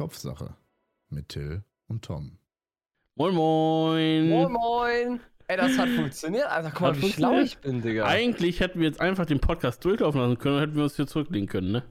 Kopfsache 0.00 0.54
mit 1.10 1.28
Till 1.28 1.62
und 1.88 2.02
Tom. 2.02 2.38
Moin 3.16 3.34
Moin. 3.34 4.30
Moin 4.30 4.50
Moin. 4.50 5.20
Ey, 5.46 5.58
das 5.58 5.76
hat 5.76 5.90
funktioniert. 5.90 6.46
Alter, 6.46 6.70
guck 6.70 6.80
mal, 6.80 6.94
Hat 6.94 7.02
wie 7.02 7.12
schlau 7.12 7.38
ich 7.40 7.58
bin, 7.58 7.82
Digga. 7.82 8.06
Eigentlich 8.06 8.60
hätten 8.60 8.80
wir 8.80 8.86
jetzt 8.88 8.98
einfach 8.98 9.26
den 9.26 9.40
Podcast 9.40 9.84
durchlaufen 9.84 10.22
lassen 10.22 10.38
können 10.38 10.54
und 10.56 10.60
hätten 10.62 10.74
wir 10.76 10.84
uns 10.84 10.96
hier 10.96 11.06
zurücklegen 11.06 11.46
können, 11.50 11.72
ne? 11.72 11.82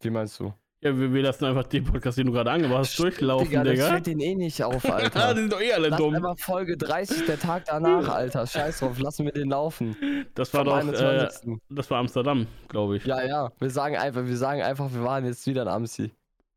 Wie 0.00 0.10
meinst 0.10 0.40
du? 0.40 0.54
Ja, 0.80 0.98
wir, 0.98 1.12
wir 1.14 1.22
lassen 1.22 1.44
einfach 1.44 1.62
den 1.62 1.84
Podcast, 1.84 2.18
den 2.18 2.26
du 2.26 2.32
gerade 2.32 2.50
angemacht 2.50 2.78
hast, 2.80 2.98
durchlaufen, 2.98 3.48
Digga. 3.48 3.62
Digga. 3.62 3.76
Das 3.82 3.88
fällt 3.92 4.06
den 4.08 4.18
eh 4.18 4.34
nicht 4.34 4.60
auf, 4.64 4.84
Ah, 4.90 4.94
Alter. 4.96 5.34
die 5.34 5.40
sind 5.42 5.52
doch 5.52 5.60
eh 5.60 5.72
alle 5.74 5.88
Lass 5.90 5.98
dumm. 6.00 6.16
einfach 6.16 6.36
Folge 6.40 6.76
30, 6.76 7.26
der 7.26 7.38
Tag 7.38 7.64
danach, 7.66 8.08
Alter. 8.08 8.44
Scheiß 8.44 8.80
drauf, 8.80 8.98
lassen 8.98 9.24
wir 9.26 9.32
den 9.32 9.50
laufen. 9.50 9.94
Das 10.34 10.52
war 10.52 10.64
Vom 10.64 10.90
doch, 10.90 11.00
äh, 11.00 11.06
21.. 11.06 11.58
das 11.70 11.88
war 11.92 12.00
Amsterdam, 12.00 12.48
glaube 12.66 12.96
ich. 12.96 13.04
Ja, 13.04 13.22
ja. 13.24 13.52
Wir 13.60 13.70
sagen 13.70 13.96
einfach, 13.96 14.26
wir 14.26 14.36
sagen 14.36 14.62
einfach, 14.62 14.92
wir 14.92 15.04
waren 15.04 15.24
jetzt 15.24 15.46
wieder 15.46 15.62
in 15.62 15.68
Amsi. 15.68 16.10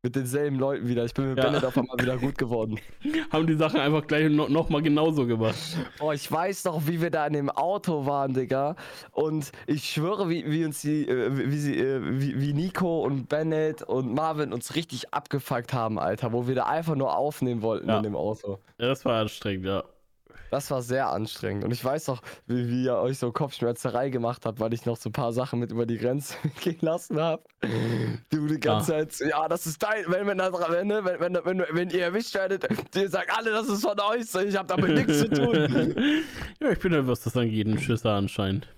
Mit 0.06 0.14
denselben 0.14 0.60
Leuten 0.60 0.86
wieder. 0.86 1.04
Ich 1.04 1.12
bin 1.14 1.30
mit 1.30 1.38
Ja. 1.38 1.46
Bennett 1.46 1.64
auf 1.64 1.76
einmal 1.76 1.98
wieder 1.98 2.16
gut 2.16 2.38
geworden. 2.38 2.78
Haben 3.32 3.48
die 3.48 3.56
Sachen 3.56 3.80
einfach 3.80 4.06
gleich 4.06 4.30
no, 4.30 4.46
noch 4.46 4.68
mal 4.68 4.80
genauso 4.80 5.26
gemacht. 5.26 5.56
Boah, 5.98 6.14
ich 6.14 6.30
weiß 6.30 6.62
noch, 6.66 6.86
wie 6.86 7.00
wir 7.02 7.10
da 7.10 7.26
in 7.26 7.32
dem 7.32 7.50
Auto 7.50 8.06
waren, 8.06 8.32
Digga. 8.32 8.76
Und 9.10 9.50
ich 9.66 9.82
schwöre, 9.90 10.28
wie, 10.30 10.48
wie 10.48 10.64
uns 10.64 10.80
die, 10.82 11.08
äh, 11.08 11.50
wie, 11.50 11.58
sie, 11.58 11.76
äh, 11.76 12.00
wie, 12.20 12.40
wie 12.40 12.52
Nico 12.52 13.00
und 13.04 13.28
Bennett 13.28 13.82
und 13.82 14.14
Marvin 14.14 14.52
uns 14.52 14.76
richtig 14.76 15.12
abgefuckt 15.12 15.72
haben, 15.72 15.98
Alter. 15.98 16.32
Wo 16.32 16.46
wir 16.46 16.54
da 16.54 16.66
einfach 16.66 16.94
nur 16.94 17.16
aufnehmen 17.16 17.62
wollten 17.62 17.88
Ja. 17.88 17.96
in 17.96 18.04
dem 18.04 18.14
Auto. 18.14 18.60
Ja, 18.78 18.86
das 18.86 19.04
war 19.04 19.20
anstrengend, 19.20 19.66
ja. 19.66 19.82
Das 20.50 20.70
war 20.70 20.80
sehr 20.82 21.08
anstrengend. 21.10 21.64
Und 21.64 21.72
ich 21.72 21.84
weiß 21.84 22.06
noch, 22.08 22.22
wie, 22.46 22.68
wie 22.68 22.84
ihr 22.84 22.96
euch 22.96 23.18
so 23.18 23.32
Kopfschmerzerei 23.32 24.10
gemacht 24.10 24.46
habt, 24.46 24.60
weil 24.60 24.72
ich 24.72 24.86
noch 24.86 24.96
so 24.96 25.08
ein 25.08 25.12
paar 25.12 25.32
Sachen 25.32 25.58
mit 25.58 25.72
über 25.72 25.86
die 25.86 25.98
Grenze 25.98 26.34
gelassen 26.64 27.20
habe. 27.20 27.42
Du 28.30 28.46
die 28.46 28.60
ganze 28.60 28.92
Zeit, 28.92 29.12
so, 29.12 29.24
ja, 29.24 29.48
das 29.48 29.66
ist 29.66 29.82
dein, 29.82 30.04
wenn, 30.08 30.26
wenn, 30.26 30.36
ne, 30.36 30.50
wenn, 30.52 30.88
wenn, 31.34 31.38
wenn, 31.44 31.64
wenn 31.70 31.90
ihr 31.90 32.02
erwischt 32.04 32.34
werdet, 32.34 32.66
ihr 32.94 33.08
sagt 33.08 33.36
alle, 33.36 33.50
das 33.50 33.68
ist 33.68 33.82
von 33.82 33.98
euch, 34.00 34.22
ich 34.46 34.56
hab 34.56 34.68
damit 34.68 34.94
nichts 34.94 35.18
zu 35.20 35.28
tun. 35.30 35.94
ja, 36.60 36.70
ich 36.70 36.78
bin 36.78 36.92
ja, 36.92 37.06
was 37.06 37.20
das 37.22 37.36
angeht, 37.36 37.66
ein 37.66 37.78
Schisser 37.78 38.12
anscheinend. 38.12 38.68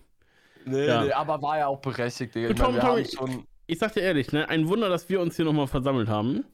Nee, 0.64 0.86
Ja. 0.86 1.02
nee, 1.04 1.12
aber 1.12 1.40
war 1.42 1.58
ja 1.58 1.66
auch 1.66 1.80
berechtigt, 1.80 2.34
Digga. 2.34 2.48
Ich 2.50 2.56
Tom, 2.56 2.76
meine, 2.76 3.00
ich- 3.00 3.12
schon. 3.12 3.44
Ich 3.70 3.78
sag 3.78 3.92
dir 3.92 4.00
ehrlich, 4.00 4.32
ne, 4.32 4.48
ein 4.48 4.66
Wunder, 4.68 4.88
dass 4.88 5.10
wir 5.10 5.20
uns 5.20 5.36
hier 5.36 5.44
nochmal 5.44 5.66
versammelt 5.66 6.08
haben. 6.08 6.44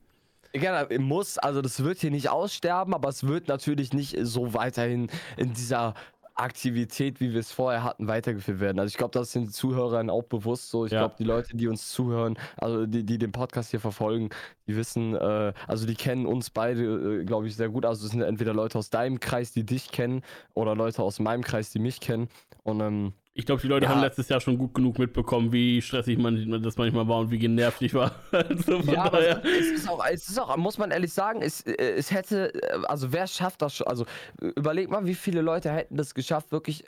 Ja, 0.55 0.87
muss, 0.99 1.37
also 1.39 1.63
das 1.63 1.83
wird 1.83 1.99
hier 1.99 2.11
nicht 2.13 2.29
aussterben, 2.29 2.95
aber 2.95 3.09
es 3.09 3.27
wird 3.27 3.49
natürlich 3.49 3.93
nicht 3.93 4.17
so 4.23 4.55
weiterhin 4.55 5.11
in 5.37 5.53
dieser 5.53 5.95
Aktivität, 6.37 7.21
wie 7.21 7.33
wir 7.33 7.41
es 7.41 7.53
vorher 7.53 7.85
hatten, 7.85 8.09
weitergeführt 8.09 8.59
werden. 8.61 8.81
Also 8.81 8.89
ich 8.91 8.97
glaube, 8.97 9.13
das 9.13 9.29
ist 9.29 9.35
den 9.37 9.49
Zuhörern 9.51 10.11
auch 10.11 10.25
bewusst 10.25 10.69
so. 10.71 10.85
Ich 10.85 10.93
Ja. 10.93 10.99
glaube, 11.01 11.15
die 11.19 11.25
Leute, 11.25 11.57
die 11.57 11.69
uns 11.69 11.91
zuhören, 11.93 12.37
also 12.57 12.87
die, 12.87 13.05
die 13.05 13.19
den 13.19 13.31
Podcast 13.33 13.71
hier 13.71 13.79
verfolgen, 13.81 14.31
die 14.67 14.77
wissen, 14.77 15.15
äh, 15.15 15.53
also 15.69 15.87
die 15.87 15.95
kennen 15.95 16.27
uns 16.27 16.51
beide, 16.51 17.21
äh, 17.21 17.25
glaube 17.25 17.47
ich, 17.47 17.55
sehr 17.57 17.69
gut. 17.69 17.85
Also 17.85 18.05
es 18.07 18.13
sind 18.13 18.23
entweder 18.23 18.53
Leute 18.53 18.79
aus 18.79 18.91
deinem 18.91 19.21
Kreis, 19.21 19.53
die 19.53 19.65
dich 19.65 19.93
kennen, 19.93 20.23
oder 20.55 20.75
Leute 20.75 21.03
aus 21.03 21.21
meinem 21.21 21.43
Kreis, 21.45 21.71
die 21.71 21.79
mich 21.79 22.01
kennen. 22.01 22.29
Und 22.65 22.81
ähm, 22.81 23.13
Ich 23.37 23.45
glaube, 23.47 23.61
die 23.61 23.67
Leute 23.67 23.87
Ja. 23.87 23.91
haben 23.91 24.01
letztes 24.01 24.29
Jahr 24.29 24.41
schon 24.41 24.57
gut 24.57 24.75
genug 24.75 24.97
mitbekommen, 24.99 25.53
wie 25.53 25.83
stressig 25.83 26.19
man 26.19 26.63
das 26.63 26.77
manchmal 26.77 27.09
war 27.09 27.19
und 27.19 27.31
wie 27.33 27.39
genervt 27.39 27.83
ich 27.83 27.93
war. 27.93 28.13
Also 28.33 28.77
Ja, 28.93 29.05
aber 29.07 29.19
daher- 29.19 29.43
es 29.45 29.71
ist, 29.73 29.89
auch, 29.89 30.05
es 30.09 30.29
ist 30.29 30.39
auch, 30.39 30.57
muss 30.57 30.79
man 30.79 30.93
ehrlich 30.93 31.13
sagen, 31.13 31.43
es, 31.43 31.63
es 31.63 32.13
hätte, 32.13 32.53
also 32.85 33.13
wer 33.13 33.27
schafft 33.27 33.61
das 33.63 33.75
schon? 33.75 33.89
Also 33.89 34.07
überleg 34.41 34.89
mal, 34.89 35.05
wie 35.07 35.15
viele 35.17 35.41
Leute 35.41 35.71
hätten 35.73 35.97
das 35.97 36.15
geschafft, 36.15 36.53
wirklich 36.53 36.85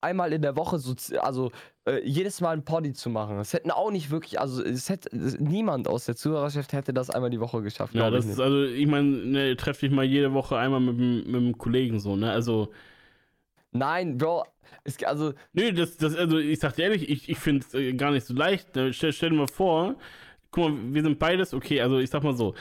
einmal 0.00 0.32
in 0.32 0.40
der 0.42 0.56
Woche, 0.56 0.78
so, 0.78 0.94
also 1.20 1.50
äh, 1.84 2.00
jedes 2.08 2.40
Mal 2.40 2.52
ein 2.52 2.64
Poddy 2.64 2.92
zu 2.92 3.10
machen. 3.10 3.36
Es 3.40 3.52
hätten 3.52 3.72
auch 3.72 3.90
nicht 3.90 4.12
wirklich, 4.12 4.38
also 4.40 4.62
es 4.62 4.88
hätte, 4.88 5.08
niemand 5.42 5.88
aus 5.88 6.04
der 6.04 6.14
Zuhörerschaft 6.14 6.72
hätte 6.74 6.92
das 6.94 7.10
einmal 7.10 7.30
die 7.30 7.40
Woche 7.40 7.60
geschafft. 7.62 7.96
Ja, 7.96 8.08
das 8.08 8.24
ist 8.24 8.38
also, 8.38 8.62
ich 8.62 8.86
meine, 8.86 9.08
ne, 9.08 9.56
treff 9.56 9.80
dich 9.80 9.90
mal 9.90 10.04
jede 10.04 10.32
Woche 10.32 10.56
einmal 10.56 10.78
mit, 10.78 10.96
dem- 11.00 11.24
mit 11.26 11.34
einem 11.34 11.58
Kollegen 11.58 11.98
so, 11.98 12.14
ne? 12.14 12.30
Also, 12.30 12.70
Nein, 13.72 14.16
Bro, 14.18 14.44
es, 14.84 15.02
also, 15.04 15.32
nö, 15.52 15.72
das, 15.72 15.96
das, 15.96 16.14
also 16.16 16.38
ich 16.38 16.58
sag 16.60 16.74
dir 16.76 16.84
ehrlich, 16.84 17.08
ich, 17.08 17.28
ich 17.28 17.38
finde 17.38 17.66
es 17.66 17.74
äh, 17.74 17.92
gar 17.94 18.10
nicht 18.12 18.26
so 18.26 18.34
leicht. 18.34 18.68
Stell, 18.90 19.12
stell 19.12 19.30
dir 19.30 19.36
mal 19.36 19.48
vor, 19.48 19.96
guck 20.50 20.70
mal, 20.70 20.94
wir 20.94 21.02
sind 21.02 21.18
beides, 21.18 21.54
okay, 21.54 21.80
also 21.80 21.98
ich 21.98 22.10
sag 22.10 22.22
mal 22.22 22.36
so, 22.36 22.54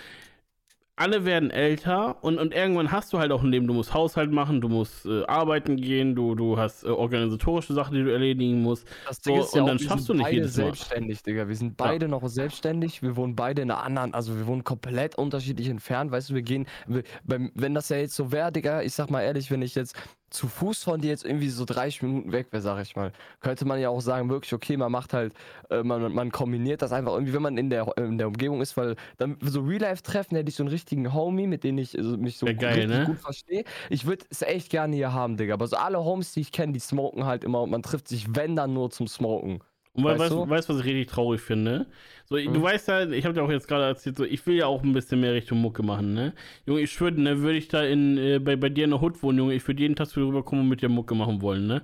alle 1.00 1.26
werden 1.26 1.52
älter 1.52 2.24
und, 2.24 2.40
und 2.40 2.56
irgendwann 2.56 2.92
hast 2.92 3.14
du 3.14 3.20
halt 3.20 3.32
auch 3.32 3.44
ein 3.44 3.52
Leben. 3.52 3.68
Du 3.68 3.74
musst 3.76 3.94
Haushalt 3.94 4.32
machen, 4.32 4.62
du 4.62 4.68
musst 4.68 5.06
äh, 5.06 5.24
arbeiten 5.26 5.78
gehen, 5.78 6.16
du, 6.16 6.34
du 6.34 6.58
hast 6.58 6.84
äh, 6.84 6.88
organisatorische 6.88 7.74
Sachen, 7.74 7.94
die 7.96 8.04
du 8.04 8.12
erledigen 8.12 8.64
musst. 8.64 8.88
das 9.04 9.20
So, 9.24 9.32
Ding 9.32 9.38
ist 9.38 9.54
ja 9.54 9.62
und 9.62 9.68
dann 9.68 9.78
schaffst 9.80 10.10
du 10.10 10.14
nicht 10.16 10.32
beide 10.32 10.36
jedes 10.36 10.56
Mal. 10.58 10.76
selbstständig, 10.76 11.22
Digga. 11.22 11.48
Wir 11.48 11.56
sind 11.56 11.78
beide 11.78 12.08
noch 12.08 12.28
selbstständig. 12.28 13.04
Wir 13.04 13.16
wohnen 13.16 13.36
beide 13.36 13.62
in 13.62 13.70
einer 13.70 13.84
anderen, 13.84 14.14
also 14.16 14.36
wir 14.38 14.48
wohnen 14.48 14.64
komplett 14.64 15.16
unterschiedlich 15.18 15.70
entfernt. 15.70 16.12
Weißt 16.12 16.32
du, 16.32 16.34
wir 16.34 16.42
gehen, 16.42 16.66
wir, 16.88 17.04
beim, 17.24 17.52
wenn 17.54 17.76
das 17.76 17.90
ja 17.90 17.98
jetzt 17.98 18.16
so 18.16 18.32
wäre, 18.32 18.52
Digga, 18.52 18.82
ich 18.82 18.94
sag 18.94 19.12
mal 19.12 19.22
ehrlich, 19.22 19.52
wenn 19.52 19.62
ich 19.62 19.76
jetzt 19.76 19.96
zu 20.38 20.48
Fuß 20.48 20.84
von 20.84 21.02
dir 21.02 21.10
jetzt 21.10 21.26
irgendwie 21.26 21.50
so 21.50 21.66
30 21.66 22.04
Minuten 22.04 22.32
weg 22.32 22.48
wäre, 22.52 22.62
sag 22.62 22.82
ich 22.82 22.96
mal, 22.96 23.12
könnte 23.42 23.66
man 23.66 23.80
ja 23.80 23.90
auch 23.90 24.02
sagen, 24.02 24.30
wirklich, 24.30 24.54
okay, 24.54 24.78
man 24.78 24.92
macht 24.92 25.14
halt, 25.14 25.34
äh, 25.70 25.84
man, 25.84 26.14
man 26.14 26.32
kombiniert 26.32 26.82
das 26.82 26.92
einfach 26.92 27.14
irgendwie, 27.14 27.34
wenn 27.34 27.42
man 27.42 27.58
in 27.58 27.70
der, 27.70 27.92
in 27.98 28.18
der 28.18 28.28
Umgebung 28.28 28.62
ist, 28.62 28.78
weil 28.78 28.96
dann 29.18 29.38
so 29.42 29.62
Real-Life-Treffen 29.62 30.38
hätte 30.38 30.50
ich 30.50 30.56
so 30.56 30.64
einen 30.64 30.70
richtigen 30.70 31.14
Homie, 31.14 31.48
mit 31.48 31.64
dem 31.64 31.78
ich 31.78 31.98
also, 31.98 32.18
mich 32.18 32.38
so 32.38 32.46
Wär 32.46 32.54
geil, 32.54 32.80
richtig 32.80 32.98
ne? 33.00 33.06
gut 33.06 33.20
verstehe. 33.20 33.64
Ich 33.90 34.06
würde 34.06 34.26
es 34.30 34.42
echt 34.44 34.70
gerne 34.70 34.96
hier 34.96 35.14
haben, 35.14 35.38
Digga. 35.38 35.56
Aber 35.56 35.68
so 35.68 35.76
alle 35.76 36.04
Homies, 36.04 36.32
die 36.34 36.42
ich 36.42 36.52
kenne, 36.52 36.74
die 36.74 36.80
smoken 36.80 37.26
halt 37.26 37.44
immer 37.44 37.64
und 37.64 37.72
man 37.72 37.82
trifft 37.82 38.08
sich, 38.08 38.36
wenn 38.36 38.56
dann 38.56 38.74
nur 38.74 38.92
zum 38.92 39.08
Smoken. 39.08 39.60
Und 39.98 40.04
weißt, 40.06 40.20
Weißt 40.20 40.32
du? 40.32 40.50
weißt 40.50 40.70
was 40.70 40.80
ich 40.80 40.86
richtig 40.86 41.08
traurig 41.08 41.42
finde? 41.42 41.88
So, 42.26 42.36
du 42.36 42.44
Mhm. 42.44 42.62
weißt 42.62 42.88
ja, 42.88 43.10
ich 43.10 43.26
habe 43.26 43.34
dir 43.34 43.44
auch 43.44 43.50
jetzt 43.50 43.68
gerade 43.68 43.86
erzählt, 43.86 44.16
so, 44.18 44.24
ich 44.24 44.46
will 44.46 44.56
ja 44.56 44.68
auch 44.68 44.84
ein 44.84 44.94
bisschen 44.94 45.20
mehr 45.20 45.34
Richtung 45.34 45.60
Mucke 45.60 45.82
machen, 45.84 46.14
ne? 46.14 46.34
Junge, 46.66 46.82
ich 46.82 46.92
schwöre, 46.92 47.14
ne, 47.14 47.40
würde 47.42 47.58
ich 47.58 47.68
da 47.68 47.84
in, 47.84 48.18
äh, 48.18 48.40
bei, 48.40 48.56
bei 48.56 48.70
dir 48.70 48.84
in 48.86 48.92
der 48.92 49.02
Hut 49.02 49.22
wohnen, 49.24 49.40
Junge, 49.40 49.54
ich 49.56 49.68
würde 49.68 49.82
jeden 49.82 49.96
Tag 49.96 50.10
dir 50.10 50.22
rüberkommen 50.22 50.64
und 50.64 50.70
mit 50.70 50.82
dir 50.82 50.90
Mucke 50.90 51.16
machen 51.16 51.42
wollen, 51.42 51.68
ne? 51.68 51.82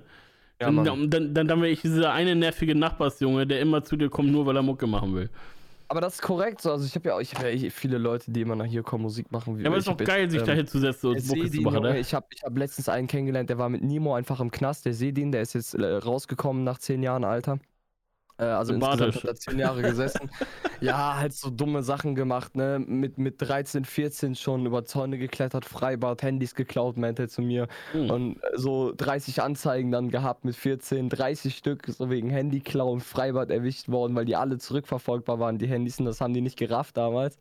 Ja, 0.60 0.70
dann, 0.70 0.84
dann, 0.84 1.10
dann, 1.10 1.34
dann, 1.34 1.48
dann 1.48 1.60
wäre 1.60 1.70
ich 1.72 1.80
dieser 1.82 2.12
eine 2.12 2.36
nervige 2.36 2.74
Nachbarsjunge, 2.76 3.46
der 3.46 3.60
immer 3.60 3.82
zu 3.82 3.96
dir 3.96 4.08
kommt, 4.08 4.30
nur 4.30 4.46
weil 4.46 4.56
er 4.56 4.62
Mucke 4.62 4.86
machen 4.86 5.14
will. 5.14 5.28
Aber 5.88 6.00
das 6.00 6.14
ist 6.14 6.22
korrekt. 6.22 6.60
So. 6.62 6.72
Also 6.72 6.86
ich 6.86 6.94
habe 6.94 7.08
ja, 7.08 7.16
auch- 7.16 7.20
ich 7.20 7.34
hab 7.34 7.42
ja 7.42 7.48
eh 7.50 7.70
viele 7.70 7.98
Leute, 7.98 8.30
die 8.30 8.40
immer 8.40 8.56
nach 8.56 8.64
hier 8.64 8.82
kommen, 8.82 9.02
Musik 9.02 9.30
machen. 9.32 9.58
Ja, 9.60 9.66
aber 9.66 9.76
es 9.76 9.80
ist 9.82 9.86
doch 9.88 9.92
hab 9.98 10.04
geil, 10.04 10.22
jetzt, 10.22 10.32
sich 10.32 10.40
ähm, 10.40 10.46
da 10.46 10.52
hinzusetzen 10.54 11.10
und 11.10 11.26
Mucke 11.26 11.50
zu 11.50 11.60
machen, 11.60 11.82
ne? 11.82 11.98
Ich 12.00 12.14
habe 12.14 12.26
ich 12.30 12.42
hab 12.42 12.56
letztens 12.56 12.88
einen 12.88 13.06
kennengelernt, 13.06 13.50
der 13.50 13.58
war 13.58 13.68
mit 13.68 13.82
Nimo 13.82 14.14
einfach 14.14 14.40
im 14.40 14.50
Knast. 14.50 14.86
Der 14.86 14.94
Sedin, 14.94 15.32
der 15.32 15.42
ist 15.42 15.52
jetzt 15.54 15.74
äh, 15.74 15.84
rausgekommen 15.84 16.64
nach 16.64 16.78
zehn 16.78 17.02
Jahren 17.02 17.24
Alter. 17.24 17.58
Äh, 18.38 18.44
also 18.44 18.74
insgesamt 18.74 19.14
hat 19.16 19.24
er 19.24 19.34
zehn 19.36 19.58
Jahre 19.58 19.82
gesessen. 19.82 20.30
ja, 20.80 21.16
halt 21.18 21.32
so 21.34 21.50
dumme 21.50 21.82
Sachen 21.82 22.14
gemacht, 22.14 22.56
ne? 22.56 22.78
Mit, 22.84 23.18
mit 23.18 23.36
13, 23.38 23.84
14 23.84 24.34
schon 24.34 24.66
über 24.66 24.84
Zäune 24.84 25.18
geklettert, 25.18 25.64
Freibad, 25.64 26.22
Handys 26.22 26.54
geklaut, 26.54 26.96
meinte 26.96 27.22
er 27.22 27.28
zu 27.28 27.42
mir. 27.42 27.68
Hm. 27.92 28.10
Und 28.10 28.36
äh, 28.42 28.56
so 28.56 28.92
30 28.96 29.42
Anzeigen 29.42 29.90
dann 29.92 30.10
gehabt 30.10 30.44
mit 30.44 30.56
14, 30.56 31.08
30 31.08 31.56
Stück, 31.56 31.86
so 31.86 32.10
wegen 32.10 32.30
Handyklau 32.30 32.90
und 32.90 33.00
Freibad 33.02 33.50
erwischt 33.50 33.88
worden, 33.88 34.14
weil 34.16 34.24
die 34.24 34.36
alle 34.36 34.58
zurückverfolgbar 34.58 35.38
waren, 35.38 35.58
die 35.58 35.68
Handys, 35.68 35.98
und 36.00 36.06
das 36.06 36.20
haben 36.20 36.34
die 36.34 36.40
nicht 36.40 36.58
gerafft 36.58 36.96
damals. 36.96 37.38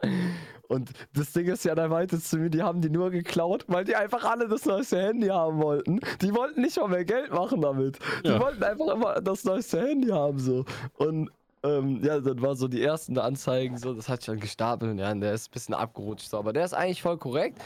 Und 0.68 0.92
das 1.14 1.34
Ding 1.34 1.48
ist 1.48 1.66
ja, 1.66 1.76
da 1.76 1.88
meinte 1.88 2.20
zu 2.20 2.38
mir, 2.38 2.50
die 2.50 2.64
haben 2.64 2.82
die 2.82 2.90
nur 2.90 3.12
geklaut, 3.12 3.66
weil 3.68 3.84
die 3.84 3.96
einfach 3.96 4.24
alle 4.24 4.48
das 4.48 4.66
neueste 4.66 5.00
Handy 5.02 5.28
haben 5.28 5.62
wollten. 5.62 6.00
Die 6.22 6.34
wollten 6.34 6.62
nicht 6.62 6.78
mal 6.78 6.88
mehr 6.88 7.06
Geld 7.06 7.32
machen 7.32 7.62
damit. 7.62 8.00
Die 8.24 8.30
Ja. 8.30 8.40
wollten 8.40 8.64
einfach 8.64 8.88
immer 8.88 9.22
das 9.22 9.44
neueste 9.44 9.82
Handy 9.82 10.08
haben, 10.08 10.40
so. 10.40 10.66
Und 10.98 11.30
ähm, 11.64 12.02
ja, 12.04 12.20
dann 12.20 12.42
waren 12.42 12.58
so 12.58 12.68
die 12.68 12.84
ersten 12.84 13.18
Anzeigen, 13.18 13.78
so, 13.78 13.94
das 13.94 14.10
hat 14.10 14.22
sich 14.22 14.28
dann 14.28 14.40
gestapelt 14.40 14.92
und 14.92 15.00
ja, 15.00 15.12
und 15.12 15.22
der 15.22 15.34
ist 15.34 15.50
ein 15.50 15.54
bisschen 15.54 15.74
abgerutscht, 15.76 16.30
so. 16.30 16.38
Aber 16.38 16.52
der 16.52 16.66
ist 16.66 16.74
eigentlich 16.74 17.02
voll 17.02 17.18
korrekt. 17.18 17.62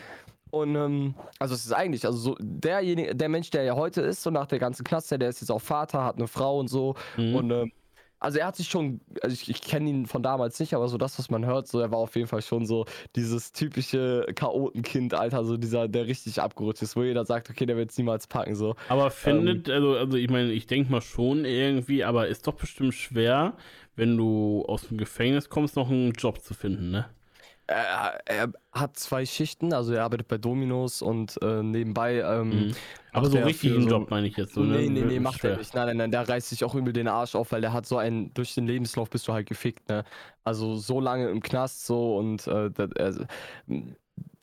Und 0.50 0.76
ähm, 0.76 1.16
also 1.40 1.56
es 1.56 1.66
ist 1.66 1.74
eigentlich, 1.74 2.06
also 2.06 2.18
so 2.18 2.36
derjenige, 2.40 3.16
der 3.16 3.30
Mensch, 3.30 3.50
der 3.50 3.64
ja 3.64 3.76
heute 3.76 4.02
ist, 4.02 4.24
so 4.24 4.30
nach 4.30 4.48
der 4.48 4.60
ganzen 4.60 4.84
Klasse, 4.84 5.20
der 5.20 5.30
ist 5.30 5.42
jetzt 5.42 5.50
auch 5.52 5.62
Vater, 5.62 6.04
hat 6.04 6.16
eine 6.16 6.28
Frau 6.28 6.60
und 6.60 6.70
so. 6.70 6.96
Mhm. 7.18 7.36
Und 7.36 7.52
ähm, 7.52 7.72
also 8.19 8.40
er 8.40 8.48
hat 8.48 8.56
sich 8.56 8.68
schon, 8.68 9.02
also 9.22 9.34
ich, 9.34 9.50
ich 9.50 9.62
kenne 9.62 9.90
ihn 9.90 10.06
von 10.06 10.24
damals 10.24 10.60
nicht, 10.60 10.74
aber 10.74 10.88
so 10.88 10.98
das, 10.98 11.19
was 11.19 11.30
man 11.30 11.46
hört, 11.46 11.68
so 11.68 11.80
er 11.80 11.92
war 11.92 12.00
auf 12.00 12.16
jeden 12.16 12.28
Fall 12.28 12.42
schon 12.42 12.66
so 12.66 12.86
dieses 13.16 13.52
typische 13.52 14.25
Chaotenkind, 14.36 15.14
Alter, 15.14 15.44
so 15.44 15.58
dieser, 15.58 15.88
der 15.88 16.08
richtig 16.08 16.42
abgerutscht 16.42 16.81
ist, 16.81 16.96
wo 16.96 17.04
jeder 17.04 17.25
sagt, 17.25 17.50
okay, 17.50 17.66
der 17.66 17.78
wird 17.78 17.92
es 17.92 17.98
niemals 17.98 18.28
packen, 18.28 18.56
so. 18.56 18.75
Aber 18.90 19.12
findet, 19.12 19.69
also, 19.69 19.96
also 19.96 20.18
ich 20.18 20.30
meine, 20.30 20.52
ich 20.52 20.68
denke 20.68 20.92
mal 20.92 21.02
schon 21.02 21.46
irgendwie, 21.46 22.04
aber 22.04 22.28
ist 22.28 22.48
doch 22.48 22.56
bestimmt 22.56 22.96
schwer, 22.96 23.54
wenn 23.96 24.18
du 24.18 24.63
aus 24.68 24.88
dem 24.88 24.98
Gefängnis 24.98 25.50
kommst, 25.50 25.75
noch 25.75 25.90
einen 25.90 26.12
Job 26.12 26.42
zu 26.42 26.54
finden, 26.54 26.92
ne? 26.92 27.06
Er, 27.69 28.22
er 28.25 28.54
hat 28.72 28.98
zwei 28.98 29.25
Schichten, 29.25 29.74
also 29.74 29.94
er 29.94 30.04
arbeitet 30.04 30.28
bei 30.30 30.38
Dominos 30.38 31.02
und 31.02 31.38
äh, 31.42 31.62
nebenbei. 31.64 32.19
Ähm, 32.22 32.50
Mhm. 32.68 32.75
Aber 33.12 33.30
so 33.30 33.40
richtig 33.40 33.72
einen 33.72 33.84
so- 33.84 33.90
Job 33.90 34.10
meine 34.12 34.28
ich 34.28 34.38
jetzt 34.38 34.54
so, 34.54 34.62
ne? 34.62 34.78
nee, 34.78 34.90
nee, 34.90 35.02
nee, 35.04 35.19
macht 35.19 35.40
schwer. 35.40 35.52
er 35.54 35.58
nicht. 35.58 35.74
Nein, 35.74 35.88
nein, 35.88 35.98
nein, 35.98 36.12
der 36.12 36.30
reißt 36.30 36.50
sich 36.50 36.64
auch 36.64 36.75
übel 36.75 36.94
den 36.94 37.08
Arsch 37.08 37.36
auf, 37.36 37.52
weil 37.52 37.62
der 37.62 37.74
hat 37.74 37.86
so 37.86 37.98
einen, 37.98 38.34
durch 38.36 38.54
den 38.54 38.68
Lebenslauf 38.68 39.10
bist 39.10 39.28
du 39.28 39.34
halt 39.34 39.48
gefickt, 39.50 39.90
ne? 39.90 40.04
Also 40.44 40.75
so 40.75 41.00
lange 41.02 41.30
im 41.30 41.42
Knast 41.42 41.86
so 41.86 42.18
und 42.18 42.46
äh, 42.48 42.69
das, 42.72 42.92
also, 42.94 43.24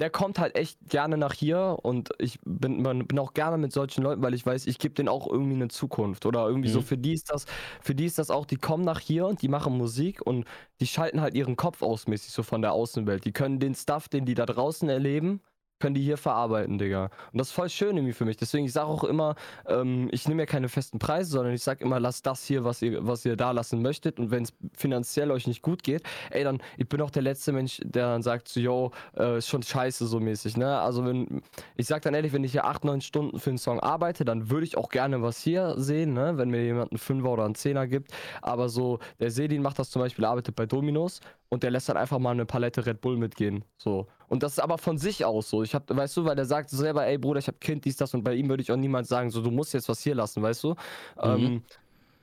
der 0.01 0.11
kommt 0.11 0.39
halt 0.41 0.57
echt 0.57 0.79
gerne 0.89 1.17
nach 1.17 1.33
hier 1.35 1.79
und 1.83 2.11
ich 2.19 2.41
bin, 2.45 2.83
man, 2.83 3.07
bin 3.07 3.19
auch 3.19 3.33
gerne 3.33 3.59
mit 3.59 3.73
solchen 3.73 4.03
Leuten, 4.03 4.23
weil 4.23 4.35
ich 4.35 4.45
weiß, 4.45 4.67
ich 4.67 4.79
gebe 4.79 4.95
denen 4.95 5.09
auch 5.09 5.27
irgendwie 5.31 5.55
eine 5.55 5.69
Zukunft 5.69 6.27
oder 6.27 6.47
irgendwie 6.49 6.69
so 6.69 6.81
Mhm. 6.81 6.83
für 6.83 6.99
die 6.99 7.13
ist 7.15 7.31
das, 7.31 7.47
für 7.81 7.95
die 7.95 8.07
ist 8.07 8.19
das 8.19 8.31
auch, 8.31 8.45
die 8.47 8.57
kommen 8.57 8.85
nach 8.85 8.99
hier 9.01 9.27
und 9.27 9.41
die 9.43 9.49
machen 9.49 9.77
Musik 9.79 10.21
und 10.27 10.47
die 10.81 10.87
schalten 10.89 11.21
halt 11.21 11.35
ihren 11.35 11.57
Kopf 11.57 11.83
aus 11.83 12.09
mäßig 12.09 12.33
so 12.33 12.43
von 12.43 12.61
der 12.63 12.73
Außenwelt. 12.73 13.25
Die 13.25 13.33
können 13.33 13.61
den 13.61 13.75
Stuff, 13.77 14.09
den 14.09 14.25
die 14.27 14.35
da 14.35 14.47
draußen 14.47 14.89
erleben, 14.89 15.41
können 15.85 15.95
die 15.95 16.03
hier 16.03 16.17
verarbeiten, 16.17 16.79
Digga. 16.79 17.11
Und 17.31 17.39
das 17.39 17.49
ist 17.49 17.53
voll 17.53 17.69
schön 17.69 17.95
irgendwie 17.99 18.15
für 18.15 18.25
mich. 18.25 18.39
Deswegen, 18.39 18.65
ich 18.65 18.73
sage 18.73 18.87
auch 18.87 19.05
immer, 19.05 19.35
ähm, 19.67 20.09
ich 20.13 20.27
nehme 20.27 20.41
ja 20.41 20.47
keine 20.47 20.71
festen 20.71 20.99
Preise, 20.99 21.33
sondern 21.33 21.53
ich 21.53 21.63
sage 21.63 21.85
immer, 21.85 22.01
lasst 22.01 22.25
das 22.25 22.43
hier, 22.47 22.65
was 22.65 22.81
ihr, 22.81 23.07
was 23.07 23.27
ihr 23.27 23.37
da 23.37 23.51
lassen 23.51 23.83
möchtet. 23.83 24.19
Und 24.19 24.31
wenn 24.31 24.45
es 24.45 24.55
finanziell 24.75 25.31
euch 25.31 25.47
nicht 25.47 25.61
gut 25.61 25.83
geht, 25.83 26.03
ey, 26.31 26.43
dann, 26.43 26.63
ich 26.79 26.89
bin 26.89 27.03
auch 27.03 27.11
der 27.11 27.21
letzte 27.21 27.53
Mensch, 27.53 27.83
der 27.85 28.07
dann 28.07 28.23
sagt, 28.23 28.49
so, 28.49 28.61
yo, 28.61 28.93
äh, 29.15 29.37
ist 29.37 29.49
schon 29.49 29.63
scheiße 29.63 30.07
so 30.07 30.21
mäßig, 30.21 30.57
ne? 30.57 30.79
Also 30.79 31.05
wenn, 31.05 31.43
ich 31.77 31.87
sag 31.87 32.01
dann 32.01 32.15
ehrlich, 32.15 32.33
wenn 32.33 32.45
ich 32.45 32.53
hier 32.53 32.65
8, 32.65 32.87
9 32.87 33.03
Stunden 33.03 33.39
für 33.39 33.51
einen 33.51 33.59
Song 33.59 33.79
arbeite, 33.79 34.25
dann 34.25 34.49
würde 34.49 34.65
ich 34.65 34.79
auch 34.79 34.89
gerne 34.89 35.21
was 35.21 35.43
hier 35.43 35.75
sehen, 35.77 36.15
ne? 36.15 36.39
Wenn 36.39 36.49
mir 36.49 36.65
jemand 36.65 36.93
einen 36.93 36.99
Fünfer 36.99 37.29
oder 37.29 37.45
einen 37.45 37.57
Zehner 37.57 37.87
gibt. 37.87 38.11
Aber 38.41 38.71
so, 38.71 39.01
der 39.21 39.31
Sedin 39.31 39.61
macht 39.61 39.79
das 39.79 39.91
zum 39.91 40.01
Beispiel, 40.01 40.25
arbeitet 40.25 40.57
bei 40.57 40.65
Dominos 40.65 41.21
und 41.55 41.63
der 41.63 41.71
lässt 41.71 41.89
dann 41.89 41.97
einfach 41.97 42.19
mal 42.19 42.33
eine 42.33 42.45
Palette 42.45 42.85
Red 42.85 43.01
Bull 43.01 43.17
mitgehen. 43.17 43.65
So. 43.79 44.07
Und 44.29 44.43
das 44.43 44.53
ist 44.53 44.59
aber 44.59 44.79
von 44.79 44.99
sich 44.99 45.25
aus 45.25 45.49
so. 45.49 45.63
Ich 45.63 45.75
hab, 45.75 45.89
weißt 45.89 46.17
du, 46.17 46.25
weil 46.25 46.37
der 46.37 46.45
sagt 46.45 46.69
selber, 46.71 47.07
ey 47.07 47.17
Bruder, 47.17 47.39
ich 47.39 47.49
hab 47.49 47.61
Kind, 47.61 47.85
dies, 47.85 47.97
das 47.97 48.13
und 48.13 48.23
bei 48.25 48.35
ihm 48.35 48.49
würde 48.49 48.63
ich 48.63 48.71
auch 48.71 48.77
niemals 48.77 49.09
sagen, 49.09 49.31
so, 49.31 49.41
du 49.41 49.51
musst 49.51 49.73
jetzt 49.73 49.89
was 49.89 50.01
hier 50.01 50.15
lassen, 50.15 50.43
weißt 50.43 50.65
du? 50.65 50.75
Ähm, 51.21 51.63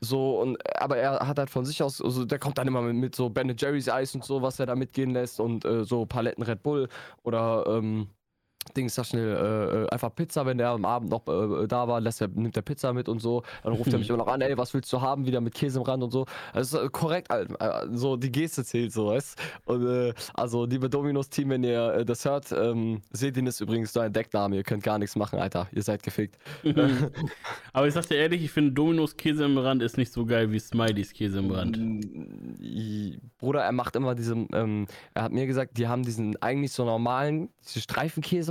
so, 0.02 0.42
und 0.42 0.58
aber 0.82 0.98
er 0.98 1.28
hat 1.28 1.38
halt 1.40 1.50
von 1.50 1.64
sich 1.64 1.82
aus, 1.82 2.02
also 2.02 2.26
der 2.26 2.40
kommt 2.40 2.58
dann 2.58 2.68
immer 2.68 2.82
mit, 2.82 2.96
mit 2.96 3.16
so 3.16 3.30
Ben 3.30 3.56
Jerry's 3.58 3.88
Eis 3.88 4.16
und 4.16 4.26
so, 4.26 4.42
was 4.42 4.60
er 4.60 4.66
da 4.66 4.76
mitgehen 4.76 5.12
lässt 5.12 5.40
und 5.40 5.64
äh, 5.64 5.84
so 5.84 6.06
Paletten 6.06 6.44
Red 6.44 6.64
Bull 6.64 6.90
oder 7.24 7.66
ähm, 7.68 8.08
Dings 8.76 8.96
da 8.96 9.04
schnell 9.04 9.36
äh, 9.36 9.84
äh, 9.84 9.90
einfach 9.90 10.14
Pizza, 10.16 10.46
wenn 10.46 10.58
der 10.58 10.70
am 10.70 10.86
Abend 10.86 11.10
noch 11.10 11.28
äh, 11.28 11.68
da 11.68 11.88
war, 11.88 12.00
lässt 12.00 12.22
er, 12.22 12.28
nimmt 12.30 12.56
er 12.56 12.62
Pizza 12.62 12.94
mit 12.94 13.10
und 13.10 13.20
so. 13.20 13.44
Dann 13.64 13.74
ruft 13.74 13.92
er 13.92 14.00
mich 14.00 14.10
immer 14.10 14.20
noch 14.20 14.28
an, 14.28 14.42
ey, 14.42 14.58
was 14.58 14.74
willst 14.74 14.92
du 14.94 15.02
haben? 15.02 15.26
Wieder 15.26 15.42
mit 15.42 15.54
Käse 15.54 15.80
im 15.80 15.86
Rand 15.86 16.04
und 16.04 16.12
so. 16.12 16.26
Das 16.54 16.74
ist 16.74 16.80
äh, 16.80 16.88
korrekt. 16.90 17.32
Äh, 17.32 17.46
so 17.92 18.16
die 18.16 18.32
Geste 18.32 18.64
zählt 18.64 18.94
so, 18.94 19.08
weißt 19.08 19.38
Und 19.66 19.86
äh, 19.86 20.14
also, 20.34 20.66
liebe 20.66 20.90
Dominos-Team, 20.90 21.50
wenn 21.50 21.64
ihr 21.64 22.06
das 22.06 22.26
hört, 22.26 22.52
ähm, 22.52 23.02
seht 23.12 23.38
ihn 23.38 23.48
ist 23.48 23.62
übrigens 23.62 23.94
so 23.94 24.00
ein 24.00 24.14
Deckname. 24.14 24.56
Ihr 24.56 24.64
könnt 24.64 24.84
gar 24.84 24.98
nichts 24.98 25.16
machen, 25.16 25.40
Alter. 25.40 25.68
Ihr 25.72 25.84
seid 25.84 26.04
gefickt. 26.04 26.38
Aber 27.74 27.88
ich 27.88 27.94
sag 27.94 28.08
dir 28.08 28.16
ehrlich, 28.16 28.44
ich 28.44 28.52
finde 28.52 28.72
Dominos 28.72 29.18
Käse 29.18 29.46
im 29.46 29.58
Rand 29.58 29.82
ist 29.82 29.98
nicht 29.98 30.12
so 30.12 30.26
geil 30.26 30.52
wie 30.52 30.60
Smileys 30.60 31.14
Käse 31.14 31.40
im 31.40 31.52
Rand. 31.52 31.78
Mm, 31.78 33.20
Bruder, 33.40 33.62
er 33.62 33.72
macht 33.72 33.96
immer 33.96 34.16
diese, 34.16 34.34
ähm, 34.54 34.88
er 35.14 35.24
hat 35.24 35.32
mir 35.32 35.48
gesagt, 35.48 35.78
die 35.78 35.88
haben 35.88 36.04
diesen 36.04 36.42
eigentlich 36.42 36.72
so 36.72 36.86
normalen, 36.86 37.50
diese 37.68 37.82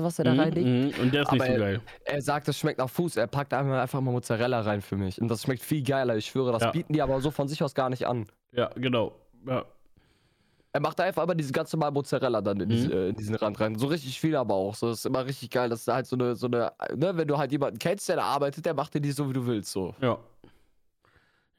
Streifenkäse, 0.01 0.05
was 0.05 0.19
er 0.19 0.25
da 0.25 0.33
Mhm, 0.35 0.41
reinlegt. 0.41 0.97
mhm, 0.97 1.03
Und 1.03 1.15
der 1.15 1.23
ist 1.23 1.33
nicht 1.33 1.43
Aber 1.43 1.53
so 1.53 1.59
geil. 1.59 1.81
Er 2.05 2.23
sagt, 2.23 2.49
das 2.49 2.59
schmeckt 2.59 2.79
nach 2.79 2.91
Fuß. 2.91 3.17
Er 3.17 3.27
packt 3.27 3.53
einfach, 3.55 3.81
einfach 3.81 4.01
mal 4.01 4.11
Mozzarella 4.13 4.61
rein 4.61 4.81
für 4.81 4.97
mich. 4.97 5.21
Und 5.21 5.29
das 5.29 5.43
schmeckt 5.43 5.63
viel 5.63 5.83
geiler, 5.83 6.17
ich 6.17 6.27
schwöre. 6.27 6.53
Das 6.53 6.63
Ja. 6.63 6.71
bieten 6.71 6.93
die 6.93 7.03
aber 7.03 7.21
so 7.21 7.31
von 7.31 7.49
sich 7.49 7.63
aus 7.63 7.75
gar 7.75 7.91
nicht 7.91 8.07
an. 8.07 8.27
Ja, 8.53 8.69
genau. 8.75 9.13
Ja. 9.47 9.65
Er 10.73 10.81
macht 10.81 11.01
einfach 11.01 11.25
immer 11.25 11.35
diese 11.35 11.53
ganz 11.53 11.73
normale 11.73 11.91
Mozzarella 11.93 12.41
dann 12.41 12.61
in, 12.61 12.69
Mhm. 12.69 12.73
diese, 12.73 12.93
äh, 12.93 13.09
in 13.09 13.17
diesen 13.17 13.35
Rand 13.35 13.59
rein. 13.59 13.77
So 13.77 13.89
richtig 13.89 14.21
viel 14.21 14.37
aber 14.37 14.55
auch. 14.55 14.75
So, 14.77 14.89
das 14.89 14.99
ist 15.01 15.07
immer 15.07 15.27
richtig 15.27 15.51
geil. 15.51 15.69
Das 15.69 15.81
ist 15.81 15.89
halt 15.89 16.07
so 16.07 16.15
eine, 16.15 16.37
so 16.37 16.47
eine, 16.47 16.71
ne, 16.95 17.17
wenn 17.17 17.27
du 17.27 17.37
halt 17.39 17.51
jemanden 17.51 17.79
kennst, 17.79 18.09
der 18.09 18.17
da 18.17 18.23
arbeitet, 18.23 18.65
der 18.67 18.75
macht 18.75 18.95
dir 18.95 19.01
die 19.01 19.11
so, 19.11 19.29
wie 19.29 19.33
du 19.33 19.45
willst. 19.47 19.73
So. 19.73 19.95
Ja. 20.01 20.19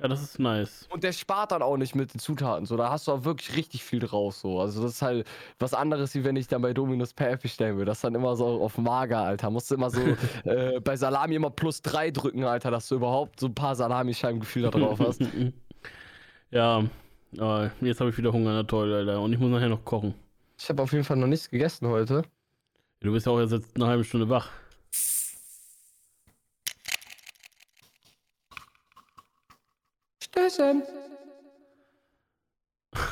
Ja, 0.01 0.07
das 0.07 0.23
ist 0.23 0.39
nice. 0.39 0.87
Und 0.89 1.03
der 1.03 1.11
spart 1.11 1.51
dann 1.51 1.61
auch 1.61 1.77
nicht 1.77 1.93
mit 1.93 2.13
den 2.13 2.19
Zutaten. 2.19 2.65
So, 2.65 2.75
da 2.75 2.89
hast 2.89 3.07
du 3.07 3.11
auch 3.11 3.23
wirklich 3.23 3.55
richtig 3.55 3.83
viel 3.83 3.99
draus. 3.99 4.41
So. 4.41 4.59
Also 4.59 4.81
das 4.81 4.93
ist 4.93 5.01
halt 5.03 5.27
was 5.59 5.75
anderes, 5.75 6.15
wie 6.15 6.23
wenn 6.23 6.35
ich 6.35 6.47
dann 6.47 6.63
bei 6.63 6.73
Dominus 6.73 7.13
per 7.13 7.29
App 7.29 7.43
bestellen 7.43 7.77
würde. 7.77 7.91
Das 7.91 7.99
ist 7.99 8.03
dann 8.03 8.15
immer 8.15 8.35
so 8.35 8.63
auf 8.63 8.79
mager, 8.79 9.19
Alter. 9.19 9.51
Musst 9.51 9.69
du 9.69 9.75
immer 9.75 9.91
so 9.91 10.01
äh, 10.43 10.79
bei 10.79 10.95
Salami 10.95 11.35
immer 11.35 11.51
plus 11.51 11.83
drei 11.83 12.09
drücken, 12.09 12.43
Alter, 12.45 12.71
dass 12.71 12.87
du 12.87 12.95
überhaupt 12.95 13.39
so 13.39 13.45
ein 13.45 13.53
paar 13.53 13.75
Salamischeibengefühl 13.75 14.63
da 14.63 14.71
drauf 14.71 14.99
hast. 14.99 15.21
ja, 16.51 16.83
aber 17.37 17.71
jetzt 17.81 17.99
habe 17.99 18.09
ich 18.09 18.17
wieder 18.17 18.33
Hunger, 18.33 18.53
na 18.53 18.63
toll, 18.63 18.91
Alter. 18.91 19.21
Und 19.21 19.33
ich 19.33 19.39
muss 19.39 19.51
nachher 19.51 19.69
noch 19.69 19.85
kochen. 19.85 20.15
Ich 20.57 20.67
habe 20.67 20.81
auf 20.81 20.91
jeden 20.93 21.03
Fall 21.03 21.17
noch 21.17 21.27
nichts 21.27 21.47
gegessen 21.47 21.87
heute. 21.87 22.23
Du 23.01 23.11
bist 23.11 23.27
ja 23.27 23.31
auch 23.31 23.39
erst 23.39 23.53
jetzt 23.53 23.75
eine 23.75 23.85
halbe 23.85 24.03
Stunde 24.03 24.29
wach. 24.29 24.49
Stößchen. 30.49 30.83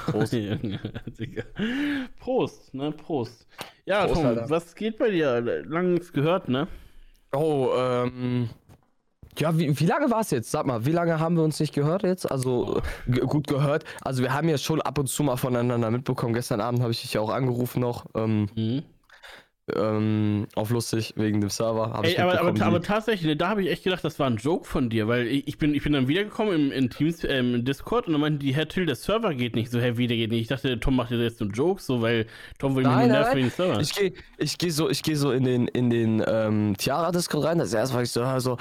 Prost. 0.07 0.33
Prost, 2.19 2.73
ne? 2.73 2.91
Prost. 2.91 3.47
Ja, 3.85 4.07
Prost, 4.07 4.25
Alter. 4.25 4.49
was 4.49 4.75
geht 4.75 4.97
bei 4.97 5.09
dir? 5.11 5.39
Lang 5.41 5.93
nichts 5.93 6.11
gehört, 6.11 6.49
ne? 6.49 6.67
Oh, 7.33 7.69
ähm. 7.77 8.49
Ja, 9.37 9.57
wie, 9.57 9.79
wie 9.79 9.85
lange 9.85 10.09
war 10.11 10.21
es 10.21 10.31
jetzt? 10.31 10.51
Sag 10.51 10.65
mal, 10.65 10.85
wie 10.85 10.91
lange 10.91 11.19
haben 11.19 11.35
wir 11.37 11.43
uns 11.43 11.59
nicht 11.59 11.73
gehört 11.73 12.03
jetzt? 12.03 12.29
Also, 12.29 12.81
g- 13.07 13.21
gut 13.21 13.47
gehört. 13.47 13.85
Also, 14.01 14.21
wir 14.21 14.33
haben 14.33 14.49
ja 14.49 14.57
schon 14.57 14.81
ab 14.81 14.97
und 14.97 15.07
zu 15.07 15.23
mal 15.23 15.37
voneinander 15.37 15.91
mitbekommen. 15.91 16.33
Gestern 16.33 16.59
Abend 16.59 16.81
habe 16.81 16.91
ich 16.91 17.01
dich 17.01 17.13
ja 17.13 17.21
auch 17.21 17.29
angerufen 17.29 17.79
noch. 17.79 18.05
Ähm, 18.15 18.47
Mhm. 18.55 18.83
Ähm, 19.75 20.47
auf 20.55 20.69
lustig, 20.69 21.13
wegen 21.15 21.41
dem 21.41 21.49
Server. 21.49 21.91
Hab 21.91 22.05
Ey, 22.05 22.11
ich 22.11 22.19
aber, 22.19 22.39
aber, 22.39 22.61
aber 22.65 22.81
tatsächlich, 22.81 23.27
ne, 23.27 23.35
da 23.35 23.49
habe 23.49 23.61
ich 23.61 23.69
echt 23.69 23.83
gedacht, 23.83 24.03
das 24.03 24.19
war 24.19 24.27
ein 24.27 24.37
Joke 24.37 24.65
von 24.65 24.89
dir, 24.89 25.07
weil 25.07 25.27
ich, 25.27 25.47
ich, 25.47 25.57
bin, 25.57 25.73
ich 25.73 25.83
bin 25.83 25.93
dann 25.93 26.07
wiedergekommen 26.07 26.53
im, 26.53 26.71
in 26.71 26.89
Teams, 26.89 27.23
ähm, 27.23 27.55
im 27.55 27.65
Discord 27.65 28.07
und 28.07 28.13
dann 28.13 28.21
meinten 28.21 28.39
die, 28.39 28.53
Herr 28.53 28.67
Till, 28.67 28.85
der 28.85 28.95
Server 28.95 29.33
geht 29.33 29.55
nicht. 29.55 29.71
So, 29.71 29.79
Herr, 29.79 29.97
wie, 29.97 30.07
der 30.07 30.17
geht 30.17 30.31
nicht? 30.31 30.41
Ich 30.41 30.47
dachte, 30.47 30.79
Tom 30.79 30.95
macht 30.95 31.11
jetzt 31.11 31.41
einen 31.41 31.51
Joke, 31.51 31.81
so, 31.81 32.01
weil 32.01 32.25
Tom 32.57 32.75
will 32.75 32.83
mich 32.83 32.95
nur 32.95 33.07
nerven 33.07 33.37
wegen 33.37 33.47
dem 33.47 33.55
Server. 33.55 33.79
Ich 33.79 33.93
gehe 33.93 34.13
ich 34.37 34.57
geh 34.57 34.69
so, 34.69 34.89
ich 34.89 35.03
geh 35.03 35.15
so 35.15 35.31
in 35.31 35.43
den, 35.43 35.67
in 35.67 35.89
den 35.89 36.23
ähm, 36.25 36.75
Tiara-Discord 36.77 37.45
rein. 37.45 37.57
Das 37.57 37.73
erste, 37.73 37.95
was 37.95 38.03
ich 38.03 38.11
so 38.11 38.39
so. 38.39 38.57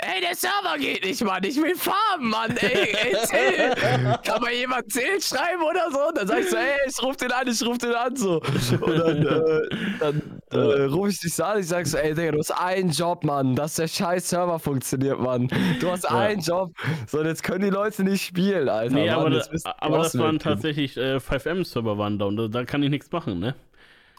Ey, 0.00 0.20
der 0.20 0.34
Server 0.34 0.78
geht 0.78 1.04
nicht, 1.04 1.24
Mann. 1.24 1.42
Ich 1.42 1.56
will 1.56 1.74
farben, 1.74 2.30
Mann. 2.30 2.56
Ey, 2.56 2.94
ey, 2.94 3.16
Zill. 3.24 3.74
Kann 4.24 4.40
mal 4.40 4.52
jemand 4.52 4.92
Zill 4.92 5.20
schreiben 5.20 5.62
oder 5.62 5.90
so? 5.90 6.08
Und 6.08 6.18
dann 6.18 6.28
sag 6.28 6.40
ich 6.40 6.50
so, 6.50 6.56
ey, 6.56 6.76
ich 6.86 7.02
ruf 7.02 7.16
den 7.16 7.32
an, 7.32 7.48
ich 7.48 7.66
ruf 7.66 7.78
den 7.78 7.92
an, 7.92 8.14
so. 8.14 8.40
Und 8.80 8.98
dann, 8.98 9.26
äh, 9.26 9.68
dann 9.98 10.40
äh, 10.52 10.82
ruf 10.84 11.08
ich 11.08 11.20
dich 11.20 11.34
so 11.34 11.42
an, 11.42 11.58
ich 11.58 11.66
sag 11.66 11.86
so, 11.86 11.98
ey, 11.98 12.14
Digga, 12.14 12.30
du 12.30 12.38
hast 12.38 12.52
einen 12.52 12.90
Job, 12.90 13.24
Mann, 13.24 13.56
dass 13.56 13.74
der 13.74 13.88
scheiß 13.88 14.28
Server 14.28 14.58
funktioniert, 14.60 15.18
Mann. 15.18 15.48
Du 15.80 15.90
hast 15.90 16.04
einen 16.08 16.40
Job. 16.40 16.70
So, 17.08 17.18
und 17.18 17.26
jetzt 17.26 17.42
können 17.42 17.64
die 17.64 17.70
Leute 17.70 18.04
nicht 18.04 18.24
spielen, 18.24 18.68
Alter. 18.68 18.94
nee, 18.94 19.06
Mann, 19.06 19.18
aber, 19.18 19.30
das, 19.30 19.50
aber 19.64 19.98
das 19.98 20.16
waren 20.16 20.38
tatsächlich 20.38 20.96
äh, 20.96 21.16
5M-Server 21.16 21.98
waren 21.98 22.18
da 22.18 22.26
und 22.26 22.36
da, 22.36 22.46
da 22.46 22.64
kann 22.64 22.82
ich 22.84 22.90
nichts 22.90 23.10
machen, 23.10 23.40
ne? 23.40 23.56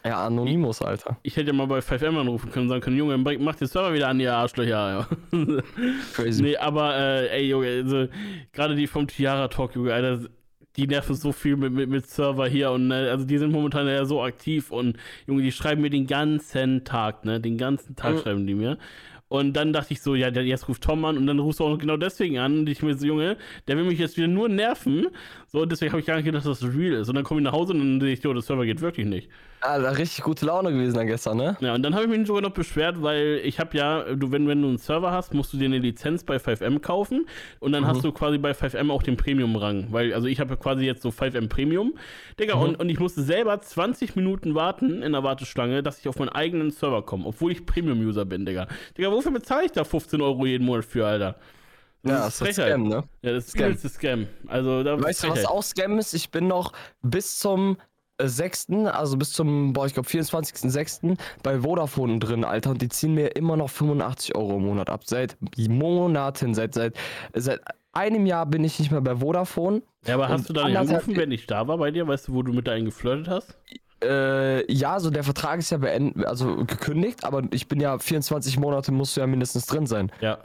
Ja, 0.10 0.26
Anonymous, 0.26 0.82
Alter. 0.82 1.18
Ich 1.22 1.36
hätte 1.38 1.48
ja 1.48 1.54
mal 1.54 1.68
bei 1.68 1.80
5M 1.80 2.20
anrufen 2.20 2.52
können 2.52 2.64
und 2.64 2.70
sagen 2.70 2.82
können, 2.82 2.98
Junge, 2.98 3.16
mach 3.18 3.56
den 3.56 3.68
Server 3.68 3.94
wieder 3.94 4.08
an, 4.08 4.20
ihr 4.20 4.34
Arschlöcher. 4.34 5.08
Ja. 5.32 5.40
Crazy. 6.14 6.42
nee, 6.42 6.58
aber, 6.58 6.96
äh, 6.98 7.28
ey, 7.38 7.50
Junge, 7.50 7.68
also, 7.68 8.08
gerade 8.52 8.76
die 8.76 8.88
vom 8.88 9.08
Tiara-Talk, 9.08 9.76
Junge, 9.76 9.94
Alter, 9.94 10.28
die 10.76 10.88
nerven 10.88 11.14
so 11.16 11.32
viel 11.32 11.58
mit, 11.58 11.74
mit, 11.74 11.90
mit 11.90 12.08
Server 12.10 12.48
hier 12.48 12.72
und, 12.72 12.90
äh, 12.90 13.10
also, 13.10 13.24
die 13.26 13.38
sind 13.38 13.52
momentan 13.52 13.88
ja 13.88 14.04
so 14.06 14.24
aktiv 14.24 14.72
und, 14.72 14.98
Junge, 15.28 15.44
die 15.44 15.52
schreiben 15.52 15.82
mir 15.84 15.92
den 15.92 16.08
ganzen 16.08 16.84
Tag, 16.86 17.24
ne, 17.24 17.40
den 17.40 17.58
ganzen 17.60 17.96
Tag 17.96 18.16
Mhm. 18.16 18.20
schreiben 18.22 18.48
die 18.48 18.56
mir. 18.56 18.78
Und 19.28 19.54
dann 19.54 19.74
dachte 19.74 19.94
ich 19.94 20.02
so, 20.02 20.16
ja, 20.16 20.30
jetzt 20.30 20.68
ruft 20.68 20.82
Tom 20.84 21.06
an 21.06 21.16
und 21.16 21.28
dann 21.28 21.38
rufst 21.38 21.60
du 21.60 21.64
auch 21.64 21.78
genau 21.78 21.98
deswegen 21.98 22.40
an. 22.40 22.58
Und 22.62 22.70
ich 22.70 22.82
mir 22.82 22.96
so, 22.98 23.06
Junge, 23.06 23.38
der 23.68 23.78
will 23.78 23.84
mich 23.84 24.00
jetzt 24.00 24.18
wieder 24.18 24.28
nur 24.28 24.50
nerven. 24.50 25.06
So, 25.52 25.62
und 25.64 25.72
deswegen 25.72 25.92
habe 25.92 26.00
ich 26.00 26.06
gar 26.06 26.16
nicht 26.16 26.26
gedacht, 26.26 26.46
dass 26.46 26.60
das 26.60 26.70
real 26.76 26.94
ist. 26.94 27.10
Und 27.10 27.16
dann 27.16 27.24
komme 27.24 27.40
ich 27.42 27.44
nach 27.44 27.54
Hause 27.54 27.74
und 27.74 27.80
dann 27.80 28.00
sehe 28.02 28.14
ich, 28.14 28.26
oh, 28.28 28.34
der 28.34 28.42
Server 28.44 28.66
geht 28.66 28.82
wirklich 28.82 29.08
nicht. 29.08 29.30
Alter, 29.62 29.98
richtig 29.98 30.24
gute 30.24 30.46
Laune 30.46 30.72
gewesen 30.72 30.94
dann 30.96 31.08
gestern, 31.08 31.38
ne? 31.38 31.58
Ja, 31.60 31.74
und 31.74 31.82
dann 31.84 31.94
habe 31.96 32.06
ich 32.06 32.10
mich 32.10 32.28
sogar 32.28 32.42
noch 32.44 32.52
beschwert, 32.52 33.02
weil 33.02 33.42
ich 33.44 33.60
habe 33.60 33.76
ja, 33.76 34.04
du, 34.16 34.32
wenn, 34.32 34.48
wenn 34.48 34.62
du 34.62 34.68
einen 34.70 34.78
Server 34.78 35.12
hast, 35.12 35.34
musst 35.34 35.52
du 35.52 35.58
dir 35.58 35.66
eine 35.66 35.80
Lizenz 35.80 36.24
bei 36.24 36.38
5M 36.38 36.80
kaufen 36.80 37.26
und 37.60 37.72
dann 37.72 37.84
Mhm. 37.84 37.88
hast 37.88 38.04
du 38.04 38.12
quasi 38.12 38.38
bei 38.38 38.52
5M 38.54 38.92
auch 38.92 39.02
den 39.04 39.18
Premium-Rang. 39.18 39.88
Weil, 39.90 40.14
also 40.14 40.28
ich 40.28 40.40
habe 40.40 40.52
ja 40.52 40.56
quasi 40.56 40.86
jetzt 40.86 41.02
so 41.02 41.10
5M 41.10 41.50
Premium. 41.50 41.94
Digga, 42.40 42.56
Mhm. 42.56 42.62
und, 42.62 42.80
und 42.80 42.90
ich 42.90 43.00
musste 43.00 43.22
selber 43.24 43.60
20 43.60 44.16
Minuten 44.16 44.54
warten 44.56 45.02
in 45.02 45.12
der 45.14 45.24
Warteschlange, 45.24 45.82
dass 45.84 46.00
ich 46.00 46.08
auf 46.08 46.20
meinen 46.20 46.30
eigenen 46.30 46.70
Server 46.70 47.02
komme, 47.02 47.26
obwohl 47.26 47.52
ich 47.52 47.66
Premium-User 47.66 48.24
bin, 48.26 48.46
Digga. 48.46 48.68
Digga, 48.98 49.12
wofür 49.12 49.32
bezahle 49.32 49.66
ich 49.66 49.72
da 49.72 49.84
15 49.84 50.22
Euro 50.22 50.46
jeden 50.46 50.66
Monat 50.66 50.86
für, 50.86 51.06
Alter? 51.08 51.36
Ja, 52.04 52.26
das 52.26 52.42
ist. 52.42 52.54
Scam, 52.54 52.84
ne? 52.84 53.04
Ja, 53.22 53.34
das 53.34 53.46
ist 53.46 53.52
Scam. 53.52 53.66
übelste 53.68 53.90
Scam. 53.90 54.28
Also, 54.48 54.84
da 54.84 55.02
Weißt 55.02 55.24
du, 55.24 55.30
was 55.30 55.46
auch 55.46 55.64
Scam 55.64 56.00
ist? 56.00 56.14
Ich 56.14 56.32
bin 56.32 56.48
noch 56.48 56.72
bis 57.02 57.40
zum 57.40 57.78
äh, 58.18 58.28
6., 58.28 58.68
also 58.86 59.18
bis 59.18 59.34
zum, 59.34 59.74
boah, 59.74 59.86
ich 59.86 59.94
glaube 59.94 60.08
24.06. 60.08 61.18
bei 61.44 61.62
Vodafone 61.62 62.20
drin, 62.20 62.44
Alter. 62.44 62.72
Und 62.72 62.82
die 62.82 62.90
ziehen 62.90 63.14
mir 63.14 63.36
immer 63.36 63.58
noch 63.58 63.70
85 63.70 64.36
Euro 64.36 64.58
im 64.58 64.66
Monat 64.66 64.90
ab. 64.90 65.02
Seit 65.06 65.38
Monaten, 65.58 66.54
seit, 66.54 66.74
seit, 66.74 66.96
seit 67.34 67.62
einem 67.92 68.26
Jahr 68.26 68.46
bin 68.46 68.64
ich 68.64 68.80
nicht 68.80 68.92
mehr 68.92 69.02
bei 69.02 69.18
Vodafone. 69.18 69.82
Ja, 70.06 70.16
aber 70.16 70.30
hast 70.30 70.50
du 70.50 70.54
da 70.54 70.64
angerufen, 70.64 71.16
wenn 71.16 71.32
ich 71.32 71.48
da 71.48 71.68
war 71.68 71.78
bei 71.78 71.92
dir? 71.92 72.08
Weißt 72.08 72.28
du, 72.28 72.34
wo 72.34 72.44
du 72.44 72.54
mit 72.54 72.68
da 72.68 72.72
einen 72.72 72.86
geflirtet 72.86 73.28
hast? 73.28 73.58
Äh, 74.02 74.72
ja, 74.72 75.00
so 75.00 75.10
der 75.10 75.26
Vertrag 75.26 75.60
ist 75.60 75.72
ja 75.72 75.78
beendet, 75.78 76.26
also 76.26 76.64
gekündigt, 76.66 77.26
aber 77.26 77.44
ich 77.52 77.68
bin 77.68 77.82
ja 77.82 78.00
24 78.00 78.58
Monate, 78.58 78.94
musst 78.94 79.18
du 79.18 79.22
ja 79.22 79.28
mindestens 79.28 79.66
drin 79.66 79.88
sein. 79.88 80.10
Ja. 80.22 80.38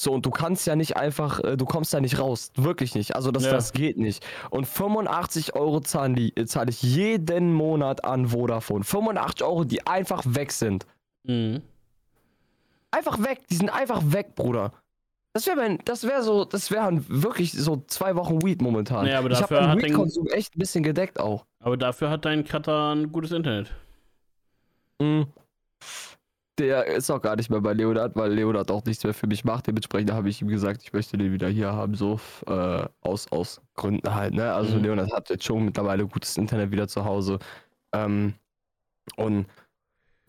So, 0.00 0.12
und 0.12 0.24
du 0.24 0.30
kannst 0.30 0.64
ja 0.68 0.76
nicht 0.76 0.96
einfach, 0.96 1.40
äh, 1.42 1.56
du 1.56 1.64
kommst 1.64 1.92
da 1.92 2.00
nicht 2.00 2.20
raus. 2.20 2.52
Wirklich 2.54 2.94
nicht. 2.94 3.16
Also 3.16 3.32
das, 3.32 3.44
Ja. 3.44 3.50
das 3.50 3.72
geht 3.72 3.98
nicht. 3.98 4.24
Und 4.50 4.64
85 4.66 5.56
Euro 5.56 5.80
zahlen 5.80 6.14
die, 6.14 6.36
äh, 6.36 6.46
zahle 6.46 6.70
ich 6.70 6.80
jeden 6.82 7.52
Monat 7.52 8.04
an 8.04 8.28
Vodafone. 8.28 8.84
85 8.84 9.44
Euro, 9.44 9.64
die 9.64 9.84
einfach 9.88 10.22
weg 10.24 10.52
sind. 10.52 10.86
Mhm. 11.24 11.62
Einfach 12.92 13.18
weg. 13.24 13.40
Die 13.50 13.56
sind 13.56 13.70
einfach 13.70 14.00
weg, 14.04 14.36
Bruder. 14.36 14.72
Das 15.32 15.46
wäre 15.46 15.56
mein, 15.56 15.78
das 15.84 16.04
wäre 16.04 16.22
so, 16.22 16.44
das 16.44 16.70
wären 16.70 17.04
wirklich 17.08 17.52
so 17.52 17.82
zwei 17.88 18.14
Wochen 18.14 18.40
Weed 18.42 18.62
momentan. 18.62 19.04
Nee, 19.04 19.14
aber 19.14 19.30
ich 19.30 19.38
dafür 19.38 19.58
habe 19.58 19.68
hat 19.68 19.74
meinen 19.76 19.82
den- 19.82 19.90
Weed-Konsum 19.90 20.26
echt 20.28 20.54
ein 20.56 20.60
bisschen 20.60 20.84
gedeckt 20.84 21.18
auch. 21.18 21.44
Aber 21.58 21.76
dafür 21.76 22.08
hat 22.08 22.24
dein 22.24 22.44
Cutter 22.44 22.94
ein 22.94 23.10
gutes 23.10 23.32
Internet. 23.32 23.72
Mhm. 25.00 25.26
Der 26.58 26.86
ist 26.86 27.08
auch 27.10 27.20
gar 27.22 27.36
nicht 27.36 27.50
mehr 27.50 27.60
bei 27.60 27.72
Leonard, 27.72 28.16
weil 28.16 28.32
Leonard 28.32 28.70
auch 28.72 28.84
nichts 28.84 29.04
mehr 29.04 29.14
für 29.14 29.28
mich 29.28 29.44
macht. 29.44 29.68
Dementsprechend 29.68 30.12
habe 30.12 30.28
ich 30.28 30.42
ihm 30.42 30.48
gesagt, 30.48 30.82
ich 30.82 30.92
möchte 30.92 31.16
den 31.16 31.32
wieder 31.32 31.48
hier 31.48 31.72
haben, 31.72 31.94
so 31.94 32.20
äh, 32.46 32.84
aus, 33.00 33.30
aus 33.30 33.60
Gründen 33.74 34.12
halt. 34.14 34.34
Ne? 34.34 34.52
Also 34.52 34.76
Mhm. 34.76 34.82
Leonard 34.82 35.12
hat 35.12 35.30
jetzt 35.30 35.44
schon 35.44 35.64
mittlerweile 35.66 36.06
gutes 36.06 36.36
Internet 36.36 36.72
wieder 36.72 36.88
zu 36.88 37.04
Hause. 37.04 37.38
Ähm, 37.92 38.34
und 39.16 39.46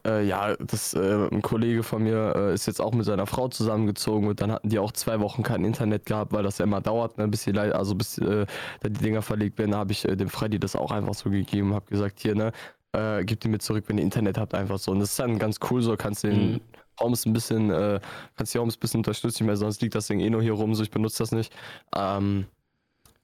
äh, 0.06 0.26
ja, 0.26 0.56
das, 0.58 0.94
äh, 0.94 1.28
ein 1.32 1.42
Kollege 1.42 1.84
von 1.84 2.04
mir 2.04 2.34
äh, 2.36 2.54
ist 2.54 2.68
jetzt 2.68 2.82
auch 2.82 2.94
mit 2.94 3.06
seiner 3.06 3.28
Frau 3.28 3.50
zusammengezogen 3.50 4.28
und 4.30 4.42
dann 4.42 4.52
hatten 4.52 4.70
die 4.70 4.80
auch 4.80 4.94
zwei 4.94 5.20
Wochen 5.20 5.44
kein 5.44 5.66
Internet 5.66 6.06
gehabt, 6.06 6.32
weil 6.34 6.44
das 6.44 6.58
ja 6.60 6.66
immer 6.66 6.82
dauert, 6.82 7.18
ne, 7.18 7.28
bis 7.28 7.44
die, 7.46 7.58
also 7.60 7.96
bis 7.96 8.18
äh, 8.20 8.46
die 8.84 8.94
Dinger 8.94 9.22
verlegt 9.22 9.58
werden. 9.60 9.72
Da 9.72 9.80
habe 9.80 9.92
ich 9.92 10.06
äh, 10.08 10.16
dem 10.16 10.30
Freddy 10.30 10.60
das 10.60 10.76
auch 10.76 10.92
einfach 10.92 11.14
so 11.16 11.30
gegeben, 11.30 11.74
habe 11.74 11.86
gesagt, 11.88 12.20
hier, 12.22 12.36
ne, 12.36 12.52
äh, 12.94 13.24
gebt 13.24 13.44
die 13.44 13.50
mir 13.50 13.60
zurück, 13.60 13.86
wenn 13.88 13.98
ihr 13.98 14.04
Internet 14.04 14.38
habt, 14.38 14.54
einfach 14.54 14.80
so. 14.80 14.92
Und 14.92 15.00
das 15.00 15.12
ist 15.12 15.20
dann 15.20 15.38
ganz 15.40 15.60
cool, 15.70 15.82
so 15.82 15.96
kannst 15.96 16.24
den 16.24 16.54
Mhm. 16.54 16.62
Homes 17.00 17.26
ein 17.26 17.34
bisschen, 17.34 17.70
äh, 17.72 18.00
kannst 18.36 18.54
die 18.54 18.60
Homes 18.60 18.76
ein 18.76 18.80
bisschen 18.80 19.00
unterstützen, 19.00 19.48
weil 19.48 19.56
sonst 19.56 19.82
liegt 19.82 19.96
das 19.96 20.08
Ding 20.08 20.20
eh 20.20 20.30
nur 20.30 20.42
hier 20.42 20.54
rum, 20.54 20.76
so 20.76 20.84
ich 20.84 20.92
benutze 20.92 21.20
das 21.20 21.32
nicht. 21.32 21.56
Ähm, 21.96 22.46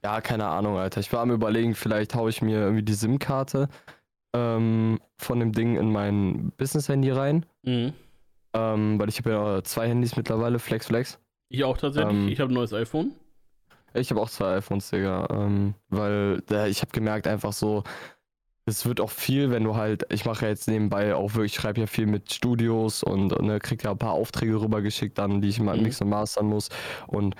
ja, 0.04 0.22
keine 0.22 0.46
Ahnung, 0.48 0.78
Alter. 0.78 1.02
Ich 1.02 1.12
war 1.12 1.22
am 1.22 1.32
überlegen, 1.32 1.74
vielleicht 1.76 2.16
haue 2.16 2.30
ich 2.30 2.42
mir 2.42 2.60
irgendwie 2.60 2.84
die 2.84 2.94
SIM-Karte 2.94 3.68
ähm, 4.34 5.00
von 5.18 5.40
dem 5.40 5.52
Ding 5.52 5.76
in 5.78 5.92
mein 5.92 6.52
Business-Handy 6.58 7.12
rein. 7.12 7.46
Mhm. 7.64 7.94
Ähm, 8.54 9.00
weil 9.00 9.10
ich 9.10 9.18
habe 9.18 9.32
ja 9.32 9.64
zwei 9.64 9.90
Handys 9.90 10.16
mittlerweile, 10.16 10.60
Flex 10.60 10.88
Flex. 10.88 11.20
Ich 11.50 11.64
auch 11.64 11.78
tatsächlich. 11.78 12.14
Ähm, 12.14 12.28
ich 12.30 12.40
habe 12.40 12.52
ein 12.52 12.56
neues 12.56 12.72
iPhone. 12.72 13.12
Ich 13.94 14.10
habe 14.12 14.22
auch 14.22 14.30
zwei 14.30 14.58
iPhones, 14.58 14.90
Digga. 14.90 15.28
Ähm, 15.32 15.74
weil 15.90 16.42
da, 16.48 16.68
ich 16.68 16.82
habe 16.82 16.92
gemerkt, 16.92 17.28
einfach 17.28 17.54
so, 17.54 17.84
es 18.66 18.86
wird 18.86 19.00
auch 19.00 19.12
viel, 19.12 19.52
wenn 19.52 19.64
du 19.64 19.76
halt, 19.76 20.06
ich 20.12 20.26
mache 20.26 20.46
ja 20.46 20.50
jetzt 20.50 20.68
nebenbei 20.68 21.16
auch 21.16 21.36
wirklich, 21.36 21.54
ich 21.54 21.62
schreibe 21.62 21.82
ja 21.82 21.88
viel 21.88 22.08
mit 22.08 22.34
Studios 22.34 23.04
und 23.04 23.40
ne, 23.42 23.60
krieg 23.60 23.84
ja 23.84 23.92
ein 23.92 23.98
paar 23.98 24.14
Aufträge 24.14 24.60
rübergeschickt 24.60 25.18
dann, 25.18 25.42
die 25.42 25.50
ich 25.50 25.60
mal 25.60 25.78
Mhm. 25.78 25.84
mixen 25.84 26.06
und 26.06 26.10
mastern 26.10 26.48
muss. 26.48 26.70
Und 27.08 27.36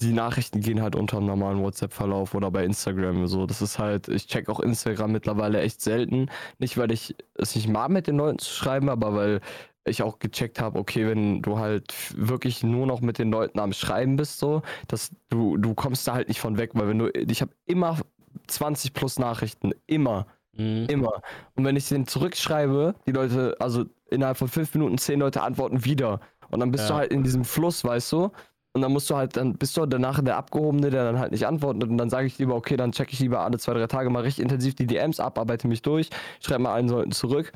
die 0.00 0.12
Nachrichten 0.12 0.60
gehen 0.60 0.82
halt 0.82 0.96
unter 0.96 1.18
dem 1.18 1.26
normalen 1.26 1.62
WhatsApp-Verlauf 1.62 2.34
oder 2.34 2.50
bei 2.50 2.64
Instagram. 2.64 3.26
So, 3.28 3.46
das 3.46 3.62
ist 3.62 3.78
halt, 3.78 4.08
ich 4.08 4.26
check 4.26 4.48
auch 4.48 4.60
Instagram 4.60 5.12
mittlerweile 5.12 5.60
echt 5.60 5.80
selten. 5.80 6.28
Nicht, 6.58 6.76
weil 6.76 6.90
ich 6.90 7.14
es 7.34 7.54
nicht 7.54 7.68
mag, 7.68 7.90
mit 7.90 8.06
den 8.08 8.16
Leuten 8.16 8.38
zu 8.40 8.52
schreiben, 8.52 8.88
aber 8.88 9.14
weil 9.14 9.40
ich 9.86 10.02
auch 10.02 10.18
gecheckt 10.18 10.60
habe, 10.60 10.78
okay, 10.78 11.06
wenn 11.06 11.40
du 11.42 11.58
halt 11.58 11.94
wirklich 12.16 12.62
nur 12.64 12.86
noch 12.86 13.00
mit 13.00 13.18
den 13.18 13.30
Leuten 13.30 13.60
am 13.60 13.72
Schreiben 13.72 14.16
bist, 14.16 14.38
so, 14.40 14.62
dass 14.88 15.12
du, 15.28 15.56
du 15.56 15.74
kommst 15.74 16.08
da 16.08 16.14
halt 16.14 16.28
nicht 16.28 16.40
von 16.40 16.58
weg, 16.58 16.70
weil 16.74 16.88
wenn 16.88 16.98
du, 16.98 17.08
ich 17.14 17.40
habe 17.40 17.52
immer 17.66 17.98
20 18.46 18.92
plus 18.94 19.18
Nachrichten, 19.18 19.72
immer, 19.86 20.26
Mhm. 20.56 20.86
immer. 20.88 21.20
Und 21.56 21.64
wenn 21.64 21.76
ich 21.76 21.88
den 21.88 22.06
zurückschreibe, 22.06 22.94
die 23.06 23.12
Leute, 23.12 23.56
also 23.58 23.84
innerhalb 24.10 24.36
von 24.36 24.48
fünf 24.48 24.72
Minuten 24.74 24.98
zehn 24.98 25.18
Leute 25.18 25.42
antworten 25.42 25.84
wieder. 25.84 26.20
Und 26.50 26.60
dann 26.60 26.70
bist 26.70 26.84
Ja. 26.84 26.94
du 26.94 26.94
halt 27.00 27.12
in 27.12 27.24
diesem 27.24 27.44
Fluss, 27.44 27.82
weißt 27.84 28.12
du? 28.12 28.30
Und 28.72 28.82
dann 28.82 28.92
musst 28.92 29.08
du 29.10 29.16
halt, 29.16 29.36
dann 29.36 29.54
bist 29.54 29.76
du 29.76 29.86
danach 29.86 30.20
der 30.22 30.36
Abgehobene, 30.36 30.90
der 30.90 31.04
dann 31.04 31.18
halt 31.18 31.32
nicht 31.32 31.46
antwortet. 31.46 31.88
Und 31.90 31.96
dann 31.98 32.10
sage 32.10 32.26
ich 32.26 32.38
lieber, 32.38 32.54
okay, 32.56 32.76
dann 32.76 32.92
checke 32.92 33.12
ich 33.12 33.20
lieber 33.20 33.40
alle 33.40 33.58
zwei, 33.58 33.72
drei 33.74 33.86
Tage 33.86 34.10
mal 34.10 34.22
richtig 34.22 34.42
intensiv 34.42 34.74
die 34.74 34.86
DMs 34.86 35.20
ab, 35.20 35.38
arbeite 35.38 35.68
mich 35.68 35.82
durch, 35.82 36.10
schreibe 36.40 36.64
mal 36.64 36.74
allen 36.74 36.88
Leuten 36.88 37.12
zurück. 37.12 37.52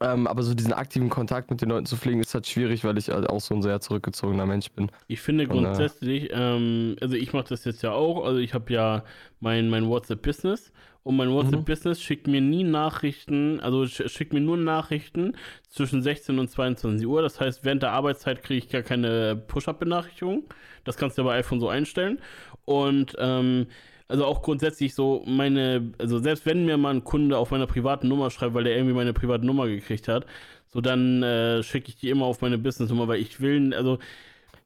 Ähm, 0.00 0.26
aber 0.26 0.42
so 0.42 0.54
diesen 0.54 0.72
aktiven 0.72 1.08
Kontakt 1.08 1.50
mit 1.50 1.62
den 1.62 1.70
Leuten 1.70 1.86
zu 1.86 1.96
pflegen, 1.96 2.20
ist 2.20 2.34
halt 2.34 2.46
schwierig, 2.46 2.84
weil 2.84 2.98
ich 2.98 3.08
halt 3.08 3.28
auch 3.28 3.40
so 3.40 3.54
ein 3.54 3.62
sehr 3.62 3.80
zurückgezogener 3.80 4.46
Mensch 4.46 4.70
bin. 4.70 4.90
Ich 5.06 5.20
finde 5.20 5.44
Und, 5.44 5.50
grundsätzlich, 5.50 6.30
ähm, 6.32 6.96
also 7.00 7.16
ich 7.16 7.32
mache 7.32 7.48
das 7.48 7.64
jetzt 7.64 7.82
ja 7.82 7.92
auch, 7.92 8.24
also 8.24 8.38
ich 8.38 8.52
habe 8.54 8.72
ja 8.72 9.04
mein, 9.40 9.70
mein 9.70 9.88
WhatsApp-Business 9.88 10.72
und 11.02 11.16
mein 11.16 11.30
WhatsApp-Business 11.30 12.02
schickt 12.02 12.26
mir 12.26 12.40
nie 12.40 12.64
Nachrichten, 12.64 13.60
also 13.60 13.86
sch 13.86 14.02
schickt 14.08 14.32
mir 14.32 14.40
nur 14.40 14.56
Nachrichten 14.56 15.36
zwischen 15.68 16.02
16 16.02 16.38
und 16.38 16.48
22 16.50 17.06
Uhr. 17.06 17.22
Das 17.22 17.40
heißt, 17.40 17.64
während 17.64 17.82
der 17.84 17.92
Arbeitszeit 17.92 18.42
kriege 18.42 18.58
ich 18.58 18.68
gar 18.68 18.82
keine 18.82 19.36
Push-Up-Benachrichtigung. 19.36 20.44
Das 20.82 20.96
kannst 20.96 21.16
du 21.16 21.22
ja 21.22 21.28
bei 21.28 21.36
iPhone 21.36 21.60
so 21.60 21.68
einstellen. 21.68 22.18
Und 22.64 23.14
ähm, 23.18 23.68
also 24.08 24.24
auch 24.24 24.42
grundsätzlich 24.42 24.94
so 24.94 25.24
meine, 25.26 25.92
also 25.98 26.18
selbst 26.18 26.46
wenn 26.46 26.64
mir 26.64 26.76
mal 26.76 26.94
ein 26.94 27.04
Kunde 27.04 27.38
auf 27.38 27.50
meiner 27.50 27.66
privaten 27.66 28.08
Nummer 28.08 28.30
schreibt, 28.30 28.54
weil 28.54 28.64
der 28.64 28.76
irgendwie 28.76 28.94
meine 28.94 29.12
private 29.12 29.44
Nummer 29.44 29.66
gekriegt 29.66 30.08
hat, 30.08 30.26
so 30.68 30.80
dann 30.80 31.22
äh, 31.22 31.62
schicke 31.62 31.88
ich 31.88 31.96
die 31.96 32.10
immer 32.10 32.26
auf 32.26 32.40
meine 32.40 32.58
Business-Nummer, 32.58 33.08
weil 33.08 33.20
ich 33.20 33.40
will, 33.40 33.74
also 33.74 33.98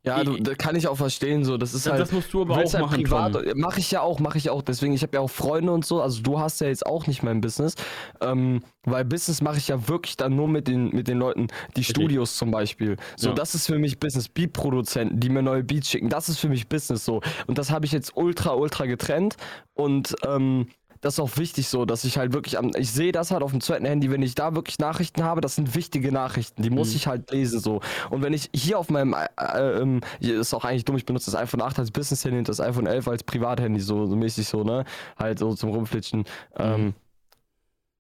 Ja, 0.03 0.25
du, 0.25 0.39
das 0.39 0.57
kann 0.57 0.77
ich 0.77 0.89
auch 0.89 0.97
verstehen, 0.97 1.45
so. 1.45 1.59
Das 1.59 1.75
ist 1.75 1.85
das, 1.85 1.93
halt. 1.93 2.01
das 2.03 2.11
musst 2.13 2.33
du 2.33 2.41
aber 2.43 2.55
auch 2.55 2.59
halt 2.59 2.81
machen, 2.81 3.03
privat, 3.03 3.33
Tom. 3.35 3.43
mache 3.57 3.81
ich 3.81 3.91
ja 3.91 4.01
auch, 4.01 4.19
mache 4.19 4.39
ich 4.39 4.49
auch. 4.49 4.63
Deswegen, 4.63 4.95
ich 4.95 5.03
habe 5.03 5.15
ja 5.17 5.21
auch 5.21 5.29
Freunde 5.31 5.73
und 5.73 5.85
so. 5.85 6.01
Also 6.01 6.23
du 6.23 6.39
hast 6.41 6.61
ja 6.63 6.69
jetzt 6.69 6.87
auch 6.87 7.07
nicht 7.07 7.23
mein 7.23 7.43
Business, 7.43 7.75
ähm, 8.23 8.63
weil 8.85 9.05
Business 9.05 9.43
mache 9.43 9.59
ich 9.59 9.69
ja 9.69 9.89
wirklich 9.89 10.17
dann 10.17 10.35
nur 10.37 10.49
mit 10.49 10.69
den 10.69 10.89
mit 10.95 11.07
den 11.07 11.19
Leuten, 11.19 11.49
die 11.77 11.85
Studios 11.85 12.37
zum 12.39 12.51
Beispiel. 12.51 12.97
So, 13.17 13.29
Ja. 13.29 13.35
das 13.35 13.55
ist 13.55 13.67
für 13.67 13.79
mich 13.79 14.01
Business. 14.01 14.29
Beat-Produzenten, 14.29 15.21
die 15.21 15.29
mir 15.29 15.43
neue 15.43 15.63
Beats 15.65 15.91
schicken, 15.91 16.09
das 16.09 16.29
ist 16.31 16.39
für 16.39 16.49
mich 16.49 16.69
Business 16.69 17.05
so. 17.05 17.21
Und 17.47 17.59
das 17.59 17.71
habe 17.71 17.85
ich 17.85 17.93
jetzt 17.93 18.17
ultra 18.17 18.55
ultra 18.55 18.87
getrennt 18.87 19.37
und 19.75 20.15
ähm, 20.27 20.69
das 21.03 21.15
ist 21.15 21.21
auch 21.21 21.37
wichtig 21.39 21.69
so, 21.69 21.87
dass 21.87 22.05
ich 22.05 22.19
halt 22.19 22.33
wirklich 22.35 22.59
am, 22.59 22.73
ich 22.77 22.91
sehe 22.93 23.11
das 23.13 23.31
halt 23.31 23.43
auf 23.43 23.53
dem 23.53 23.61
zweiten 23.61 23.87
Handy, 23.87 24.11
wenn 24.11 24.21
ich 24.23 24.35
da 24.35 24.55
wirklich 24.55 24.79
Nachrichten 24.79 25.25
habe, 25.25 25.41
das 25.41 25.55
sind 25.55 25.75
wichtige 25.75 26.13
Nachrichten, 26.13 26.63
die 26.63 26.71
muss 26.71 26.91
Mhm. 26.91 26.97
ich 26.97 27.07
halt 27.07 27.31
lesen 27.31 27.59
so. 27.61 27.81
Und 28.11 28.23
wenn 28.23 28.33
ich 28.35 28.51
hier 28.55 28.79
auf 28.79 28.91
meinem, 28.91 29.15
äh, 29.15 29.27
äh, 29.39 29.81
ähm, 29.81 30.01
ist 30.21 30.53
auch 30.53 30.65
eigentlich 30.65 30.85
dumm, 30.85 30.97
ich 30.97 31.07
benutze 31.07 31.31
das 31.31 31.41
iPhone 31.41 31.63
8 31.63 31.79
als 31.79 31.91
Business-Handy 31.91 32.39
und 32.39 32.49
das 32.49 32.61
iPhone 32.61 32.87
11 32.87 33.09
als 33.09 33.25
Privathandy, 33.25 33.81
so, 33.81 34.05
so 34.07 34.15
mäßig 34.17 34.47
so, 34.47 34.63
ne? 34.63 34.85
Halt 35.19 35.39
so 35.39 35.55
zum 35.55 35.71
Rumflitschen. 35.71 36.25
Ähm, 36.59 36.95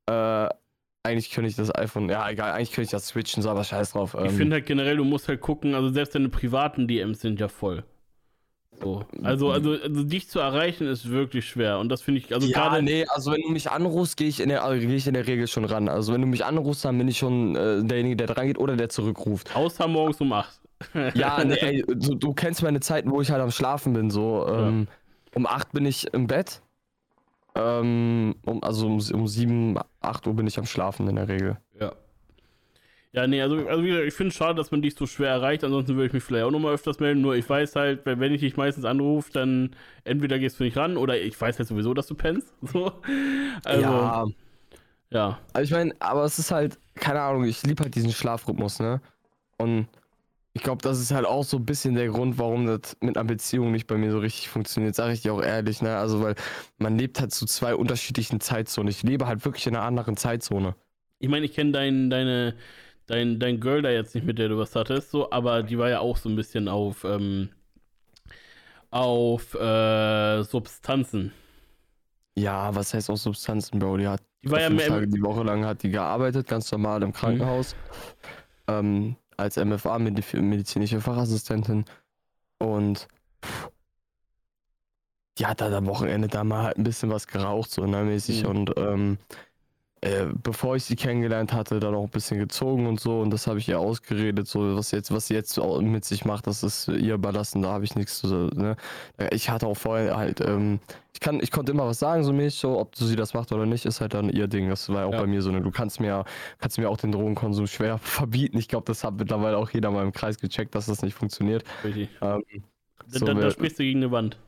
äh, 0.07 0.49
eigentlich 1.03 1.31
könnte 1.31 1.49
ich 1.49 1.57
das 1.57 1.75
iPhone, 1.75 2.11
ja 2.11 2.29
egal, 2.29 2.53
eigentlich 2.53 2.73
könnte 2.73 2.83
ich 2.83 2.91
das 2.91 3.07
switchen, 3.09 3.43
so, 3.43 3.49
aber 3.51 3.65
scheiß 3.65 3.93
drauf. 3.93 4.15
Ich 4.19 4.27
ähm, 4.27 4.37
finde 4.37 4.55
halt 4.57 4.67
generell, 4.67 4.99
du 4.99 5.05
musst 5.05 5.29
halt 5.29 5.41
gucken, 5.41 5.75
also 5.75 5.89
selbst 5.91 6.15
deine 6.15 6.29
privaten 6.29 6.87
DMs 6.87 7.21
sind 7.21 7.41
ja 7.41 7.49
voll. 7.49 7.85
So. 8.83 9.05
Also, 9.23 9.51
also, 9.51 9.73
also 9.73 10.03
dich 10.05 10.29
zu 10.29 10.39
erreichen 10.39 10.87
ist 10.87 11.11
wirklich 11.11 11.47
schwer. 11.49 11.79
Und 11.79 11.89
das 11.91 12.03
finde 12.03 12.21
ich, 12.21 12.33
also 12.33 12.47
ja, 12.47 12.69
gerade. 12.69 12.83
nee, 12.83 13.05
also 13.09 13.33
wenn 13.33 13.43
du 13.43 13.51
mich 13.51 13.71
anrufst, 13.71 14.17
gehe 14.17 14.29
ich, 14.29 14.41
in 14.41 14.49
der- 14.49 14.65
also, 14.65 14.87
ich 14.87 15.07
in 15.07 15.15
der 15.15 15.27
Regel 15.27 15.47
schon 15.47 15.65
ran. 15.65 15.89
Also 15.89 16.13
wenn 16.13 16.21
du 16.21 16.27
mich 16.27 16.45
anrufst, 16.45 16.85
dann 16.85 16.97
bin 16.99 17.09
ich 17.09 17.19
schon 17.19 17.57
äh, 17.57 17.83
derjenige, 17.85 18.17
der 18.17 18.27
dran 18.29 18.47
geht 18.47 18.59
oder 18.59 18.77
der 18.77 18.89
zurückruft. 18.89 19.55
Außer 19.55 19.87
morgens 19.87 20.21
um 20.21 20.33
8. 20.33 20.61
Ja, 21.15 21.45
nee, 21.45 21.55
ey, 21.61 21.85
du, 21.87 22.15
du 22.15 22.33
kennst 22.33 22.63
meine 22.63 22.81
Zeiten, 22.81 23.11
wo 23.11 23.21
ich 23.21 23.31
halt 23.31 23.43
am 23.43 23.51
Schlafen 23.51 23.93
bin. 23.93 24.11
So, 24.11 24.47
ähm, 24.49 24.89
um 25.35 25.47
8 25.47 25.73
bin 25.73 25.85
ich 25.85 26.13
im 26.15 26.27
Bett. 26.27 26.63
Ähm, 27.55 28.37
um, 28.47 28.63
also 28.63 28.87
um, 28.87 29.01
um 29.13 29.27
7, 29.27 29.77
8 30.01 30.27
Uhr 30.27 30.35
bin 30.35 30.47
ich 30.47 30.59
am 30.59 30.67
Schlafen 30.67 31.09
in 31.09 31.17
der 31.17 31.29
Regel. 31.29 31.59
Ja. 33.13 33.27
Nee, 33.27 33.43
also, 33.43 33.57
also 33.67 33.83
wie 33.83 33.89
gesagt, 33.89 34.07
ich 34.07 34.15
finde 34.15 34.29
es 34.29 34.37
schade, 34.37 34.55
dass 34.55 34.71
man 34.71 34.83
dich 34.83 34.95
so 34.95 35.07
schwer 35.07 35.31
erreicht. 35.31 35.65
Ansonsten 35.65 35.95
würde 35.95 36.07
ich 36.07 36.13
mich 36.13 36.23
vielleicht 36.23 36.45
auch 36.45 36.51
nochmal 36.51 36.75
öfters 36.75 37.01
melden. 37.01 37.21
Nur 37.21 37.35
ich 37.35 37.49
weiß 37.49 37.75
halt, 37.77 38.03
wenn 38.05 38.33
ich 38.33 38.41
dich 38.41 38.57
meistens 38.57 38.85
anrufe, 38.85 39.33
dann 39.33 39.75
entweder 40.05 40.39
gehst 40.39 40.61
du 40.61 40.65
nicht 40.65 40.77
ran 40.77 40.97
oder 40.97 41.21
ich 41.21 41.41
weiß 41.41 41.59
halt 41.59 41.69
sowieso, 41.69 41.95
dass 41.95 42.07
du 42.07 42.15
pennst. 42.15 42.55
So. 42.73 42.93
Also, 43.65 43.83
ja. 43.83 43.91
ja, 43.91 44.27
ja. 45.11 45.39
also 45.53 45.65
ich 45.65 45.73
meine, 45.73 45.95
aber 45.99 46.25
es 46.25 46.39
ist 46.39 46.53
halt, 46.53 46.79
keine 46.95 47.21
Ahnung, 47.21 47.45
ich 47.45 47.63
liebe 47.65 47.83
halt 47.83 47.95
diesen 47.95 48.13
Schlafrhythmus, 48.13 48.79
ne? 48.79 49.01
Und 49.59 49.89
ich 50.53 50.63
glaube, 50.63 50.83
das 50.83 50.99
ist 51.01 51.13
halt 51.13 51.27
auch 51.27 51.45
so 51.45 51.59
ein 51.59 51.65
bisschen 51.65 51.95
der 51.95 52.09
Grund, 52.09 52.39
warum 52.39 52.67
das 52.67 52.97
mit 53.01 53.17
einer 53.17 53.27
Beziehung 53.27 53.71
nicht 53.71 53.87
bei 53.87 53.97
mir 53.97 54.11
so 54.11 54.19
richtig 54.19 54.49
funktioniert, 54.49 54.95
sage 54.95 55.13
ich 55.13 55.23
dir 55.23 55.33
auch 55.33 55.43
ehrlich, 55.43 55.83
ne? 55.83 55.97
Also, 55.97 56.23
weil 56.23 56.35
man 56.79 56.99
lebt 56.99 57.21
halt 57.21 57.33
zu 57.33 57.47
zwei 57.47 57.75
unterschiedlichen 57.75 58.41
Zeitzonen. 58.41 58.89
Ich 58.89 59.03
lebe 59.03 59.27
halt 59.27 59.45
wirklich 59.45 59.67
in 59.67 59.77
einer 59.77 59.85
anderen 59.85 60.17
Zeitzone. 60.17 60.75
Ich 61.19 61.29
meine, 61.29 61.45
ich 61.45 61.55
kenne 61.55 61.73
dein, 61.73 62.11
deine, 62.11 62.55
dein, 63.11 63.39
dein 63.39 63.61
Girl 63.61 63.83
da 63.83 63.91
jetzt 63.91 64.15
nicht, 64.15 64.25
mit 64.27 64.39
der 64.39 64.49
du 64.49 64.59
was 64.59 64.75
hattest, 64.75 65.11
so, 65.11 65.31
aber 65.31 65.63
die 65.63 65.79
war 65.79 65.91
ja 65.91 66.01
auch 66.01 66.17
so 66.17 66.29
ein 66.29 66.37
bisschen 66.37 66.69
auf, 66.69 67.05
ähm, 67.05 67.51
auf 68.91 69.55
äh, 69.55 70.43
Substanzen. 70.43 71.33
Ja, 72.37 72.75
was 72.75 72.95
heißt 72.95 73.11
auch 73.11 73.17
Substanzen, 73.17 73.79
Bro? 73.79 73.99
Die 73.99 74.09
hat 74.09 74.23
Die 74.43 74.51
war 74.51 74.61
ja 74.61 74.69
fünf 74.69 74.81
mehr 74.81 74.89
Tage 74.89 75.09
die 75.09 75.23
Woche 75.23 75.43
lang 75.43 75.65
hat 75.65 75.83
die 75.83 75.91
gearbeitet, 75.91 76.47
ganz 76.47 76.71
normal 76.71 77.03
im 77.03 77.13
Krankenhaus. 77.13 77.75
Ähm, 78.69 79.17
als 79.37 79.57
MFA, 79.57 79.99
medizinische 79.99 81.01
Fachassistentin. 81.01 81.85
Und 82.59 83.09
pff, 83.45 83.71
die 85.39 85.47
hat 85.47 85.63
halt 85.63 85.75
am 85.75 85.87
Wochenende 85.87 86.29
da 86.29 86.45
mal 86.45 86.63
halt 86.63 86.79
ein 86.79 86.85
bisschen 86.85 87.11
was 87.11 87.27
geraucht, 87.27 87.71
so 87.71 87.87
ne, 87.87 88.05
mäßig. 88.05 88.45
Mhm. 88.45 88.49
Und 88.49 88.73
ähm, 88.77 89.19
äh, 90.03 90.27
bevor 90.43 90.77
ich 90.77 90.85
sie 90.85 90.97
kennengelernt 90.97 91.53
hatte, 91.53 91.79
dann 91.79 91.95
auch 91.95 92.05
ein 92.05 92.11
bisschen 92.11 92.39
gezogen 92.39 92.87
und 92.87 93.01
so. 93.01 93.21
Und 93.21 93.31
das 93.31 93.47
habe 93.47 93.59
ich 93.59 93.69
ihr 93.69 93.79
ausgeredet. 93.79 94.49
So, 94.49 94.77
was 94.77 94.91
jetzt, 94.93 95.13
was 95.13 95.27
sie 95.27 95.35
jetzt 95.35 95.59
mit 95.59 96.05
sich 96.05 96.25
macht, 96.25 96.47
das 96.47 96.63
ist 96.63 96.89
ihr 96.89 97.15
überlassen. 97.15 97.63
Da 97.63 97.73
habe 97.73 97.85
ich 97.85 97.95
nichts 97.97 98.21
zu. 98.21 98.27
Ne? 98.55 98.77
Ich 99.31 99.51
hatte 99.51 99.67
auch 99.67 99.77
vorher 99.77 100.17
halt, 100.17 100.41
ähm, 100.41 100.81
ich 101.13 101.21
kann, 101.21 101.41
ich 101.41 101.51
konnte 101.51 101.73
immer 101.73 101.87
was 101.87 101.99
sagen, 101.99 102.25
so 102.25 102.33
mäßig, 102.33 102.61
so, 102.61 102.79
ob 102.79 102.97
sie 102.97 103.15
das 103.17 103.35
macht 103.35 103.53
oder 103.53 103.67
nicht, 103.67 103.85
ist 103.85 104.01
halt 104.01 104.15
dann 104.15 104.31
ihr 104.31 104.49
Ding. 104.49 104.71
Das 104.71 104.89
war 104.89 105.01
ja 105.03 105.07
auch 105.07 105.13
Ja. 105.13 105.21
bei 105.21 105.27
mir 105.27 105.43
so. 105.43 105.51
Ne? 105.51 105.61
Du 105.61 105.71
kannst 105.71 106.01
mir, 106.01 106.25
kannst 106.59 106.79
mir 106.79 106.89
auch 106.89 106.97
den 106.97 107.13
Drogenkonsum 107.13 107.67
schwer 107.67 107.99
verbieten. 108.03 108.57
Ich 108.59 108.69
glaube, 108.69 108.87
das 108.87 109.05
hat 109.05 109.15
mittlerweile 109.19 109.59
auch 109.59 109.69
jeder 109.71 109.91
mal 109.91 110.03
im 110.05 110.13
Kreis 110.13 110.39
gecheckt, 110.39 110.75
dass 110.75 110.87
das 110.87 111.03
nicht 111.03 111.15
funktioniert. 111.15 111.65
Richtig. 111.85 112.09
Ähm, 112.23 112.43
Da, 113.13 113.19
so, 113.19 113.27
da, 113.27 113.35
da 113.35 113.41
wer- 113.43 113.51
sprichst 113.51 113.79
du 113.79 113.83
gegen 113.83 113.99
eine 114.01 114.11
Wand. 114.13 114.39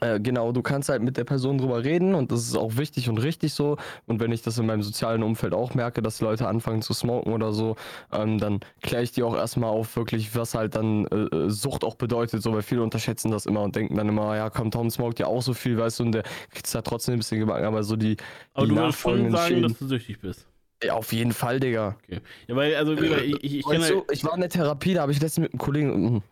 Äh, 0.00 0.18
genau, 0.20 0.52
du 0.52 0.62
kannst 0.62 0.88
halt 0.88 1.02
mit 1.02 1.16
der 1.16 1.24
Person 1.24 1.58
drüber 1.58 1.84
reden 1.84 2.14
und 2.14 2.32
das 2.32 2.40
ist 2.40 2.56
auch 2.56 2.76
wichtig 2.76 3.08
und 3.08 3.18
richtig 3.18 3.54
so. 3.54 3.76
Und 4.06 4.20
wenn 4.20 4.32
ich 4.32 4.42
das 4.42 4.58
in 4.58 4.66
meinem 4.66 4.82
sozialen 4.82 5.22
Umfeld 5.22 5.54
auch 5.54 5.74
merke, 5.74 6.02
dass 6.02 6.20
Leute 6.20 6.48
anfangen 6.48 6.82
zu 6.82 6.92
smoken 6.94 7.32
oder 7.32 7.52
so, 7.52 7.76
ähm, 8.12 8.38
dann 8.38 8.60
kläre 8.82 9.02
ich 9.02 9.12
die 9.12 9.22
auch 9.22 9.36
erstmal 9.36 9.70
auf, 9.70 9.96
wirklich, 9.96 10.34
was 10.36 10.54
halt 10.54 10.74
dann 10.74 11.06
äh, 11.06 11.16
äh, 11.36 11.50
Sucht 11.50 11.84
auch 11.84 11.94
bedeutet, 11.94 12.42
so, 12.42 12.52
weil 12.52 12.62
viele 12.62 12.82
unterschätzen 12.82 13.30
das 13.30 13.46
immer 13.46 13.62
und 13.62 13.76
denken 13.76 13.94
dann 13.96 14.08
immer, 14.08 14.36
ja, 14.36 14.50
komm, 14.50 14.70
Tom 14.70 14.90
smoked 14.90 15.18
ja 15.20 15.26
auch 15.26 15.42
so 15.42 15.54
viel, 15.54 15.78
weißt 15.78 16.00
du, 16.00 16.04
und 16.04 16.12
der 16.12 16.22
kriegt 16.50 16.74
da 16.74 16.82
trotzdem 16.82 17.14
ein 17.14 17.18
bisschen 17.18 17.40
gebacken, 17.40 17.64
aber 17.64 17.82
so 17.84 17.96
die, 17.96 18.16
Aber 18.52 18.66
die 18.66 18.70
du 18.74 18.76
würdest 18.80 18.98
schon 18.98 19.30
sagen, 19.30 19.46
Schäden- 19.54 19.62
dass 19.62 19.78
du 19.78 19.86
süchtig 19.86 20.20
bist. 20.20 20.46
ja, 20.82 20.94
auf 20.94 21.12
jeden 21.12 21.32
Fall, 21.32 21.60
Digga. 21.60 21.96
Ja, 22.08 22.18
weil, 22.56 22.74
also, 22.74 22.92
ich, 22.94 23.44
ich, 23.44 23.58
ich 23.60 23.66
Weißt 23.66 23.80
halt, 23.90 23.92
du, 24.08 24.12
ich 24.12 24.24
war 24.24 24.34
in 24.34 24.40
der 24.40 24.50
Therapie, 24.50 24.94
da 24.94 25.02
habe 25.02 25.12
ich 25.12 25.20
letztens 25.20 25.44
mit 25.44 25.52
einem 25.52 25.58
Kollegen 25.58 26.16
mm, 26.16 26.22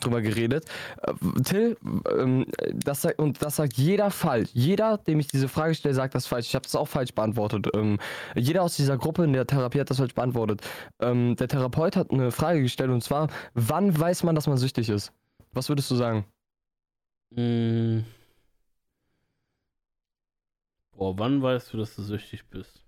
drüber 0.00 0.20
geredet. 0.22 0.66
Äh, 1.02 1.42
Till, 1.42 1.76
ähm, 2.16 2.46
das 2.74 3.04
und 3.16 3.42
das 3.42 3.56
sagt 3.56 3.74
jeder 3.74 4.10
falsch. 4.10 4.50
Jeder, 4.52 4.98
dem 4.98 5.20
ich 5.20 5.26
diese 5.26 5.48
Frage 5.48 5.74
stelle, 5.74 5.94
sagt 5.94 6.14
das 6.14 6.26
falsch. 6.26 6.46
Ich 6.46 6.54
habe 6.54 6.64
das 6.64 6.76
auch 6.76 6.88
falsch 6.88 7.12
beantwortet. 7.14 7.68
Ähm, 7.74 7.98
jeder 8.36 8.62
aus 8.62 8.76
dieser 8.76 8.96
Gruppe 8.98 9.24
in 9.24 9.32
der 9.32 9.46
Therapie 9.46 9.80
hat 9.80 9.90
das 9.90 9.98
falsch 9.98 10.14
beantwortet. 10.14 10.62
Ähm, 11.00 11.36
der 11.36 11.48
Therapeut 11.48 11.96
hat 11.96 12.10
eine 12.10 12.30
Frage 12.30 12.62
gestellt 12.62 12.90
und 12.90 13.02
zwar, 13.02 13.28
wann 13.54 13.98
weiß 13.98 14.22
man, 14.22 14.34
dass 14.34 14.46
man 14.46 14.58
süchtig 14.58 14.88
ist? 14.88 15.12
Was 15.52 15.68
würdest 15.68 15.90
du 15.90 15.96
sagen? 15.96 16.24
mh, 17.30 18.04
boah, 20.92 21.18
wann 21.18 21.42
weißt 21.42 21.72
du, 21.72 21.78
dass 21.78 21.96
du 21.96 22.02
süchtig 22.02 22.48
bist? 22.50 22.84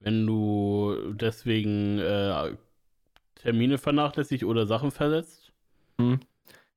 Wenn 0.00 0.26
du 0.26 1.12
deswegen 1.14 1.98
äh, 1.98 2.56
Termine 3.46 3.78
vernachlässigt 3.78 4.44
oder 4.44 4.66
Sachen 4.66 4.90
versetzt? 4.90 5.52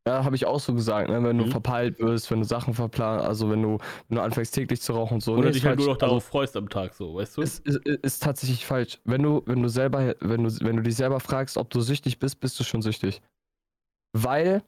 Ja, 0.08 0.24
habe 0.24 0.36
ich 0.36 0.46
auch 0.46 0.60
so 0.60 0.74
gesagt, 0.74 1.10
ne? 1.10 1.24
wenn 1.24 1.38
du 1.38 1.46
Mhm. 1.46 1.52
verpeilt 1.52 2.00
wirst, 2.00 2.32
wenn 2.32 2.40
du 2.40 2.46
Sachen 2.46 2.74
verplanst, 2.74 3.26
also 3.26 3.50
wenn 3.50 3.62
du, 3.62 3.78
wenn 4.08 4.16
du 4.16 4.22
anfängst 4.22 4.54
täglich 4.56 4.82
zu 4.82 4.94
rauchen 4.94 5.16
und 5.16 5.22
so. 5.22 5.34
Oder 5.34 5.48
Nee, 5.48 5.54
dich 5.54 5.66
halt 5.66 5.78
nur 5.80 5.88
noch 5.88 5.98
darauf 5.98 6.24
freust 6.24 6.56
am 6.56 6.70
Tag, 6.70 6.94
so, 6.94 7.16
weißt 7.16 7.38
du? 7.38 7.42
Ist, 7.42 7.66
ist, 7.68 7.86
ist 7.88 8.24
tatsächlich 8.24 8.66
falsch. 8.66 9.00
Wenn 9.04 9.24
du, 9.24 9.44
wenn 9.46 9.62
du 9.62 9.68
selber, 9.68 10.16
wenn 10.22 10.44
du, 10.44 10.60
wenn 10.62 10.78
du 10.78 10.84
dich 10.84 10.96
selber 10.96 11.20
fragst, 11.20 11.58
ob 11.58 11.70
du 11.70 11.82
süchtig 11.82 12.20
bist, 12.20 12.40
bist 12.40 12.60
du 12.60 12.64
schon 12.64 12.82
süchtig. 12.82 13.22
Weil, 14.14 14.64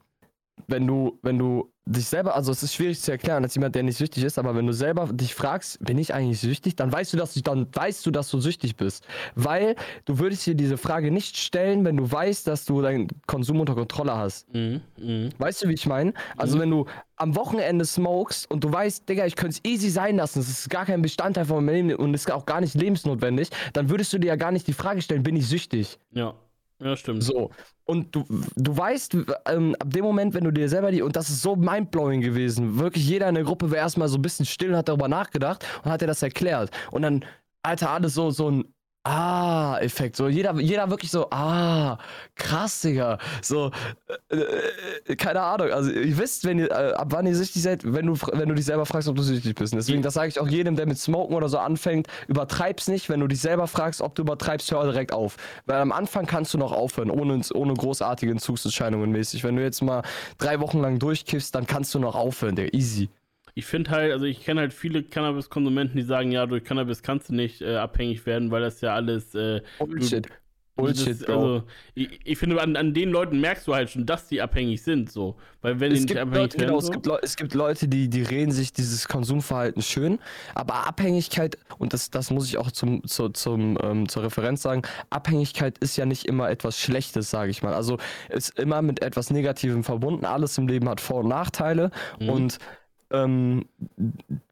wenn 0.68 0.86
du, 0.86 1.18
wenn 1.22 1.38
du 1.38 1.71
dich 1.84 2.06
selber, 2.06 2.36
also 2.36 2.52
es 2.52 2.62
ist 2.62 2.74
schwierig 2.74 3.00
zu 3.00 3.10
erklären 3.10 3.42
als 3.42 3.54
jemand, 3.54 3.74
der 3.74 3.82
nicht 3.82 3.96
süchtig 3.98 4.22
ist, 4.22 4.38
aber 4.38 4.54
wenn 4.54 4.66
du 4.66 4.72
selber 4.72 5.08
dich 5.12 5.34
fragst, 5.34 5.84
bin 5.84 5.98
ich 5.98 6.14
eigentlich 6.14 6.40
süchtig, 6.40 6.76
dann 6.76 6.92
weißt 6.92 7.12
du, 7.12 7.16
dass 7.16 7.34
du, 7.34 7.40
dann 7.40 7.66
weißt 7.72 8.06
du, 8.06 8.10
dass 8.10 8.30
du 8.30 8.40
süchtig 8.40 8.76
bist. 8.76 9.04
Weil 9.34 9.74
du 10.04 10.18
würdest 10.18 10.46
dir 10.46 10.54
diese 10.54 10.76
Frage 10.76 11.10
nicht 11.10 11.36
stellen, 11.36 11.84
wenn 11.84 11.96
du 11.96 12.10
weißt, 12.10 12.46
dass 12.46 12.64
du 12.64 12.80
deinen 12.82 13.08
Konsum 13.26 13.58
unter 13.60 13.74
Kontrolle 13.74 14.16
hast. 14.16 14.52
Mhm, 14.54 14.80
mhm. 14.96 15.30
Weißt 15.38 15.62
du, 15.64 15.68
wie 15.68 15.74
ich 15.74 15.86
meine? 15.86 16.14
Also, 16.36 16.56
Mhm. 16.56 16.60
wenn 16.60 16.70
du 16.70 16.86
am 17.16 17.36
Wochenende 17.36 17.84
smokest 17.84 18.50
und 18.50 18.62
du 18.64 18.72
weißt, 18.72 19.08
Digga, 19.08 19.26
ich 19.26 19.36
könnte 19.36 19.58
es 19.62 19.70
easy 19.70 19.90
sein 19.90 20.16
lassen, 20.16 20.40
es 20.40 20.48
ist 20.48 20.70
gar 20.70 20.86
kein 20.86 21.02
Bestandteil 21.02 21.44
von 21.44 21.64
meinem 21.64 21.88
Leben 21.88 22.00
und 22.00 22.14
ist 22.14 22.30
auch 22.30 22.46
gar 22.46 22.60
nicht 22.60 22.74
lebensnotwendig, 22.74 23.50
dann 23.72 23.90
würdest 23.90 24.12
du 24.12 24.18
dir 24.18 24.28
ja 24.28 24.36
gar 24.36 24.52
nicht 24.52 24.66
die 24.66 24.72
Frage 24.72 25.02
stellen, 25.02 25.22
bin 25.22 25.36
ich 25.36 25.46
süchtig? 25.48 25.98
Ja, 26.12 26.34
ja, 26.82 26.96
stimmt. 26.96 27.22
So. 27.22 27.50
Und 27.84 28.14
du, 28.14 28.24
du 28.56 28.76
weißt, 28.76 29.16
ähm, 29.46 29.74
ab 29.78 29.90
dem 29.90 30.04
Moment, 30.04 30.34
wenn 30.34 30.44
du 30.44 30.50
dir 30.50 30.68
selber 30.68 30.90
die, 30.90 31.02
und 31.02 31.16
das 31.16 31.28
ist 31.28 31.42
so 31.42 31.56
mindblowing 31.56 32.20
gewesen, 32.20 32.78
wirklich 32.78 33.06
jeder 33.08 33.28
in 33.28 33.34
der 33.34 33.44
Gruppe 33.44 33.70
war 33.70 33.78
erstmal 33.78 34.08
so 34.08 34.18
ein 34.18 34.22
bisschen 34.22 34.46
still 34.46 34.70
und 34.70 34.76
hat 34.76 34.88
darüber 34.88 35.08
nachgedacht 35.08 35.64
und 35.84 35.90
hat 35.90 36.00
dir 36.00 36.06
das 36.06 36.22
erklärt. 36.22 36.70
Und 36.90 37.02
dann, 37.02 37.24
Alter, 37.62 37.90
alles 37.90 38.14
so, 38.14 38.30
so 38.30 38.50
ein 38.50 38.74
Ah-Effekt. 39.04 40.14
So, 40.14 40.28
jeder, 40.28 40.54
jeder 40.60 40.88
wirklich 40.88 41.10
so, 41.10 41.28
ah, 41.30 41.98
krass, 42.36 42.82
Digga. 42.82 43.18
So, 43.40 43.72
äh, 44.28 44.36
äh, 44.36 45.16
keine 45.16 45.40
Ahnung. 45.40 45.70
Also, 45.72 45.90
ihr 45.90 46.16
wisst, 46.16 46.44
wenn 46.44 46.60
ihr, 46.60 46.70
äh, 46.70 46.92
ab 46.92 47.08
wann 47.10 47.26
ihr 47.26 47.34
süchtig 47.34 47.62
seid, 47.62 47.80
wenn 47.84 48.06
du, 48.06 48.14
wenn 48.32 48.48
du 48.48 48.54
dich 48.54 48.64
selber 48.64 48.86
fragst, 48.86 49.08
ob 49.08 49.16
du 49.16 49.22
süchtig 49.22 49.56
bist. 49.56 49.74
Deswegen, 49.74 50.02
das 50.02 50.14
sage 50.14 50.28
ich 50.28 50.38
auch 50.38 50.46
jedem, 50.46 50.76
der 50.76 50.86
mit 50.86 50.98
Smoken 50.98 51.34
oder 51.34 51.48
so 51.48 51.58
anfängt, 51.58 52.06
übertreib's 52.28 52.86
nicht. 52.86 53.08
Wenn 53.08 53.18
du 53.18 53.26
dich 53.26 53.40
selber 53.40 53.66
fragst, 53.66 54.02
ob 54.02 54.14
du 54.14 54.22
übertreibst, 54.22 54.70
hör 54.70 54.84
direkt 54.84 55.12
auf. 55.12 55.36
Weil 55.66 55.80
am 55.80 55.90
Anfang 55.90 56.26
kannst 56.26 56.54
du 56.54 56.58
noch 56.58 56.70
aufhören, 56.70 57.10
ohne, 57.10 57.40
ohne 57.54 57.74
großartige 57.74 58.30
Entzugserscheinungen 58.30 59.10
mäßig. 59.10 59.42
Wenn 59.42 59.56
du 59.56 59.62
jetzt 59.62 59.82
mal 59.82 60.02
drei 60.38 60.60
Wochen 60.60 60.80
lang 60.80 61.00
durchkiffst, 61.00 61.52
dann 61.56 61.66
kannst 61.66 61.92
du 61.94 61.98
noch 61.98 62.14
aufhören, 62.14 62.54
der 62.54 62.72
easy. 62.72 63.08
Ich 63.54 63.66
finde 63.66 63.90
halt, 63.90 64.12
also 64.12 64.24
ich 64.24 64.42
kenne 64.44 64.60
halt 64.60 64.72
viele 64.72 65.02
Cannabis-Konsumenten, 65.02 65.96
die 65.96 66.04
sagen, 66.04 66.32
ja, 66.32 66.46
durch 66.46 66.64
Cannabis 66.64 67.02
kannst 67.02 67.28
du 67.28 67.34
nicht 67.34 67.60
äh, 67.60 67.76
abhängig 67.76 68.24
werden, 68.26 68.50
weil 68.50 68.62
das 68.62 68.80
ja 68.80 68.94
alles. 68.94 69.34
Äh, 69.34 69.60
Bullshit. 69.78 70.26
Bullshit, 70.74 71.26
Bro. 71.26 71.32
also, 71.34 71.62
ich, 71.94 72.20
ich 72.24 72.38
finde, 72.38 72.58
an, 72.60 72.76
an 72.76 72.94
den 72.94 73.10
Leuten 73.10 73.40
merkst 73.40 73.68
du 73.68 73.74
halt 73.74 73.90
schon, 73.90 74.06
dass 74.06 74.28
die 74.28 74.40
abhängig 74.40 74.82
sind, 74.82 75.12
so. 75.12 75.36
Weil 75.60 75.80
wenn 75.80 75.90
die 75.90 75.96
es 75.96 76.02
nicht 76.02 76.08
gibt, 76.08 76.20
abhängig 76.20 76.54
Leute, 76.54 76.58
werden, 76.60 76.68
genau, 76.68 76.80
so, 76.80 76.86
es, 76.86 76.92
gibt 76.92 77.24
es 77.24 77.36
gibt 77.36 77.54
Leute, 77.54 77.88
die, 77.88 78.08
die 78.08 78.22
reden 78.22 78.52
sich 78.52 78.72
dieses 78.72 79.06
Konsumverhalten 79.06 79.82
schön, 79.82 80.18
aber 80.54 80.86
Abhängigkeit, 80.86 81.58
und 81.76 81.92
das, 81.92 82.10
das 82.10 82.30
muss 82.30 82.48
ich 82.48 82.56
auch 82.56 82.70
zum, 82.70 83.06
zu, 83.06 83.28
zum, 83.28 83.76
ähm, 83.82 84.08
zur 84.08 84.22
Referenz 84.22 84.62
sagen, 84.62 84.80
Abhängigkeit 85.10 85.76
ist 85.76 85.98
ja 85.98 86.06
nicht 86.06 86.24
immer 86.24 86.48
etwas 86.48 86.80
Schlechtes, 86.80 87.30
sage 87.30 87.50
ich 87.50 87.62
mal. 87.62 87.74
Also 87.74 87.98
ist 88.30 88.58
immer 88.58 88.80
mit 88.80 89.02
etwas 89.02 89.30
Negativem 89.30 89.84
verbunden. 89.84 90.24
Alles 90.24 90.56
im 90.56 90.68
Leben 90.68 90.88
hat 90.88 91.02
Vor- 91.02 91.20
und 91.20 91.28
Nachteile 91.28 91.90
Mhm. 92.18 92.28
und 92.30 92.58
ähm, 93.12 93.66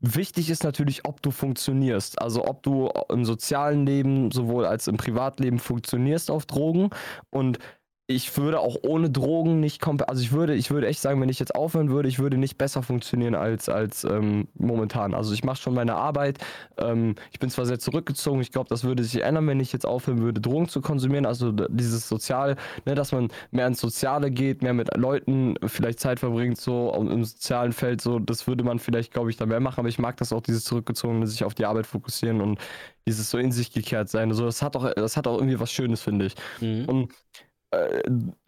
wichtig 0.01 0.51
ist 0.51 0.65
natürlich, 0.65 1.05
ob 1.07 1.23
du 1.23 1.31
funktionierst. 1.31 2.21
Also 2.21 2.45
ob 2.45 2.63
du 2.63 2.91
im 3.09 3.25
sozialen 3.25 3.87
Leben 3.87 4.31
sowohl 4.31 4.67
als 4.67 4.87
im 4.87 4.97
Privatleben 4.97 5.59
funktionierst 5.59 6.31
auf 6.31 6.47
Drogen 6.47 6.91
und 7.31 7.59
ich 8.11 8.37
würde 8.37 8.59
auch 8.59 8.77
ohne 8.83 9.09
Drogen 9.09 9.61
nicht 9.61 9.81
komplett, 9.81 10.09
also 10.09 10.21
ich 10.21 10.33
würde, 10.33 10.57
ich 10.57 10.73
würde 10.73 10.89
echt 10.89 11.01
sagen, 11.01 11.21
wenn 11.21 11.29
ich 11.29 11.39
jetzt 11.39 11.55
aufhören 11.55 11.91
würde, 11.91 12.09
ich 12.09 12.19
würde 12.19 12.39
nicht 12.39 12.59
besser 12.59 12.83
funktionieren 12.83 13.37
als, 13.37 13.69
als 13.69 14.03
ähm, 14.03 14.49
momentan. 14.55 15.15
Also 15.15 15.33
ich 15.33 15.45
mache 15.45 15.63
schon 15.63 15.75
meine 15.75 15.95
Arbeit. 15.95 16.39
Ähm, 16.77 17.15
ich 17.31 17.39
bin 17.39 17.51
zwar 17.51 17.67
sehr 17.67 17.79
zurückgezogen, 17.79 18.41
ich 18.41 18.51
glaube, 18.51 18.69
das 18.69 18.83
würde 18.83 19.05
sich 19.05 19.23
ändern, 19.23 19.47
wenn 19.47 19.61
ich 19.61 19.73
jetzt 19.73 19.87
aufhören 19.87 20.19
würde, 20.19 20.41
Drogen 20.41 20.69
zu 20.69 20.81
konsumieren. 20.81 21.25
Also 21.25 21.53
dieses 21.53 22.09
Sozial, 22.09 22.57
ne, 22.85 22.97
dass 22.97 23.13
man 23.13 23.29
mehr 23.53 23.69
ins 23.69 23.81
Soziale 23.81 24.33
geht, 24.33 24.63
mehr 24.63 24.75
mit 24.75 24.97
Leuten 24.97 25.55
vielleicht 25.67 26.01
Zeit 26.01 26.19
verbringt, 26.19 26.61
so 26.61 26.93
im 26.93 27.25
sozialen 27.25 27.71
Feld, 27.71 28.01
so, 28.01 28.19
das 28.19 28.49
würde 28.49 28.65
man 28.65 28.81
vielleicht, 28.81 29.13
glaube 29.13 29.31
ich, 29.31 29.37
da 29.37 29.47
mehr 29.47 29.61
machen. 29.61 29.79
Aber 29.79 29.89
ich 29.89 30.01
mag 30.01 30.17
das 30.17 30.33
auch, 30.33 30.41
dieses 30.41 30.65
zurückgezogene, 30.65 31.29
sich 31.29 31.45
auf 31.45 31.55
die 31.55 31.65
Arbeit 31.65 31.87
fokussieren 31.87 32.41
und 32.41 32.59
dieses 33.07 33.31
so 33.31 33.39
in 33.39 33.53
sich 33.53 33.73
gekehrt 33.73 34.09
sein. 34.09 34.33
So, 34.33 34.47
das 34.47 34.63
hat 34.63 34.75
auch, 34.75 34.93
das 34.95 35.17
hat 35.17 35.29
auch 35.29 35.37
irgendwie 35.37 35.61
was 35.61 35.71
Schönes, 35.71 36.01
finde 36.03 36.27
ich. 36.27 36.35
Mhm. 36.61 36.85
Und 36.87 37.13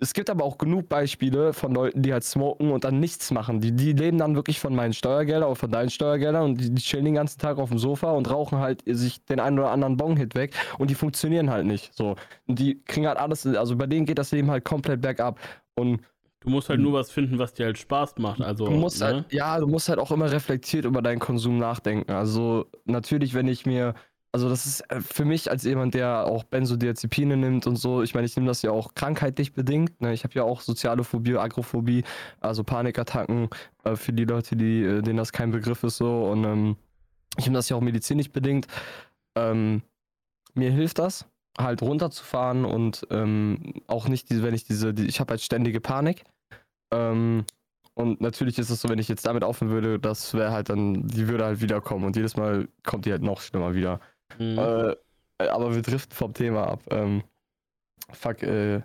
es 0.00 0.14
gibt 0.14 0.30
aber 0.30 0.44
auch 0.44 0.58
genug 0.58 0.88
Beispiele 0.88 1.52
von 1.52 1.72
Leuten, 1.72 2.02
die 2.02 2.12
halt 2.12 2.24
smoken 2.24 2.72
und 2.72 2.82
dann 2.82 2.98
nichts 2.98 3.30
machen. 3.30 3.60
Die, 3.60 3.70
die 3.70 3.92
leben 3.92 4.18
dann 4.18 4.34
wirklich 4.34 4.58
von 4.58 4.74
meinen 4.74 4.92
Steuergeldern 4.92 5.44
oder 5.44 5.56
von 5.56 5.70
deinen 5.70 5.90
Steuergeldern 5.90 6.42
und 6.42 6.60
die, 6.60 6.70
die 6.74 6.82
chillen 6.82 7.04
den 7.04 7.14
ganzen 7.14 7.38
Tag 7.38 7.58
auf 7.58 7.68
dem 7.68 7.78
Sofa 7.78 8.10
und 8.10 8.28
rauchen 8.28 8.58
halt 8.58 8.82
sich 8.84 9.24
den 9.24 9.38
einen 9.38 9.60
oder 9.60 9.70
anderen 9.70 9.96
Bong-Hit 9.96 10.34
weg 10.34 10.54
und 10.78 10.90
die 10.90 10.96
funktionieren 10.96 11.50
halt 11.50 11.66
nicht. 11.66 11.94
So. 11.94 12.16
Und 12.48 12.58
die 12.58 12.82
kriegen 12.82 13.06
halt 13.06 13.18
alles, 13.18 13.46
also 13.46 13.76
bei 13.76 13.86
denen 13.86 14.06
geht 14.06 14.18
das 14.18 14.32
Leben 14.32 14.50
halt 14.50 14.64
komplett 14.64 15.00
bergab. 15.00 15.38
Und 15.76 16.00
Du 16.40 16.50
musst 16.50 16.68
halt 16.68 16.80
nur 16.80 16.92
was 16.94 17.12
finden, 17.12 17.38
was 17.38 17.54
dir 17.54 17.66
halt 17.66 17.78
Spaß 17.78 18.16
macht. 18.18 18.40
Also, 18.40 18.64
du 18.66 18.72
musst 18.72 18.98
ne? 18.98 19.06
halt, 19.06 19.32
ja, 19.32 19.60
du 19.60 19.68
musst 19.68 19.88
halt 19.88 20.00
auch 20.00 20.10
immer 20.10 20.32
reflektiert 20.32 20.84
über 20.84 21.00
deinen 21.00 21.20
Konsum 21.20 21.58
nachdenken. 21.58 22.10
Also 22.10 22.66
natürlich, 22.84 23.34
wenn 23.34 23.46
ich 23.46 23.64
mir, 23.64 23.94
also 24.32 24.48
das 24.48 24.64
ist 24.64 24.80
äh, 24.90 25.00
für 25.00 25.26
mich 25.26 25.50
als 25.50 25.62
jemand, 25.64 25.94
der 25.94 26.26
auch 26.26 26.44
Benzodiazepine 26.44 27.36
nimmt 27.36 27.66
und 27.66 27.76
so, 27.76 28.02
ich 28.02 28.14
meine, 28.14 28.26
ich 28.26 28.34
nehme 28.34 28.48
das 28.48 28.62
ja 28.62 28.70
auch 28.70 28.94
krankheitlich 28.94 29.52
bedingt. 29.52 30.00
Ne? 30.00 30.14
Ich 30.14 30.24
habe 30.24 30.34
ja 30.34 30.42
auch 30.42 30.62
soziale 30.62 31.04
Phobie, 31.04 31.36
Agrophobie, 31.36 32.04
also 32.40 32.64
Panikattacken 32.64 33.50
äh, 33.84 33.94
für 33.94 34.12
die 34.14 34.24
Leute, 34.24 34.56
die, 34.56 34.82
äh, 34.82 35.02
denen 35.02 35.18
das 35.18 35.32
kein 35.32 35.50
Begriff 35.50 35.84
ist 35.84 35.98
so. 35.98 36.24
Und 36.24 36.44
ähm, 36.44 36.76
ich 37.36 37.44
nehme 37.44 37.58
das 37.58 37.68
ja 37.68 37.76
auch 37.76 37.82
medizinisch 37.82 38.30
bedingt. 38.30 38.66
Ähm, 39.34 39.82
mir 40.54 40.70
hilft 40.70 40.98
das, 40.98 41.26
halt 41.58 41.82
runterzufahren 41.82 42.64
und 42.64 43.06
ähm, 43.10 43.82
auch 43.86 44.08
nicht, 44.08 44.30
diese, 44.30 44.42
wenn 44.42 44.54
ich 44.54 44.64
diese, 44.64 44.94
die, 44.94 45.06
ich 45.06 45.20
habe 45.20 45.32
halt 45.32 45.42
ständige 45.42 45.80
Panik. 45.80 46.24
Ähm, 46.90 47.44
und 47.94 48.22
natürlich 48.22 48.58
ist 48.58 48.70
es 48.70 48.80
so, 48.80 48.88
wenn 48.88 48.98
ich 48.98 49.08
jetzt 49.08 49.26
damit 49.26 49.44
aufhören 49.44 49.70
würde, 49.70 49.98
das 49.98 50.32
wäre 50.32 50.52
halt 50.52 50.70
dann, 50.70 51.06
die 51.06 51.28
würde 51.28 51.44
halt 51.44 51.60
wiederkommen 51.60 52.06
und 52.06 52.16
jedes 52.16 52.36
Mal 52.36 52.68
kommt 52.84 53.04
die 53.04 53.12
halt 53.12 53.22
noch 53.22 53.42
schlimmer 53.42 53.74
wieder. 53.74 54.00
Mhm. 54.38 54.58
Äh, 54.58 54.96
aber 55.38 55.74
wir 55.74 55.82
driften 55.82 56.14
vom 56.14 56.34
Thema 56.34 56.68
ab. 56.68 56.82
Ähm, 56.90 57.22
fuck, 58.12 58.42
äh, 58.42 58.82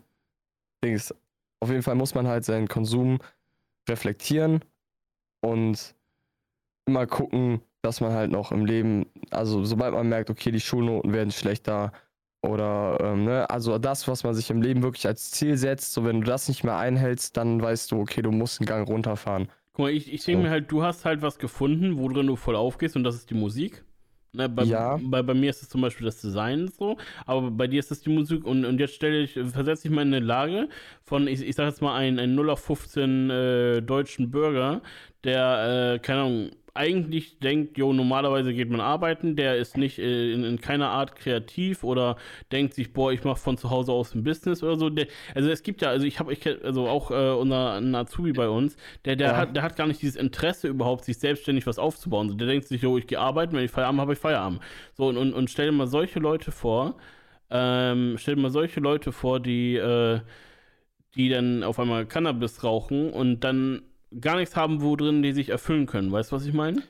Dings. 0.83 1.13
Auf 1.59 1.69
jeden 1.69 1.83
Fall 1.83 1.95
muss 1.95 2.15
man 2.15 2.27
halt 2.27 2.45
seinen 2.45 2.67
Konsum 2.67 3.19
reflektieren 3.89 4.63
und 5.41 5.95
immer 6.87 7.07
gucken, 7.07 7.61
dass 7.81 8.01
man 8.01 8.13
halt 8.13 8.31
noch 8.31 8.51
im 8.51 8.65
Leben, 8.65 9.05
also 9.31 9.63
sobald 9.65 9.93
man 9.93 10.09
merkt, 10.09 10.29
okay, 10.29 10.51
die 10.51 10.59
Schulnoten 10.59 11.13
werden 11.13 11.31
schlechter 11.31 11.91
oder, 12.41 12.97
ähm, 13.01 13.25
ne, 13.25 13.49
also 13.49 13.77
das, 13.77 14.07
was 14.07 14.23
man 14.23 14.33
sich 14.33 14.49
im 14.49 14.61
Leben 14.61 14.83
wirklich 14.83 15.07
als 15.07 15.31
Ziel 15.31 15.57
setzt, 15.57 15.93
so 15.93 16.05
wenn 16.05 16.21
du 16.21 16.27
das 16.27 16.47
nicht 16.47 16.63
mehr 16.63 16.77
einhältst, 16.77 17.35
dann 17.37 17.61
weißt 17.61 17.91
du, 17.91 18.01
okay, 18.01 18.21
du 18.21 18.31
musst 18.31 18.59
einen 18.59 18.67
Gang 18.67 18.87
runterfahren. 18.87 19.49
Guck 19.73 19.85
mal, 19.85 19.91
ich, 19.91 20.11
ich 20.11 20.23
denke 20.23 20.41
So. 20.41 20.43
mir 20.43 20.49
halt, 20.49 20.71
du 20.71 20.83
hast 20.83 21.05
halt 21.05 21.21
was 21.21 21.39
gefunden, 21.39 21.97
worin 21.97 22.27
du 22.27 22.35
voll 22.35 22.55
aufgehst 22.55 22.95
und 22.95 23.03
das 23.03 23.15
ist 23.15 23.29
die 23.29 23.35
Musik. 23.35 23.83
Ne, 24.33 24.49
bei, 24.49 24.63
Ja. 24.63 24.99
bei, 25.01 25.21
bei 25.23 25.33
mir 25.33 25.49
ist 25.49 25.61
es 25.63 25.69
zum 25.69 25.81
Beispiel 25.81 26.05
das 26.05 26.21
Design 26.21 26.67
so, 26.67 26.97
aber 27.25 27.49
bei 27.49 27.67
dir 27.67 27.79
ist 27.79 27.91
es 27.91 28.01
die 28.01 28.09
Musik 28.09 28.45
und, 28.45 28.65
und 28.65 28.79
jetzt 28.79 28.95
stelle 28.95 29.21
ich, 29.23 29.33
versetze 29.33 29.87
ich 29.87 29.93
mal 29.93 30.01
in 30.03 30.13
eine 30.13 30.25
Lage 30.25 30.69
von, 31.03 31.27
ich, 31.27 31.41
ich 31.41 31.55
sag 31.55 31.67
jetzt 31.67 31.81
mal, 31.81 31.95
einen, 31.95 32.19
einen 32.19 32.35
0 32.35 32.49
auf 32.51 32.59
15 32.59 33.29
äh, 33.29 33.81
deutschen 33.81 34.29
Bürger, 34.29 34.81
der, 35.23 35.93
äh, 35.95 35.99
keine 35.99 36.21
Ahnung, 36.21 36.49
eigentlich 36.77 37.39
denkt, 37.39 37.77
jo, 37.77 37.91
normalerweise 37.93 38.53
geht 38.53 38.69
man 38.69 38.79
arbeiten, 38.81 39.35
der 39.35 39.57
ist 39.57 39.77
nicht 39.77 39.99
äh, 39.99 40.31
in, 40.31 40.43
in 40.43 40.61
keiner 40.61 40.89
Art 40.89 41.15
kreativ 41.15 41.83
oder 41.83 42.15
denkt 42.51 42.73
sich, 42.75 42.93
boah, 42.93 43.11
ich 43.11 43.23
mache 43.23 43.39
von 43.39 43.57
zu 43.57 43.69
Hause 43.69 43.91
aus 43.91 44.15
ein 44.15 44.23
Business 44.23 44.63
oder 44.63 44.77
so. 44.77 44.89
Der, 44.89 45.07
also 45.35 45.49
es 45.49 45.63
gibt 45.63 45.81
ja, 45.81 45.89
also 45.89 46.05
ich 46.05 46.19
habe, 46.19 46.31
ich, 46.33 46.45
also 46.63 46.87
auch 46.87 47.11
äh, 47.11 47.31
unser 47.31 47.73
ein 47.73 47.93
Azubi 47.95 48.33
bei 48.33 48.47
uns, 48.49 48.77
der, 49.05 49.15
der, 49.15 49.27
Ja. 49.29 49.37
hat, 49.37 49.55
der 49.55 49.63
hat 49.63 49.75
gar 49.75 49.87
nicht 49.87 50.01
dieses 50.01 50.15
Interesse 50.15 50.67
überhaupt, 50.67 51.05
sich 51.05 51.17
selbstständig 51.19 51.67
was 51.67 51.79
aufzubauen. 51.79 52.29
So, 52.29 52.35
der 52.35 52.47
denkt 52.47 52.67
sich, 52.67 52.81
jo, 52.81 52.97
ich 52.97 53.07
gehe 53.07 53.19
arbeiten, 53.19 53.55
wenn 53.55 53.65
ich 53.65 53.71
Feierabend 53.71 53.99
habe, 53.99 54.07
habe 54.09 54.13
ich 54.13 54.19
Feierabend. 54.19 54.61
So, 54.93 55.07
und, 55.07 55.17
und, 55.17 55.33
und 55.33 55.49
stell 55.49 55.65
dir 55.67 55.71
mal 55.73 55.87
solche 55.87 56.19
Leute 56.19 56.51
vor, 56.51 56.97
ähm, 57.49 58.15
stell 58.17 58.35
dir 58.35 58.41
mal 58.41 58.51
solche 58.51 58.79
Leute 58.79 59.11
vor, 59.11 59.39
die, 59.39 59.75
äh, 59.77 60.19
die 61.15 61.29
dann 61.29 61.63
auf 61.63 61.79
einmal 61.79 62.05
Cannabis 62.05 62.63
rauchen 62.63 63.11
und 63.11 63.41
dann 63.43 63.81
gar 64.19 64.35
nichts 64.37 64.55
haben, 64.55 64.81
wo 64.81 64.95
drin 64.95 65.23
die 65.23 65.33
sich 65.33 65.49
erfüllen 65.49 65.85
können. 65.85 66.11
Weißt 66.11 66.31
du, 66.31 66.35
was 66.35 66.45
ich 66.45 66.53
meine? 66.53 66.83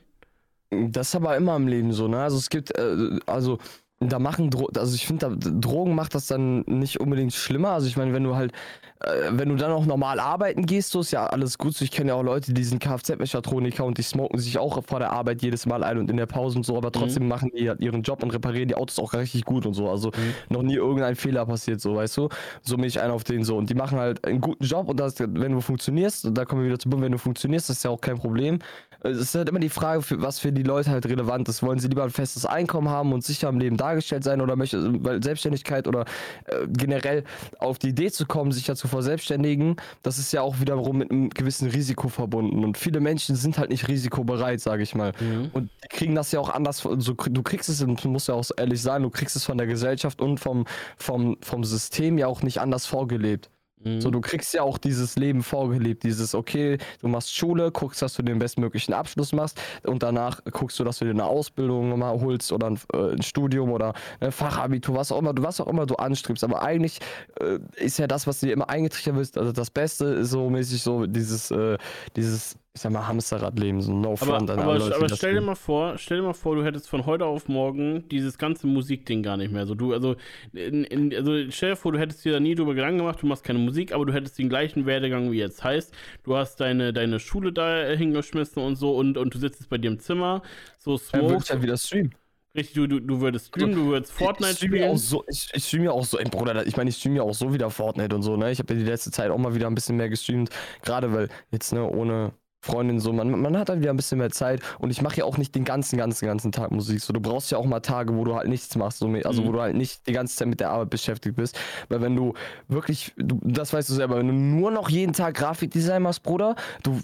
Das 0.70 1.08
ist 1.08 1.14
aber 1.14 1.36
immer 1.36 1.56
im 1.56 1.66
Leben 1.66 1.92
so, 1.92 2.08
ne? 2.08 2.22
Also 2.22 2.36
es 2.36 2.50
gibt, 2.50 2.76
äh, 2.76 3.18
also 3.26 3.58
da 4.00 4.18
machen 4.20 4.50
Dro 4.50 4.68
also 4.76 4.94
ich 4.94 5.06
finde, 5.06 5.36
Drogen 5.36 5.94
macht 5.94 6.14
das 6.14 6.26
dann 6.28 6.60
nicht 6.66 7.00
unbedingt 7.00 7.32
schlimmer. 7.32 7.70
Also 7.70 7.88
ich 7.88 7.96
meine, 7.96 8.12
wenn 8.12 8.22
du 8.22 8.36
halt, 8.36 8.52
äh, 9.00 9.30
wenn 9.30 9.48
du 9.48 9.56
dann 9.56 9.72
auch 9.72 9.86
normal 9.86 10.20
arbeiten 10.20 10.66
gehst, 10.66 10.90
so 10.90 11.00
ist 11.00 11.10
ja 11.10 11.26
alles 11.26 11.58
gut. 11.58 11.74
So, 11.74 11.84
ich 11.84 11.90
kenne 11.90 12.10
ja 12.10 12.14
auch 12.14 12.22
Leute, 12.22 12.52
die 12.52 12.62
sind 12.62 12.80
Kfz-Mechatroniker 12.80 13.84
und 13.84 13.98
die 13.98 14.02
smoken 14.02 14.38
sich 14.38 14.56
auch 14.58 14.84
vor 14.84 15.00
der 15.00 15.10
Arbeit 15.10 15.42
jedes 15.42 15.66
Mal 15.66 15.82
ein 15.82 15.98
und 15.98 16.10
in 16.10 16.16
der 16.16 16.26
Pause 16.26 16.58
und 16.58 16.64
so, 16.64 16.76
aber 16.76 16.92
trotzdem 16.92 17.26
machen 17.26 17.50
die 17.56 17.68
halt 17.68 17.80
ihren 17.80 18.02
Job 18.02 18.22
und 18.22 18.32
reparieren 18.32 18.68
die 18.68 18.76
Autos 18.76 19.00
auch 19.00 19.14
richtig 19.14 19.44
gut 19.44 19.66
und 19.66 19.74
so. 19.74 19.90
Also 19.90 20.12
noch 20.48 20.62
nie 20.62 20.76
irgendein 20.76 21.16
Fehler 21.16 21.44
passiert, 21.46 21.80
so, 21.80 21.96
weißt 21.96 22.16
du? 22.18 22.28
So 22.62 22.76
bin 22.76 22.84
ich 22.84 23.00
einer 23.00 23.14
auf 23.14 23.24
den 23.24 23.42
so. 23.42 23.56
Und 23.56 23.68
die 23.68 23.74
machen 23.74 23.98
halt 23.98 24.24
einen 24.24 24.40
guten 24.40 24.64
Job 24.64 24.88
und 24.88 25.00
das, 25.00 25.18
wenn 25.18 25.52
du 25.52 25.60
funktionierst, 25.60 26.30
da 26.32 26.44
kommen 26.44 26.62
wir 26.62 26.68
wieder 26.68 26.78
zu, 26.78 26.88
wenn 26.88 27.12
du 27.12 27.18
funktionierst, 27.18 27.68
das 27.68 27.78
ist 27.78 27.82
ja 27.82 27.90
auch 27.90 28.00
kein 28.00 28.16
Problem. 28.18 28.60
Es 29.02 29.18
ist 29.18 29.34
halt 29.34 29.48
immer 29.48 29.60
die 29.60 29.68
Frage, 29.68 30.02
für, 30.02 30.20
was 30.20 30.40
für 30.40 30.52
die 30.52 30.62
Leute 30.64 30.90
halt 30.90 31.06
relevant 31.06 31.48
ist. 31.48 31.62
Wollen 31.62 31.78
sie 31.78 31.88
lieber 31.88 32.04
ein 32.04 32.10
festes 32.10 32.44
Einkommen 32.44 32.88
haben 32.88 33.12
und 33.12 33.24
sicher 33.24 33.48
im 33.48 33.58
Leben 33.60 33.76
dargestellt 33.76 34.24
sein 34.24 34.40
oder 34.40 34.56
möchte, 34.56 35.04
weil 35.04 35.22
Selbstständigkeit 35.22 35.86
oder 35.86 36.04
äh, 36.46 36.66
generell 36.68 37.24
auf 37.58 37.78
die 37.78 37.90
Idee 37.90 38.10
zu 38.10 38.26
kommen, 38.26 38.50
sich 38.50 38.64
dazu 38.64 38.88
verselbstständigen, 38.88 39.76
das 40.02 40.18
ist 40.18 40.32
ja 40.32 40.42
auch 40.42 40.60
wiederum 40.60 40.98
mit 40.98 41.10
einem 41.10 41.30
gewissen 41.30 41.70
Risiko 41.70 42.08
verbunden. 42.08 42.64
Und 42.64 42.76
viele 42.76 43.00
Menschen 43.00 43.36
sind 43.36 43.58
halt 43.58 43.70
nicht 43.70 43.86
risikobereit, 43.88 44.60
sage 44.60 44.82
ich 44.82 44.94
mal. 44.94 45.12
Und 45.52 45.70
die 45.84 45.88
kriegen 45.88 46.14
das 46.14 46.32
ja 46.32 46.40
auch 46.40 46.50
anders. 46.50 46.78
So, 46.78 47.14
du 47.14 47.42
kriegst 47.42 47.68
es, 47.68 47.80
und 47.82 48.02
du 48.02 48.08
musst 48.08 48.28
ja 48.28 48.34
auch 48.34 48.44
ehrlich 48.56 48.82
sagen, 48.82 49.04
du 49.04 49.10
kriegst 49.10 49.36
es 49.36 49.44
von 49.44 49.58
der 49.58 49.66
Gesellschaft 49.66 50.20
und 50.20 50.38
vom, 50.38 50.64
vom, 50.96 51.36
vom 51.42 51.64
System 51.64 52.18
ja 52.18 52.26
auch 52.26 52.42
nicht 52.42 52.60
anders 52.60 52.86
vorgelebt. 52.86 53.50
Mhm. 53.84 54.00
So, 54.00 54.10
du 54.10 54.20
kriegst 54.20 54.54
ja 54.54 54.62
auch 54.62 54.78
dieses 54.78 55.16
Leben 55.16 55.42
vorgelebt, 55.42 56.02
dieses, 56.02 56.34
okay, 56.34 56.78
du 57.00 57.08
machst 57.08 57.34
Schule, 57.34 57.70
guckst, 57.70 58.02
dass 58.02 58.14
du 58.14 58.22
den 58.22 58.38
bestmöglichen 58.38 58.94
Abschluss 58.94 59.32
machst 59.32 59.60
und 59.84 60.02
danach 60.02 60.42
guckst 60.52 60.78
du, 60.78 60.84
dass 60.84 60.98
du 60.98 61.04
dir 61.04 61.12
eine 61.12 61.24
Ausbildung 61.24 61.98
mal 61.98 62.20
holst 62.20 62.52
oder 62.52 62.68
ein, 62.68 62.80
äh, 62.92 63.12
ein 63.12 63.22
Studium 63.22 63.70
oder 63.70 63.94
ein 64.20 64.32
Fachabitur, 64.32 64.96
was 64.96 65.12
auch 65.12 65.18
immer, 65.18 65.32
du 65.32 65.42
was 65.42 65.60
auch 65.60 65.68
immer 65.68 65.86
du 65.86 65.94
anstrebst. 65.96 66.44
Aber 66.44 66.62
eigentlich 66.62 66.98
äh, 67.40 67.58
ist 67.76 67.98
ja 67.98 68.06
das, 68.06 68.26
was 68.26 68.40
dir 68.40 68.52
immer 68.52 68.68
eingetrichtert 68.68 69.14
wird, 69.14 69.38
also 69.38 69.52
das 69.52 69.70
Beste 69.70 70.06
ist 70.06 70.30
so 70.30 70.50
mäßig 70.50 70.82
so 70.82 71.06
dieses, 71.06 71.50
äh, 71.50 71.78
dieses, 72.16 72.56
ich 72.74 72.82
sag 72.82 72.92
mal, 72.92 73.08
Hamsterradleben, 73.08 73.80
so 73.80 73.92
no 73.92 74.12
Aber, 74.12 74.16
front 74.16 74.50
an 74.50 74.60
aber, 74.60 74.78
Leute, 74.78 74.94
aber 74.94 75.08
das 75.08 75.18
stell 75.18 75.34
dir 75.34 75.40
mal 75.40 75.56
vor, 75.56 75.98
stell 75.98 76.18
dir 76.18 76.22
mal 76.22 76.32
vor, 76.32 76.54
du 76.54 76.64
hättest 76.64 76.88
von 76.88 77.06
heute 77.06 77.24
auf 77.24 77.48
morgen 77.48 78.08
dieses 78.08 78.38
ganze 78.38 78.68
Musikding 78.68 79.22
gar 79.24 79.36
nicht 79.36 79.50
mehr. 79.50 79.62
Also 79.62 79.74
du, 79.74 79.92
also, 79.92 80.14
in, 80.52 80.84
in, 80.84 81.12
also 81.14 81.50
stell 81.50 81.70
dir 81.70 81.76
vor, 81.76 81.90
du 81.92 81.98
hättest 81.98 82.24
dir 82.24 82.32
da 82.32 82.40
nie 82.40 82.54
drüber 82.54 82.74
Gedanken 82.74 82.98
gemacht, 82.98 83.20
du 83.20 83.26
machst 83.26 83.42
keine 83.42 83.58
Musik, 83.58 83.92
aber 83.92 84.06
du 84.06 84.12
hättest 84.12 84.38
den 84.38 84.48
gleichen 84.48 84.86
Werdegang 84.86 85.32
wie 85.32 85.38
jetzt. 85.38 85.64
Heißt, 85.64 85.92
du 86.22 86.36
hast 86.36 86.60
deine, 86.60 86.92
deine 86.92 87.18
Schule 87.18 87.52
da 87.52 87.82
äh, 87.82 87.96
hingeschmissen 87.96 88.62
und 88.62 88.76
so 88.76 88.96
und, 88.96 89.18
und 89.18 89.34
du 89.34 89.38
sitzt 89.38 89.60
jetzt 89.60 89.70
bei 89.70 89.78
dir 89.78 89.88
im 89.90 89.98
Zimmer, 89.98 90.42
so 90.78 90.96
Dann 91.12 91.26
würde 91.28 91.40
smoke, 91.40 91.44
ich 91.44 91.50
halt 91.50 91.62
wieder 91.62 91.76
streamen. 91.76 92.14
richtig, 92.54 92.74
du, 92.74 92.86
du, 92.86 93.00
du 93.00 93.20
würdest 93.20 93.48
streamen, 93.48 93.74
du 93.74 93.86
würdest 93.88 94.12
Fortnite 94.12 94.52
ich 94.52 94.56
streame 94.56 94.78
spielen. 94.78 94.82
auch 94.82 94.96
so, 94.98 95.24
ich, 95.28 95.48
ich 95.54 95.64
streame 95.66 95.86
ja 95.86 95.90
auch 95.92 96.04
so, 96.04 96.18
ey 96.18 96.26
Bruder, 96.28 96.66
ich 96.66 96.76
meine, 96.76 96.90
ich 96.90 96.96
streame 96.96 97.16
ja 97.16 97.22
auch 97.22 97.34
so 97.34 97.52
wieder 97.52 97.70
Fortnite 97.70 98.14
und 98.14 98.22
so, 98.22 98.36
ne? 98.36 98.50
Ich 98.50 98.58
habe 98.58 98.74
ja 98.74 98.80
die 98.80 98.86
letzte 98.86 99.10
Zeit 99.10 99.30
auch 99.30 99.38
mal 99.38 99.54
wieder 99.54 99.66
ein 99.68 99.74
bisschen 99.74 99.96
mehr 99.96 100.08
gestreamt, 100.08 100.50
gerade 100.82 101.12
weil 101.12 101.28
jetzt, 101.50 101.72
ne, 101.72 101.84
ohne 101.88 102.32
Freundin 102.60 102.98
so, 102.98 103.12
man, 103.12 103.30
man 103.30 103.56
hat 103.56 103.68
halt 103.68 103.80
wieder 103.80 103.90
ein 103.90 103.96
bisschen 103.96 104.18
mehr 104.18 104.30
Zeit 104.30 104.60
und 104.80 104.90
ich 104.90 105.00
mache 105.00 105.16
ja 105.18 105.24
auch 105.24 105.38
nicht 105.38 105.54
den 105.54 105.64
ganzen, 105.64 105.96
ganzen, 105.96 106.26
ganzen 106.26 106.50
Tag 106.50 106.70
Musik. 106.72 107.00
So, 107.00 107.12
du 107.12 107.20
brauchst 107.20 107.50
ja 107.52 107.58
auch 107.58 107.64
mal 107.64 107.80
Tage, 107.80 108.16
wo 108.16 108.24
du 108.24 108.34
halt 108.34 108.48
nichts 108.48 108.74
machst, 108.76 108.98
so, 108.98 109.06
also 109.08 109.42
Mhm. 109.42 109.46
wo 109.46 109.52
du 109.52 109.60
halt 109.60 109.76
nicht 109.76 110.06
die 110.06 110.12
ganze 110.12 110.36
Zeit 110.36 110.48
mit 110.48 110.60
der 110.60 110.70
Arbeit 110.70 110.90
beschäftigt 110.90 111.36
bist. 111.36 111.58
Weil 111.88 112.00
wenn 112.00 112.16
du 112.16 112.34
wirklich, 112.66 113.12
du, 113.16 113.38
das 113.44 113.72
weißt 113.72 113.88
du 113.88 113.94
selber, 113.94 114.16
wenn 114.18 114.26
du 114.26 114.32
nur 114.34 114.70
noch 114.70 114.88
jeden 114.90 115.12
Tag 115.12 115.36
Grafikdesign 115.36 116.02
machst, 116.02 116.22
Bruder, 116.24 116.56
du 116.82 117.00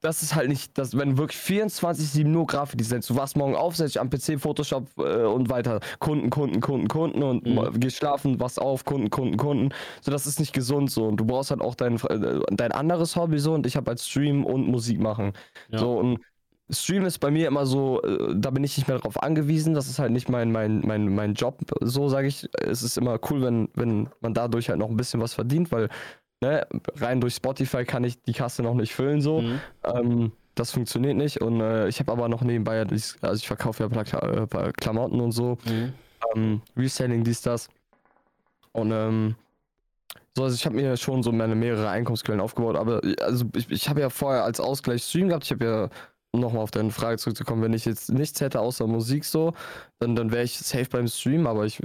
das 0.00 0.22
ist 0.22 0.34
halt 0.34 0.48
nicht, 0.48 0.76
das, 0.78 0.96
wenn 0.96 1.18
wirklich 1.18 1.38
24-7 1.40 2.24
nur 2.30 2.46
Grafikdesign, 2.46 3.00
du 3.06 3.16
wachst 3.16 3.36
morgen 3.36 3.54
auf, 3.54 3.76
setzt 3.76 3.94
dich 3.94 4.00
am 4.00 4.08
PC, 4.10 4.38
Photoshop 4.40 4.88
äh, 4.98 5.24
und 5.24 5.50
weiter. 5.50 5.80
Kunden, 5.98 6.30
Kunden, 6.30 6.60
Kunden, 6.60 6.88
Kunden 6.88 7.22
und 7.22 7.46
Mhm. 7.46 7.78
gehst 7.80 7.96
schlafen, 7.98 8.40
wachst 8.40 8.60
auf, 8.60 8.84
Kunden, 8.84 9.10
Kunden, 9.10 9.36
Kunden. 9.36 9.70
So, 10.00 10.10
das 10.10 10.26
ist 10.26 10.40
nicht 10.40 10.52
gesund 10.54 10.90
so. 10.90 11.06
Und 11.06 11.18
du 11.18 11.24
brauchst 11.26 11.50
halt 11.50 11.60
auch 11.60 11.74
dein, 11.74 11.96
äh, 11.96 12.40
dein 12.50 12.72
anderes 12.72 13.14
Hobby 13.16 13.38
so 13.38 13.52
und 13.54 13.66
ich 13.66 13.76
habe 13.76 13.90
halt 13.90 14.00
Stream 14.00 14.44
und 14.44 14.66
Musik 14.68 15.00
machen. 15.00 15.32
Ja. 15.70 15.78
So 15.78 15.98
und 15.98 16.20
Stream 16.72 17.04
ist 17.04 17.18
bei 17.18 17.30
mir 17.32 17.48
immer 17.48 17.66
so, 17.66 18.00
äh, 18.02 18.34
da 18.36 18.50
bin 18.50 18.62
ich 18.62 18.76
nicht 18.76 18.86
mehr 18.86 18.96
darauf 18.98 19.20
angewiesen. 19.22 19.74
Das 19.74 19.88
ist 19.88 19.98
halt 19.98 20.12
nicht 20.12 20.28
mein, 20.28 20.52
mein, 20.52 20.80
mein, 20.86 21.12
mein 21.14 21.34
Job, 21.34 21.58
so 21.80 22.08
sage 22.08 22.28
ich. 22.28 22.48
Es 22.60 22.82
ist 22.82 22.96
immer 22.96 23.18
cool, 23.30 23.42
wenn, 23.42 23.68
wenn 23.74 24.08
man 24.20 24.34
dadurch 24.34 24.68
halt 24.70 24.78
noch 24.78 24.88
ein 24.88 24.96
bisschen 24.96 25.20
was 25.20 25.34
verdient, 25.34 25.72
weil 25.72 25.88
ne, 26.40 26.66
rein 26.96 27.20
durch 27.20 27.34
Spotify 27.34 27.84
kann 27.84 28.04
ich 28.04 28.20
die 28.22 28.32
Kasse 28.32 28.62
noch 28.62 28.74
nicht 28.74 28.94
füllen 28.94 29.20
so. 29.20 29.40
Mhm. 29.40 29.60
Ähm, 29.84 30.32
das 30.54 30.72
funktioniert 30.72 31.16
nicht 31.16 31.40
und 31.40 31.60
äh, 31.60 31.88
ich 31.88 32.00
habe 32.00 32.12
aber 32.12 32.28
noch 32.28 32.42
nebenbei, 32.42 32.80
also 32.80 33.34
ich 33.34 33.46
verkaufe 33.46 33.82
ja 33.82 33.88
äh, 34.18 34.46
paar 34.46 34.72
Klamotten 34.72 35.20
und 35.20 35.32
so, 35.32 35.56
Mhm. 35.64 35.92
ähm, 36.34 36.62
Reselling, 36.76 37.24
dies, 37.24 37.40
das. 37.40 37.68
Und 38.72 38.90
ähm, 38.92 39.36
so, 40.36 40.44
also 40.44 40.54
ich 40.54 40.66
habe 40.66 40.76
mir 40.76 40.96
schon 40.96 41.22
so 41.22 41.32
meine 41.32 41.54
mehrere 41.54 41.88
Einkommensquellen 41.88 42.40
aufgebaut, 42.40 42.76
aber 42.76 43.00
also 43.20 43.46
ich, 43.56 43.70
ich 43.70 43.88
habe 43.88 44.00
ja 44.00 44.10
vorher 44.10 44.44
als 44.44 44.60
Ausgleich 44.60 45.02
Stream 45.02 45.28
gehabt, 45.28 45.44
ich 45.44 45.50
habe 45.52 45.64
ja 45.64 45.88
nochmal 46.32 46.62
auf 46.62 46.70
deine 46.70 46.90
Frage 46.90 47.18
zurückzukommen, 47.18 47.62
wenn 47.62 47.72
ich 47.72 47.84
jetzt 47.84 48.10
nichts 48.10 48.40
hätte 48.40 48.60
außer 48.60 48.86
Musik 48.86 49.24
so, 49.24 49.54
dann, 49.98 50.14
dann 50.14 50.30
wäre 50.30 50.44
ich 50.44 50.58
safe 50.58 50.86
beim 50.90 51.08
Stream, 51.08 51.46
aber 51.46 51.64
ich 51.64 51.80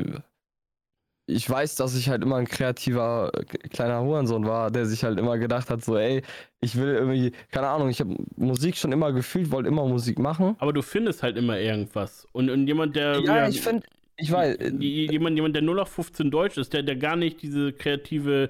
ich 1.27 1.49
weiß, 1.49 1.75
dass 1.75 1.95
ich 1.95 2.09
halt 2.09 2.23
immer 2.23 2.35
ein 2.37 2.47
kreativer 2.47 3.31
kleiner 3.71 4.01
Hurensohn 4.01 4.45
war, 4.45 4.69
der 4.69 4.85
sich 4.85 5.03
halt 5.03 5.19
immer 5.19 5.37
gedacht 5.37 5.69
hat, 5.69 5.83
so, 5.83 5.97
ey, 5.97 6.21
ich 6.61 6.75
will 6.75 6.93
irgendwie, 6.93 7.31
keine 7.51 7.67
Ahnung, 7.67 7.89
ich 7.89 7.99
habe 7.99 8.15
Musik 8.35 8.77
schon 8.77 8.91
immer 8.91 9.11
gefühlt, 9.11 9.51
wollte 9.51 9.69
immer 9.69 9.87
Musik 9.87 10.19
machen. 10.19 10.55
Aber 10.59 10.71
du 10.71 10.81
findest 10.81 11.23
halt 11.23 11.37
immer 11.37 11.59
irgendwas. 11.59 12.27
Und, 12.31 12.49
und 12.49 12.67
jemand, 12.67 12.95
der. 12.95 13.19
Ja, 13.21 13.47
ich 13.47 13.61
finde, 13.61 13.83
ich 14.17 14.31
weiß, 14.31 14.55
äh, 14.57 14.69
Jemand, 14.79 15.35
jemand, 15.35 15.55
der 15.55 15.63
0 15.63 15.79
auf 15.79 15.89
15 15.89 16.31
Deutsch 16.31 16.57
ist, 16.57 16.73
der, 16.73 16.83
der 16.83 16.95
gar 16.95 17.15
nicht 17.15 17.41
diese 17.41 17.73
kreative, 17.73 18.49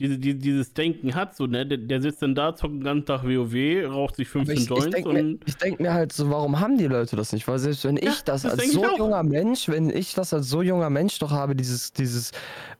diese, 0.00 0.18
die, 0.18 0.38
dieses 0.38 0.72
Denken 0.74 1.14
hat, 1.14 1.36
so, 1.36 1.46
ne? 1.46 1.66
Der, 1.66 1.78
der 1.78 2.00
sitzt 2.02 2.22
dann 2.22 2.34
da, 2.34 2.54
zockt 2.54 2.74
den 2.74 2.84
ganzen 2.84 3.06
Tag 3.06 3.24
WoW, 3.24 3.86
raucht 3.92 4.16
sich 4.16 4.28
aber 4.38 4.52
15 4.52 4.52
ich, 4.52 4.70
ich 4.76 4.86
Joints 4.86 4.88
denke 4.88 5.12
mir, 5.12 5.24
und. 5.24 5.44
ich 5.44 5.56
denk 5.56 5.80
mir 5.80 5.94
halt 5.94 6.12
so, 6.12 6.30
warum 6.30 6.60
haben 6.60 6.76
die 6.78 6.86
Leute 6.86 7.16
das 7.16 7.32
nicht? 7.32 7.48
Weil 7.48 7.58
selbst 7.58 7.84
wenn 7.84 7.96
Ja, 8.00 8.12
ich 8.12 8.24
das, 8.24 8.44
das 8.44 8.46
als 8.46 8.64
ich 8.64 8.72
so 8.72 8.90
junger 8.90 9.22
Mensch, 9.22 9.68
wenn 9.68 9.90
ich 9.90 10.14
das 10.14 10.32
als 10.34 10.48
so 10.48 10.62
junger 10.62 10.90
Mensch 10.90 11.18
doch 11.18 11.30
habe, 11.30 11.56
dieses, 11.56 11.92
dieses, 11.92 12.32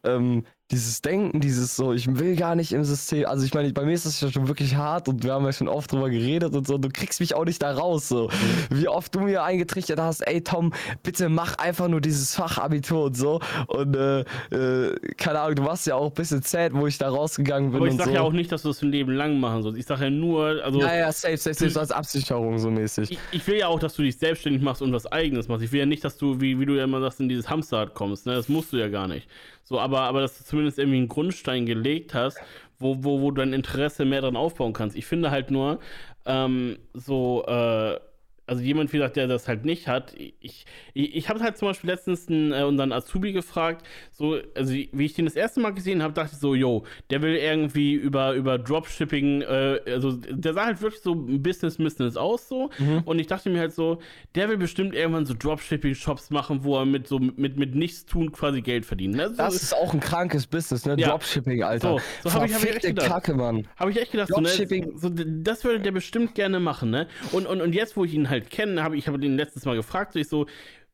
ähm, 0.04 0.44
dieses 0.72 1.00
Denken, 1.00 1.40
dieses 1.40 1.76
so, 1.76 1.92
ich 1.92 2.18
will 2.18 2.34
gar 2.34 2.56
nicht 2.56 2.72
im 2.72 2.82
System, 2.82 3.26
also 3.26 3.44
ich 3.44 3.54
meine, 3.54 3.72
bei 3.72 3.84
mir 3.84 3.92
ist 3.92 4.04
das 4.04 4.20
ja 4.20 4.32
schon 4.32 4.48
wirklich 4.48 4.74
hart 4.74 5.08
und 5.08 5.22
wir 5.22 5.32
haben 5.32 5.44
ja 5.44 5.52
schon 5.52 5.68
oft 5.68 5.92
drüber 5.92 6.10
geredet 6.10 6.54
und 6.56 6.66
so, 6.66 6.76
du 6.76 6.88
kriegst 6.88 7.20
mich 7.20 7.34
auch 7.34 7.44
nicht 7.44 7.62
da 7.62 7.72
raus, 7.72 8.08
so. 8.08 8.28
Mhm. 8.28 8.80
Wie 8.80 8.88
oft 8.88 9.14
du 9.14 9.20
mir 9.20 9.44
eingetrichtert 9.44 10.00
hast, 10.00 10.26
ey 10.26 10.42
Tom, 10.42 10.72
bitte 11.04 11.28
mach 11.28 11.56
einfach 11.58 11.86
nur 11.86 12.00
dieses 12.00 12.34
Fachabitur 12.34 13.04
und 13.04 13.16
so 13.16 13.40
und 13.68 13.94
äh, 13.94 14.20
äh, 14.50 14.96
keine 15.16 15.40
Ahnung, 15.40 15.54
du 15.54 15.64
warst 15.64 15.86
ja 15.86 15.94
auch 15.94 16.08
ein 16.08 16.14
bisschen 16.14 16.42
sad, 16.42 16.72
wo 16.74 16.88
ich 16.88 16.98
da 16.98 17.10
rausgegangen 17.10 17.70
bin 17.70 17.80
Aber 17.80 17.88
ich 17.88 17.96
sag 17.96 18.06
so. 18.06 18.12
ja 18.12 18.22
auch 18.22 18.32
nicht, 18.32 18.50
dass 18.50 18.62
du 18.62 18.68
das 18.68 18.82
ein 18.82 18.90
Leben 18.90 19.12
lang 19.12 19.38
machen 19.38 19.62
sollst. 19.62 19.78
Ich 19.78 19.86
sag 19.86 20.00
ja 20.00 20.10
nur, 20.10 20.64
also. 20.64 20.80
ja, 20.80 20.96
ja, 20.96 21.12
safe, 21.12 21.36
safe, 21.36 21.54
safe, 21.54 21.70
so 21.70 21.78
als 21.78 21.92
Absicherung 21.92 22.58
so 22.58 22.72
mäßig. 22.72 23.12
Ich, 23.12 23.18
ich 23.30 23.46
will 23.46 23.58
ja 23.58 23.68
auch, 23.68 23.78
dass 23.78 23.94
du 23.94 24.02
dich 24.02 24.18
selbstständig 24.18 24.62
machst 24.62 24.82
und 24.82 24.92
was 24.92 25.06
Eigenes 25.06 25.46
machst. 25.46 25.62
Ich 25.62 25.70
will 25.70 25.80
ja 25.80 25.86
nicht, 25.86 26.04
dass 26.04 26.16
du, 26.16 26.40
wie, 26.40 26.58
wie 26.58 26.66
du 26.66 26.74
ja 26.74 26.84
immer 26.84 27.00
sagst, 27.00 27.20
in 27.20 27.28
dieses 27.28 27.48
Hamsterrad 27.48 27.94
kommst. 27.94 28.26
Ne? 28.26 28.34
Das 28.34 28.48
musst 28.48 28.72
du 28.72 28.78
ja 28.78 28.88
gar 28.88 29.06
nicht. 29.06 29.28
So, 29.68 29.80
aber, 29.80 30.02
aber 30.02 30.20
dass 30.20 30.38
du 30.38 30.44
zumindest 30.44 30.78
irgendwie 30.78 30.98
einen 30.98 31.08
Grundstein 31.08 31.66
gelegt 31.66 32.14
hast, 32.14 32.38
wo, 32.78 33.02
wo, 33.02 33.20
wo 33.20 33.32
du 33.32 33.40
dein 33.40 33.52
Interesse 33.52 34.04
mehr 34.04 34.20
dran 34.20 34.36
aufbauen 34.36 34.72
kannst. 34.72 34.96
Ich 34.96 35.06
finde 35.06 35.32
halt 35.32 35.50
nur, 35.50 35.80
ähm, 36.24 36.78
so, 36.94 37.44
äh, 37.46 37.98
also 38.46 38.62
jemand, 38.62 38.92
wie 38.92 38.98
gesagt, 38.98 39.16
der 39.16 39.26
das 39.26 39.48
halt 39.48 39.64
nicht 39.64 39.88
hat, 39.88 40.14
ich, 40.16 40.66
ich, 40.92 41.16
ich 41.16 41.28
habe 41.28 41.40
halt 41.40 41.56
zum 41.56 41.68
Beispiel 41.68 41.90
letztens 41.90 42.28
einen, 42.28 42.52
äh, 42.52 42.62
unseren 42.62 42.92
Azubi 42.92 43.32
gefragt, 43.32 43.84
so, 44.12 44.38
also 44.54 44.72
wie 44.72 45.04
ich 45.04 45.14
den 45.14 45.24
das 45.24 45.34
erste 45.34 45.60
Mal 45.60 45.70
gesehen 45.70 46.02
habe, 46.02 46.14
dachte 46.14 46.30
ich 46.34 46.38
so, 46.38 46.54
yo, 46.54 46.84
der 47.10 47.22
will 47.22 47.34
irgendwie 47.34 47.94
über, 47.94 48.34
über 48.34 48.58
Dropshipping, 48.58 49.42
äh, 49.42 49.80
also 49.86 50.12
der 50.12 50.54
sah 50.54 50.66
halt 50.66 50.80
wirklich 50.80 51.02
so 51.02 51.14
Business-Business 51.14 52.16
aus 52.16 52.48
so 52.48 52.70
mhm. 52.78 53.02
und 53.04 53.18
ich 53.18 53.26
dachte 53.26 53.50
mir 53.50 53.58
halt 53.58 53.72
so, 53.72 53.98
der 54.36 54.48
will 54.48 54.58
bestimmt 54.58 54.94
irgendwann 54.94 55.26
so 55.26 55.34
Dropshipping-Shops 55.34 56.30
machen, 56.30 56.62
wo 56.62 56.78
er 56.78 56.86
mit 56.86 57.08
so, 57.08 57.18
mit, 57.18 57.56
mit 57.56 57.74
nichts 57.74 58.06
tun 58.06 58.30
quasi 58.30 58.62
Geld 58.62 58.86
verdient. 58.86 59.16
Ne? 59.16 59.30
So, 59.30 59.36
das 59.36 59.60
ist 59.60 59.74
auch 59.74 59.92
ein 59.92 60.00
krankes 60.00 60.46
Business, 60.46 60.86
ne, 60.86 60.94
ja. 60.98 61.08
Dropshipping, 61.08 61.64
Alter. 61.64 61.98
So, 62.22 62.30
so 62.30 62.34
habe 62.34 62.46
ich, 62.46 62.54
hab 62.54 62.62
ich 62.62 62.70
echt 62.70 62.82
gedacht. 62.82 63.08
Kacke, 63.08 63.34
Mann. 63.34 63.66
Habe 63.76 63.90
ich 63.90 64.00
echt 64.00 64.12
gedacht, 64.12 64.28
so, 64.28 64.40
ne, 64.40 64.48
so, 64.94 65.08
das 65.08 65.64
würde 65.64 65.80
der 65.80 65.92
bestimmt 65.92 66.36
gerne 66.36 66.60
machen, 66.60 66.90
ne, 66.90 67.08
und, 67.32 67.46
und, 67.46 67.60
und 67.60 67.74
jetzt, 67.74 67.96
wo 67.96 68.04
ich 68.04 68.14
ihn 68.14 68.30
halt 68.30 68.35
halt 68.40 68.50
kennen, 68.50 68.82
habe 68.82 68.96
ich 68.96 69.08
habe 69.08 69.18
den 69.18 69.36
letztes 69.36 69.64
Mal 69.64 69.76
gefragt, 69.76 70.12
so 70.12 70.18
ich 70.18 70.28
so, 70.28 70.46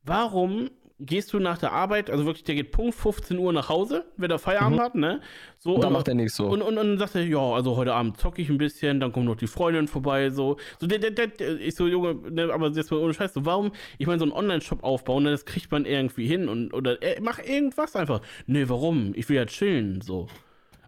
warum 0.03 0.69
gehst 0.99 1.33
du 1.33 1.39
nach 1.39 1.57
der 1.57 1.71
Arbeit, 1.71 2.09
also 2.09 2.25
wirklich, 2.25 2.43
der 2.43 2.55
geht 2.55 2.71
Punkt 2.71 2.95
15 2.95 3.37
Uhr 3.37 3.51
nach 3.51 3.69
Hause, 3.69 4.05
wenn 4.17 4.31
er 4.31 4.39
Feierabend 4.39 4.77
mhm. 4.77 4.81
hat, 4.81 4.95
ne? 4.95 5.21
So, 5.57 5.75
und 5.75 5.83
dann 5.83 5.93
macht 5.93 6.07
er 6.07 6.13
nichts 6.13 6.35
so. 6.35 6.45
Und, 6.45 6.61
und, 6.61 6.77
und 6.77 6.87
dann 6.87 6.97
sagt 6.97 7.15
er, 7.15 7.25
ja, 7.25 7.39
also 7.39 7.75
heute 7.75 7.93
Abend 7.93 8.17
zocke 8.17 8.41
ich 8.41 8.49
ein 8.49 8.57
bisschen, 8.57 8.99
dann 8.99 9.11
kommt 9.11 9.25
noch 9.25 9.35
die 9.35 9.47
Freundin 9.47 9.87
vorbei, 9.87 10.29
so. 10.29 10.57
So, 10.79 10.87
der, 10.87 10.99
der, 10.99 11.11
der, 11.11 11.59
ich 11.59 11.75
so, 11.75 11.87
Junge, 11.87 12.15
ne, 12.29 12.53
aber 12.53 12.69
jetzt 12.69 12.91
mal 12.91 12.99
ohne 12.99 13.13
Scheiß, 13.13 13.33
so, 13.33 13.45
warum, 13.45 13.71
ich 13.97 14.07
meine, 14.07 14.19
so 14.19 14.25
einen 14.25 14.33
Online-Shop 14.33 14.83
aufbauen, 14.83 15.23
ne, 15.23 15.31
das 15.31 15.45
kriegt 15.45 15.71
man 15.71 15.85
irgendwie 15.85 16.27
hin 16.27 16.47
und, 16.47 16.73
oder, 16.73 17.01
äh, 17.01 17.19
mach 17.21 17.39
irgendwas 17.39 17.95
einfach. 17.95 18.21
Nee, 18.45 18.65
warum? 18.67 19.13
Ich 19.15 19.27
will 19.29 19.37
ja 19.37 19.45
chillen, 19.45 20.01
so. 20.01 20.27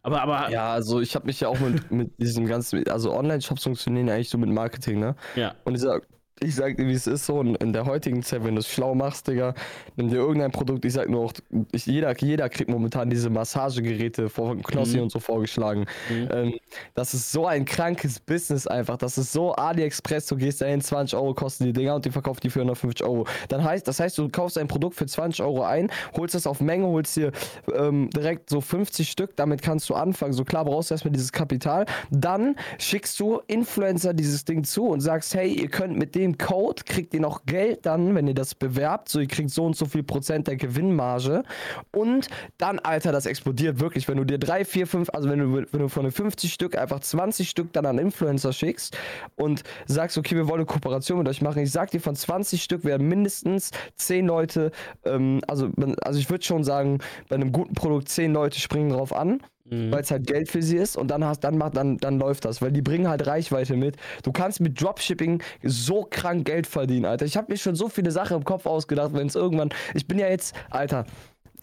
Aber, 0.04 0.22
aber. 0.22 0.52
Ja, 0.52 0.72
also 0.72 1.02
ich 1.02 1.16
habe 1.16 1.26
mich 1.26 1.40
ja 1.40 1.48
auch 1.48 1.60
mit, 1.60 1.90
mit 1.92 2.12
diesem 2.20 2.46
ganzen, 2.46 2.88
also 2.88 3.12
Online-Shops 3.12 3.64
funktionieren 3.64 4.08
eigentlich 4.10 4.30
so 4.30 4.38
mit 4.38 4.50
Marketing, 4.50 5.00
ne? 5.00 5.16
Ja. 5.36 5.56
Und 5.64 5.74
dieser 5.74 6.02
ich 6.42 6.56
sag 6.56 6.76
dir, 6.76 6.88
wie 6.88 6.94
es 6.94 7.08
ist 7.08 7.26
so, 7.26 7.42
in 7.42 7.72
der 7.72 7.86
heutigen 7.86 8.22
Zeit, 8.22 8.44
wenn 8.44 8.56
du 8.56 8.60
es 8.60 8.68
schlau 8.68 8.94
machst, 8.94 9.28
Digga, 9.28 9.54
nimm 9.96 10.10
dir 10.10 10.18
irgendein 10.18 10.52
Produkt, 10.52 10.84
ich 10.84 10.92
sag 10.92 11.10
nur 11.10 11.22
auch, 11.22 11.34
ich, 11.72 11.86
jeder, 11.86 12.16
jeder 12.18 12.50
kriegt 12.50 12.70
momentan 12.70 13.10
diese 13.10 13.30
Massagegeräte 13.30 14.28
von 14.30 14.62
Knossi 14.62 14.98
mhm. 14.98 15.04
und 15.04 15.12
so 15.12 15.20
vorgeschlagen. 15.20 15.86
Mhm. 16.10 16.30
Ähm, 16.32 16.54
das 16.94 17.14
ist 17.14 17.32
so 17.32 17.48
ein 17.48 17.64
krankes 17.64 18.20
Business 18.20 18.68
einfach. 18.68 18.98
Das 18.98 19.18
ist 19.18 19.32
so 19.32 19.54
AliExpress, 19.54 20.26
du 20.28 20.36
gehst 20.36 20.62
dahin, 20.62 20.82
20 20.82 21.18
Euro 21.18 21.34
kosten 21.34 21.66
die 21.66 21.74
Dinger 21.74 21.96
und 21.96 22.04
die 22.04 22.12
verkauft 22.12 22.44
die 22.44 22.50
für 22.50 22.60
150 22.60 23.06
Euro. 23.06 23.26
Dann 23.48 23.64
heißt, 23.64 23.88
das 23.88 24.02
heißt, 24.02 24.18
du 24.18 24.28
kaufst 24.28 24.58
ein 24.58 24.68
Produkt 24.68 24.96
für 24.96 25.06
20 25.06 25.42
Euro 25.42 25.64
ein, 25.64 25.90
holst 26.18 26.36
das 26.36 26.48
auf 26.48 26.60
Menge, 26.60 26.86
holst 26.86 27.16
dir 27.16 27.32
ähm, 27.74 28.10
direkt 28.10 28.50
so 28.50 28.60
50 28.60 29.10
Stück, 29.10 29.38
damit 29.38 29.62
kannst 29.62 29.90
du 29.90 29.96
anfangen. 29.96 30.34
So 30.34 30.44
klar 30.44 30.66
brauchst 30.66 30.90
du 30.90 30.96
erstmal 30.96 31.14
dieses 31.14 31.32
Kapital. 31.32 31.86
Dann 32.12 32.58
schickst 32.78 33.18
du 33.22 33.40
Influencer 33.48 34.14
dieses 34.14 34.44
Ding 34.44 34.66
zu 34.66 34.88
und 34.88 35.00
sagst, 35.00 35.34
hey, 35.34 35.50
ihr 35.50 35.70
könnt 35.70 35.98
mit 35.98 36.14
dem 36.14 36.25
dem 36.26 36.38
Code 36.38 36.84
kriegt 36.86 37.14
ihr 37.14 37.22
noch 37.22 37.46
Geld 37.46 37.86
dann, 37.86 38.16
wenn 38.16 38.28
ihr 38.28 38.34
das 38.34 38.56
bewerbt. 38.56 39.10
So, 39.10 39.20
ihr 39.20 39.28
kriegt 39.28 39.50
so 39.50 39.66
und 39.66 39.76
so 39.76 39.86
viel 39.86 40.04
Prozent 40.04 40.48
der 40.48 40.56
Gewinnmarge. 40.56 41.44
Und 41.92 42.28
dann, 42.58 42.80
Alter, 42.80 43.12
das 43.12 43.26
explodiert 43.26 43.80
wirklich. 43.80 44.08
Wenn 44.08 44.18
du 44.18 44.24
dir 44.24 44.38
drei, 44.38 44.66
vier, 44.66 44.88
fünf, 44.88 45.10
also 45.14 45.30
wenn 45.30 45.40
du, 45.40 45.54
wenn 45.72 45.80
du 45.80 45.88
von 45.88 46.04
den 46.04 46.12
50 46.12 46.52
Stück 46.52 46.78
einfach 46.78 47.00
20 47.00 47.50
Stück 47.50 47.72
dann 47.74 47.86
an 47.86 47.98
Influencer 47.98 48.54
schickst 48.54 48.98
und 49.36 49.64
sagst, 49.86 50.18
okay, 50.18 50.36
wir 50.36 50.48
wollen 50.48 50.62
eine 50.62 50.66
Kooperation 50.66 51.20
mit 51.20 51.30
euch 51.30 51.42
machen. 51.42 51.62
Ich 51.62 51.72
sag 51.72 51.92
dir, 51.92 52.02
von 52.02 52.16
20 52.16 52.62
Stück 52.62 52.84
werden 52.84 53.08
mindestens 53.08 53.72
10 53.96 54.26
Leute, 54.26 54.72
ähm, 55.06 55.42
also, 55.48 55.70
also 56.02 56.20
ich 56.20 56.30
würde 56.30 56.44
schon 56.44 56.64
sagen, 56.64 57.00
bei 57.30 57.36
einem 57.36 57.52
guten 57.52 57.74
Produkt 57.74 58.10
10 58.10 58.34
Leute 58.34 58.60
springen 58.60 58.90
drauf 58.90 59.14
an 59.14 59.42
mhm. 59.70 59.92
weil 59.92 60.02
es 60.02 60.12
halt 60.12 60.28
Geld 60.28 60.50
für 60.50 60.62
sie 60.62 60.78
ist 60.78 60.98
und 60.98 61.10
dann 61.10 61.24
hast 61.24 61.42
dann 61.42 61.58
macht 61.58 61.78
dann 61.78 61.98
dann 61.98 62.20
läuft 62.20 62.46
das, 62.46 62.62
weil 62.62 62.72
die 62.72 62.82
bringen 62.82 63.08
halt 63.08 63.28
Reichweite 63.28 63.76
mit. 63.76 63.98
Du 64.24 64.32
kannst 64.32 64.62
mit 64.62 64.82
Dropshipping 64.82 65.42
so 65.64 66.08
krank 66.10 66.46
Geld 66.46 66.68
verdienen, 66.68 67.06
Alter. 67.06 67.26
Ich 67.26 67.38
habe 67.38 67.52
mir 67.52 67.58
schon 67.58 67.76
so 67.76 67.90
viele 67.90 68.12
Sachen 68.12 68.38
im 68.38 68.44
Kopf 68.44 68.66
ausgedacht, 68.66 69.14
wenn 69.14 69.28
es 69.28 69.36
irgendwann 69.36 69.70
ich 69.94 70.08
bin 70.08 70.20
ja 70.20 70.28
jetzt, 70.28 70.56
Alter, 70.70 71.06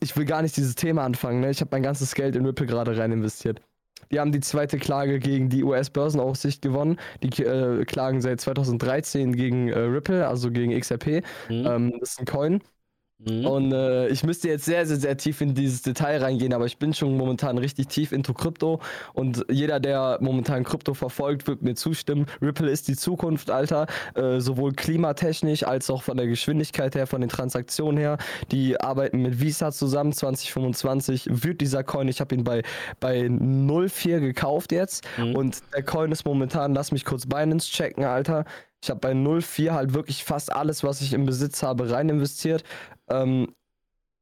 ich 0.00 0.16
will 0.16 0.24
gar 0.24 0.42
nicht 0.42 0.56
dieses 0.56 0.74
Thema 0.74 1.04
anfangen, 1.04 1.40
ne? 1.40 1.50
Ich 1.50 1.60
habe 1.60 1.70
mein 1.72 1.82
ganzes 1.82 2.14
Geld 2.14 2.36
in 2.36 2.44
Ripple 2.46 2.66
gerade 2.66 2.96
rein 2.96 3.12
investiert. 3.12 3.60
Die 4.10 4.20
haben 4.20 4.32
die 4.32 4.40
zweite 4.40 4.78
Klage 4.78 5.18
gegen 5.18 5.48
die 5.48 5.64
US-Börsenaufsicht 5.64 6.60
gewonnen. 6.60 6.98
Die 7.22 7.42
äh, 7.42 7.84
klagen 7.84 8.20
seit 8.20 8.40
2013 8.40 9.34
gegen 9.34 9.68
äh, 9.68 9.78
Ripple, 9.78 10.26
also 10.26 10.50
gegen 10.50 10.78
XRP. 10.78 11.22
Mhm. 11.48 11.66
Ähm, 11.66 11.94
das 12.00 12.12
ist 12.12 12.20
ein 12.20 12.26
Coin. 12.26 12.60
Mhm. 13.24 13.46
Und 13.46 13.72
äh, 13.72 14.08
ich 14.08 14.24
müsste 14.24 14.48
jetzt 14.48 14.64
sehr, 14.64 14.86
sehr, 14.86 14.96
sehr 14.96 15.16
tief 15.16 15.40
in 15.40 15.54
dieses 15.54 15.82
Detail 15.82 16.22
reingehen, 16.22 16.52
aber 16.52 16.66
ich 16.66 16.78
bin 16.78 16.92
schon 16.94 17.16
momentan 17.16 17.58
richtig 17.58 17.88
tief 17.88 18.12
into 18.12 18.34
Krypto 18.34 18.80
und 19.12 19.44
jeder, 19.50 19.80
der 19.80 20.18
momentan 20.20 20.64
Krypto 20.64 20.94
verfolgt, 20.94 21.46
wird 21.46 21.62
mir 21.62 21.74
zustimmen. 21.74 22.26
Ripple 22.40 22.70
ist 22.70 22.88
die 22.88 22.96
Zukunft, 22.96 23.50
Alter, 23.50 23.86
äh, 24.14 24.40
sowohl 24.40 24.72
klimatechnisch 24.72 25.64
als 25.64 25.90
auch 25.90 26.02
von 26.02 26.16
der 26.16 26.26
Geschwindigkeit 26.26 26.94
her, 26.94 27.06
von 27.06 27.20
den 27.20 27.30
Transaktionen 27.30 27.98
her. 27.98 28.18
Die 28.50 28.80
arbeiten 28.80 29.22
mit 29.22 29.40
Visa 29.40 29.72
zusammen. 29.72 30.12
2025 30.12 31.28
wird 31.30 31.60
dieser 31.60 31.84
Coin, 31.84 32.08
ich 32.08 32.20
habe 32.20 32.34
ihn 32.34 32.44
bei, 32.44 32.62
bei 33.00 33.20
0,4 33.22 34.20
gekauft 34.20 34.72
jetzt 34.72 35.04
mhm. 35.16 35.36
und 35.36 35.58
der 35.74 35.82
Coin 35.82 36.12
ist 36.12 36.24
momentan, 36.24 36.74
lass 36.74 36.92
mich 36.92 37.04
kurz 37.04 37.26
Binance 37.26 37.70
checken, 37.70 38.04
Alter. 38.04 38.44
Ich 38.82 38.90
habe 38.90 38.98
bei 38.98 39.12
0,4 39.12 39.70
halt 39.70 39.94
wirklich 39.94 40.24
fast 40.24 40.52
alles, 40.52 40.82
was 40.82 41.00
ich 41.02 41.12
im 41.12 41.24
Besitz 41.24 41.62
habe, 41.62 41.90
rein 41.90 42.08
investiert. 42.08 42.64
Ähm, 43.08 43.54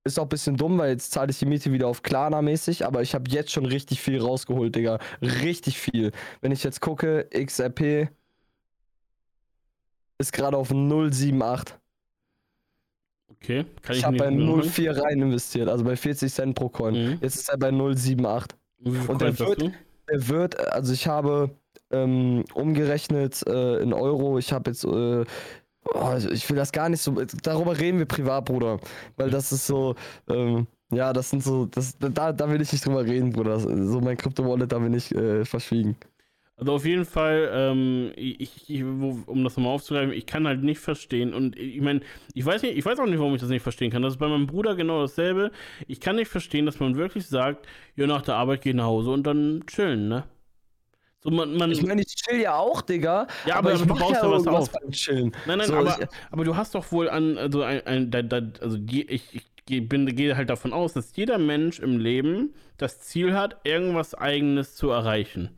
ist 0.04 0.18
auch 0.18 0.24
ein 0.24 0.28
bisschen 0.28 0.56
dumm, 0.56 0.78
weil 0.78 0.90
jetzt 0.90 1.12
zahle 1.12 1.30
ich 1.30 1.38
die 1.38 1.46
Miete 1.46 1.72
wieder 1.72 1.88
auf 1.88 2.02
Klarna-mäßig, 2.02 2.84
aber 2.84 3.00
ich 3.00 3.14
habe 3.14 3.30
jetzt 3.30 3.52
schon 3.52 3.64
richtig 3.64 4.02
viel 4.02 4.20
rausgeholt, 4.20 4.74
Digga. 4.74 4.98
Richtig 5.22 5.78
viel. 5.78 6.12
Wenn 6.42 6.52
ich 6.52 6.62
jetzt 6.62 6.80
gucke, 6.80 7.28
XRP 7.32 8.10
ist 10.18 10.32
gerade 10.32 10.58
auf 10.58 10.70
078. 10.70 11.76
Okay, 13.28 13.64
kann 13.80 13.92
ich, 13.94 14.00
ich 14.00 14.04
habe 14.04 14.18
bei 14.18 14.28
0,4 14.28 15.02
rein 15.02 15.22
investiert, 15.22 15.68
also 15.70 15.84
bei 15.84 15.96
40 15.96 16.32
Cent 16.32 16.54
pro 16.54 16.68
Coin. 16.68 16.94
Mhm. 16.94 17.18
Jetzt 17.22 17.36
ist 17.36 17.48
er 17.48 17.56
bei 17.56 17.70
0,78. 17.70 18.50
Und 19.08 19.22
der 19.22 19.38
wird, 19.38 19.72
der 20.10 20.28
wird, 20.28 20.58
also 20.58 20.92
ich 20.92 21.06
habe 21.06 21.50
ähm, 21.90 22.44
umgerechnet 22.54 23.46
äh, 23.46 23.78
in 23.78 23.92
Euro, 23.92 24.38
ich 24.38 24.52
habe 24.52 24.70
jetzt 24.70 24.84
äh, 24.84 25.24
Oh, 25.84 26.14
ich 26.30 26.48
will 26.48 26.56
das 26.56 26.72
gar 26.72 26.88
nicht 26.88 27.00
so. 27.00 27.12
Darüber 27.42 27.78
reden 27.78 27.98
wir 27.98 28.06
privat, 28.06 28.44
Bruder. 28.44 28.78
Weil 29.16 29.30
das 29.30 29.50
ist 29.52 29.66
so. 29.66 29.94
Ähm, 30.28 30.66
ja, 30.92 31.12
das 31.12 31.30
sind 31.30 31.42
so. 31.42 31.66
Das, 31.66 31.96
da, 31.98 32.32
da 32.32 32.50
will 32.50 32.60
ich 32.60 32.72
nicht 32.72 32.84
drüber 32.84 33.04
reden, 33.04 33.32
Bruder. 33.32 33.58
So 33.58 34.00
mein 34.00 34.16
Krypto-Wallet, 34.16 34.70
da 34.70 34.78
bin 34.78 34.92
ich 34.94 35.14
äh, 35.14 35.44
verschwiegen. 35.44 35.96
Also 36.56 36.74
auf 36.74 36.84
jeden 36.84 37.06
Fall, 37.06 37.50
ähm, 37.54 38.12
ich, 38.16 38.68
ich, 38.68 38.84
um 38.84 39.44
das 39.44 39.56
nochmal 39.56 39.72
aufzugreifen, 39.72 40.12
ich 40.12 40.26
kann 40.26 40.46
halt 40.46 40.62
nicht 40.62 40.78
verstehen 40.78 41.32
und 41.32 41.56
ich 41.56 41.80
meine, 41.80 42.00
ich 42.34 42.44
weiß 42.44 42.60
nicht, 42.60 42.76
ich 42.76 42.84
weiß 42.84 42.98
auch 42.98 43.06
nicht, 43.06 43.18
warum 43.18 43.34
ich 43.34 43.40
das 43.40 43.48
nicht 43.48 43.62
verstehen 43.62 43.90
kann. 43.90 44.02
Das 44.02 44.12
ist 44.12 44.18
bei 44.18 44.28
meinem 44.28 44.46
Bruder 44.46 44.76
genau 44.76 45.00
dasselbe. 45.00 45.52
Ich 45.88 46.00
kann 46.00 46.16
nicht 46.16 46.28
verstehen, 46.28 46.66
dass 46.66 46.78
man 46.78 46.96
wirklich 46.96 47.26
sagt, 47.26 47.66
ja, 47.96 48.06
nach 48.06 48.20
der 48.20 48.34
Arbeit 48.36 48.60
geh 48.60 48.74
nach 48.74 48.84
Hause 48.84 49.10
und 49.10 49.26
dann 49.26 49.64
chillen, 49.66 50.08
ne? 50.08 50.24
So, 51.22 51.30
man, 51.30 51.54
man, 51.56 51.70
ich 51.70 51.82
meine, 51.82 52.00
ich 52.00 52.14
chill 52.16 52.40
ja 52.40 52.56
auch, 52.56 52.80
Digga. 52.80 53.26
Ja, 53.44 53.56
aber, 53.56 53.74
aber 53.74 53.78
du 53.78 53.86
baust 53.86 54.22
ja 54.22 54.30
was 54.30 54.46
auf. 54.46 54.70
Chillen. 54.90 55.32
Nein, 55.46 55.58
nein, 55.58 55.66
so, 55.66 55.74
aber, 55.74 55.98
ich, 56.00 56.08
aber 56.30 56.44
du 56.44 56.56
hast 56.56 56.74
doch 56.74 56.90
wohl 56.92 57.10
an, 57.10 57.36
also, 57.36 57.62
ein, 57.62 57.86
ein, 57.86 58.10
da, 58.10 58.22
da, 58.22 58.40
also 58.60 58.78
die, 58.78 59.02
ich, 59.02 59.42
ich 59.68 59.88
bin, 59.88 60.06
gehe 60.16 60.36
halt 60.36 60.48
davon 60.48 60.72
aus, 60.72 60.94
dass 60.94 61.14
jeder 61.16 61.36
Mensch 61.36 61.78
im 61.78 61.98
Leben 61.98 62.54
das 62.78 63.00
Ziel 63.00 63.34
hat, 63.34 63.60
irgendwas 63.64 64.14
Eigenes 64.14 64.74
zu 64.74 64.90
erreichen. 64.90 65.50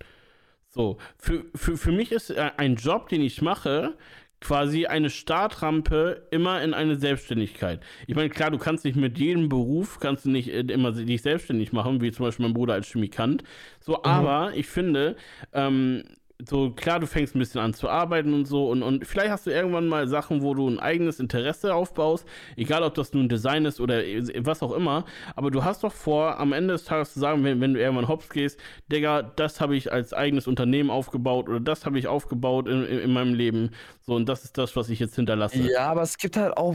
So, 0.68 0.98
für, 1.18 1.44
für, 1.54 1.76
für 1.76 1.92
mich 1.92 2.12
ist 2.12 2.30
äh, 2.30 2.50
ein 2.56 2.76
Job, 2.76 3.08
den 3.08 3.20
ich 3.20 3.42
mache, 3.42 3.94
quasi 4.42 4.86
eine 4.86 5.08
Startrampe 5.08 6.26
immer 6.30 6.62
in 6.62 6.74
eine 6.74 6.96
Selbstständigkeit. 6.96 7.80
Ich 8.06 8.14
meine, 8.14 8.28
klar, 8.28 8.50
du 8.50 8.58
kannst 8.58 8.84
nicht 8.84 8.96
mit 8.96 9.18
jedem 9.18 9.48
Beruf, 9.48 9.98
kannst 10.00 10.24
du 10.24 10.30
nicht 10.30 10.48
äh, 10.48 10.60
immer 10.60 10.92
dich 10.92 11.22
selbstständig 11.22 11.72
machen, 11.72 12.00
wie 12.00 12.12
zum 12.12 12.26
Beispiel 12.26 12.46
mein 12.46 12.54
Bruder 12.54 12.74
als 12.74 12.88
Chemikant. 12.88 13.44
So, 13.80 13.92
mhm. 13.92 14.04
aber 14.04 14.52
ich 14.54 14.66
finde, 14.66 15.16
ähm, 15.52 16.02
so 16.48 16.70
klar, 16.70 17.00
du 17.00 17.06
fängst 17.06 17.34
ein 17.34 17.38
bisschen 17.38 17.60
an 17.60 17.74
zu 17.74 17.88
arbeiten 17.88 18.34
und 18.34 18.46
so 18.46 18.70
und, 18.70 18.82
und 18.82 19.06
vielleicht 19.06 19.30
hast 19.30 19.46
du 19.46 19.50
irgendwann 19.50 19.86
mal 19.86 20.08
Sachen, 20.08 20.42
wo 20.42 20.54
du 20.54 20.68
ein 20.68 20.78
eigenes 20.78 21.20
Interesse 21.20 21.74
aufbaust, 21.74 22.26
egal 22.56 22.82
ob 22.82 22.94
das 22.94 23.12
nun 23.12 23.28
Design 23.28 23.64
ist 23.64 23.80
oder 23.80 24.02
was 24.38 24.62
auch 24.62 24.72
immer, 24.72 25.04
aber 25.36 25.50
du 25.50 25.64
hast 25.64 25.84
doch 25.84 25.92
vor, 25.92 26.38
am 26.38 26.52
Ende 26.52 26.74
des 26.74 26.84
Tages 26.84 27.12
zu 27.14 27.20
sagen, 27.20 27.44
wenn, 27.44 27.60
wenn 27.60 27.74
du 27.74 27.80
irgendwann 27.80 28.08
hops 28.08 28.28
gehst, 28.28 28.58
Digga, 28.90 29.22
das 29.22 29.60
habe 29.60 29.76
ich 29.76 29.92
als 29.92 30.12
eigenes 30.12 30.46
Unternehmen 30.46 30.90
aufgebaut 30.90 31.48
oder 31.48 31.60
das 31.60 31.86
habe 31.86 31.98
ich 31.98 32.06
aufgebaut 32.06 32.68
in, 32.68 32.84
in, 32.84 32.98
in, 32.98 33.12
meinem 33.12 33.34
Leben, 33.34 33.70
so 34.00 34.14
und 34.14 34.28
das 34.28 34.44
ist 34.44 34.58
das, 34.58 34.74
was 34.76 34.88
ich 34.88 34.98
jetzt 34.98 35.16
hinterlasse. 35.16 35.58
Ja, 35.58 35.90
aber 35.90 36.02
es 36.02 36.16
gibt 36.18 36.36
halt 36.36 36.56
auch, 36.56 36.74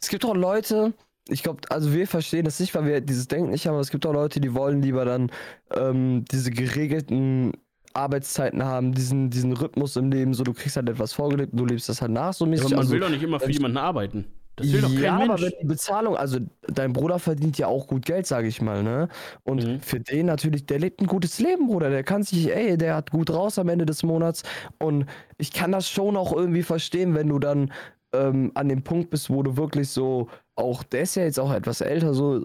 es 0.00 0.08
gibt 0.08 0.24
auch 0.24 0.36
Leute, 0.36 0.92
ich 1.28 1.42
glaube, 1.42 1.60
also 1.70 1.92
wir 1.92 2.06
verstehen 2.06 2.44
das 2.44 2.60
nicht, 2.60 2.74
weil 2.74 2.86
wir 2.86 3.00
dieses 3.00 3.28
Denken 3.28 3.50
nicht 3.50 3.66
haben, 3.66 3.74
aber 3.74 3.82
es 3.82 3.90
gibt 3.90 4.06
auch 4.06 4.12
Leute, 4.12 4.40
die 4.40 4.54
wollen 4.54 4.82
lieber 4.82 5.04
dann 5.04 5.30
ähm, 5.74 6.24
diese 6.30 6.50
geregelten 6.50 7.52
Arbeitszeiten 7.94 8.64
haben, 8.64 8.92
diesen, 8.92 9.30
diesen 9.30 9.52
Rhythmus 9.52 9.96
im 9.96 10.10
Leben, 10.10 10.34
so 10.34 10.44
du 10.44 10.52
kriegst 10.52 10.76
halt 10.76 10.88
etwas 10.88 11.12
vorgelegt 11.12 11.52
und 11.52 11.58
du 11.58 11.66
lebst 11.66 11.88
das 11.88 12.00
halt 12.00 12.12
nach, 12.12 12.32
so 12.32 12.46
mäßig. 12.46 12.62
Ja, 12.62 12.66
aber 12.66 12.76
man 12.76 12.78
also, 12.80 12.92
will 12.92 13.00
doch 13.00 13.10
nicht 13.10 13.22
immer 13.22 13.40
für 13.40 13.50
jemanden 13.50 13.78
arbeiten. 13.78 14.24
Das 14.56 14.72
will 14.72 14.82
doch 14.82 14.94
kein 14.94 15.02
ja, 15.04 15.14
aber 15.16 15.26
Mensch. 15.38 15.42
wenn 15.42 15.52
die 15.62 15.66
Bezahlung, 15.66 16.16
also 16.16 16.38
dein 16.68 16.92
Bruder 16.92 17.18
verdient 17.18 17.56
ja 17.56 17.66
auch 17.66 17.86
gut 17.86 18.04
Geld, 18.04 18.26
sage 18.26 18.46
ich 18.48 18.60
mal, 18.60 18.82
ne? 18.82 19.08
Und 19.42 19.64
Mhm. 19.64 19.80
für 19.80 20.00
den 20.00 20.26
natürlich, 20.26 20.66
der 20.66 20.78
lebt 20.78 21.00
ein 21.00 21.06
gutes 21.06 21.38
Leben, 21.38 21.66
Bruder. 21.68 21.88
Der 21.88 22.04
kann 22.04 22.22
sich, 22.22 22.54
ey, 22.54 22.76
der 22.76 22.94
hat 22.96 23.10
gut 23.10 23.30
raus 23.30 23.58
am 23.58 23.68
Ende 23.70 23.86
des 23.86 24.02
Monats. 24.02 24.42
Und 24.78 25.06
ich 25.38 25.52
kann 25.52 25.72
das 25.72 25.88
schon 25.88 26.16
auch 26.16 26.32
irgendwie 26.34 26.62
verstehen, 26.62 27.14
wenn 27.14 27.28
du 27.28 27.38
dann 27.38 27.72
ähm, 28.12 28.50
an 28.54 28.68
dem 28.68 28.82
Punkt 28.82 29.10
bist, 29.10 29.30
wo 29.30 29.42
du 29.42 29.56
wirklich 29.56 29.88
so, 29.88 30.28
auch 30.60 30.82
der 30.82 31.02
ist 31.02 31.16
ja 31.16 31.24
jetzt 31.24 31.40
auch 31.40 31.52
etwas 31.52 31.80
älter, 31.80 32.14
so, 32.14 32.42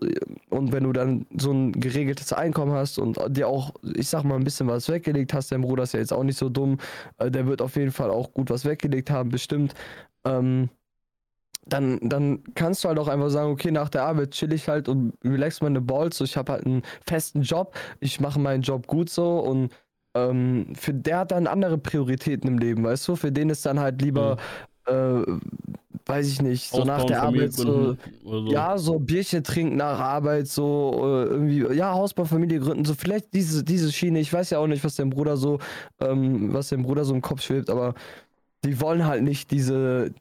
und 0.49 0.71
wenn 0.71 0.84
du 0.84 0.93
dann 0.93 1.25
so 1.38 1.51
ein 1.51 1.71
geregeltes 1.73 2.34
Einkommen 2.34 2.73
hast 2.73 2.97
und 2.99 3.19
dir 3.30 3.47
auch, 3.47 3.73
ich 3.95 4.08
sag 4.10 4.23
mal, 4.23 4.36
ein 4.36 4.43
bisschen 4.43 4.67
was 4.67 4.89
weggelegt 4.89 5.34
hast, 5.34 5.51
dein 5.51 5.62
Bruder 5.62 5.84
ist 5.84 5.93
ja 5.93 5.99
jetzt 5.99 6.13
auch 6.13 6.23
nicht 6.23 6.38
so 6.38 6.49
dumm, 6.49 6.78
äh, 7.17 7.30
der 7.30 7.47
wird 7.47 7.62
auf 7.62 7.75
jeden 7.75 7.91
Fall 7.91 8.10
auch 8.10 8.32
gut 8.34 8.49
was 8.49 8.65
weggelegt 8.65 9.10
haben, 9.10 9.30
bestimmt. 9.30 9.73
Ähm, 10.25 10.69
dann, 11.67 11.99
dann 12.01 12.43
kannst 12.54 12.84
du 12.84 12.89
halt 12.89 12.99
auch 12.99 13.08
einfach 13.08 13.30
sagen, 13.30 13.51
okay, 13.51 13.71
nach 13.71 13.89
der 13.89 14.04
Arbeit 14.04 14.32
chill 14.32 14.54
ich 14.54 14.67
halt 14.69 14.88
und 14.88 15.13
relax 15.23 15.62
meine 15.62 15.82
Balls. 15.82 16.17
So, 16.17 16.23
ich 16.23 16.38
habe 16.38 16.54
halt 16.54 16.65
einen 16.65 16.84
festen 17.06 17.41
Job, 17.41 17.75
ich 17.99 18.19
mache 18.19 18.39
meinen 18.39 18.62
Job 18.62 18.88
gut 18.88 19.10
so 19.10 19.39
und 19.39 19.71
ähm, 20.15 20.73
für 20.75 20.93
der 20.93 21.19
hat 21.19 21.32
dann 21.32 21.47
andere 21.47 21.78
Prioritäten 21.78 22.47
im 22.47 22.58
Leben, 22.58 22.84
weißt 22.84 23.08
du? 23.08 23.15
Für 23.15 23.32
den 23.32 23.49
ist 23.49 23.65
dann 23.65 23.80
halt 23.80 24.01
lieber, 24.01 24.38
äh, 24.88 25.21
weiß 26.05 26.27
ich 26.27 26.41
nicht, 26.41 26.69
so 26.71 26.83
nach 26.83 27.03
der 27.03 27.21
Arbeit 27.23 27.53
so, 27.53 27.95
so. 28.23 28.51
ja, 28.51 28.77
so 28.77 28.99
Bierchen 28.99 29.43
trinken 29.43 29.75
nach 29.77 29.99
Arbeit, 29.99 30.47
so 30.47 30.91
äh, 31.03 31.25
irgendwie, 31.25 31.75
ja, 31.75 31.93
Hausbau, 31.93 32.25
Familie 32.25 32.59
gründen, 32.59 32.85
so 32.85 32.93
vielleicht 32.93 33.33
diese, 33.33 33.63
diese 33.63 33.91
Schiene. 33.91 34.19
Ich 34.19 34.31
weiß 34.31 34.51
ja 34.51 34.59
auch 34.59 34.67
nicht, 34.67 34.83
was 34.83 34.95
dein 34.95 35.09
Bruder 35.09 35.37
so, 35.37 35.59
ähm, 35.99 36.53
was 36.53 36.69
dem 36.69 36.83
Bruder 36.83 37.05
so 37.05 37.13
im 37.13 37.21
Kopf 37.21 37.41
schwebt, 37.41 37.69
aber 37.69 37.95
die 38.63 38.79
wollen 38.81 39.05
halt 39.05 39.23
nicht 39.23 39.51
diese, 39.51 40.13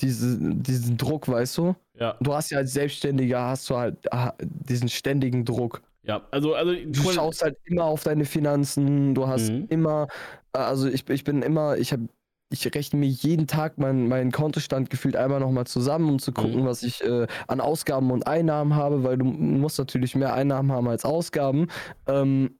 diese, 0.00 0.38
diesen 0.38 0.96
Druck, 0.96 1.28
weißt 1.28 1.58
du? 1.58 1.74
Ja, 1.98 2.16
Du 2.20 2.34
hast 2.34 2.50
ja 2.50 2.58
als 2.58 2.72
Selbstständiger 2.72 3.42
hast 3.42 3.68
du 3.68 3.76
halt 3.76 3.96
diesen 4.40 4.88
ständigen 4.88 5.44
Druck. 5.44 5.82
ja. 6.02 6.26
Also, 6.30 6.54
also 6.54 6.72
Du 6.74 7.10
schaust 7.12 7.42
halt 7.42 7.58
immer 7.64 7.84
auf 7.84 8.02
deine 8.04 8.24
Finanzen, 8.24 9.14
du 9.14 9.26
hast 9.26 9.50
Mhm. 9.50 9.66
immer, 9.68 10.08
also 10.52 10.88
ich, 10.88 11.08
ich 11.10 11.24
bin 11.24 11.42
immer, 11.42 11.76
ich 11.76 11.92
habe 11.92 12.08
ich 12.52 12.66
rechne 12.74 12.98
mir 12.98 13.06
jeden 13.08 13.46
Tag 13.46 13.78
meinen 13.78 14.08
meinen 14.08 14.32
Kontostand 14.32 14.90
gefühlt 14.90 15.16
einmal 15.16 15.40
nochmal 15.40 15.66
zusammen, 15.66 16.08
um 16.10 16.18
zu 16.18 16.32
gucken, 16.32 16.62
Mhm. 16.62 16.66
was 16.66 16.82
ich 16.82 17.02
äh, 17.04 17.26
an 17.46 17.60
Ausgaben 17.60 18.10
und 18.10 18.26
Einnahmen 18.26 18.74
habe, 18.74 19.04
weil 19.04 19.16
du 19.18 19.24
musst 19.24 19.78
natürlich 19.78 20.14
mehr 20.16 20.34
Einnahmen 20.34 20.72
haben 20.72 20.88
als 20.88 21.04
Ausgaben. 21.04 21.68
Ähm, 22.08 22.50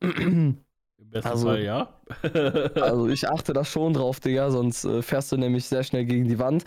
also- 1.25 1.49
Fall 1.49 1.63
ja. 1.63 1.89
also 2.81 3.09
ich 3.09 3.29
achte 3.29 3.53
da 3.53 3.65
schon 3.65 3.93
drauf, 3.95 4.21
Digga, 4.21 4.51
sonst 4.51 4.85
äh, 4.85 5.03
fährst 5.03 5.33
du 5.33 5.37
nämlich 5.37 5.67
sehr 5.67 5.83
schnell 5.83 6.05
gegen 6.05 6.29
die 6.29 6.39
Wand. 6.39 6.65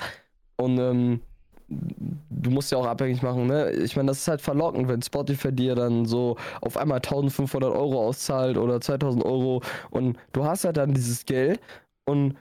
Und 0.57 0.77
ähm, 0.79 1.21
du 1.69 2.51
musst 2.51 2.71
ja 2.71 2.77
auch 2.77 2.85
abhängig 2.85 3.21
machen, 3.21 3.47
ne? 3.47 3.71
Ich 3.71 3.95
meine, 3.95 4.07
das 4.07 4.19
ist 4.19 4.27
halt 4.27 4.41
verlockend, 4.41 4.87
wenn 4.89 5.01
Spotify 5.01 5.51
dir 5.51 5.75
dann 5.75 6.05
so 6.05 6.35
auf 6.61 6.75
einmal 6.77 6.97
1500 6.97 7.71
Euro 7.73 8.05
auszahlt 8.05 8.57
oder 8.57 8.81
2000 8.81 9.23
Euro 9.23 9.61
und 9.91 10.17
du 10.33 10.43
hast 10.45 10.65
halt 10.65 10.77
dann 10.77 10.93
dieses 10.93 11.25
Geld 11.25 11.59
und 12.05 12.35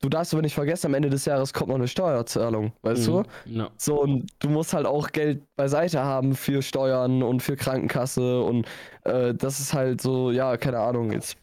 du 0.00 0.08
darfst 0.08 0.32
aber 0.34 0.42
nicht 0.42 0.54
vergessen, 0.54 0.86
am 0.86 0.94
Ende 0.94 1.10
des 1.10 1.24
Jahres 1.24 1.52
kommt 1.52 1.68
noch 1.68 1.76
eine 1.76 1.88
Steuerzahlung, 1.88 2.72
weißt 2.82 3.06
du? 3.06 3.22
Mhm. 3.46 3.56
Ja. 3.56 3.70
So, 3.76 4.00
und 4.02 4.30
du 4.38 4.48
musst 4.50 4.74
halt 4.74 4.86
auch 4.86 5.10
Geld 5.12 5.42
beiseite 5.56 6.02
haben 6.02 6.34
für 6.34 6.62
Steuern 6.62 7.22
und 7.22 7.42
für 7.42 7.56
Krankenkasse 7.56 8.42
und 8.42 8.66
äh, 9.04 9.34
das 9.34 9.60
ist 9.60 9.72
halt 9.74 10.00
so, 10.00 10.30
ja, 10.30 10.56
keine 10.56 10.78
Ahnung 10.80 11.12
jetzt. 11.12 11.36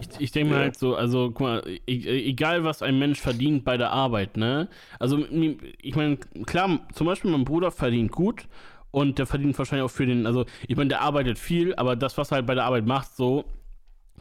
Ich, 0.00 0.08
ich 0.18 0.32
denke 0.32 0.50
mir 0.50 0.56
Ja. 0.56 0.62
halt 0.62 0.78
so, 0.78 0.94
also 0.96 1.28
guck 1.30 1.40
mal, 1.40 1.62
e 1.66 2.28
egal 2.28 2.64
was 2.64 2.82
ein 2.82 2.98
Mensch 2.98 3.20
verdient 3.20 3.64
bei 3.64 3.76
der 3.76 3.90
Arbeit, 3.92 4.36
ne? 4.36 4.68
Also 4.98 5.18
ich 5.28 5.94
meine, 5.94 6.16
klar, 6.46 6.80
zum 6.94 7.06
Beispiel 7.06 7.30
mein 7.30 7.44
Bruder 7.44 7.70
verdient 7.70 8.10
gut 8.12 8.48
und 8.92 9.18
der 9.18 9.26
verdient 9.26 9.58
wahrscheinlich 9.58 9.84
auch 9.84 9.90
für 9.90 10.06
den, 10.06 10.26
also 10.26 10.46
ich 10.66 10.76
meine, 10.76 10.88
der 10.88 11.02
arbeitet 11.02 11.38
viel, 11.38 11.74
aber 11.74 11.96
das, 11.96 12.16
was 12.16 12.30
er 12.32 12.36
halt 12.36 12.46
bei 12.46 12.54
der 12.54 12.64
Arbeit 12.64 12.86
macht, 12.86 13.14
so, 13.14 13.44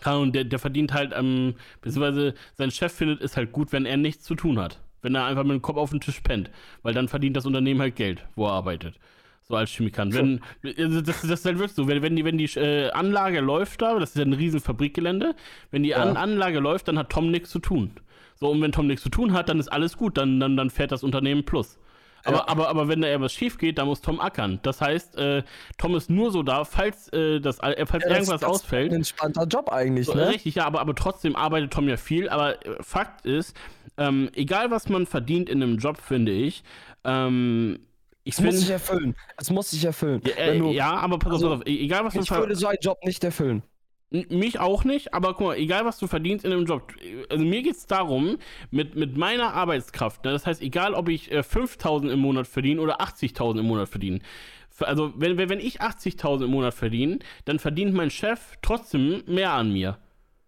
keine 0.02 0.18
Ahnung, 0.18 0.32
der, 0.32 0.44
der 0.44 0.60
verdient 0.60 0.94
halt, 0.94 1.14
ähm, 1.16 1.56
beziehungsweise 1.82 2.34
sein 2.56 2.72
Chef 2.72 2.94
findet 2.94 3.22
es 3.22 3.38
halt 3.38 3.52
gut, 3.52 3.72
wenn 3.72 3.86
er 3.86 3.98
nichts 3.98 4.24
zu 4.24 4.36
tun 4.36 4.60
hat. 4.60 4.80
Wenn 5.02 5.16
er 5.16 5.26
einfach 5.26 5.44
mit 5.44 5.54
dem 5.54 5.62
Kopf 5.62 5.78
auf 5.78 5.92
den 5.92 6.02
Tisch 6.02 6.20
pennt, 6.22 6.52
weil 6.84 6.94
dann 6.94 7.08
verdient 7.08 7.38
das 7.38 7.46
Unternehmen 7.46 7.80
halt 7.80 7.96
Geld, 7.96 8.26
wo 8.36 8.48
er 8.48 8.52
arbeitet. 8.52 9.00
So 9.44 9.56
als 9.56 9.72
Chemikant. 9.72 10.14
Wenn, 10.14 10.42
also 10.78 11.02
das, 11.02 11.22
das 11.22 11.40
ist 11.40 11.46
halt 11.46 11.58
wirklich 11.58 11.76
so, 11.76 11.88
wenn, 11.88 12.02
wenn 12.02 12.16
die, 12.16 12.26
wenn 12.26 12.38
die 12.38 12.46
äh, 12.46 12.92
Anlage 12.92 13.40
läuft 13.40 13.82
da, 13.82 13.98
das 13.98 14.10
ist 14.10 14.18
ja 14.18 14.24
ein 14.24 14.34
riesen 14.34 14.60
Fabrikgelände, 14.60 15.36
wenn 15.72 15.84
die 15.84 15.90
Ja. 15.90 15.98
An 16.04 16.18
Anlage 16.18 16.60
läuft, 16.60 16.88
dann 16.88 17.00
hat 17.00 17.10
Tom 17.10 17.32
nichts 17.32 17.50
zu 17.50 17.60
tun. 17.60 17.92
So, 18.36 18.50
und 18.50 18.62
wenn 18.62 18.72
Tom 18.72 18.88
nichts 18.88 19.04
zu 19.04 19.10
tun 19.10 19.34
hat, 19.34 19.50
dann 19.50 19.60
ist 19.60 19.70
alles 19.70 19.98
gut, 19.98 20.18
dann, 20.18 20.40
dann, 20.40 20.56
dann 20.56 20.70
fährt 20.70 20.92
das 20.92 21.04
Unternehmen 21.04 21.44
plus. 21.46 21.80
Aber, 22.24 22.38
Ja. 22.38 22.48
aber, 22.48 22.70
aber 22.70 22.88
wenn 22.88 23.02
da 23.02 23.08
etwas 23.08 23.34
schief 23.34 23.58
geht, 23.58 23.78
dann 23.78 23.88
muss 23.88 24.02
Tom 24.02 24.20
ackern. 24.20 24.60
Das 24.64 24.82
heißt, 24.82 25.18
äh, 25.18 25.44
Tom 25.78 25.96
ist 25.96 26.10
nur 26.10 26.32
so 26.32 26.44
da, 26.44 26.66
falls, 26.66 27.08
äh, 27.14 27.40
das, 27.40 27.60
äh, 27.60 27.86
falls 27.86 28.04
Ja, 28.04 28.10
das- 28.10 28.18
irgendwas 28.20 28.28
das 28.28 28.42
ist 28.42 28.44
ausfällt. 28.44 28.92
Ein 28.92 28.98
entspannter 28.98 29.46
Job 29.46 29.70
eigentlich, 29.72 30.08
So, 30.08 30.14
ne? 30.14 30.30
Richtig, 30.30 30.56
ja, 30.56 30.66
aber, 30.66 30.82
aber 30.82 30.96
trotzdem 30.96 31.36
arbeitet 31.36 31.72
Tom 31.74 31.88
ja 31.88 31.98
viel. 31.98 32.30
Aber 32.30 32.64
äh, 32.66 32.78
Fakt 32.82 33.26
ist, 33.26 33.56
ähm, 33.98 34.30
egal 34.34 34.72
was 34.72 34.90
man 34.90 35.06
verdient 35.06 35.50
in 35.50 35.62
einem 35.64 35.78
Job, 35.78 35.98
finde 35.98 36.32
ich, 36.32 36.64
ähm, 37.04 37.80
ich 38.24 38.36
Es 38.38 38.42
muss 38.42 38.60
sich 38.60 38.70
erfüllen. 38.70 39.16
Es 39.38 39.50
muss 39.50 39.72
sich 39.72 39.84
erfüllen. 39.86 40.22
Ja, 40.26 40.36
äh, 40.36 40.58
du, 40.58 40.72
ja, 40.72 40.92
aber 40.98 41.18
pass 41.18 41.32
auf, 41.32 41.34
also, 41.36 41.50
pass 41.50 41.62
auf, 41.62 41.68
e- 41.68 41.80
egal 41.84 42.06
was 42.06 42.16
ich 42.16 42.30
würde 42.30 42.56
so 42.56 42.68
einen 42.68 42.78
Job 42.82 42.98
nicht 43.04 43.24
erfüllen. 43.24 43.64
Mich 44.12 44.60
auch 44.60 44.84
nicht, 44.86 45.14
aber 45.14 45.36
guck 45.36 45.48
mal, 45.48 45.58
egal 45.58 45.86
was 45.86 46.00
du 46.00 46.08
verdienst 46.08 46.44
in 46.44 46.52
einem 46.52 46.66
Job. 46.66 46.94
Also 47.30 47.46
mir 47.46 47.62
geht 47.62 47.76
es 47.76 47.86
darum, 47.86 48.38
mit, 48.72 48.96
mit 48.96 49.18
meiner 49.18 49.54
Arbeitskraft, 49.54 50.26
ne, 50.26 50.32
das 50.32 50.48
heißt, 50.48 50.64
egal 50.64 50.96
ob 50.96 51.10
ich 51.10 51.32
äh, 51.32 51.42
5.000 51.42 52.10
im 52.10 52.20
Monat 52.20 52.48
verdiene 52.48 52.82
oder 52.82 53.02
80.000 53.02 53.60
im 53.60 53.68
Monat 53.68 53.88
verdiene. 53.88 54.20
Also 54.80 55.14
wenn, 55.16 55.38
wenn 55.38 55.60
ich 55.60 55.82
80.000 55.82 56.46
im 56.46 56.52
Monat 56.52 56.74
verdiene, 56.74 57.20
dann 57.46 57.60
verdient 57.60 57.94
mein 57.94 58.10
Chef 58.10 58.58
trotzdem 58.62 59.22
mehr 59.28 59.52
an 59.52 59.72
mir. 59.72 60.00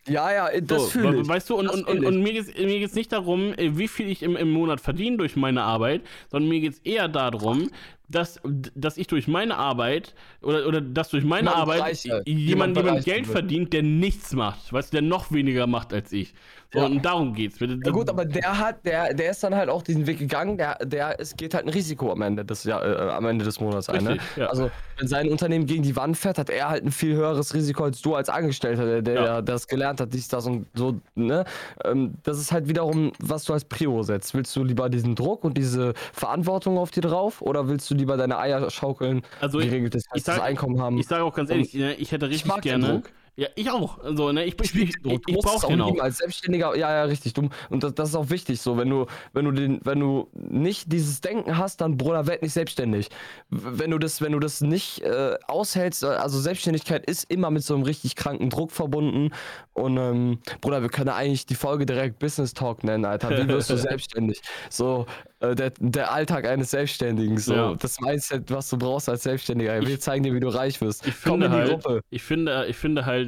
Ja, 0.08 0.32
ja, 0.32 0.62
das 0.62 0.84
So, 0.84 0.90
fühle 0.90 1.22
ich. 1.22 1.28
Weißt 1.28 1.50
du, 1.50 1.56
und, 1.56 1.70
und, 1.70 1.88
und, 1.88 2.04
und 2.04 2.24
mir 2.24 2.34
geht 2.34 2.48
es 2.48 2.58
mir 2.58 2.80
geht's 2.80 2.96
nicht 2.96 3.12
darum, 3.12 3.54
äh, 3.54 3.78
wie 3.78 3.88
viel 3.88 4.10
ich 4.10 4.24
im, 4.24 4.36
im 4.36 4.50
Monat 4.50 4.82
verdiene 4.82 5.18
durch 5.18 5.36
meine 5.36 5.62
Arbeit, 5.62 6.02
sondern 6.30 6.50
mir 6.50 6.60
geht 6.60 6.74
es 6.74 6.80
eher 6.80 7.08
darum, 7.08 7.70
dass, 8.12 8.40
dass 8.76 8.98
ich 8.98 9.08
durch 9.08 9.28
meine 9.28 9.58
Arbeit 9.58 10.14
oder, 10.42 10.68
oder 10.68 10.82
dass 10.82 11.10
durch 11.10 11.24
meine 11.24 11.50
Jemand 11.50 11.58
Arbeit 11.58 12.04
jemand, 12.26 12.78
jemand 12.78 13.06
Geld 13.06 13.28
wird. 13.28 13.32
verdient, 13.32 13.74
der 13.74 13.84
nichts 13.84 14.34
macht, 14.34 14.72
weißt 14.72 14.94
du, 14.94 14.98
der 14.98 15.02
noch 15.02 15.32
weniger 15.32 15.68
macht 15.68 15.94
als 15.94 16.12
ich. 16.12 16.34
So, 16.74 16.80
Ja. 16.80 16.86
Und 16.86 17.04
darum 17.04 17.34
geht's. 17.34 17.60
Ja 17.60 17.92
gut, 17.92 18.10
aber 18.10 18.24
der 18.24 18.58
hat, 18.58 18.86
der, 18.86 19.14
der 19.14 19.32
ist 19.32 19.44
dann 19.44 19.54
halt 19.56 19.70
auch 19.70 19.84
diesen 19.84 20.08
Weg 20.08 20.20
gegangen, 20.20 20.58
der, 20.58 20.76
der, 20.86 21.20
es 21.20 21.36
geht 21.36 21.54
halt 21.54 21.66
ein 21.66 21.70
Risiko 21.70 22.12
am 22.12 22.22
Ende 22.22 22.46
des, 22.46 22.64
Jahr, 22.64 22.84
äh, 22.86 23.10
am 23.12 23.26
Ende 23.26 23.44
des 23.44 23.60
Monats 23.60 23.90
ein. 23.90 24.04
Ne? 24.04 24.18
Ja. 24.38 24.48
Also, 24.48 24.72
wenn 24.98 25.08
sein 25.08 25.30
Unternehmen 25.30 25.66
gegen 25.66 25.84
die 25.84 25.96
Wand 25.96 26.16
fährt, 26.18 26.38
hat 26.38 26.50
er 26.50 26.70
halt 26.70 26.86
ein 26.86 26.92
viel 26.92 27.16
höheres 27.16 27.54
Risiko 27.54 27.84
als 27.84 28.02
du 28.02 28.16
als 28.16 28.30
Angestellter, 28.30 28.86
der, 28.86 29.02
der 29.02 29.14
Ja. 29.24 29.42
das 29.42 29.68
gelernt 29.68 30.00
hat, 30.00 30.14
dies, 30.14 30.28
das 30.30 30.46
und 30.46 30.66
so, 30.74 31.00
ne? 31.16 31.44
Ähm, 31.84 32.14
das 32.24 32.40
ist 32.40 32.52
halt 32.54 32.70
wiederum, 32.70 33.12
was 33.20 33.44
du 33.44 33.54
als 33.54 33.66
Prio 33.66 34.02
setzt. 34.04 34.34
Willst 34.34 34.56
du 34.56 34.64
lieber 34.64 34.90
diesen 34.90 35.16
Druck 35.16 35.44
und 35.44 35.58
diese 35.58 35.94
Verantwortung 36.14 36.78
auf 36.78 36.92
dir 36.92 37.02
drauf 37.02 37.42
oder 37.42 37.68
willst 37.68 37.90
du 37.92 37.96
lieber 37.96 38.16
deine 38.16 38.38
Eier 38.38 38.70
schaukeln, 38.70 39.24
Also 39.42 39.60
ich- 39.60 39.66
geregeltes 39.66 40.04
ich 40.14 40.24
festes 40.24 40.36
sag- 40.36 40.44
Einkommen 40.44 40.82
haben? 40.82 40.98
Ich 40.98 41.08
sage 41.08 41.24
auch 41.24 41.34
ganz 41.34 41.50
ehrlich, 41.50 41.74
ne, 41.74 41.94
ich 41.96 42.12
hätte 42.12 42.30
richtig 42.30 42.50
den 42.54 42.62
gerne. 42.62 43.04
Ja, 43.38 43.48
ich 43.56 43.70
auch. 43.72 43.98
So, 44.16 44.32
ne, 44.32 44.44
ich, 44.46 44.56
ich, 44.62 44.76
ich, 44.76 44.90
ich, 45.04 45.20
ich 45.26 45.38
brauche 45.38 45.56
auch 45.58 45.64
den 45.66 45.82
auch. 45.82 45.88
lieben 45.88 46.02
als 46.02 46.18
Selbstständiger. 46.18 46.76
Ja, 46.76 46.92
ja, 46.92 47.04
richtig. 47.06 47.34
Du, 47.34 47.50
und 47.70 47.84
das, 47.84 47.94
das 47.96 48.10
ist 48.10 48.16
auch 48.16 48.30
wichtig 48.30 48.60
so. 48.62 48.78
Wenn 48.78 48.90
du, 48.90 49.06
wenn 49.34 49.46
du 49.46 49.52
den, 49.52 49.80
wenn 49.84 50.00
du 50.00 50.28
nicht 50.34 50.92
dieses 50.92 51.22
Denken 51.22 51.58
hast, 51.58 51.82
dann 51.82 51.98
Bruder, 51.98 52.28
werd 52.28 52.42
nicht 52.42 52.52
selbstständig. 52.54 53.10
Wenn 53.50 53.92
du 53.92 53.98
das, 54.00 54.22
wenn 54.22 54.34
du 54.34 54.40
das 54.40 54.60
nicht 54.62 55.02
äh, 55.04 55.38
aushältst, 55.48 56.04
äh, 56.04 56.08
also 56.08 56.40
Selbstständigkeit 56.40 57.06
ist 57.10 57.32
immer 57.32 57.50
mit 57.52 57.64
so 57.64 57.74
einem 57.74 57.84
richtig 57.84 58.16
kranken 58.16 58.50
Druck 58.50 58.72
verbunden. 58.72 59.30
Und 59.74 59.98
ähm, 59.98 60.40
Bruder, 60.60 60.82
wir 60.82 60.90
können 60.90 61.10
eigentlich 61.10 61.46
die 61.46 61.56
Folge 61.56 61.86
direkt 61.86 62.20
Business 62.20 62.54
Talk 62.54 62.84
nennen, 62.84 63.06
Alter. 63.06 63.30
Wie 63.32 63.48
wirst 63.48 63.70
du 63.70 63.78
selbstständig? 63.78 64.42
So, 64.70 65.06
äh, 65.40 65.56
der, 65.56 65.72
der 65.80 66.12
Alltag 66.12 66.46
eines 66.46 66.72
Selbstständigen. 66.72 67.38
So, 67.38 67.54
Ja. 67.56 67.76
das 67.76 68.00
Mindset, 68.02 68.52
was 68.52 68.70
du 68.70 68.78
brauchst 68.78 69.08
als 69.08 69.24
Selbstständiger. 69.24 69.80
Wir 69.86 70.00
zeigen 70.00 70.24
dir, 70.24 70.34
wie 70.34 70.40
du 70.42 70.50
reich 70.50 70.82
wirst. 70.82 71.08
Ich 71.08 71.16
Komm 71.24 71.42
in 71.42 71.52
die 71.52 71.58
halt, 71.58 71.70
Gruppe. 71.70 72.02
ich 72.10 72.22
finde, 72.24 72.66
ich 72.68 72.76
finde 72.76 73.06
halt. 73.06 73.21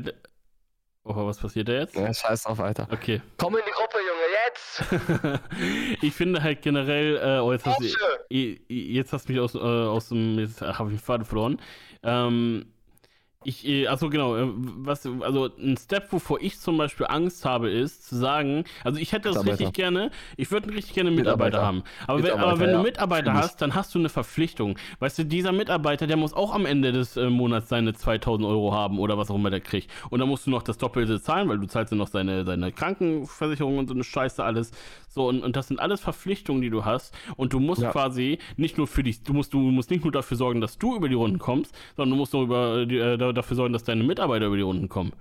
Oh, 1.06 1.26
was 1.26 1.38
passiert 1.38 1.68
da 1.68 1.74
jetzt? 1.74 1.96
Ja, 1.96 2.14
scheiß 2.14 2.44
drauf, 2.44 2.62
Alter. 2.62 2.88
Okay. 2.90 3.22
Komm 3.38 3.58
in 3.58 3.64
die 3.66 3.72
Gruppe, 3.72 3.98
Junge, 4.08 4.24
jetzt! 4.46 6.00
ich 6.02 6.14
finde 6.14 6.42
halt 6.42 6.62
generell, 6.62 7.18
äh, 7.18 7.42
oh, 7.42 7.52
jetzt 7.52 7.66
hast, 7.66 7.82
jetzt 8.30 9.12
hast 9.12 9.28
du 9.28 9.34
mich 9.34 9.42
aus, 9.42 9.54
äh, 9.54 9.58
aus 9.60 10.10
dem, 10.10 10.40
jetzt 10.40 10.62
habe 10.62 10.92
ich 10.92 10.98
den 10.98 11.04
Faden 11.04 11.26
verloren. 11.26 11.60
Ähm, 12.04 12.74
Ich, 13.44 13.90
achso, 13.90 14.10
genau. 14.10 14.36
äh, 14.36 14.48
Was, 14.54 15.08
also 15.22 15.50
ein 15.58 15.78
Step, 15.78 16.12
wovor 16.12 16.42
ich 16.42 16.60
zum 16.60 16.78
Beispiel 16.78 17.06
Angst 17.10 17.46
habe, 17.46 17.70
ist 17.70 18.08
zu 18.08 18.16
sagen, 18.16 18.66
also 18.84 19.00
ich 19.00 19.12
hätte 19.12 19.32
das 19.32 19.46
richtig 19.46 19.74
gerne, 19.74 20.12
ich 20.38 20.52
würde 20.52 20.70
richtig 20.74 20.94
gerne 20.94 21.12
Mitarbeiter, 21.12 21.60
Mitarbeiter. 21.60 21.66
haben. 21.66 21.84
Aber, 22.08 22.24
wenn, 22.24 22.32
aber 22.32 22.60
wenn 22.60 22.72
du. 22.72 22.84
Mitarbeiter 22.84 23.34
hast, 23.34 23.62
dann 23.62 23.76
hast 23.76 23.94
du 23.96 24.00
eine 24.00 24.10
Verpflichtung. 24.10 24.78
Weißt 25.00 25.20
du, 25.20 25.26
dieser 25.26 25.52
Mitarbeiter, 25.52 26.08
der 26.08 26.18
muss 26.18 26.34
auch 26.34 26.54
am 26.54 26.66
Ende 26.66 26.92
des 26.92 27.18
äh, 27.18 27.30
Monats 27.30 27.70
seine 27.70 27.94
2000 27.94 28.48
Euro 28.48 28.74
haben 28.74 29.00
oder 29.00 29.18
was 29.18 29.30
auch 29.30 29.36
immer 29.36 29.50
der 29.50 29.62
kriegt. 29.62 29.90
Und 30.10 30.20
dann 30.20 30.30
musst 30.30 30.46
du 30.46 30.52
noch 30.52 30.64
das 30.64 30.78
Doppelte 30.78 31.22
zahlen, 31.22 31.50
weil 31.50 31.60
du 31.60 31.68
zahlst 31.68 31.92
ja 31.92 31.98
noch 31.98 32.08
seine, 32.08 32.46
seine 32.46 32.72
Krankenversicherung 32.72 33.78
und 33.78 33.88
so 33.88 33.94
eine 33.94 34.04
Scheiße 34.04 34.44
alles. 34.44 34.72
So, 35.14 35.28
und, 35.28 35.44
und 35.44 35.56
das 35.56 35.68
sind 35.68 35.80
alles 35.80 36.02
Verpflichtungen, 36.02 36.62
die 36.62 36.70
du 36.72 36.86
hast. 36.86 37.14
Und 37.38 37.54
du 37.54 37.60
musst 37.60 37.82
Ja. 37.84 37.92
quasi 37.92 38.40
nicht 38.58 38.78
nur 38.80 38.88
für 38.88 39.04
dich, 39.04 39.22
du 39.22 39.34
musst, 39.34 39.54
du 39.54 39.60
musst 39.60 39.92
nicht 39.92 40.04
nur 40.04 40.12
dafür 40.12 40.38
sorgen, 40.38 40.60
dass 40.60 40.78
du 40.80 40.96
über 40.96 41.08
die 41.08 41.16
Runden 41.16 41.38
kommst, 41.40 41.76
sondern 41.96 42.12
du 42.12 42.16
musst 42.18 42.34
auch 42.34 42.42
über, 42.44 42.86
die, 42.88 42.98
äh, 42.98 43.18
da- 43.18 43.32
dafür 43.32 43.56
sorgen, 43.56 43.74
dass 43.74 43.84
deine 43.84 44.04
Mitarbeiter 44.04 44.48
über 44.48 44.56
die 44.58 44.64
Runden 44.64 44.90
kommen. 44.90 45.14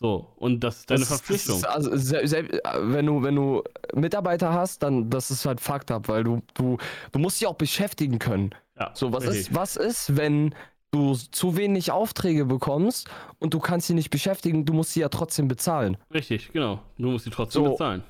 So, 0.00 0.32
und 0.36 0.60
das 0.62 0.78
ist 0.80 0.90
deine 0.90 1.00
Das 1.00 1.08
Verpflichtung. 1.08 1.60
Das 1.60 1.70
ist, 1.70 1.88
also, 1.90 1.96
sel- 1.96 2.26
sel- 2.28 2.60
wenn 2.82 3.04
du, 3.06 3.22
wenn 3.22 3.34
du 3.34 3.62
Mitarbeiter 3.94 4.52
hast, 4.52 4.82
dann 4.84 5.10
das 5.10 5.30
ist 5.30 5.44
halt 5.44 5.60
fucked 5.60 5.90
up, 5.90 6.08
weil 6.08 6.22
du, 6.24 6.40
du, 6.54 6.78
du 7.12 7.18
musst 7.18 7.40
dich 7.40 7.48
auch 7.48 7.56
beschäftigen 7.56 8.18
können. 8.18 8.50
ja, 8.78 8.92
So, 8.94 9.12
was 9.12 9.24
richtig. 9.24 9.40
ist, 9.48 9.54
was 9.54 9.76
ist, 9.76 10.16
wenn 10.16 10.54
du 10.92 11.14
zu 11.14 11.56
wenig 11.56 11.90
Aufträge 11.90 12.44
bekommst 12.46 13.10
und 13.40 13.52
du 13.54 13.58
kannst 13.58 13.88
sie 13.88 13.94
nicht 13.94 14.10
beschäftigen, 14.10 14.64
du 14.64 14.72
musst 14.72 14.92
sie 14.94 15.00
ja 15.00 15.08
trotzdem 15.08 15.48
bezahlen. 15.48 15.96
Richtig, 16.14 16.52
genau. 16.52 16.80
Du 16.96 17.10
musst 17.10 17.26
die 17.26 17.30
trotzdem 17.30 17.64
So. 17.64 17.70
bezahlen. 17.72 18.02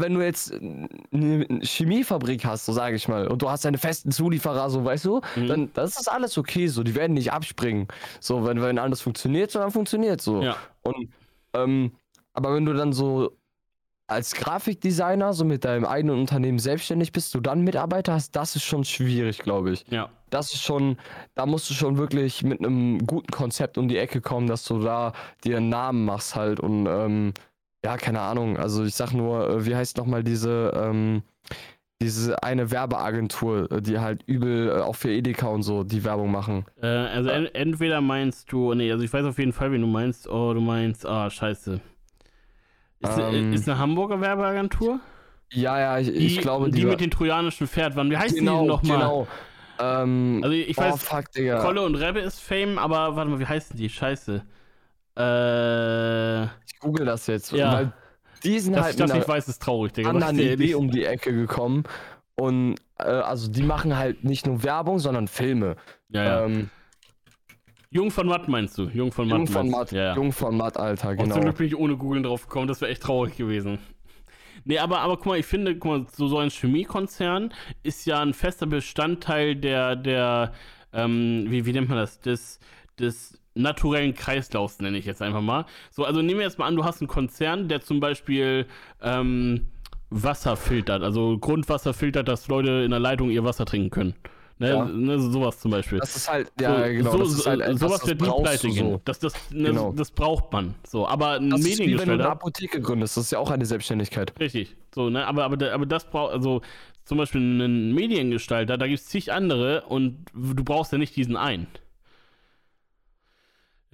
Wenn 0.00 0.14
du 0.14 0.22
jetzt 0.22 0.52
eine 0.52 1.60
Chemiefabrik 1.62 2.44
hast, 2.44 2.66
so 2.66 2.72
sage 2.72 2.96
ich 2.96 3.08
mal, 3.08 3.28
und 3.28 3.42
du 3.42 3.50
hast 3.50 3.64
deine 3.64 3.78
festen 3.78 4.10
Zulieferer, 4.12 4.70
so 4.70 4.84
weißt 4.84 5.04
du, 5.04 5.20
Mhm. 5.36 5.46
dann 5.48 5.70
das 5.74 5.98
ist 5.98 6.08
alles 6.08 6.36
okay, 6.38 6.66
so, 6.68 6.82
die 6.82 6.94
werden 6.94 7.14
nicht 7.14 7.32
abspringen. 7.32 7.88
So, 8.20 8.44
wenn, 8.46 8.60
wenn 8.62 8.78
alles 8.78 9.00
funktioniert, 9.00 9.50
so, 9.50 9.58
dann 9.58 9.70
funktioniert 9.70 10.20
so. 10.20 10.42
Ja. 10.42 10.56
Und, 10.82 11.08
ähm, 11.54 11.92
aber 12.32 12.54
wenn 12.54 12.64
du 12.64 12.72
dann 12.72 12.92
so 12.92 13.36
als 14.06 14.34
Grafikdesigner, 14.34 15.32
so 15.32 15.44
mit 15.44 15.64
deinem 15.64 15.86
eigenen 15.86 16.18
Unternehmen 16.20 16.58
selbstständig 16.58 17.12
bist, 17.12 17.34
du 17.34 17.40
dann 17.40 17.62
Mitarbeiter 17.62 18.12
hast, 18.12 18.36
das 18.36 18.54
ist 18.54 18.64
schon 18.64 18.84
schwierig, 18.84 19.38
glaube 19.38 19.70
ich. 19.72 19.84
Ja. 19.88 20.10
Das 20.28 20.52
ist 20.52 20.62
schon, 20.62 20.98
da 21.34 21.46
musst 21.46 21.70
du 21.70 21.74
schon 21.74 21.96
wirklich 21.96 22.42
mit 22.42 22.58
einem 22.58 22.98
guten 23.06 23.30
Konzept 23.32 23.78
um 23.78 23.88
die 23.88 23.96
Ecke 23.96 24.20
kommen, 24.20 24.46
dass 24.46 24.64
du 24.64 24.80
da 24.80 25.12
dir 25.44 25.56
einen 25.56 25.68
Namen 25.70 26.04
machst 26.04 26.34
halt 26.34 26.60
und 26.60 26.86
ähm, 26.86 27.32
ja, 27.84 27.96
keine 27.98 28.20
Ahnung. 28.20 28.56
Also 28.56 28.84
ich 28.84 28.94
sag 28.94 29.12
nur, 29.12 29.48
äh, 29.48 29.66
wie 29.66 29.76
heißt 29.76 29.98
nochmal 29.98 30.24
diese, 30.24 30.72
ähm, 30.74 31.22
diese 32.00 32.42
eine 32.42 32.70
Werbeagentur, 32.70 33.70
äh, 33.70 33.82
die 33.82 33.98
halt 33.98 34.22
übel 34.26 34.68
äh, 34.70 34.80
auch 34.80 34.96
für 34.96 35.10
Edeka 35.10 35.48
und 35.48 35.62
so 35.62 35.84
die 35.84 36.02
Werbung 36.02 36.30
machen. 36.30 36.64
Äh, 36.80 36.86
also 36.86 37.30
en 37.30 37.46
entweder 37.54 38.00
meinst 38.00 38.50
du, 38.50 38.72
nee, 38.74 38.90
also 38.90 39.04
ich 39.04 39.12
weiß 39.12 39.26
auf 39.26 39.38
jeden 39.38 39.52
Fall, 39.52 39.70
wen 39.72 39.82
du 39.82 39.86
meinst. 39.86 40.28
Oh, 40.28 40.54
du 40.54 40.60
meinst, 40.60 41.06
ah, 41.06 41.28
scheiße. 41.30 41.80
Ist, 43.00 43.18
Ähm. 43.18 43.52
ist 43.52 43.68
eine 43.68 43.78
Hamburger 43.78 44.20
Werbeagentur? 44.20 45.00
Ja, 45.52 45.78
ja, 45.78 45.98
ich, 45.98 46.08
Die, 46.08 46.26
ich 46.26 46.40
glaube, 46.40 46.70
die 46.70 46.80
die 46.80 46.86
mit 46.86 47.00
den 47.00 47.10
trojanischen 47.10 47.68
Pferd 47.68 47.96
waren. 47.96 48.10
Wie 48.10 48.16
heißt 48.16 48.34
genau, 48.34 48.62
die 48.62 48.68
nochmal? 48.68 48.96
genau. 48.96 49.28
Ähm, 49.78 50.40
Also 50.42 50.54
ich 50.54 50.78
oh, 50.78 50.82
weiß, 50.82 51.02
fuck, 51.02 51.30
Digga. 51.32 51.60
Kolle 51.60 51.82
und 51.82 51.96
Rebbe 51.96 52.20
ist 52.20 52.40
Fame, 52.40 52.78
aber 52.78 53.14
warte 53.14 53.30
mal, 53.30 53.38
wie 53.40 53.46
heißen 53.46 53.76
die? 53.76 53.88
Scheiße. 53.90 54.42
Äh, 55.16 56.48
google 56.84 57.06
das 57.06 57.26
jetzt, 57.26 57.50
Ja. 57.52 57.72
weil 57.72 57.92
die 58.44 58.60
sind 58.60 58.74
dass 58.74 58.84
halt 58.84 58.94
ich 58.94 59.00
das 59.00 59.12
nicht 59.12 59.26
weiß, 59.28 59.48
ist 59.48 59.60
traurig, 59.62 59.92
Digga. 59.92 60.10
anderen 60.10 60.38
Idee 60.38 60.74
um 60.74 60.90
die 60.90 61.04
Ecke 61.04 61.32
gekommen 61.32 61.84
und 62.36 62.76
äh, 62.98 63.04
also 63.04 63.50
die 63.50 63.62
machen 63.62 63.96
halt 63.96 64.22
nicht 64.22 64.46
nur 64.46 64.62
Werbung, 64.62 64.98
sondern 64.98 65.26
Filme. 65.28 65.76
Ja, 66.10 66.24
ja. 66.24 66.44
Ähm, 66.44 66.70
Jung 67.90 68.10
von 68.10 68.26
Matt 68.26 68.48
meinst 68.48 68.76
du? 68.76 68.88
Jung 68.88 69.12
von 69.12 69.28
Matt. 69.28 69.38
Jung 69.38 69.46
von 69.46 69.70
Matt? 69.70 69.92
Ja, 69.92 70.02
ja. 70.02 70.14
Jung 70.16 70.32
von 70.32 70.56
Matt, 70.56 70.76
Alter, 70.76 71.10
Auch 71.10 71.16
genau. 71.16 71.34
Zum 71.34 71.42
Glück 71.42 71.56
bin 71.58 71.66
ich 71.68 71.76
ohne 71.76 71.96
Googeln 71.96 72.24
drauf 72.24 72.42
gekommen, 72.48 72.66
das 72.68 72.80
wäre 72.80 72.90
echt 72.90 73.02
traurig 73.02 73.36
gewesen. 73.36 73.78
Nee, 74.64 74.78
aber, 74.78 75.00
aber 75.00 75.16
guck 75.16 75.26
mal, 75.26 75.38
ich 75.38 75.46
finde, 75.46 75.76
guck 75.76 75.90
mal, 75.90 76.06
so, 76.12 76.26
so 76.26 76.38
ein 76.38 76.50
Chemiekonzern 76.50 77.52
ist 77.82 78.04
ja 78.06 78.20
ein 78.20 78.34
fester 78.34 78.66
Bestandteil 78.66 79.54
der, 79.56 79.94
der, 79.94 80.52
ähm, 80.92 81.46
wie, 81.48 81.66
wie 81.66 81.72
nennt 81.72 81.88
man 81.88 81.98
das, 81.98 82.18
des, 82.20 82.58
des 82.98 83.38
naturellen 83.54 84.14
Kreislaufs, 84.14 84.80
nenne 84.80 84.98
ich 84.98 85.04
jetzt 85.04 85.22
einfach 85.22 85.40
mal. 85.42 85.64
So, 85.90 86.04
also 86.04 86.22
nehmen 86.22 86.38
wir 86.40 86.46
jetzt 86.46 86.58
mal 86.58 86.66
an, 86.66 86.76
du 86.76 86.84
hast 86.84 87.00
einen 87.00 87.08
Konzern, 87.08 87.68
der 87.68 87.80
zum 87.80 88.00
Beispiel 88.00 88.66
ähm, 89.02 89.68
Wasser 90.10 90.56
filtert, 90.56 91.02
also 91.02 91.38
Grundwasser 91.38 91.94
filtert, 91.94 92.28
dass 92.28 92.48
Leute 92.48 92.82
in 92.84 92.90
der 92.90 93.00
Leitung 93.00 93.30
ihr 93.30 93.44
Wasser 93.44 93.64
trinken 93.64 93.90
können. 93.90 94.14
Ne, 94.58 94.68
Ja. 94.68 94.84
ne, 94.84 95.18
sowas 95.18 95.58
zum 95.58 95.72
Beispiel. 95.72 95.98
Das 95.98 96.14
ist 96.14 96.30
halt, 96.30 96.52
ja, 96.60 96.76
So- 96.76 96.92
genau, 96.92 97.10
so, 97.10 97.18
das 97.18 97.32
ist 97.32 97.46
halt 97.46 97.58
so, 97.58 97.64
etwas, 97.64 97.80
sowas 97.80 98.06
wird 98.06 98.20
nie 98.20 98.42
pleite 98.42 98.68
gehen. 98.68 98.90
so. 98.92 99.00
Das, 99.04 99.18
das, 99.18 99.34
ne, 99.50 99.70
Genau. 99.70 99.92
das 99.92 100.12
braucht 100.12 100.52
man. 100.52 100.74
So, 100.86 101.08
aber 101.08 101.40
ein 101.40 101.50
Das 101.50 101.60
ist 101.60 101.66
wie 101.66 101.70
wenn 101.70 101.78
du 101.78 101.82
eine 101.84 101.96
Mediengestalter. 101.96 102.30
Apotheke 102.30 102.80
gründest, 102.80 103.16
das 103.16 103.24
ist 103.24 103.30
ja 103.32 103.40
auch 103.40 103.50
eine 103.50 103.66
Selbstständigkeit. 103.66 104.32
Richtig. 104.38 104.76
So, 104.94 105.10
ne, 105.10 105.26
aber, 105.26 105.42
aber, 105.44 105.72
aber 105.72 105.86
das 105.86 106.08
braucht, 106.08 106.32
also 106.32 106.62
zum 107.04 107.18
Beispiel 107.18 107.40
einen 107.40 107.92
Mediengestalter, 107.94 108.78
da 108.78 108.86
gibt 108.86 109.00
es 109.00 109.06
zig 109.06 109.32
andere 109.32 109.82
und 109.88 110.24
du 110.32 110.62
brauchst 110.62 110.92
ja 110.92 110.98
nicht 110.98 111.16
diesen 111.16 111.36
einen. 111.36 111.66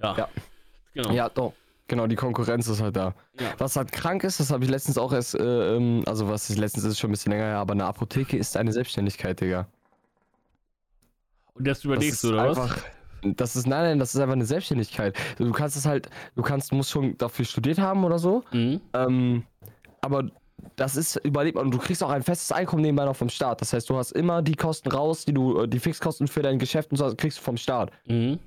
Ja. 0.01 0.15
Ja. 0.17 0.29
Genau. 0.93 1.11
Ja, 1.11 1.29
doch. 1.29 1.53
Genau, 1.87 2.07
die 2.07 2.15
Konkurrenz 2.15 2.67
ist 2.67 2.81
halt 2.81 2.95
da. 2.95 3.13
Ja. 3.39 3.53
Was 3.57 3.75
halt 3.75 3.91
krank 3.91 4.23
ist, 4.23 4.39
das 4.39 4.49
habe 4.51 4.63
ich 4.63 4.69
letztens 4.69 4.97
auch 4.97 5.11
erst, 5.11 5.35
äh, 5.35 5.75
ähm, 5.75 6.03
also 6.05 6.29
was 6.29 6.49
ist 6.49 6.57
letztens 6.57 6.85
ist 6.85 6.99
schon 6.99 7.09
ein 7.09 7.11
bisschen 7.11 7.33
länger 7.33 7.45
her, 7.45 7.57
aber 7.57 7.73
eine 7.73 7.85
Apotheke 7.85 8.37
ist 8.37 8.55
eine 8.55 8.71
Selbstständigkeit, 8.71 9.41
Digga. 9.41 9.67
Und 11.53 11.67
das 11.67 11.79
Das 11.79 11.85
überlegst 11.85 12.13
ist 12.15 12.23
du, 12.23 12.29
oder 12.29 12.49
was? 12.49 12.57
einfach, 12.57 12.77
das 13.23 13.55
ist, 13.57 13.67
nein, 13.67 13.83
nein, 13.83 13.99
das 13.99 14.15
ist 14.15 14.21
einfach 14.21 14.33
eine 14.33 14.45
Selbstständigkeit. 14.45 15.17
Du 15.37 15.51
kannst 15.51 15.75
es 15.75 15.85
halt, 15.85 16.09
du 16.35 16.41
kannst, 16.41 16.71
musst 16.71 16.91
schon 16.91 17.17
dafür 17.17 17.45
studiert 17.45 17.77
haben 17.79 18.03
oder 18.05 18.19
so, 18.19 18.43
Mhm. 18.51 18.79
ähm, 18.93 19.43
aber 20.01 20.29
das 20.77 20.95
ist 20.95 21.17
überlebt 21.17 21.57
und 21.57 21.71
du 21.71 21.77
kriegst 21.77 22.03
auch 22.03 22.09
ein 22.09 22.23
festes 22.23 22.51
Einkommen 22.51 22.83
nebenbei 22.83 23.03
noch 23.05 23.15
vom 23.15 23.29
Staat. 23.29 23.61
Das 23.61 23.73
heißt, 23.73 23.89
du 23.89 23.97
hast 23.97 24.11
immer 24.11 24.41
die 24.41 24.55
Kosten 24.55 24.89
raus, 24.91 25.25
die 25.25 25.33
du, 25.33 25.61
äh, 25.63 25.67
die 25.67 25.79
Fixkosten 25.79 26.27
für 26.27 26.41
dein 26.41 26.57
Geschäft 26.59 26.91
und 26.91 26.97
so 26.97 27.13
kriegst 27.15 27.39
du 27.39 27.41
vom 27.41 27.57
Staat. 27.57 27.91
Mhm. 28.05 28.39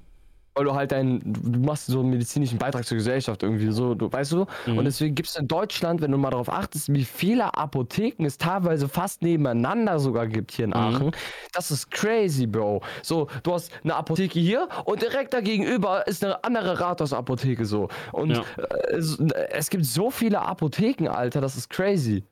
Weil 0.56 0.64
du 0.64 0.74
halt 0.74 0.92
deinen, 0.92 1.20
du 1.32 1.58
machst 1.58 1.86
so 1.86 1.98
einen 2.00 2.10
medizinischen 2.10 2.58
Beitrag 2.58 2.86
zur 2.86 2.96
Gesellschaft 2.96 3.42
irgendwie 3.42 3.72
so, 3.72 3.94
du, 3.94 4.12
weißt 4.12 4.32
du? 4.32 4.46
Mhm. 4.66 4.78
Und 4.78 4.84
deswegen 4.84 5.14
gibt 5.16 5.28
es 5.28 5.34
in 5.36 5.48
Deutschland, 5.48 6.00
wenn 6.00 6.12
du 6.12 6.18
mal 6.18 6.30
darauf 6.30 6.48
achtest, 6.48 6.92
wie 6.92 7.04
viele 7.04 7.52
Apotheken 7.54 8.24
es 8.24 8.38
teilweise 8.38 8.88
fast 8.88 9.22
nebeneinander 9.22 9.98
sogar 9.98 10.28
gibt 10.28 10.52
hier 10.52 10.66
in 10.66 10.70
Mhm. 10.70 10.76
Aachen. 10.76 11.10
Das 11.52 11.70
ist 11.72 11.90
crazy, 11.90 12.46
Bro. 12.46 12.82
So, 13.02 13.26
du 13.42 13.52
hast 13.52 13.72
eine 13.82 13.96
Apotheke 13.96 14.38
hier 14.38 14.68
und 14.84 15.02
direkt 15.02 15.34
dagegenüber 15.34 16.06
ist 16.06 16.24
eine 16.24 16.44
andere 16.44 16.78
Rathaus-Apotheke 16.78 17.64
so. 17.64 17.88
Und 18.12 18.30
Ja. 18.36 18.44
äh, 18.56 18.94
es, 18.96 19.18
es 19.50 19.70
gibt 19.70 19.84
so 19.84 20.10
viele 20.10 20.40
Apotheken, 20.40 21.08
Alter, 21.08 21.40
das 21.40 21.56
ist 21.56 21.68
crazy. 21.68 22.22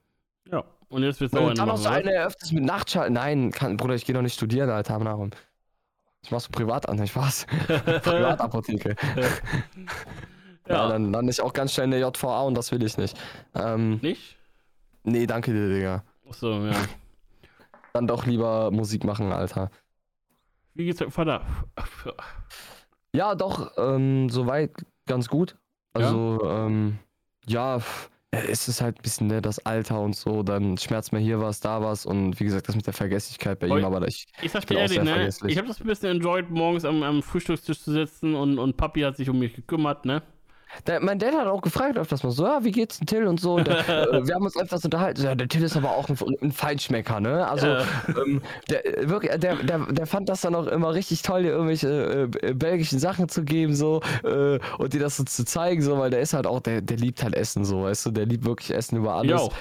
Ja. 0.50 0.62
Und 0.90 1.02
jetzt 1.02 1.20
wird's 1.20 1.32
Wenn 1.34 1.42
auch 1.42 1.46
eine 1.46 1.54
dann 1.54 1.68
noch 1.68 1.76
so 1.78 1.88
eine 1.88 2.12
eröffnest 2.12 2.52
mit 2.52 2.64
Nachtschalten. 2.64 3.14
Nein, 3.14 3.50
kann, 3.50 3.76
Bruder, 3.78 3.94
ich 3.94 4.04
gehe 4.04 4.14
noch 4.14 4.22
nicht 4.22 4.34
studieren, 4.34 4.68
Alter. 4.70 5.02
Warum? 5.04 5.30
Ich 6.24 6.30
machst 6.30 6.48
du 6.48 6.52
privat 6.52 6.88
an, 6.88 6.96
nicht 7.00 7.14
was? 7.16 7.46
Privatapotheke. 7.66 8.96
Ja, 10.68 10.84
Ja. 10.84 10.88
dann 10.90 11.10
lande 11.10 11.32
ich 11.32 11.40
auch 11.40 11.52
ganz 11.52 11.74
schnell 11.74 11.86
in 11.86 11.90
der 11.90 11.98
JVA 12.00 12.42
und 12.42 12.54
das 12.54 12.70
will 12.70 12.80
ich 12.84 12.96
nicht. 12.96 13.18
Ähm, 13.52 13.98
Nicht? 14.00 14.38
nee, 15.02 15.26
danke 15.26 15.52
dir, 15.52 15.68
Digga. 15.68 16.04
Achso, 16.28 16.64
ja. 16.64 16.76
Dann 17.92 18.06
doch 18.06 18.26
lieber 18.26 18.70
Musik 18.70 19.02
machen, 19.02 19.32
Alter. 19.32 19.72
Wie 20.74 20.84
geht's 20.84 21.00
deinem 21.00 21.10
Vater? 21.10 21.44
Ja, 23.12 23.34
doch, 23.34 23.72
ähm, 23.76 24.28
soweit 24.30 24.70
ganz 25.08 25.26
gut. 25.28 25.56
Also, 25.94 26.38
ähm, 26.44 27.00
ja, 27.46 27.80
es 28.33 28.66
ist 28.68 28.80
halt 28.80 28.99
ein 28.99 29.03
bisschen 29.03 29.26
ne, 29.28 29.43
das 29.43 29.59
Alter 29.66 30.01
und 30.01 30.16
so, 30.16 30.43
dann 30.43 30.78
schmerzt 30.78 31.12
mir 31.12 31.18
hier 31.20 31.41
was, 31.41 31.61
da 31.61 31.83
was 31.83 32.07
und 32.07 32.41
wie 32.41 32.45
gesagt, 32.45 32.68
das 32.68 32.76
mit 32.76 32.87
der 32.87 32.95
Vergesslichkeit 32.95 33.59
bei 33.59 33.68
ihm, 33.68 33.85
aber 33.85 34.07
ich, 34.09 34.26
Ich 34.41 34.53
sag 34.53 34.66
bin 34.66 34.76
dir 34.76 34.80
auch 34.80 34.89
ehrlich, 34.89 34.91
sehr 34.91 35.05
ne? 35.05 35.11
vergesslich. 35.11 35.53
Ich 35.53 35.59
habe 35.59 35.68
das 35.68 35.80
ein 35.80 35.87
bisschen 35.87 36.11
enjoyed, 36.11 36.51
morgens 36.51 36.85
am, 36.85 37.03
am 37.03 37.22
Frühstückstisch 37.22 37.80
zu 37.83 37.93
sitzen 37.93 38.35
und, 38.35 38.59
und 38.59 38.76
Papi 38.76 39.01
hat 39.03 39.16
sich 39.16 39.28
um 39.30 39.39
mich 39.39 39.55
gekümmert, 39.55 40.05
ne? 40.05 40.22
Der, 40.86 41.00
mein 41.00 41.18
Dad 41.18 41.34
hat 41.34 41.46
auch 41.46 41.60
gefragt 41.62 41.98
öfters 41.98 42.22
mal 42.22 42.30
so, 42.30 42.44
ja, 42.46 42.64
wie 42.64 42.70
geht's 42.70 42.98
denn 42.98 43.06
Till 43.06 43.26
und 43.26 43.40
so. 43.40 43.54
Und 43.54 43.66
der, 43.66 43.88
äh, 43.88 44.26
wir 44.26 44.34
haben 44.34 44.44
uns 44.44 44.56
öfters 44.56 44.84
unterhalten. 44.84 45.22
Ja, 45.22 45.34
der 45.34 45.48
Till 45.48 45.62
ist 45.62 45.76
aber 45.76 45.90
auch 45.90 46.08
ein, 46.08 46.16
ein 46.40 46.52
Feinschmecker, 46.52 47.20
ne? 47.20 47.46
Also, 47.46 47.66
Ja. 47.66 47.84
ähm, 48.08 48.42
der, 48.70 48.98
äh, 48.98 49.08
wirklich, 49.08 49.32
der, 49.38 49.56
der, 49.56 49.78
der 49.78 50.06
fand 50.06 50.28
das 50.28 50.40
dann 50.42 50.54
auch 50.54 50.66
immer 50.66 50.94
richtig 50.94 51.22
toll, 51.22 51.42
dir 51.42 51.50
irgendwelche 51.50 52.28
äh, 52.42 52.46
äh, 52.48 52.54
belgischen 52.54 52.98
Sachen 52.98 53.28
zu 53.28 53.44
geben, 53.44 53.74
so, 53.74 54.00
äh, 54.24 54.58
und 54.78 54.92
dir 54.92 55.00
das 55.00 55.16
so 55.16 55.24
zu 55.24 55.44
zeigen, 55.44 55.82
so, 55.82 55.98
weil 55.98 56.10
der 56.10 56.20
ist 56.20 56.32
halt 56.34 56.46
auch, 56.46 56.60
der, 56.60 56.80
der 56.80 56.96
liebt 56.96 57.22
halt 57.22 57.34
Essen, 57.34 57.64
so, 57.64 57.82
weißt 57.84 58.06
du, 58.06 58.10
der 58.10 58.26
liebt 58.26 58.44
wirklich 58.44 58.74
Essen 58.74 58.96
über 58.96 59.14
alles. 59.14 59.40
Auch. 59.40 59.52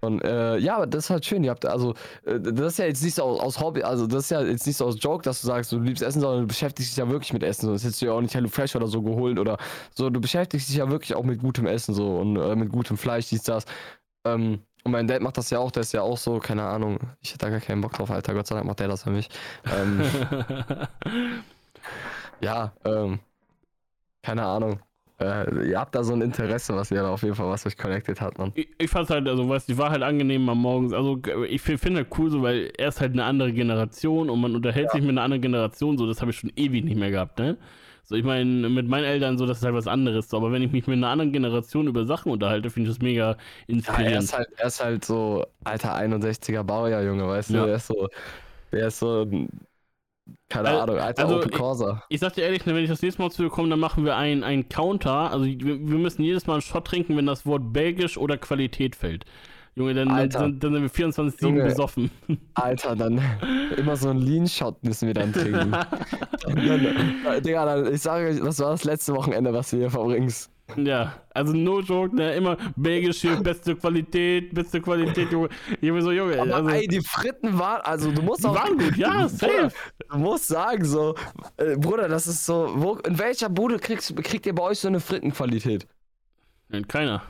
Und 0.00 0.22
äh, 0.22 0.58
ja, 0.58 0.76
aber 0.76 0.86
das 0.86 1.04
ist 1.04 1.10
halt 1.10 1.24
schön. 1.26 1.42
Ihr 1.44 1.50
habt 1.50 1.66
also, 1.66 1.94
äh, 2.24 2.38
das 2.40 2.72
ist 2.72 2.78
ja 2.78 2.86
jetzt 2.86 3.02
nicht 3.02 3.14
so 3.14 3.24
aus, 3.24 3.40
aus 3.40 3.60
Hobby, 3.60 3.82
also 3.82 4.06
das 4.06 4.24
ist 4.24 4.30
ja 4.30 4.42
jetzt 4.42 4.66
nicht 4.66 4.76
so 4.76 4.86
aus 4.86 4.96
Joke, 5.00 5.22
dass 5.24 5.40
du 5.40 5.46
sagst, 5.48 5.72
du 5.72 5.80
liebst 5.80 6.02
Essen, 6.02 6.20
sondern 6.20 6.42
du 6.42 6.46
beschäftigst 6.46 6.92
dich 6.92 6.96
ja 6.98 7.08
wirklich 7.08 7.32
mit 7.32 7.42
Essen. 7.42 7.66
So, 7.66 7.72
Das 7.72 7.82
hättest 7.84 8.02
du 8.02 8.06
ja 8.06 8.12
auch 8.12 8.20
nicht 8.20 8.34
Hello 8.34 8.48
Fresh 8.48 8.76
oder 8.76 8.86
so 8.86 9.02
geholt 9.02 9.38
oder 9.38 9.58
so. 9.94 10.08
Du 10.10 10.20
beschäftigst 10.20 10.68
dich 10.68 10.76
ja 10.76 10.88
wirklich 10.90 11.14
auch 11.14 11.24
mit 11.24 11.40
gutem 11.40 11.66
Essen 11.66 11.94
so 11.94 12.18
und 12.18 12.36
äh, 12.36 12.54
mit 12.56 12.70
gutem 12.70 12.96
Fleisch, 12.96 13.28
dies, 13.28 13.42
das. 13.42 13.64
Ähm, 14.24 14.60
und 14.84 14.92
mein 14.92 15.08
Dad 15.08 15.20
macht 15.22 15.36
das 15.38 15.50
ja 15.50 15.58
auch, 15.58 15.70
der 15.70 15.82
ist 15.82 15.92
ja 15.92 16.02
auch 16.02 16.16
so, 16.18 16.38
keine 16.38 16.64
Ahnung, 16.64 16.98
ich 17.20 17.30
hätte 17.30 17.46
da 17.46 17.50
gar 17.50 17.60
keinen 17.60 17.80
Bock 17.80 17.92
drauf, 17.92 18.10
Alter. 18.10 18.34
Gott 18.34 18.46
sei 18.46 18.54
Dank 18.54 18.66
macht 18.66 18.80
der 18.80 18.88
das 18.88 19.02
für 19.02 19.10
mich. 19.10 19.28
Ähm, 19.66 20.02
ja, 22.40 22.72
ähm, 22.84 23.18
keine 24.22 24.44
Ahnung. 24.46 24.80
Äh, 25.20 25.70
ihr 25.70 25.80
habt 25.80 25.94
da 25.94 26.04
so 26.04 26.12
ein 26.12 26.22
Interesse, 26.22 26.76
was 26.76 26.92
ihr 26.92 27.02
da 27.02 27.10
auf 27.10 27.22
jeden 27.22 27.34
Fall, 27.34 27.48
was 27.48 27.66
euch 27.66 27.76
connected 27.76 28.20
hat, 28.20 28.38
man. 28.38 28.52
Ich, 28.54 28.68
ich 28.78 28.88
fand's 28.88 29.10
halt, 29.10 29.26
also 29.26 29.48
weißt 29.48 29.68
du, 29.68 29.72
die 29.72 29.78
war 29.78 29.90
halt 29.90 30.02
angenehm 30.02 30.48
am 30.48 30.58
Morgens. 30.58 30.92
Also 30.92 31.20
ich 31.48 31.60
finde 31.60 31.96
halt 31.96 32.08
cool 32.18 32.30
so, 32.30 32.42
weil 32.42 32.70
er 32.78 32.88
ist 32.88 33.00
halt 33.00 33.12
eine 33.12 33.24
andere 33.24 33.52
Generation 33.52 34.30
und 34.30 34.40
man 34.40 34.54
unterhält 34.54 34.86
ja. 34.86 34.92
sich 34.92 35.00
mit 35.00 35.10
einer 35.10 35.22
anderen 35.22 35.42
Generation, 35.42 35.98
so 35.98 36.06
das 36.06 36.20
habe 36.20 36.30
ich 36.30 36.38
schon 36.38 36.52
ewig 36.54 36.84
nicht 36.84 36.96
mehr 36.96 37.10
gehabt, 37.10 37.38
ne? 37.38 37.56
So, 38.04 38.14
ich 38.14 38.24
meine, 38.24 38.70
mit 38.70 38.88
meinen 38.88 39.04
Eltern 39.04 39.36
so, 39.36 39.44
das 39.44 39.58
ist 39.58 39.64
halt 39.64 39.74
was 39.74 39.86
anderes. 39.86 40.30
So, 40.30 40.38
aber 40.38 40.50
wenn 40.50 40.62
ich 40.62 40.72
mich 40.72 40.86
mit 40.86 40.96
einer 40.96 41.08
anderen 41.08 41.30
Generation 41.30 41.88
über 41.88 42.06
Sachen 42.06 42.32
unterhalte, 42.32 42.70
finde 42.70 42.88
ich 42.88 42.96
das 42.96 43.02
mega 43.02 43.36
inspirierend. 43.66 44.10
Ja, 44.10 44.16
er, 44.16 44.22
ist 44.22 44.32
halt, 44.32 44.48
er 44.56 44.66
ist 44.66 44.84
halt 44.84 45.04
so 45.04 45.44
alter 45.64 45.94
61er 45.94 46.62
Baujahr, 46.62 47.02
Junge, 47.02 47.28
weißt 47.28 47.50
ja. 47.50 47.64
du? 47.64 47.68
Er 47.68 47.76
ist 47.76 47.86
so, 47.86 48.08
er 48.70 48.86
ist 48.86 48.98
so, 48.98 49.26
keine 50.48 50.68
also, 50.68 50.80
Ahnung, 50.80 50.98
alter 50.98 51.22
also, 51.24 51.36
Open 51.36 51.50
Corsa. 51.50 52.02
Ich, 52.08 52.16
ich 52.16 52.20
sag 52.20 52.34
dir 52.34 52.42
ehrlich, 52.42 52.66
wenn 52.66 52.76
ich 52.76 52.88
das 52.88 53.02
nächste 53.02 53.22
Mal 53.22 53.30
zu 53.30 53.42
dir 53.42 53.50
komme, 53.50 53.68
dann 53.68 53.80
machen 53.80 54.04
wir 54.04 54.16
einen 54.16 54.68
Counter. 54.68 55.30
Also 55.30 55.44
wir, 55.44 55.58
wir 55.60 55.98
müssen 55.98 56.22
jedes 56.22 56.46
Mal 56.46 56.54
einen 56.54 56.62
Shot 56.62 56.86
trinken, 56.86 57.16
wenn 57.16 57.26
das 57.26 57.46
Wort 57.46 57.72
belgisch 57.72 58.16
oder 58.16 58.38
Qualität 58.38 58.96
fällt. 58.96 59.24
Junge, 59.74 59.94
dann, 59.94 60.08
dann, 60.08 60.58
dann, 60.58 60.72
sind 60.72 60.82
wir 60.82 60.90
24-7 60.90 61.62
besoffen. 61.62 62.10
Alter, 62.54 62.96
dann 62.96 63.20
immer 63.76 63.94
so 63.94 64.08
einen 64.08 64.20
Lean-Shot 64.20 64.82
müssen 64.82 65.06
wir 65.06 65.14
dann 65.14 65.32
trinken. 65.32 65.70
dann, 66.42 66.84
äh, 67.26 67.40
Digga, 67.40 67.64
dann, 67.64 67.94
ich 67.94 68.02
sage, 68.02 68.40
das 68.40 68.58
war 68.58 68.70
das 68.70 68.82
letzte 68.82 69.14
Wochenende, 69.14 69.52
was 69.52 69.70
wir 69.70 69.78
hier 69.78 69.90
verbringst. 69.90 70.50
Ja, 70.76 71.14
also 71.32 71.52
no 71.54 71.80
joke, 71.80 72.14
ne, 72.14 72.34
immer 72.34 72.56
belgisch 72.76 73.22
hier, 73.22 73.36
beste 73.36 73.74
Qualität, 73.74 74.54
beste 74.54 74.80
Qualität, 74.80 75.32
Junge. 75.32 75.48
Ich 75.72 75.80
bin 75.80 76.02
so, 76.02 76.12
Junge. 76.12 76.40
Aber 76.40 76.54
also, 76.56 76.68
ey, 76.68 76.86
die 76.86 77.00
Fritten 77.00 77.58
waren, 77.58 77.80
also 77.82 78.10
du 78.12 78.22
musst 78.22 78.44
auch. 78.44 78.54
Waren 78.54 78.76
gut, 78.76 78.96
ja, 78.96 79.28
safe. 79.28 79.70
Du 80.10 80.18
musst 80.18 80.48
sagen, 80.48 80.84
so, 80.84 81.14
äh, 81.56 81.76
Bruder, 81.76 82.08
das 82.08 82.26
ist 82.26 82.44
so, 82.44 82.70
wo, 82.76 82.96
in 82.96 83.18
welcher 83.18 83.48
Bude 83.48 83.78
kriegst, 83.78 84.14
kriegt 84.22 84.46
ihr 84.46 84.54
bei 84.54 84.62
euch 84.62 84.80
so 84.80 84.88
eine 84.88 85.00
Frittenqualität? 85.00 85.86
In 86.70 86.86
keiner. 86.86 87.22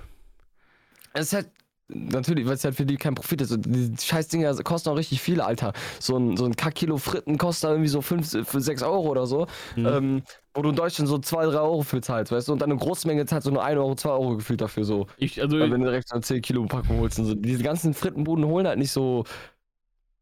Es 1.13 1.29
ist 1.29 1.33
halt 1.35 1.51
Natürlich, 1.91 2.47
weil 2.47 2.55
es 2.55 2.65
halt 2.65 2.75
für 2.75 2.85
die 2.85 2.97
kein 2.97 3.15
Profit 3.15 3.41
ist. 3.41 3.57
Die 3.61 3.95
Scheißdinger 3.99 4.55
kosten 4.63 4.91
auch 4.91 4.97
richtig 4.97 5.23
viel, 5.23 5.41
Alter. 5.41 5.73
So 5.99 6.19
ein, 6.19 6.37
so 6.37 6.45
ein 6.45 6.55
Kack-Kilo 6.55 6.99
Fritten 6.99 7.39
kostet 7.39 7.71
irgendwie 7.71 7.89
so 7.89 8.03
5, 8.03 8.27
6 8.27 8.83
Euro 8.83 9.09
oder 9.09 9.27
so. 9.27 9.47
Mhm. 9.75 9.87
Ähm, 9.87 10.23
wo 10.53 10.61
du 10.61 10.69
in 10.69 10.77
Deutschland 10.77 11.09
so 11.09 11.19
2, 11.19 11.47
3 11.47 11.59
Euro 11.59 11.83
für 11.83 12.03
zahlst, 12.03 12.31
weißt 12.31 12.49
du? 12.49 12.53
Und 12.53 12.61
dann 12.61 12.71
eine 12.71 12.79
große 12.79 13.07
Menge 13.07 13.25
zahlst 13.25 13.47
du 13.47 13.53
nur 13.53 13.65
1 13.65 13.79
Euro, 13.79 13.95
2 13.95 14.11
Euro 14.11 14.37
gefühlt 14.37 14.61
dafür 14.61 14.85
so. 14.85 15.07
Ich, 15.17 15.41
also 15.41 15.59
weil 15.59 15.71
wenn 15.71 15.81
du 15.81 15.87
direkt 15.87 16.09
so 16.09 16.19
10 16.19 16.43
Kilo 16.43 16.67
Packung 16.67 17.01
holst 17.01 17.19
und 17.21 17.25
so. 17.25 17.35
Diese 17.35 17.63
ganzen 17.63 17.95
Frittenbuden 17.95 18.45
holen 18.45 18.67
halt 18.67 18.79
nicht 18.79 18.93
so. 18.93 19.25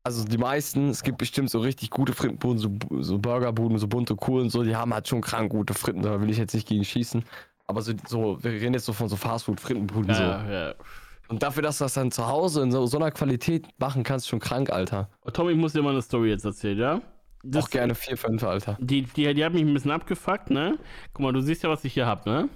Also 0.05 0.25
die 0.25 0.39
meisten, 0.39 0.91
es 0.91 1.03
gibt 1.03 1.19
bestimmt 1.19 1.51
so 1.51 1.59
richtig 1.59 1.91
gute 1.91 2.12
Frittenbuden, 2.12 2.59
so, 2.59 2.71
so 3.01 3.19
Burgerbuden, 3.19 3.77
so 3.79 3.89
bunte 3.89 4.14
Kuh 4.14 4.39
und 4.39 4.51
so, 4.51 4.62
die 4.62 4.77
haben 4.77 4.95
halt 4.95 5.09
schon 5.09 5.21
krank 5.21 5.51
gute 5.51 5.75
Fritten, 5.75 6.03
da 6.03 6.21
will 6.21 6.31
ich 6.31 6.39
jetzt 6.39 6.55
nicht 6.55 6.69
gegen 6.69 6.85
schießen. 6.85 7.25
Aber 7.67 7.83
so, 7.83 7.93
so 8.07 8.39
wir 8.41 8.53
reden 8.53 8.75
jetzt 8.75 8.85
so 8.85 8.93
von 8.93 9.09
so 9.09 9.17
Fastfood-Frittenbuden. 9.17 10.11
Ja, 10.11 10.14
so. 10.14 10.53
ja. 10.53 10.75
Und 11.29 11.43
dafür, 11.43 11.62
dass 11.62 11.79
du 11.79 11.85
das 11.85 11.95
dann 11.95 12.11
zu 12.11 12.27
Hause 12.27 12.62
in 12.62 12.70
so, 12.70 12.87
so 12.87 12.99
einer 12.99 13.11
Qualität 13.11 13.66
machen 13.79 14.03
kannst, 14.03 14.29
schon 14.29 14.39
krank, 14.39 14.70
Alter. 14.70 15.11
Oh, 15.24 15.31
Tom, 15.31 15.49
ich 15.49 15.57
muss 15.57 15.72
dir 15.72 15.83
mal 15.83 15.91
eine 15.91 16.03
Story 16.03 16.31
jetzt 16.31 16.45
erzählen, 16.45 16.79
ja? 16.79 17.01
Das, 17.43 17.64
Auch 17.64 17.70
gerne 17.70 17.95
4, 17.95 18.16
5, 18.16 18.43
Alter. 18.45 18.77
Die, 18.81 19.03
die, 19.03 19.33
die 19.35 19.45
hat 19.45 19.53
mich 19.53 19.62
ein 19.62 19.72
bisschen 19.72 19.91
abgefuckt, 19.91 20.51
ne? 20.51 20.79
Guck 21.12 21.22
mal, 21.22 21.33
du 21.33 21.41
siehst 21.41 21.62
ja, 21.62 21.70
was 21.70 21.85
ich 21.85 21.95
hier 21.95 22.07
hab, 22.07 22.27
ne? 22.27 22.49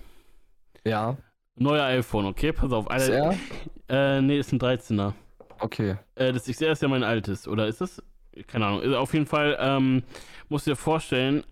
Ja. 0.84 1.16
Neuer 1.56 1.84
iPhone, 1.84 2.26
okay? 2.26 2.52
Pass 2.52 2.72
auf. 2.72 2.90
Alter, 2.90 3.34
äh, 3.88 4.20
nee, 4.20 4.38
ist 4.38 4.52
ein 4.52 4.58
13er. 4.58 5.12
Okay. 5.58 5.96
Äh, 6.14 6.32
das 6.32 6.46
XR 6.46 6.72
ist 6.72 6.82
ja 6.82 6.88
mein 6.88 7.04
altes, 7.04 7.46
oder 7.46 7.66
ist 7.66 7.80
das? 7.80 8.02
Keine 8.46 8.66
Ahnung. 8.66 8.94
Auf 8.94 9.12
jeden 9.12 9.26
Fall, 9.26 9.56
ähm, 9.60 10.02
musst 10.48 10.66
du 10.66 10.72
dir 10.72 10.76
vorstellen, 10.76 11.44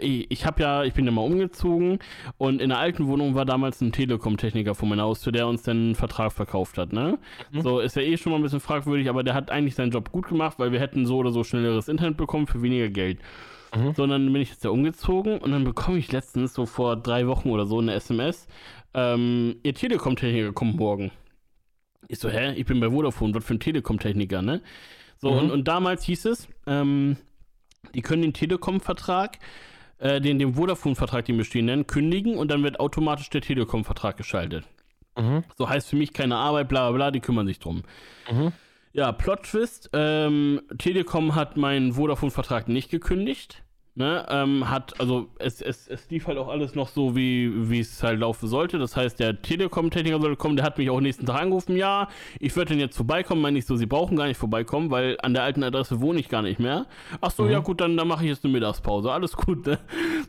ich 0.00 0.44
habe 0.44 0.62
ja, 0.62 0.84
ich 0.84 0.92
bin 0.92 1.06
ja 1.06 1.10
mal 1.10 1.22
umgezogen 1.22 1.98
und 2.36 2.60
in 2.60 2.68
der 2.68 2.78
alten 2.78 3.06
Wohnung 3.06 3.34
war 3.34 3.46
damals 3.46 3.80
ein 3.80 3.92
Telekom-Techniker 3.92 4.74
vor 4.74 4.88
meiner 4.88 5.04
Haustür, 5.04 5.32
der 5.32 5.46
uns 5.46 5.62
dann 5.62 5.76
einen 5.78 5.94
Vertrag 5.94 6.32
verkauft 6.32 6.76
hat, 6.76 6.92
ne? 6.92 7.18
Mhm. 7.52 7.62
So, 7.62 7.80
ist 7.80 7.96
ja 7.96 8.02
eh 8.02 8.16
schon 8.18 8.32
mal 8.32 8.38
ein 8.38 8.42
bisschen 8.42 8.60
fragwürdig, 8.60 9.08
aber 9.08 9.22
der 9.22 9.34
hat 9.34 9.50
eigentlich 9.50 9.74
seinen 9.74 9.90
Job 9.90 10.12
gut 10.12 10.28
gemacht, 10.28 10.58
weil 10.58 10.72
wir 10.72 10.80
hätten 10.80 11.06
so 11.06 11.16
oder 11.16 11.30
so 11.30 11.42
schnelleres 11.42 11.88
Internet 11.88 12.18
bekommen 12.18 12.46
für 12.46 12.62
weniger 12.62 12.90
Geld. 12.90 13.20
Mhm. 13.74 13.94
So, 13.94 14.02
und 14.02 14.10
dann 14.10 14.30
bin 14.30 14.42
ich 14.42 14.50
jetzt 14.50 14.64
ja 14.64 14.70
umgezogen 14.70 15.38
und 15.38 15.52
dann 15.52 15.64
bekomme 15.64 15.98
ich 15.98 16.12
letztens 16.12 16.52
so 16.52 16.66
vor 16.66 16.96
drei 16.96 17.26
Wochen 17.26 17.48
oder 17.48 17.64
so 17.64 17.78
eine 17.78 17.94
SMS, 17.94 18.46
ähm, 18.92 19.56
ihr 19.62 19.74
Telekom-Techniker 19.74 20.52
kommt 20.52 20.76
morgen. 20.76 21.12
Ich 22.08 22.18
so, 22.18 22.28
hä? 22.28 22.54
Ich 22.54 22.66
bin 22.66 22.80
bei 22.80 22.90
Vodafone, 22.90 23.34
was 23.34 23.44
für 23.44 23.54
ein 23.54 23.60
Telekom-Techniker, 23.60 24.42
ne? 24.42 24.62
So, 25.16 25.30
mhm. 25.30 25.38
und, 25.38 25.50
und 25.50 25.68
damals 25.68 26.04
hieß 26.04 26.26
es, 26.26 26.48
ähm, 26.66 27.16
die 27.94 28.02
können 28.02 28.22
den 28.22 28.34
Telekom-Vertrag 28.34 29.38
äh, 29.98 30.20
den, 30.20 30.38
den 30.38 30.54
Vodafone-Vertrag, 30.54 31.24
den 31.24 31.36
bestehenden, 31.36 31.86
kündigen 31.86 32.36
und 32.36 32.50
dann 32.50 32.62
wird 32.62 32.80
automatisch 32.80 33.30
der 33.30 33.40
Telekom-Vertrag 33.40 34.16
geschaltet. 34.16 34.64
Mhm. 35.16 35.44
So 35.56 35.68
heißt 35.68 35.88
für 35.88 35.96
mich 35.96 36.12
keine 36.12 36.36
Arbeit, 36.36 36.68
bla 36.68 36.88
bla 36.88 36.96
bla, 36.96 37.10
die 37.10 37.20
kümmern 37.20 37.46
sich 37.46 37.58
drum. 37.58 37.82
Mhm. 38.30 38.52
Ja, 38.92 39.12
Plot-Twist, 39.12 39.90
ähm, 39.92 40.62
Telekom 40.78 41.34
hat 41.34 41.56
meinen 41.56 41.92
Vodafone-Vertrag 41.92 42.68
nicht 42.68 42.90
gekündigt. 42.90 43.62
Ne, 43.98 44.24
ähm, 44.28 44.70
hat, 44.70 45.00
also 45.00 45.26
es, 45.40 45.60
es, 45.60 45.88
es 45.88 46.08
lief 46.08 46.28
halt 46.28 46.38
auch 46.38 46.46
alles 46.46 46.76
noch 46.76 46.86
so, 46.86 47.16
wie 47.16 47.80
es 47.80 48.00
halt 48.00 48.20
laufen 48.20 48.46
sollte. 48.46 48.78
Das 48.78 48.94
heißt, 48.94 49.18
der 49.18 49.42
Telekom-Techniker 49.42 50.20
sollte 50.20 50.36
kommen, 50.36 50.54
der 50.54 50.64
hat 50.64 50.78
mich 50.78 50.88
auch 50.88 51.00
nächsten 51.00 51.26
Tag 51.26 51.40
angerufen, 51.42 51.74
ja, 51.74 52.06
ich 52.38 52.54
würde 52.54 52.74
denn 52.74 52.78
jetzt 52.78 52.94
vorbeikommen, 52.96 53.42
meine 53.42 53.58
ich 53.58 53.66
so, 53.66 53.74
sie 53.74 53.86
brauchen 53.86 54.16
gar 54.16 54.28
nicht 54.28 54.36
vorbeikommen, 54.36 54.92
weil 54.92 55.18
an 55.20 55.34
der 55.34 55.42
alten 55.42 55.64
Adresse 55.64 56.00
wohne 56.00 56.20
ich 56.20 56.28
gar 56.28 56.42
nicht 56.42 56.60
mehr. 56.60 56.86
Ach 57.20 57.32
so, 57.32 57.42
mhm. 57.42 57.50
ja 57.50 57.58
gut, 57.58 57.80
dann, 57.80 57.96
dann 57.96 58.06
mache 58.06 58.22
ich 58.22 58.30
jetzt 58.30 58.44
eine 58.44 58.52
Mittagspause, 58.52 59.10
alles 59.10 59.36
gut, 59.36 59.66
ne? 59.66 59.80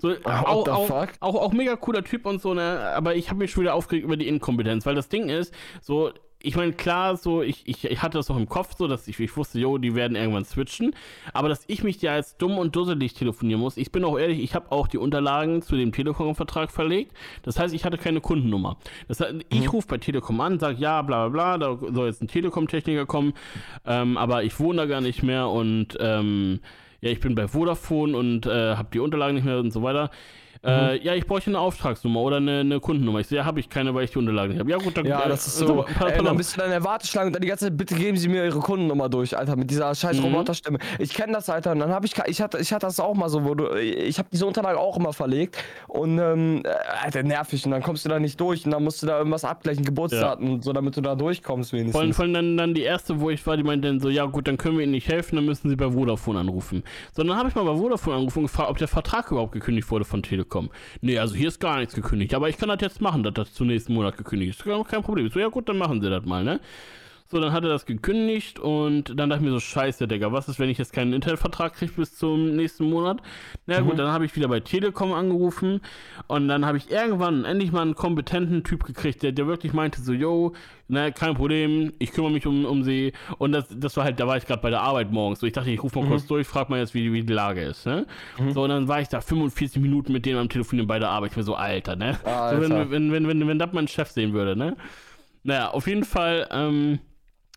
So, 0.01 0.15
auch, 0.23 0.67
auch, 0.67 0.89
auch, 1.19 1.35
auch, 1.35 1.53
mega 1.53 1.75
cooler 1.75 2.03
Typ 2.03 2.25
und 2.25 2.41
so, 2.41 2.55
ne? 2.55 2.91
Aber 2.95 3.13
ich 3.13 3.29
habe 3.29 3.37
mich 3.37 3.51
schon 3.51 3.61
wieder 3.61 3.75
aufgeregt 3.75 4.03
über 4.03 4.17
die 4.17 4.27
Inkompetenz, 4.27 4.87
weil 4.87 4.95
das 4.95 5.09
Ding 5.09 5.29
ist, 5.29 5.53
so, 5.79 6.09
ich 6.41 6.55
meine, 6.55 6.71
klar, 6.71 7.17
so, 7.17 7.41
ich, 7.41 7.67
ich, 7.67 7.83
ich 7.83 8.01
hatte 8.01 8.17
das 8.17 8.29
noch 8.29 8.37
im 8.37 8.47
Kopf, 8.47 8.75
so, 8.77 8.87
dass 8.87 9.07
ich, 9.09 9.19
ich 9.19 9.35
wusste, 9.35 9.59
jo, 9.59 9.77
die 9.77 9.93
werden 9.93 10.15
irgendwann 10.15 10.45
switchen. 10.45 10.95
Aber 11.33 11.49
dass 11.49 11.63
ich 11.67 11.83
mich 11.83 12.01
ja 12.01 12.13
als 12.13 12.37
dumm 12.37 12.57
und 12.57 12.75
dusselig 12.75 13.13
telefonieren 13.13 13.59
muss, 13.59 13.75
ich 13.75 13.91
bin 13.91 14.05
auch 14.05 14.17
ehrlich, 14.17 14.39
ich 14.39 14.55
habe 14.55 14.71
auch 14.71 14.87
die 14.87 14.97
Unterlagen 14.97 15.61
zu 15.61 15.75
dem 15.75 15.91
Telekom-Vertrag 15.91 16.71
verlegt. 16.71 17.11
Das 17.43 17.59
heißt, 17.59 17.73
ich 17.73 17.83
hatte 17.83 17.97
keine 17.97 18.21
Kundennummer. 18.21 18.77
Das 19.09 19.19
heißt, 19.19 19.35
ich 19.49 19.61
mhm. 19.61 19.67
rufe 19.67 19.87
bei 19.87 19.97
Telekom 19.97 20.39
an, 20.39 20.59
sage, 20.59 20.77
ja, 20.79 21.01
bla 21.01 21.27
bla 21.27 21.57
bla, 21.57 21.75
da 21.75 21.93
soll 21.93 22.07
jetzt 22.07 22.21
ein 22.21 22.27
Telekom-Techniker 22.29 23.05
kommen, 23.05 23.33
ähm, 23.85 24.17
aber 24.17 24.43
ich 24.43 24.57
wohne 24.59 24.77
da 24.77 24.85
gar 24.85 25.01
nicht 25.01 25.23
mehr 25.23 25.49
und 25.49 25.97
ähm, 25.99 26.61
ja, 27.01 27.11
ich 27.11 27.19
bin 27.19 27.35
bei 27.35 27.47
Vodafone 27.47 28.17
und 28.17 28.45
äh, 28.45 28.75
habe 28.75 28.89
die 28.93 28.99
Unterlagen 28.99 29.35
nicht 29.35 29.45
mehr 29.45 29.59
und 29.59 29.71
so 29.71 29.83
weiter. 29.83 30.09
Äh, 30.61 30.97
mhm. 30.97 31.03
ja, 31.03 31.15
ich 31.15 31.25
bräuchte 31.25 31.49
eine 31.49 31.59
Auftragsnummer 31.59 32.19
oder 32.19 32.37
eine, 32.37 32.59
eine 32.59 32.79
Kundennummer. 32.81 33.19
Ich 33.19 33.27
sehe, 33.27 33.37
ja, 33.37 33.45
habe 33.45 33.61
ich 33.61 33.69
keine, 33.69 33.95
weil 33.95 34.03
ich 34.03 34.11
die 34.11 34.17
Unterlagen 34.17 34.51
nicht 34.51 34.59
habe. 34.59 34.69
Ja, 34.69 34.77
gut, 34.77 34.97
dann. 34.97 35.05
Ja, 35.05 35.27
das 35.27 35.47
ist 35.47 35.57
so. 35.57 35.85
Äh, 35.99 36.13
ey, 36.13 36.23
dann 36.23 36.37
bist 36.37 36.53
du 36.53 36.57
dann 36.57 36.67
in 36.67 36.71
der 36.71 36.83
Warteschlange 36.83 37.27
und 37.27 37.33
dann 37.33 37.41
die 37.41 37.47
ganze 37.47 37.65
Zeit, 37.65 37.77
bitte 37.77 37.95
geben 37.95 38.17
Sie 38.17 38.29
mir 38.29 38.45
Ihre 38.45 38.59
Kundennummer 38.59 39.09
durch, 39.09 39.37
Alter, 39.37 39.55
mit 39.55 39.69
dieser 39.69 39.93
scheiß 39.93 40.17
mhm. 40.17 40.25
Roboterstimme. 40.25 40.79
Ich 40.97 41.13
kenne 41.13 41.33
das, 41.33 41.49
Alter. 41.49 41.71
Und 41.71 41.79
dann 41.79 41.91
habe 41.91 42.05
ich, 42.05 42.13
ich 42.27 42.41
hatte, 42.41 42.57
ich 42.57 42.71
hatte 42.71 42.85
das 42.85 42.99
auch 42.99 43.15
mal 43.15 43.29
so, 43.29 43.43
wo 43.43 43.55
du, 43.55 43.75
ich 43.75 44.17
habe 44.17 44.29
diese 44.31 44.45
Unterlagen 44.45 44.77
auch 44.77 44.97
immer 44.97 45.13
verlegt 45.13 45.57
und, 45.87 46.19
ähm, 46.19 46.61
äh, 46.63 46.69
Alter, 47.03 47.23
nervig. 47.23 47.65
Und 47.65 47.71
dann 47.71 47.81
kommst 47.81 48.05
du 48.05 48.09
da 48.09 48.19
nicht 48.19 48.39
durch 48.39 48.65
und 48.65 48.71
dann 48.71 48.83
musst 48.83 49.01
du 49.01 49.07
da 49.07 49.17
irgendwas 49.17 49.43
abgleichen, 49.45 49.83
Geburtsdaten 49.83 50.47
ja. 50.47 50.53
und 50.53 50.63
so, 50.63 50.73
damit 50.73 50.95
du 50.95 51.01
da 51.01 51.15
durchkommst 51.15 51.73
wenigstens. 51.73 51.93
Vor 51.93 52.01
allem, 52.01 52.13
vor 52.13 52.23
allem 52.23 52.33
dann, 52.33 52.57
dann 52.57 52.73
die 52.73 52.83
erste, 52.83 53.19
wo 53.19 53.29
ich 53.29 53.45
war, 53.45 53.57
die 53.57 53.63
meinte 53.63 53.87
dann 53.87 53.99
so, 53.99 54.09
ja, 54.09 54.25
gut, 54.25 54.47
dann 54.47 54.57
können 54.57 54.77
wir 54.77 54.83
Ihnen 54.83 54.93
nicht 54.93 55.07
helfen, 55.07 55.35
dann 55.35 55.45
müssen 55.45 55.69
Sie 55.69 55.75
bei 55.75 55.91
Vodafone 55.91 56.39
anrufen. 56.39 56.83
Sondern 57.13 57.37
habe 57.37 57.49
ich 57.49 57.55
mal 57.55 57.65
bei 57.65 57.75
Vodafone 57.75 58.15
angerufen 58.15 58.39
und 58.39 58.45
gefragt, 58.45 58.69
ob 58.69 58.77
der 58.77 58.87
Vertrag 58.87 59.31
überhaupt 59.31 59.53
gekündigt 59.53 59.89
wurde 59.91 60.05
von 60.05 60.23
Telekom. 60.23 60.48
Nee, 61.01 61.19
also 61.19 61.35
hier 61.35 61.47
ist 61.47 61.59
gar 61.59 61.79
nichts 61.79 61.93
gekündigt, 61.95 62.33
aber 62.33 62.49
ich 62.49 62.57
kann 62.57 62.69
das 62.69 62.81
jetzt 62.81 63.01
machen, 63.01 63.23
dass 63.23 63.33
das 63.33 63.53
zum 63.53 63.67
nächsten 63.67 63.93
Monat 63.93 64.17
gekündigt 64.17 64.59
ist. 64.59 64.87
Kein 64.87 65.03
Problem. 65.03 65.29
So, 65.29 65.39
ja 65.39 65.47
gut, 65.47 65.69
dann 65.69 65.77
machen 65.77 66.01
sie 66.01 66.09
das 66.09 66.25
mal, 66.25 66.43
ne? 66.43 66.59
So, 67.31 67.39
dann 67.39 67.51
hat 67.51 67.63
er 67.63 67.69
das 67.69 67.85
gekündigt 67.85 68.57
und 68.57 69.19
dann 69.19 69.29
dachte 69.29 69.43
ich 69.43 69.45
mir 69.47 69.53
so, 69.53 69.59
scheiße, 69.59 70.07
Digga, 70.07 70.31
was 70.31 70.49
ist, 70.49 70.57
wenn 70.57 70.67
ich 70.67 70.79
jetzt 70.79 70.93
keinen 70.93 71.13
Internetvertrag 71.13 71.75
kriege 71.75 71.91
bis 71.91 72.17
zum 72.17 72.55
nächsten 72.55 72.85
Monat? 72.85 73.21
Na 73.67 73.79
mhm. 73.79 73.85
gut, 73.85 73.99
dann 73.99 74.11
habe 74.11 74.25
ich 74.25 74.35
wieder 74.35 74.47
bei 74.47 74.61
Telekom 74.61 75.13
angerufen 75.13 75.81
und 76.25 76.47
dann 76.47 76.65
habe 76.65 76.79
ich 76.79 76.89
irgendwann 76.89 77.45
endlich 77.45 77.71
mal 77.71 77.83
einen 77.83 77.93
kompetenten 77.93 78.63
Typ 78.63 78.83
gekriegt, 78.83 79.21
der, 79.21 79.31
der 79.31 79.45
wirklich 79.45 79.73
meinte 79.73 80.01
so, 80.01 80.11
yo, 80.11 80.53
ne, 80.87 81.11
kein 81.11 81.35
Problem, 81.35 81.93
ich 81.99 82.13
kümmere 82.13 82.31
mich 82.31 82.47
um, 82.47 82.65
um 82.65 82.83
sie. 82.83 83.13
Und 83.37 83.51
das, 83.51 83.65
das 83.69 83.95
war 83.95 84.05
halt, 84.05 84.19
da 84.19 84.25
war 84.25 84.37
ich 84.37 84.47
gerade 84.47 84.63
bei 84.63 84.71
der 84.71 84.81
Arbeit 84.81 85.11
morgens. 85.11 85.39
So, 85.39 85.45
ich 85.45 85.53
dachte, 85.53 85.69
ich 85.69 85.83
rufe 85.83 85.99
mal 85.99 86.05
mhm. 86.05 86.09
kurz 86.09 86.25
durch, 86.25 86.47
frag 86.47 86.71
mal 86.71 86.79
jetzt, 86.79 86.95
wie, 86.95 87.13
wie 87.13 87.21
die 87.21 87.33
Lage 87.33 87.61
ist, 87.61 87.85
ne? 87.85 88.07
Mhm. 88.39 88.53
So, 88.53 88.63
und 88.63 88.69
dann 88.69 88.87
war 88.87 89.01
ich 89.01 89.07
da 89.07 89.21
45 89.21 89.79
Minuten 89.83 90.13
mit 90.13 90.25
denen 90.25 90.39
am 90.39 90.49
Telefon 90.49 90.87
bei 90.87 90.97
der 90.97 91.09
Arbeit. 91.09 91.29
Ich 91.31 91.37
mir 91.37 91.43
so, 91.43 91.53
Alter, 91.53 91.95
ne? 91.95 92.17
Alter. 92.23 92.55
So, 92.55 92.61
wenn, 92.69 92.91
wenn, 92.91 93.11
wenn, 93.11 93.27
wenn, 93.27 93.47
wenn 93.47 93.59
das 93.59 93.69
mein 93.71 93.87
Chef 93.87 94.09
sehen 94.09 94.33
würde, 94.33 94.55
ne? 94.55 94.75
Naja, 95.43 95.69
auf 95.69 95.87
jeden 95.87 96.03
Fall, 96.03 96.47
ähm, 96.51 96.99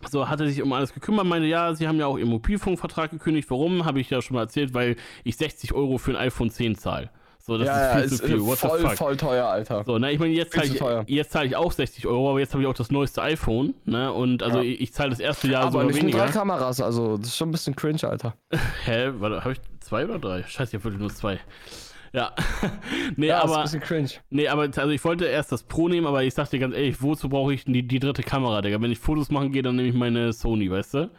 so, 0.09 0.29
hat 0.29 0.41
er 0.41 0.47
sich 0.47 0.63
um 0.63 0.73
alles 0.73 0.93
gekümmert, 0.93 1.27
meinte, 1.27 1.49
ja, 1.49 1.75
sie 1.75 1.89
haben 1.89 1.99
ja 1.99 2.07
auch 2.07 2.19
ihren 2.19 2.31
Mobilfunkvertrag 2.31 3.11
gekündigt. 3.11 3.51
Warum? 3.51 3.85
Habe 3.85 4.01
ich 4.01 4.11
ja 4.11 4.23
schon 4.23 4.37
mal 4.37 4.43
erzählt, 4.43 4.75
weil 4.75 4.97
ich 5.25 5.37
60 5.37 5.73
Euro 5.73 5.99
für 5.99 6.13
ein 6.13 6.17
iPhone 6.17 6.51
10 6.51 6.77
zahle. 6.77 7.11
So, 7.45 7.59
das 7.59 7.67
ja, 7.67 7.75
ist 7.75 7.93
viel 7.93 8.03
ja, 8.03 8.09
zu 8.09 8.27
viel. 8.27 8.47
What 8.47 8.59
voll, 8.59 8.97
voll 8.97 9.17
teuer, 9.17 9.47
Alter. 9.47 9.83
So, 9.85 9.99
ne, 9.99 10.13
ich 10.13 10.21
meine, 10.21 10.33
jetzt 10.33 10.53
zahle 10.53 10.69
ich, 10.69 11.09
jetzt 11.09 11.33
zahl 11.33 11.45
ich 11.45 11.57
auch 11.57 11.73
60 11.73 12.07
Euro, 12.07 12.31
aber 12.31 12.39
jetzt 12.39 12.53
habe 12.53 12.63
ich 12.63 12.69
auch 12.69 12.75
das 12.75 12.93
neueste 12.93 13.21
iPhone, 13.21 13.75
ne, 13.85 14.13
und 14.13 14.45
also 14.45 14.59
ja. 14.59 14.65
ich, 14.65 14.81
ich 14.81 14.93
zahle 14.93 15.11
das 15.11 15.19
erste 15.19 15.49
Jahr 15.49 15.63
aber 15.63 15.81
sogar 15.83 15.95
weniger. 15.95 16.19
Aber 16.19 16.27
drei 16.27 16.33
Kameras, 16.33 16.81
also 16.81 17.17
das 17.17 17.29
ist 17.29 17.37
schon 17.37 17.49
ein 17.49 17.53
bisschen 17.53 17.75
cringe, 17.75 18.05
Alter. 18.05 18.35
Hä, 18.85 19.11
warte, 19.19 19.41
habe 19.41 19.55
ich 19.55 19.61
zwei 19.81 20.05
oder 20.05 20.21
drei? 20.21 20.45
Scheiße, 20.45 20.71
ich 20.71 20.75
habe 20.75 20.85
wirklich 20.85 21.01
nur 21.01 21.11
zwei. 21.11 21.41
Ja. 22.13 22.33
nee, 23.17 23.27
Ja, 23.29 23.39
ist 23.39 23.45
aber. 23.45 23.57
ein 23.59 23.63
bisschen 23.65 23.81
cringe. 23.81 24.11
Nee, 24.31 24.49
aber 24.49 24.63
also 24.63 24.89
ich 24.91 25.03
wollte 25.05 25.25
erst 25.25 25.51
das 25.53 25.63
Pro 25.63 25.89
nehmen, 25.89 26.07
aber 26.07 26.23
ich 26.23 26.35
sag 26.35 26.51
dir 26.51 26.59
ganz 26.59 26.75
ehrlich, 26.75 27.03
wozu 27.03 27.29
brauche 27.29 27.55
ich 27.55 27.65
die, 27.65 27.83
die 27.83 27.99
dritte 27.99 28.23
Kamera, 28.23 28.61
Digga? 28.61 28.81
Wenn 28.81 28.93
ich 28.93 28.99
Fotos 28.99 29.31
machen 29.31 29.53
gehe, 29.53 29.63
dann 29.63 29.77
nehme 29.77 29.89
ich 29.89 29.95
meine 29.95 30.33
Sony, 30.33 30.71
weißt 30.71 30.95
du? 30.95 31.11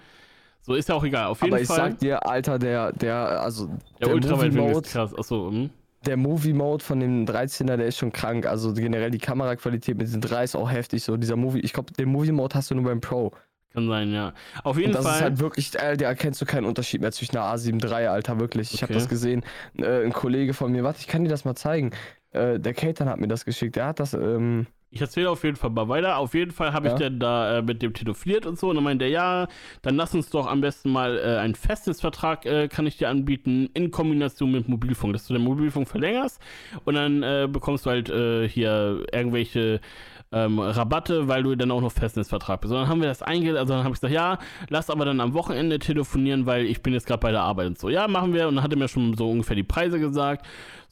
So 0.61 0.75
ist 0.75 0.87
ja 0.89 0.95
auch 0.95 1.03
egal. 1.03 1.27
Auf 1.27 1.41
jeden 1.41 1.53
Aber 1.53 1.61
ich 1.61 1.67
Fall. 1.67 1.77
sag 1.91 1.99
dir, 1.99 2.25
Alter, 2.25 2.57
der, 2.57 2.91
der, 2.93 3.41
also 3.41 3.69
der 3.99 4.13
Ultraweitwinkel 4.13 4.61
Movie-Mode, 4.61 4.85
ist 4.85 4.93
krass. 4.93 5.17
Achso, 5.17 5.49
hm. 5.51 5.69
der 6.05 6.15
Movie-Mode 6.15 6.83
von 6.83 6.99
dem 6.99 7.25
13er, 7.25 7.75
der 7.75 7.87
ist 7.87 7.97
schon 7.97 8.13
krank. 8.13 8.45
Also 8.45 8.73
generell 8.73 9.11
die 9.11 9.17
Kameraqualität 9.17 9.97
mit 9.97 10.13
den 10.13 10.21
3 10.21 10.43
ist 10.43 10.55
auch 10.55 10.71
heftig. 10.71 11.03
So 11.03 11.17
dieser 11.17 11.35
Movie, 11.35 11.59
ich 11.59 11.73
glaube, 11.73 11.91
den 11.93 12.07
Movie-Mode 12.09 12.55
hast 12.55 12.71
du 12.71 12.75
nur 12.75 12.85
beim 12.85 13.01
Pro. 13.01 13.33
Kann 13.73 13.87
sein, 13.87 14.13
ja. 14.13 14.33
Auf 14.63 14.75
Und 14.75 14.81
jeden 14.81 14.93
das 14.93 15.03
Fall. 15.05 15.15
ist 15.15 15.21
halt 15.21 15.39
wirklich, 15.39 15.75
äh, 15.79 15.97
da 15.97 16.05
erkennst 16.05 16.41
du 16.41 16.45
keinen 16.45 16.65
Unterschied 16.65 17.01
mehr 17.01 17.11
zwischen 17.11 17.37
einer 17.37 17.53
A7 17.55 17.83
III, 17.83 18.07
Alter, 18.07 18.39
wirklich. 18.39 18.73
Ich 18.73 18.81
habe 18.83 18.93
Okay. 18.93 18.99
das 18.99 19.09
gesehen. 19.09 19.43
Äh, 19.77 20.03
ein 20.05 20.13
Kollege 20.13 20.53
von 20.53 20.71
mir, 20.71 20.83
warte, 20.83 20.99
ich 20.99 21.07
kann 21.07 21.23
dir 21.23 21.29
das 21.29 21.45
mal 21.45 21.55
zeigen. 21.55 21.91
Äh, 22.31 22.59
der 22.59 22.73
Katan 22.73 23.09
hat 23.09 23.19
mir 23.19 23.27
das 23.27 23.45
geschickt. 23.45 23.75
Der 23.75 23.87
hat 23.87 23.99
das, 23.99 24.13
ähm, 24.13 24.67
Ich 24.89 25.01
erzähle 25.01 25.31
auf 25.31 25.43
jeden 25.43 25.55
Fall 25.55 25.71
mal 25.71 25.89
weiter. 25.89 26.17
Auf 26.17 26.35
jeden 26.35 26.51
Fall 26.51 26.71
habe 26.71 26.85
ich 26.87 26.93
Ja. 26.93 26.99
dann 26.99 27.19
da 27.19 27.57
äh, 27.57 27.61
mit 27.63 27.81
dem 27.81 27.93
telefoniert 27.93 28.45
und 28.45 28.59
so. 28.59 28.69
Und 28.69 28.75
dann 28.75 28.83
meinte 28.83 29.05
er, 29.05 29.11
ja, 29.11 29.47
dann 29.81 29.95
lass 29.95 30.13
uns 30.13 30.29
doch 30.29 30.45
am 30.45 30.61
besten 30.61 30.91
mal 30.91 31.17
äh, 31.17 31.37
einen 31.39 31.55
Festnetzvertrag, 31.55 32.45
äh, 32.45 32.67
kann 32.67 32.85
ich 32.85 32.97
dir 32.97 33.09
anbieten, 33.09 33.69
in 33.73 33.89
Kombination 33.89 34.51
mit 34.51 34.69
Mobilfunk, 34.69 35.13
dass 35.13 35.25
du 35.25 35.33
den 35.33 35.41
Mobilfunk 35.43 35.87
verlängerst 35.87 36.39
und 36.85 36.93
dann 36.93 37.23
äh, 37.23 37.47
bekommst 37.51 37.87
du 37.87 37.89
halt 37.89 38.09
äh, 38.09 38.47
hier 38.47 39.03
irgendwelche 39.11 39.79
ähm, 40.33 40.59
Rabatte, 40.59 41.27
weil 41.27 41.43
du 41.43 41.55
dann 41.55 41.71
auch 41.71 41.81
noch 41.81 41.91
Festnetzvertrag 41.91 42.61
bist. 42.61 42.73
Und 42.73 42.79
dann 42.79 42.89
haben 42.89 43.01
wir 43.01 43.07
das 43.07 43.21
einge... 43.21 43.57
Also 43.57 43.73
dann 43.73 43.83
habe 43.83 43.93
ich 43.93 44.01
gesagt, 44.01 44.13
ja, 44.13 44.39
lass 44.69 44.89
aber 44.89 45.05
dann 45.05 45.21
am 45.21 45.33
Wochenende 45.33 45.79
telefonieren, 45.79 46.45
weil 46.45 46.65
ich 46.65 46.81
bin 46.81 46.93
jetzt 46.93 47.07
gerade 47.07 47.19
bei 47.19 47.31
der 47.31 47.41
Arbeit 47.41 47.67
und 47.67 47.79
so. 47.79 47.89
Ja, 47.89 48.07
machen 48.07 48.33
wir. 48.33 48.47
Und 48.47 48.55
dann 48.55 48.63
hat 48.63 48.71
er 48.71 48.77
mir 48.77 48.87
schon 48.87 49.15
so 49.15 49.29
ungefähr 49.29 49.55
die 49.55 49.63
Preise 49.63 49.99
gesagt. 49.99 50.45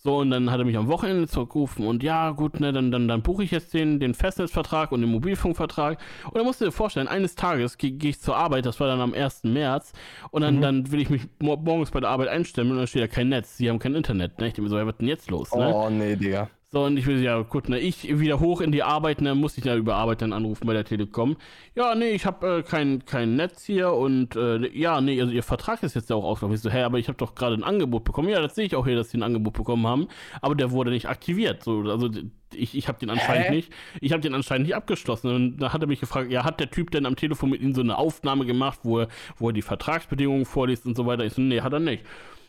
So, 0.04 0.18
und 0.18 0.32
dann 0.32 0.50
hat 0.50 0.58
er 0.58 0.66
mich 0.66 0.78
am 0.78 0.88
Wochenende 0.88 1.28
zurückgerufen 1.28 1.86
und 1.86 2.02
ja, 2.02 2.32
gut, 2.32 2.60
ne, 2.60 2.74
dann, 2.74 2.90
dann, 2.90 3.08
dann 3.08 3.22
buche 3.22 3.44
ich 3.44 3.52
jetzt 3.52 3.72
den, 3.76 4.00
den 4.00 4.16
Festnetzvertrag 4.16 4.92
und 4.92 5.02
den 5.02 5.12
Mobilfunkvertrag. 5.12 6.00
Und 6.26 6.38
dann 6.38 6.44
musst 6.44 6.60
du 6.60 6.66
dir 6.66 6.72
vorstellen, 6.72 7.08
eines 7.08 7.36
Tages 7.36 7.78
gehe 7.78 7.92
geh 7.92 8.10
ich 8.10 8.20
zur 8.20 8.36
Arbeit, 8.36 8.66
das 8.66 8.80
war 8.80 8.88
dann 8.88 9.00
am 9.00 9.14
1. 9.14 9.44
März, 9.44 9.94
und 10.32 10.42
dann, 10.42 10.56
Mhm. 10.56 10.62
dann 10.62 10.92
will 10.92 11.02
ich 11.02 11.12
mich 11.12 11.28
mor 11.40 11.58
morgens 11.58 11.92
bei 11.92 12.00
der 12.00 12.10
Arbeit 12.10 12.30
einstellen 12.30 12.72
und 12.72 12.78
dann 12.78 12.88
steht 12.88 13.04
da 13.04 13.08
kein 13.08 13.30
Netz, 13.30 13.58
sie 13.58 13.70
haben 13.70 13.78
kein 13.78 13.94
Internet. 13.94 14.40
Ne? 14.40 14.48
Ich 14.48 14.54
denke 14.54 14.64
mir 14.64 14.70
so, 14.70 14.78
ja, 14.80 14.88
was 14.88 14.98
denn 14.98 15.08
jetzt 15.08 15.30
los? 15.30 15.54
Ne? 15.54 15.72
oh 15.72 15.88
nee, 15.92 16.16
Digga. 16.16 16.50
So, 16.74 16.86
und 16.86 16.96
ich 16.96 17.06
will, 17.06 17.22
ja, 17.22 17.42
gut, 17.42 17.68
ne, 17.68 17.80
ich 17.80 18.18
wieder 18.18 18.40
hoch 18.40 18.62
in 18.62 18.72
die 18.72 18.82
Arbeit, 18.82 19.20
ne, 19.20 19.36
muss 19.36 19.58
ich 19.58 19.66
ja 19.66 19.76
über 19.76 19.96
Arbeit 19.96 20.22
dann 20.22 20.32
anrufen 20.32 20.66
bei 20.66 20.72
der 20.72 20.86
Telekom. 20.86 21.36
Ja, 21.76 21.96
nee, 21.96 22.12
ich 22.12 22.26
habe 22.26 22.60
äh, 22.60 22.64
kein, 22.64 23.04
kein 23.04 23.36
Netz 23.36 23.66
hier 23.66 23.92
und, 23.92 24.38
äh, 24.38 24.70
ja, 24.70 25.02
nee, 25.02 25.20
also 25.20 25.34
ihr 25.34 25.44
Vertrag 25.44 25.84
ist 25.84 25.96
jetzt 25.96 26.10
ja 26.10 26.16
auch 26.16 26.24
ausgelaufen. 26.24 26.56
Ich 26.56 26.62
so, 26.62 26.70
hä, 26.70 26.84
aber 26.84 26.98
ich 26.98 27.10
habe 27.10 27.18
doch 27.18 27.36
gerade 27.36 27.56
ein 27.56 27.66
Angebot 27.66 28.06
bekommen. 28.06 28.30
Ja, 28.30 28.40
das 28.40 28.56
sehe 28.56 28.66
ich 28.66 28.78
auch 28.78 28.86
hier, 28.86 28.96
dass 28.96 29.10
sie 29.10 29.18
ein 29.18 29.24
Angebot 29.24 29.52
bekommen 29.52 29.86
haben, 29.86 30.08
aber 30.40 30.56
der 30.56 30.72
wurde 30.72 30.92
nicht 30.92 31.10
aktiviert. 31.10 31.62
So, 31.62 31.82
also 31.82 32.10
ich, 32.54 32.74
ich 32.74 32.88
habe 32.88 33.00
den 33.00 33.10
anscheinend 33.10 33.48
Hä? 33.48 33.56
nicht, 33.56 33.74
ich 34.00 34.14
habe 34.14 34.22
den 34.22 34.34
anscheinend 34.34 34.68
nicht 34.68 34.76
abgeschlossen. 34.76 35.30
Und 35.36 35.58
da 35.58 35.74
hat 35.74 35.82
er 35.82 35.90
mich 35.90 36.00
gefragt, 36.00 36.32
ja, 36.32 36.46
hat 36.46 36.62
der 36.62 36.72
Typ 36.72 36.92
denn 36.92 37.06
am 37.06 37.18
Telefon 37.18 37.50
mit 37.50 37.60
Ihnen 37.60 37.76
so 37.76 37.82
eine 37.82 37.98
Aufnahme 37.98 38.46
gemacht, 38.46 38.80
wo 38.84 39.00
er, 39.00 39.08
wo 39.38 39.50
er 39.50 39.54
die 39.54 39.62
Vertragsbedingungen 39.62 40.46
vorliest 40.46 40.86
und 40.86 40.96
so 40.96 41.06
weiter? 41.06 41.26
Ich 41.26 41.34
so, 41.34 41.42
nee, 41.42 41.60
hat 41.60 41.74
er 41.74 41.82
nicht. 41.82 42.06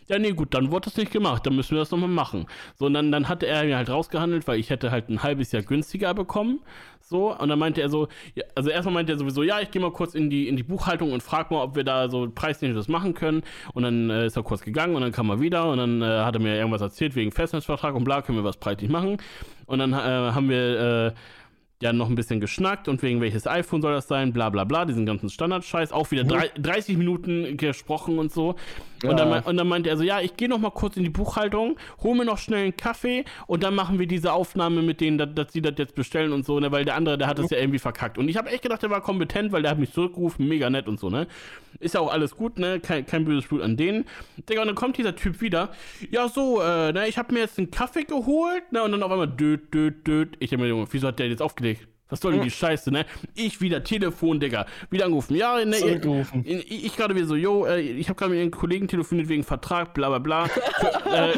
Ja, 0.08 0.18
nee, 0.18 0.32
gut, 0.32 0.54
dann 0.54 0.70
wurde 0.70 0.86
das 0.86 0.96
nicht 0.96 1.12
gemacht, 1.12 1.46
dann 1.46 1.56
müssen 1.56 1.72
wir 1.72 1.78
das 1.78 1.90
nochmal 1.90 2.08
machen. 2.08 2.46
So, 2.76 2.86
und 2.86 2.94
dann, 2.94 3.12
dann 3.12 3.28
hatte 3.28 3.46
er 3.46 3.64
mir 3.64 3.76
halt 3.76 3.90
rausgehandelt, 3.90 4.46
weil 4.48 4.58
ich 4.58 4.70
hätte 4.70 4.90
halt 4.90 5.08
ein 5.08 5.22
halbes 5.22 5.52
Jahr 5.52 5.62
günstiger 5.62 6.14
bekommen. 6.14 6.60
So, 7.00 7.36
und 7.36 7.48
dann 7.48 7.58
meinte 7.58 7.82
er 7.82 7.88
so, 7.88 8.08
ja, 8.34 8.44
also 8.54 8.70
erstmal 8.70 8.94
meinte 8.94 9.12
er 9.12 9.18
sowieso, 9.18 9.42
ja, 9.42 9.60
ich 9.60 9.70
gehe 9.70 9.82
mal 9.82 9.92
kurz 9.92 10.14
in 10.14 10.30
die, 10.30 10.48
in 10.48 10.56
die 10.56 10.62
Buchhaltung 10.62 11.12
und 11.12 11.22
frag 11.22 11.50
mal, 11.50 11.62
ob 11.62 11.76
wir 11.76 11.84
da 11.84 12.08
so 12.08 12.30
preislich 12.32 12.74
das 12.74 12.88
machen 12.88 13.14
können. 13.14 13.42
Und 13.74 13.82
dann 13.82 14.08
äh, 14.10 14.26
ist 14.26 14.36
er 14.36 14.42
kurz 14.42 14.62
gegangen 14.62 14.94
und 14.94 15.02
dann 15.02 15.12
kam 15.12 15.28
er 15.30 15.40
wieder 15.40 15.68
und 15.68 15.78
dann 15.78 16.02
äh, 16.02 16.24
hat 16.24 16.34
er 16.34 16.40
mir 16.40 16.56
irgendwas 16.56 16.80
erzählt 16.80 17.14
wegen 17.14 17.30
Festnetzvertrag 17.32 17.94
und 17.94 18.04
bla, 18.04 18.22
können 18.22 18.38
wir 18.38 18.44
was 18.44 18.56
preislich 18.56 18.90
machen. 18.90 19.18
Und 19.66 19.78
dann 19.78 19.92
äh, 19.92 19.96
haben 19.96 20.48
wir, 20.48 21.12
äh, 21.12 21.12
ja 21.82 21.92
noch 21.92 22.08
ein 22.08 22.14
bisschen 22.14 22.40
geschnackt 22.40 22.88
und 22.88 23.02
wegen 23.02 23.20
welches 23.20 23.46
iPhone 23.46 23.82
soll 23.82 23.92
das 23.92 24.08
sein, 24.08 24.32
bla 24.32 24.48
bla 24.50 24.64
bla, 24.64 24.84
diesen 24.84 25.04
ganzen 25.04 25.28
Standardscheiß, 25.28 25.92
auch 25.92 26.10
wieder 26.10 26.24
drei, 26.24 26.48
30 26.58 26.96
Minuten 26.96 27.56
gesprochen 27.56 28.18
und 28.18 28.32
so. 28.32 28.50
Und, 29.04 29.10
Ja. 29.10 29.14
dann, 29.14 29.30
mei- 29.30 29.42
und 29.42 29.56
dann 29.56 29.66
meinte 29.66 29.90
er 29.90 29.96
so, 29.96 30.04
ja, 30.04 30.20
ich 30.20 30.36
gehe 30.36 30.48
noch 30.48 30.58
mal 30.60 30.70
kurz 30.70 30.96
in 30.96 31.02
die 31.02 31.10
Buchhaltung, 31.10 31.76
hol 32.04 32.14
mir 32.16 32.24
noch 32.24 32.38
schnell 32.38 32.62
einen 32.62 32.76
Kaffee 32.76 33.24
und 33.48 33.64
dann 33.64 33.74
machen 33.74 33.98
wir 33.98 34.06
diese 34.06 34.32
Aufnahme 34.32 34.80
mit 34.80 35.00
denen, 35.00 35.18
dass, 35.18 35.34
dass 35.34 35.52
sie 35.52 35.60
das 35.60 35.74
jetzt 35.76 35.96
bestellen 35.96 36.32
und 36.32 36.46
so, 36.46 36.60
ne, 36.60 36.70
weil 36.70 36.84
der 36.84 36.94
andere, 36.94 37.18
der 37.18 37.26
hat 37.26 37.38
das 37.40 37.50
ja 37.50 37.58
irgendwie 37.58 37.80
verkackt. 37.80 38.16
Und 38.16 38.28
ich 38.28 38.36
habe 38.36 38.48
echt 38.50 38.62
gedacht, 38.62 38.80
der 38.82 38.90
war 38.90 39.00
kompetent, 39.00 39.50
weil 39.50 39.62
der 39.62 39.72
hat 39.72 39.78
mich 39.78 39.92
zurückgerufen, 39.92 40.46
mega 40.46 40.70
nett 40.70 40.86
und 40.86 41.00
so, 41.00 41.10
ne. 41.10 41.26
Ist 41.80 41.94
ja 41.94 42.00
auch 42.00 42.12
alles 42.12 42.36
gut, 42.36 42.58
ne, 42.60 42.78
kein, 42.78 43.04
kein 43.04 43.24
böses 43.24 43.48
Blut 43.48 43.62
an 43.62 43.76
denen. 43.76 44.04
Digga, 44.48 44.60
und 44.60 44.68
dann 44.68 44.76
kommt 44.76 44.98
dieser 44.98 45.16
Typ 45.16 45.40
wieder, 45.40 45.70
ja 46.12 46.28
so, 46.28 46.60
äh, 46.62 46.92
ne, 46.92 47.08
ich 47.08 47.18
habe 47.18 47.32
mir 47.34 47.40
jetzt 47.40 47.58
einen 47.58 47.72
Kaffee 47.72 48.04
geholt, 48.04 48.70
ne, 48.70 48.84
und 48.84 48.92
dann 48.92 49.02
auf 49.02 49.10
einmal 49.10 49.26
död, 49.26 49.74
död, 49.74 50.06
död. 50.06 50.36
Ich 50.38 50.50
denke 50.50 50.62
mir, 50.64 50.68
Junge, 50.68 50.86
wieso 50.92 51.08
hat 51.08 51.18
der 51.18 51.26
jetzt 51.28 51.42
aufgelegt? 51.42 51.71
Was 52.12 52.20
soll 52.20 52.32
denn 52.32 52.42
die 52.42 52.50
Scheiße, 52.50 52.90
ne? 52.90 53.06
Ich 53.34 53.62
wieder 53.62 53.82
Telefon, 53.82 54.38
Digga. 54.38 54.66
Wieder 54.90 55.06
angerufen. 55.06 55.34
Ja, 55.34 55.64
ne, 55.64 55.78
Zurückgerufen. 55.78 56.44
ich, 56.44 56.84
ich 56.84 56.94
gerade 56.94 57.14
wieder 57.14 57.24
so, 57.24 57.36
yo, 57.36 57.64
äh, 57.64 57.80
ich 57.80 58.10
habe 58.10 58.18
gerade 58.18 58.32
mit 58.32 58.40
Ihren 58.40 58.50
Kollegen 58.50 58.86
telefoniert 58.86 59.30
wegen 59.30 59.42
Vertrag, 59.44 59.94
bla 59.94 60.10
bla 60.10 60.18
bla. 60.18 60.44
Äh, 61.10 61.32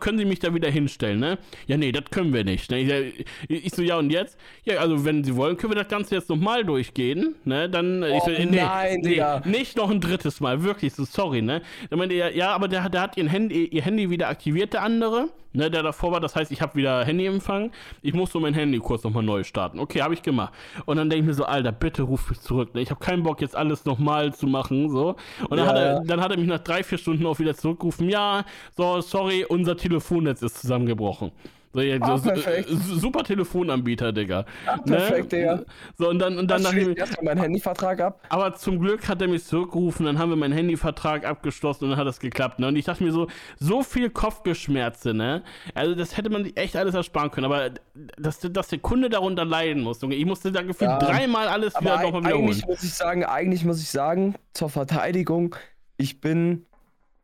können 0.00 0.16
Sie 0.16 0.24
mich 0.24 0.38
da 0.38 0.54
wieder 0.54 0.70
hinstellen, 0.70 1.20
ne? 1.20 1.38
Ja, 1.66 1.76
nee, 1.76 1.92
das 1.92 2.04
können 2.10 2.32
wir 2.32 2.44
nicht. 2.44 2.70
Ne? 2.70 3.12
Ich, 3.48 3.66
ich 3.66 3.74
so, 3.74 3.82
ja, 3.82 3.98
und 3.98 4.08
jetzt? 4.10 4.38
Ja, 4.64 4.78
also 4.78 5.04
wenn 5.04 5.22
Sie 5.22 5.36
wollen, 5.36 5.58
können 5.58 5.74
wir 5.74 5.82
das 5.82 5.88
Ganze 5.88 6.14
jetzt 6.14 6.30
nochmal 6.30 6.64
durchgehen, 6.64 7.34
ne? 7.44 7.68
Dann, 7.68 8.02
äh, 8.02 8.16
ich 8.16 8.22
so, 8.22 8.30
Oh 8.30 8.34
nee, 8.38 8.46
nein, 8.46 9.00
nee, 9.02 9.08
Digga. 9.10 9.42
nicht 9.44 9.76
noch 9.76 9.90
ein 9.90 10.00
drittes 10.00 10.40
Mal, 10.40 10.62
wirklich, 10.62 10.94
so 10.94 11.04
sorry, 11.04 11.42
ne? 11.42 11.60
Dann 11.90 11.98
meinte 11.98 12.14
er, 12.14 12.34
ja, 12.34 12.54
aber 12.54 12.68
der, 12.68 12.88
der 12.88 13.02
hat 13.02 13.18
ihr 13.18 13.28
Handy, 13.28 13.66
ihr 13.66 13.82
Handy 13.82 14.08
wieder 14.08 14.28
aktiviert, 14.28 14.72
der 14.72 14.82
andere, 14.82 15.28
ne, 15.52 15.70
der 15.70 15.82
davor 15.82 16.12
war. 16.12 16.20
Das 16.20 16.36
heißt, 16.36 16.50
ich 16.52 16.60
habe 16.62 16.74
wieder 16.74 17.04
Handyempfang. 17.04 17.72
Ich 18.02 18.14
muss 18.14 18.32
so 18.32 18.40
mein 18.40 18.54
Handy 18.54 18.78
kurz 18.78 19.04
nochmal 19.10 19.24
neu 19.24 19.44
starten. 19.44 19.78
Okay, 19.78 20.02
habe 20.02 20.14
ich 20.14 20.22
gemacht. 20.22 20.52
Und 20.86 20.96
dann 20.96 21.10
denke 21.10 21.22
ich 21.22 21.26
mir 21.26 21.34
so, 21.34 21.44
Alter, 21.44 21.72
bitte 21.72 22.02
ruf 22.02 22.30
mich 22.30 22.40
zurück. 22.40 22.74
Ne? 22.74 22.80
Ich 22.80 22.90
habe 22.90 23.00
keinen 23.00 23.22
Bock, 23.22 23.40
jetzt 23.40 23.56
alles 23.56 23.84
nochmal 23.84 24.32
zu 24.34 24.46
machen, 24.46 24.88
so. 24.90 25.16
Und 25.48 25.56
dann, 25.56 25.58
Ja, 25.58 25.66
hat 25.66 25.76
er, 25.76 26.00
dann 26.00 26.20
hat 26.20 26.30
er 26.30 26.38
mich 26.38 26.48
nach 26.48 26.60
drei, 26.60 26.82
vier 26.82 26.98
Stunden 26.98 27.26
auch 27.26 27.38
wieder 27.38 27.54
zurückgerufen. 27.54 28.08
Ja, 28.08 28.44
so, 28.76 29.00
sorry, 29.00 29.44
unser 29.44 29.76
Telefonnetz 29.76 30.42
ist 30.42 30.60
zusammengebrochen. 30.60 31.32
So, 31.72 31.80
ja, 31.80 31.98
Ah, 32.00 32.16
so, 32.18 32.30
äh, 32.30 32.64
super 32.66 33.22
Telefonanbieter, 33.22 34.12
Digga. 34.12 34.44
perfekt, 34.86 35.30
Digga. 35.30 35.62
So, 35.96 36.08
und 36.10 36.18
dann, 36.18 36.36
und 36.36 36.50
dann 36.50 36.62
ich 36.62 36.68
schließt 36.68 36.98
erstmal 36.98 37.24
meinen 37.26 37.40
Handyvertrag 37.42 38.00
ab. 38.00 38.20
aber 38.28 38.54
zum 38.56 38.80
Glück 38.80 39.06
hat 39.08 39.22
er 39.22 39.28
mich 39.28 39.44
zurückgerufen, 39.44 40.04
dann 40.06 40.18
haben 40.18 40.30
wir 40.30 40.36
meinen 40.36 40.52
Handyvertrag 40.52 41.24
abgeschlossen 41.24 41.84
und 41.84 41.90
dann 41.90 41.98
hat 42.00 42.08
das 42.08 42.18
geklappt. 42.18 42.58
Ne? 42.58 42.66
Und 42.68 42.74
ich 42.76 42.86
dachte 42.86 43.04
mir 43.04 43.12
so, 43.12 43.28
so 43.58 43.84
viel 43.84 44.10
Kopfgeschmerze, 44.10 45.14
ne? 45.14 45.44
Also 45.74 45.94
das 45.94 46.16
hätte 46.16 46.28
man 46.30 46.42
sich 46.42 46.56
echt 46.56 46.74
alles 46.74 46.94
ersparen 46.94 47.30
können. 47.30 47.44
Aber 47.46 47.70
dass, 48.18 48.40
dass 48.40 48.66
der 48.66 48.80
Kunde 48.80 49.08
darunter 49.08 49.44
leiden 49.44 49.82
muss, 49.84 50.02
Junge. 50.02 50.16
Ich 50.16 50.26
musste 50.26 50.50
da 50.50 50.62
gefühlt 50.62 50.90
Ja. 50.90 50.98
dreimal 50.98 51.46
alles 51.46 51.80
wieder 51.80 51.92
Aber 51.94 52.02
nochmal 52.02 52.22
wiederholen. 52.24 52.44
eigentlich 52.48 52.66
muss 52.66 52.82
ich 52.82 52.94
sagen, 52.94 53.24
eigentlich 53.24 53.64
muss 53.64 53.80
ich 53.80 53.90
sagen, 53.90 54.34
zur 54.54 54.70
Verteidigung, 54.70 55.54
ich 55.98 56.20
bin 56.20 56.66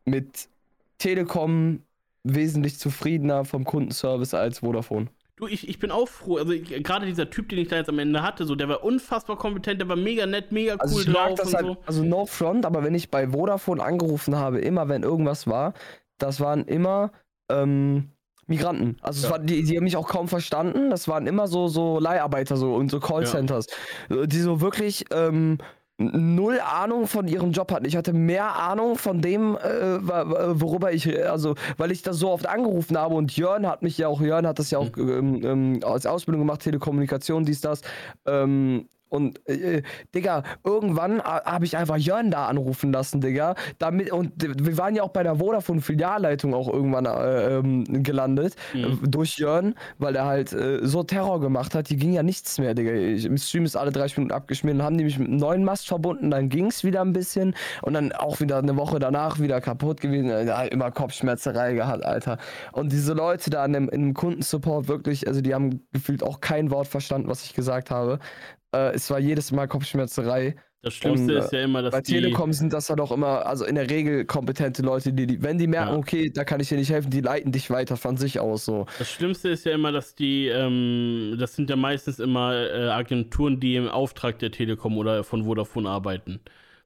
mit 0.05 0.47
Telekom 0.99 1.83
wesentlich 2.35 2.79
zufriedener 2.79 3.45
vom 3.45 3.63
Kundenservice 3.63 4.33
als 4.33 4.59
Vodafone. 4.59 5.07
Du, 5.37 5.45
ich, 5.45 5.69
ich 5.69 5.77
bin 5.77 5.91
auch 5.91 6.07
froh. 6.07 6.37
Also 6.37 6.53
gerade 6.57 7.05
dieser 7.05 7.29
Typ, 7.29 7.49
den 7.49 7.59
ich 7.59 7.67
da 7.67 7.75
jetzt 7.75 7.89
am 7.89 7.99
Ende 7.99 8.23
hatte, 8.23 8.45
so, 8.45 8.55
der 8.55 8.69
war 8.69 8.83
unfassbar 8.83 9.37
kompetent, 9.37 9.79
der 9.79 9.87
war 9.87 9.95
mega 9.95 10.25
nett, 10.25 10.51
mega 10.51 10.73
cool 10.73 10.79
Also 10.81 10.99
ich 11.01 11.07
mag 11.07 11.27
drauf 11.27 11.35
das 11.35 11.47
und 11.49 11.53
halt, 11.53 11.65
so. 11.65 11.77
also 11.85 12.03
no 12.03 12.25
front, 12.25 12.65
aber 12.65 12.83
wenn 12.83 12.95
ich 12.95 13.11
bei 13.11 13.29
Vodafone 13.29 13.83
angerufen 13.83 14.35
habe, 14.35 14.59
immer 14.59 14.89
wenn 14.89 15.03
irgendwas 15.03 15.45
war, 15.45 15.73
das 16.17 16.39
waren 16.39 16.65
immer 16.65 17.11
ähm, 17.49 18.09
Migranten. 18.47 18.97
Also 19.01 19.19
es 19.19 19.23
Ja. 19.25 19.31
war, 19.31 19.39
die, 19.39 19.61
die 19.63 19.77
haben 19.77 19.83
mich 19.83 19.97
auch 19.97 20.07
kaum 20.07 20.27
verstanden. 20.27 20.89
Das 20.89 21.07
waren 21.07 21.27
immer 21.27 21.47
so, 21.47 21.67
so 21.67 21.99
Leiharbeiter 21.99 22.57
so 22.57 22.73
und 22.73 22.89
so 22.89 22.99
Callcenters, 22.99 23.67
äh, 24.09 24.25
die 24.27 24.39
so 24.39 24.59
wirklich 24.61 25.05
ähm, 25.11 25.59
null 25.97 26.59
Ahnung 26.59 27.07
von 27.07 27.27
ihrem 27.27 27.51
Job 27.51 27.71
hatten. 27.71 27.85
Ich 27.85 27.95
hatte 27.97 28.13
mehr 28.13 28.55
Ahnung 28.55 28.97
von 28.97 29.21
dem, 29.21 29.55
äh, 29.57 29.99
worüber 29.99 30.93
ich, 30.93 31.07
also 31.27 31.55
weil 31.77 31.91
ich 31.91 32.03
das 32.03 32.17
so 32.17 32.29
oft 32.29 32.47
angerufen 32.47 32.97
habe 32.97 33.15
und 33.15 33.35
Jörn 33.35 33.65
hat 33.67 33.81
mich 33.81 33.97
ja 33.97 34.07
auch, 34.07 34.21
Jörn 34.21 34.45
hat 34.45 34.59
das 34.59 34.71
ja 34.71 34.77
auch 34.77 34.89
ähm, 34.97 35.41
ähm, 35.43 35.79
als 35.83 36.05
Ausbildung 36.05 36.41
gemacht, 36.41 36.61
Telekommunikation, 36.61 37.45
dies, 37.45 37.61
das. 37.61 37.81
Ähm, 38.25 38.87
und 39.09 39.47
äh, 39.47 39.81
Digga, 40.13 40.43
irgendwann 40.63 41.21
ha- 41.21 41.43
habe 41.45 41.65
ich 41.65 41.77
einfach 41.77 41.97
Jörn 41.97 42.31
da 42.31 42.47
anrufen 42.47 42.91
lassen, 42.91 43.21
Digga. 43.21 43.55
Damit, 43.79 44.11
und 44.11 44.31
wir 44.37 44.77
waren 44.77 44.95
ja 44.95 45.03
auch 45.03 45.09
bei 45.09 45.23
der 45.23 45.35
Vodafone-Filialleitung 45.37 46.53
auch 46.53 46.67
irgendwann 46.71 47.05
äh, 47.05 47.57
ähm, 47.57 48.03
gelandet. 48.03 48.55
Mhm. 48.73 48.83
Äh, 49.03 49.07
durch 49.07 49.37
Jörn, 49.37 49.75
weil 49.97 50.15
er 50.15 50.25
halt 50.25 50.53
äh, 50.53 50.85
so 50.85 51.03
Terror 51.03 51.39
gemacht 51.39 51.75
hat. 51.75 51.89
Die 51.89 51.95
ging 51.97 52.13
ja 52.13 52.23
nichts 52.23 52.57
mehr, 52.59 52.73
Digga. 52.73 52.91
Ich, 52.91 53.25
Im 53.25 53.37
Stream 53.37 53.65
ist 53.65 53.75
alle 53.75 53.91
30 53.91 54.17
Minuten 54.17 54.33
abgeschmiert. 54.33 54.77
Dann 54.77 54.85
haben 54.85 54.97
die 54.97 55.03
mich 55.03 55.17
mit 55.19 55.27
einem 55.27 55.37
neuen 55.37 55.63
Mast 55.63 55.87
verbunden, 55.87 56.31
dann 56.31 56.49
ging 56.49 56.67
es 56.67 56.83
wieder 56.83 57.01
ein 57.01 57.13
bisschen. 57.13 57.55
Und 57.81 57.93
dann 57.93 58.11
auch 58.11 58.39
wieder 58.39 58.57
eine 58.57 58.75
Woche 58.77 58.99
danach 58.99 59.39
wieder 59.39 59.61
kaputt 59.61 60.01
gewesen. 60.01 60.29
Äh, 60.29 60.67
immer 60.67 60.91
Kopfschmerzerei 60.91 61.73
gehabt, 61.73 62.03
Alter. 62.05 62.37
Und 62.71 62.91
diese 62.91 63.13
Leute 63.13 63.49
da 63.49 63.65
in 63.65 63.73
dem, 63.73 63.89
in 63.89 64.01
dem 64.01 64.13
Kundensupport 64.13 64.87
wirklich, 64.87 65.27
also 65.27 65.41
die 65.41 65.53
haben 65.53 65.85
gefühlt 65.93 66.23
auch 66.23 66.41
kein 66.41 66.71
Wort 66.71 66.87
verstanden, 66.87 67.29
was 67.29 67.43
ich 67.43 67.53
gesagt 67.53 67.91
habe. 67.91 68.19
Äh, 68.73 68.93
es 68.95 69.09
war 69.09 69.19
jedes 69.19 69.51
Mal 69.51 69.67
Kopfschmerzerei. 69.67 70.55
Das 70.83 70.93
Schlimmste 70.93 71.37
Und, 71.37 71.43
ist 71.43 71.51
ja 71.51 71.61
immer, 71.63 71.81
dass 71.81 71.91
Bei 71.91 72.01
die. 72.01 72.13
Telekom 72.13 72.53
sind 72.53 72.71
das 72.71 72.87
dann 72.87 72.99
auch 72.99 73.11
immer, 73.11 73.45
also 73.45 73.65
in 73.65 73.75
der 73.75 73.89
Regel 73.89 74.25
kompetente 74.25 74.83
Leute, 74.83 75.11
die, 75.11 75.25
die 75.27 75.41
wenn 75.43 75.57
die 75.57 75.67
merken, 75.67 75.93
Ja. 75.93 75.97
okay, 75.97 76.29
da 76.29 76.43
kann 76.43 76.59
ich 76.59 76.69
dir 76.69 76.77
nicht 76.77 76.91
helfen, 76.91 77.09
die 77.09 77.21
leiten 77.21 77.51
dich 77.51 77.69
weiter 77.69 77.97
von 77.97 78.15
sich 78.15 78.39
aus 78.39 78.65
so. 78.65 78.85
Das 78.99 79.09
Schlimmste 79.11 79.49
ist 79.49 79.65
ja 79.65 79.73
immer, 79.73 79.91
dass 79.91 80.15
die, 80.15 80.47
ähm, 80.47 81.35
das 81.39 81.55
sind 81.55 81.69
ja 81.69 81.75
meistens 81.75 82.19
immer 82.19 82.53
äh, 82.55 82.89
Agenturen, 82.89 83.59
die 83.59 83.75
im 83.75 83.87
Auftrag 83.89 84.39
der 84.39 84.51
Telekom 84.51 84.97
oder 84.97 85.23
von 85.23 85.43
Vodafone 85.45 85.89
arbeiten. 85.89 86.39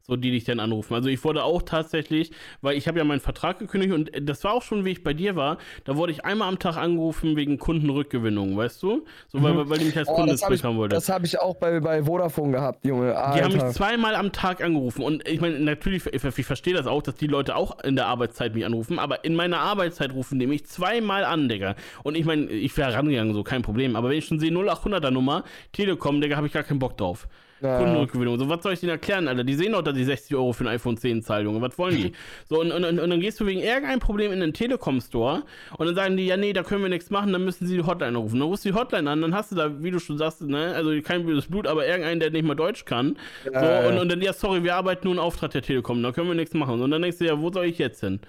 So, 0.03 0.15
die 0.15 0.31
dich 0.31 0.43
dann 0.45 0.59
anrufen. 0.59 0.93
Also 0.95 1.09
ich 1.09 1.23
wurde 1.23 1.43
auch 1.43 1.61
tatsächlich, 1.61 2.31
weil 2.61 2.75
ich 2.75 2.87
habe 2.87 2.97
ja 2.97 3.03
meinen 3.05 3.19
Vertrag 3.19 3.59
gekündigt 3.59 3.93
und 3.93 4.13
äh, 4.13 4.21
das 4.21 4.43
war 4.43 4.53
auch 4.53 4.63
schon, 4.63 4.83
wie 4.83 4.89
ich 4.91 5.03
bei 5.03 5.13
dir 5.13 5.35
war, 5.35 5.57
da 5.85 5.95
wurde 5.95 6.11
ich 6.11 6.25
einmal 6.25 6.47
am 6.49 6.57
Tag 6.59 6.75
angerufen 6.77 7.35
wegen 7.35 7.59
Kundenrückgewinnung, 7.59 8.57
weißt 8.57 8.81
du? 8.83 9.05
So, 9.27 9.41
weil, 9.43 9.53
Mhm. 9.53 9.69
weil 9.69 9.77
die 9.77 9.85
mich 9.85 9.97
als 9.97 10.07
Oh, 10.07 10.13
Kunde 10.15 10.31
habe 10.31 10.39
zurückhaben 10.39 10.77
wollte. 10.77 10.95
das 10.95 11.09
hab 11.09 11.23
ich 11.23 11.39
auch 11.39 11.55
bei, 11.55 11.79
bei 11.79 12.03
Vodafone 12.03 12.51
gehabt, 12.53 12.85
Junge. 12.85 13.11
Die 13.11 13.41
haben 13.41 13.53
mich 13.53 13.61
Alter. 13.61 13.73
zweimal 13.73 14.15
am 14.15 14.31
Tag 14.31 14.63
angerufen. 14.63 15.03
Und 15.03 15.27
ich 15.27 15.39
meine, 15.39 15.59
natürlich, 15.59 16.05
ich, 16.07 16.23
ich 16.23 16.45
verstehe 16.45 16.73
das 16.73 16.87
auch, 16.87 17.01
dass 17.03 17.15
die 17.15 17.27
Leute 17.27 17.55
auch 17.55 17.83
in 17.83 17.95
der 17.95 18.07
Arbeitszeit 18.07 18.55
mich 18.55 18.65
anrufen, 18.65 18.97
aber 18.99 19.23
in 19.23 19.35
meiner 19.35 19.59
Arbeitszeit 19.59 20.13
rufen 20.13 20.39
die 20.39 20.47
mich 20.47 20.65
zweimal 20.65 21.23
an, 21.25 21.47
Digga. 21.47 21.75
Und 22.03 22.15
ich 22.17 22.25
meine, 22.25 22.45
ich 22.47 22.75
wäre 22.77 22.93
rangegangen, 22.93 23.33
so 23.33 23.43
kein 23.43 23.61
Problem. 23.61 23.95
Aber 23.95 24.09
wenn 24.09 24.17
ich 24.17 24.25
schon 24.25 24.39
sehe 24.39 24.51
0800er 24.51 25.11
Nummer, 25.11 25.43
Telekom, 25.73 26.21
Digga, 26.21 26.37
habe 26.37 26.47
ich 26.47 26.53
gar 26.53 26.63
keinen 26.63 26.79
Bock 26.79 26.97
drauf. 26.97 27.27
Ja. 27.61 27.77
Kundenrückgewinnung. 27.77 28.39
So, 28.39 28.49
was 28.49 28.63
soll 28.63 28.73
ich 28.73 28.79
denen 28.79 28.91
erklären, 28.91 29.27
Alter? 29.27 29.43
Die 29.43 29.53
sehen 29.53 29.73
doch, 29.73 29.81
dass 29.81 29.93
die 29.93 30.03
60 30.03 30.35
Euro 30.35 30.53
für 30.53 30.63
ein 30.63 30.67
iPhone 30.67 30.97
10 30.97 31.21
zahlen, 31.21 31.45
Junge. 31.45 31.61
Was 31.61 31.77
wollen 31.77 31.95
die? 31.95 32.11
So, 32.49 32.59
und, 32.59 32.71
und, 32.71 32.83
und, 32.83 32.99
und 32.99 33.09
dann 33.09 33.19
gehst 33.19 33.39
du 33.39 33.45
wegen 33.45 33.61
irgendeinem 33.61 33.99
Problem 33.99 34.31
in 34.31 34.39
den 34.41 34.53
Telekom-Store 34.53 35.43
und 35.77 35.85
dann 35.85 35.95
sagen 35.95 36.17
die, 36.17 36.25
ja, 36.25 36.35
nee, 36.37 36.53
da 36.53 36.63
können 36.63 36.81
wir 36.81 36.89
nichts 36.89 37.09
machen, 37.09 37.31
dann 37.31 37.45
müssen 37.45 37.65
sie 37.67 37.77
die 37.77 37.83
Hotline 37.83 38.17
rufen. 38.17 38.39
Dann 38.39 38.47
rufst 38.47 38.65
du 38.65 38.69
die 38.69 38.75
Hotline 38.75 39.09
an, 39.09 39.21
dann 39.21 39.33
hast 39.33 39.51
du 39.51 39.55
da, 39.55 39.81
wie 39.83 39.91
du 39.91 39.99
schon 39.99 40.17
sagst, 40.17 40.41
ne, 40.41 40.73
also 40.75 40.91
kein 41.01 41.25
böses 41.25 41.47
Blut, 41.47 41.67
aber 41.67 41.85
irgendeinen, 41.87 42.19
der 42.19 42.31
nicht 42.31 42.43
mal 42.43 42.55
Deutsch 42.55 42.83
kann. 42.85 43.17
So, 43.45 43.51
Ja, 43.53 43.81
ja. 43.83 43.89
und, 43.89 43.97
und 43.99 44.11
dann, 44.11 44.21
ja, 44.21 44.33
sorry, 44.33 44.63
wir 44.63 44.75
arbeiten 44.75 45.05
nur 45.07 45.13
einen 45.13 45.19
Auftrag 45.19 45.51
der 45.51 45.61
Telekom, 45.61 46.01
da 46.03 46.11
können 46.11 46.27
wir 46.27 46.35
nichts 46.35 46.53
machen. 46.53 46.81
Und 46.81 46.91
dann 46.91 47.01
denkst 47.01 47.19
du, 47.19 47.25
ja, 47.25 47.39
wo 47.39 47.51
soll 47.51 47.65
ich 47.65 47.77
jetzt 47.77 48.01
hin? 48.01 48.19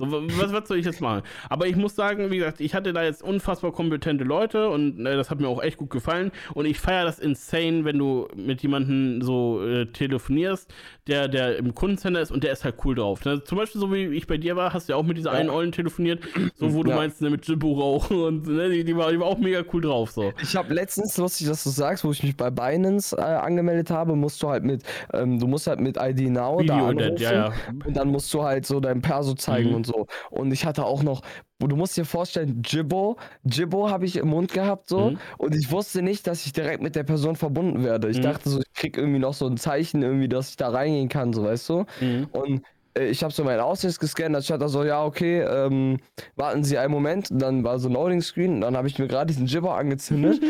So, 0.00 0.06
was, 0.12 0.52
was 0.52 0.68
soll 0.68 0.78
ich 0.78 0.86
jetzt 0.86 1.00
machen? 1.00 1.22
Aber 1.50 1.66
ich 1.66 1.74
muss 1.74 1.96
sagen, 1.96 2.30
wie 2.30 2.38
gesagt, 2.38 2.60
ich 2.60 2.72
hatte 2.72 2.92
da 2.92 3.02
jetzt 3.02 3.20
unfassbar 3.20 3.72
kompetente 3.72 4.22
Leute 4.22 4.68
und 4.70 5.04
äh, 5.04 5.16
das 5.16 5.28
hat 5.28 5.40
mir 5.40 5.48
auch 5.48 5.60
echt 5.60 5.76
gut 5.76 5.90
gefallen. 5.90 6.30
Und 6.54 6.66
ich 6.66 6.78
feiere 6.78 7.04
das 7.04 7.18
insane, 7.18 7.84
wenn 7.84 7.98
du 7.98 8.28
mit 8.36 8.62
jemandem 8.62 9.22
so 9.22 9.60
äh, 9.66 9.86
telefonierst, 9.86 10.72
der, 11.08 11.26
der 11.26 11.56
im 11.56 11.74
Kundencenter 11.74 12.20
ist 12.20 12.30
und 12.30 12.44
der 12.44 12.52
ist 12.52 12.64
halt 12.64 12.76
cool 12.84 12.94
drauf. 12.94 13.24
Ne? 13.24 13.42
Zum 13.42 13.58
Beispiel, 13.58 13.80
so 13.80 13.92
wie 13.92 14.04
ich 14.06 14.28
bei 14.28 14.36
dir 14.36 14.54
war, 14.54 14.72
hast 14.72 14.88
du 14.88 14.92
ja 14.92 14.96
auch 14.96 15.02
mit 15.02 15.16
dieser 15.16 15.32
Ja. 15.32 15.38
einen 15.40 15.50
Ollen 15.50 15.72
telefoniert, 15.72 16.20
so 16.54 16.72
wo 16.74 16.84
du 16.84 16.90
Ja. 16.90 16.96
meinst, 16.96 17.20
ne, 17.20 17.30
mit 17.30 17.44
Jibbo 17.48 17.72
rauchen 17.72 18.20
und 18.22 18.46
ne, 18.46 18.70
die, 18.70 18.84
die, 18.84 18.96
war, 18.96 19.10
die 19.10 19.18
war 19.18 19.26
auch 19.26 19.38
mega 19.38 19.64
cool 19.72 19.80
drauf. 19.80 20.12
So. 20.12 20.32
Ich 20.40 20.54
habe 20.54 20.72
letztens, 20.74 21.16
lustig, 21.18 21.48
dass 21.48 21.64
du 21.64 21.70
sagst, 21.70 22.04
wo 22.04 22.12
ich 22.12 22.22
mich 22.22 22.36
bei 22.36 22.50
Binance 22.50 23.16
äh, 23.18 23.20
angemeldet 23.22 23.90
habe, 23.90 24.14
musst 24.14 24.40
du 24.44 24.48
halt 24.48 24.62
mit, 24.62 24.84
ähm, 25.12 25.40
du 25.40 25.48
musst 25.48 25.66
halt 25.66 25.80
mit 25.80 25.96
ID 26.00 26.30
Now 26.30 26.58
da 26.58 26.62
Video 26.62 26.74
anrufen 26.86 26.98
Dad, 27.16 27.20
ja, 27.20 27.32
ja. 27.32 27.52
und 27.84 27.96
dann 27.96 28.08
musst 28.12 28.32
du 28.32 28.44
halt 28.44 28.64
so 28.64 28.78
dein 28.78 29.02
Perso 29.02 29.34
zeigen 29.34 29.70
Mhm. 29.70 29.74
und 29.74 29.87
so. 29.88 30.06
Und 30.30 30.52
ich 30.52 30.64
hatte 30.64 30.84
auch 30.84 31.02
noch, 31.02 31.22
du 31.58 31.76
musst 31.76 31.96
dir 31.96 32.04
vorstellen, 32.04 32.62
Jibbo, 32.64 33.16
Jibbo 33.44 33.90
habe 33.90 34.06
ich 34.06 34.16
im 34.16 34.28
Mund 34.28 34.52
gehabt 34.52 34.88
so 34.88 35.12
Mhm. 35.12 35.18
und 35.38 35.54
ich 35.56 35.70
wusste 35.70 36.02
nicht, 36.02 36.26
dass 36.26 36.46
ich 36.46 36.52
direkt 36.52 36.82
mit 36.82 36.94
der 36.96 37.04
Person 37.04 37.36
verbunden 37.36 37.82
werde. 37.84 38.08
Ich 38.10 38.18
Mhm. 38.18 38.22
dachte 38.22 38.48
so, 38.50 38.60
ich 38.60 38.72
krieg 38.74 38.96
irgendwie 38.96 39.18
noch 39.18 39.34
so 39.34 39.46
ein 39.46 39.56
Zeichen 39.56 40.02
irgendwie, 40.02 40.28
dass 40.28 40.50
ich 40.50 40.56
da 40.56 40.70
reingehen 40.70 41.08
kann, 41.08 41.32
so 41.32 41.44
weißt 41.44 41.68
du. 41.70 41.84
Mhm. 42.00 42.28
Und 42.30 42.62
ich 42.94 43.22
habe 43.22 43.32
so 43.32 43.44
meinen 43.44 43.60
Ausweis 43.60 43.98
gescannt, 43.98 44.34
dann 44.34 44.42
stand 44.42 44.62
da 44.62 44.68
so, 44.68 44.82
ja, 44.84 45.04
okay, 45.04 45.40
ähm, 45.42 45.98
warten 46.36 46.64
Sie 46.64 46.78
einen 46.78 46.92
Moment. 46.92 47.30
Und 47.30 47.40
dann 47.40 47.64
war 47.64 47.78
so 47.78 47.88
ein 47.88 47.92
Loading 47.92 48.22
Screen 48.22 48.54
und 48.56 48.60
dann 48.62 48.76
habe 48.76 48.88
ich 48.88 48.98
mir 48.98 49.06
gerade 49.06 49.26
diesen 49.26 49.46
Jibber 49.46 49.74
angezündet. 49.76 50.40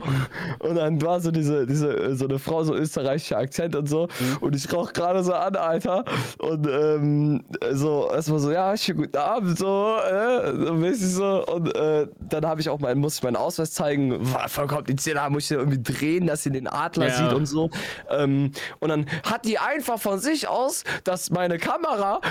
und 0.60 0.74
dann 0.76 1.02
war 1.02 1.20
so 1.20 1.30
diese, 1.30 1.66
diese, 1.66 1.94
äh, 1.96 2.14
so 2.14 2.26
eine 2.26 2.38
Frau, 2.38 2.62
so 2.64 2.74
österreichischer 2.74 3.38
Akzent 3.38 3.76
und 3.76 3.86
so. 3.88 4.08
Und 4.40 4.56
ich 4.56 4.72
rauch 4.72 4.92
gerade 4.92 5.22
so 5.22 5.34
an, 5.34 5.56
Alter. 5.56 6.04
Und 6.38 6.66
ähm, 6.66 7.44
so, 7.72 8.08
erstmal 8.10 8.38
so, 8.38 8.50
ja, 8.50 8.74
schönen 8.76 9.00
guten 9.02 9.16
Abend, 9.18 9.58
so, 9.58 9.96
äh, 10.10 10.54
so 10.54 10.74
mäßig 10.74 11.12
so. 11.14 11.46
Und 11.46 11.74
äh, 11.76 12.06
dann 12.20 12.46
habe 12.46 12.60
ich 12.60 12.68
auch 12.70 12.78
meinen, 12.78 13.00
muss 13.00 13.16
ich 13.16 13.22
meinen 13.22 13.36
Ausweis 13.36 13.72
zeigen. 13.72 14.32
War 14.32 14.48
voll 14.48 14.68
kompliziert, 14.68 15.16
da 15.16 15.28
muss 15.28 15.50
ich 15.50 15.56
irgendwie 15.56 15.82
drehen, 15.82 16.26
dass 16.26 16.44
sie 16.44 16.50
den 16.50 16.66
Adler 16.66 17.08
Ja. 17.08 17.14
sieht 17.14 17.32
und 17.34 17.46
so. 17.46 17.68
Ähm, 18.10 18.52
und 18.78 18.88
dann 18.88 19.06
hat 19.24 19.44
die 19.44 19.58
einfach 19.58 19.98
von 19.98 20.18
sich 20.18 20.48
aus, 20.48 20.84
dass 21.04 21.30
meine 21.30 21.58
Kamera 21.58 21.79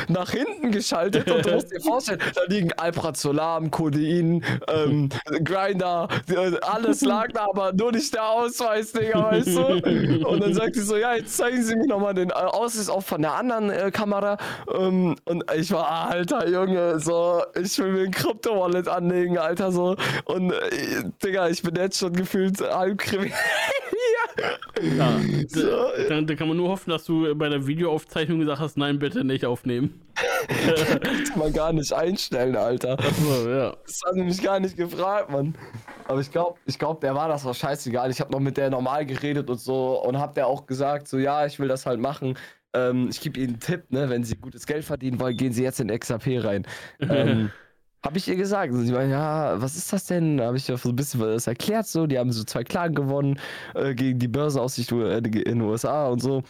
nach 0.07 0.31
hinten 0.31 0.71
geschaltet 0.71 1.29
und 1.29 1.45
du 1.45 1.51
musst 1.51 1.71
dir 1.71 1.81
vorstellen, 1.81 2.19
da 2.35 2.41
liegen 2.47 2.71
Alprazolam, 2.73 3.71
Codein, 3.71 4.43
ähm, 4.67 5.09
Grinder, 5.43 6.07
alles 6.61 7.01
lag 7.01 7.27
da, 7.33 7.45
aber 7.45 7.73
nur 7.73 7.91
nicht 7.91 8.13
der 8.13 8.27
Ausweis, 8.27 8.91
Digga, 8.91 9.31
weißt 9.31 9.47
du? 9.47 10.27
Und 10.27 10.41
dann 10.41 10.53
sagt 10.53 10.75
sie 10.75 10.81
so, 10.81 10.95
ja, 10.97 11.15
jetzt 11.15 11.35
zeigen 11.35 11.61
Sie 11.63 11.75
mir 11.75 11.87
nochmal 11.87 12.13
den 12.13 12.29
äh, 12.29 12.33
Ausweis 12.33 12.89
auch 12.89 13.03
von 13.03 13.21
der 13.21 13.33
anderen 13.33 13.69
äh, 13.69 13.91
Kamera. 13.91 14.37
Ähm, 14.73 15.15
und 15.25 15.43
ich 15.55 15.71
war, 15.71 15.87
ah, 15.87 16.07
Alter, 16.09 16.47
Junge, 16.47 16.99
so, 16.99 17.43
ich 17.61 17.77
will 17.79 17.91
mir 17.91 18.03
ein 18.03 18.11
Krypto-Wallet 18.11 18.87
anlegen, 18.87 19.37
Alter, 19.37 19.71
so. 19.71 19.95
Und, 20.25 20.51
äh, 20.51 21.03
Digga, 21.23 21.49
ich 21.49 21.61
bin 21.61 21.75
jetzt 21.75 21.99
schon 21.99 22.13
gefühlt 22.13 22.61
halb 22.61 22.99
kriminell. 22.99 23.33
Ja, 24.97 25.19
So, 25.47 25.59
d- 25.59 26.07
dann, 26.09 26.27
dann 26.27 26.37
kann 26.37 26.47
man 26.47 26.57
nur 26.57 26.69
hoffen, 26.69 26.89
dass 26.89 27.03
du 27.05 27.33
bei 27.35 27.49
der 27.49 27.65
Videoaufzeichnung 27.67 28.39
gesagt 28.39 28.59
hast, 28.59 28.77
nein, 28.77 28.99
bitte 28.99 29.23
nicht 29.23 29.45
aufnehmen. 29.45 30.01
kann 31.29 31.39
man 31.39 31.53
gar 31.53 31.73
nicht 31.73 31.93
einstellen, 31.93 32.55
Alter. 32.55 32.97
So, 33.21 33.49
ja. 33.49 33.75
Das 33.85 34.01
hat 34.05 34.15
mich 34.15 34.41
gar 34.41 34.59
nicht 34.59 34.75
gefragt, 34.77 35.29
Mann. 35.29 35.55
Aber 36.07 36.19
ich 36.21 36.31
glaube, 36.31 36.59
ich 36.65 36.77
glaub, 36.79 37.01
der 37.01 37.15
war 37.15 37.27
das 37.27 37.45
auch 37.45 37.55
scheißegal. 37.55 38.09
Ich 38.11 38.19
habe 38.19 38.31
noch 38.31 38.39
mit 38.39 38.57
der 38.57 38.69
normal 38.69 39.05
geredet 39.05 39.49
und 39.49 39.59
so 39.59 40.01
und 40.03 40.19
hab 40.19 40.33
der 40.35 40.47
auch 40.47 40.65
gesagt, 40.65 41.07
so 41.07 41.17
ja, 41.17 41.45
ich 41.45 41.59
will 41.59 41.67
das 41.67 41.85
halt 41.85 41.99
machen. 41.99 42.37
Ähm, 42.73 43.07
ich 43.09 43.19
gebe 43.21 43.39
Ihnen 43.39 43.49
einen 43.53 43.59
Tipp, 43.59 43.83
ne, 43.89 44.09
wenn 44.09 44.23
Sie 44.23 44.35
gutes 44.35 44.65
Geld 44.67 44.85
verdienen 44.85 45.19
wollen, 45.19 45.35
gehen 45.35 45.53
Sie 45.53 45.63
jetzt 45.63 45.79
in 45.79 45.87
XAP 45.87 46.27
rein. 46.43 46.67
ähm, 46.99 47.51
habe 48.05 48.17
ich 48.17 48.27
ihr 48.27 48.35
gesagt. 48.35 48.73
Sie 48.73 48.93
war, 48.93 49.03
ja, 49.03 49.61
was 49.61 49.75
ist 49.75 49.91
das 49.93 50.05
denn? 50.05 50.41
Habe 50.41 50.57
ich 50.57 50.69
ihr 50.69 50.77
so 50.77 50.89
ein 50.89 50.95
bisschen 50.95 51.19
was 51.19 51.47
erklärt, 51.47 51.87
so. 51.87 52.07
Die 52.07 52.17
haben 52.17 52.31
so 52.31 52.43
zwei 52.43 52.63
Klagen 52.63 52.95
gewonnen 52.95 53.39
äh, 53.75 53.93
gegen 53.95 54.19
die 54.19 54.27
Börsenaussicht 54.27 54.91
äh, 54.91 55.17
in 55.17 55.21
den 55.31 55.61
USA 55.61 56.07
und 56.07 56.21
so. 56.21 56.43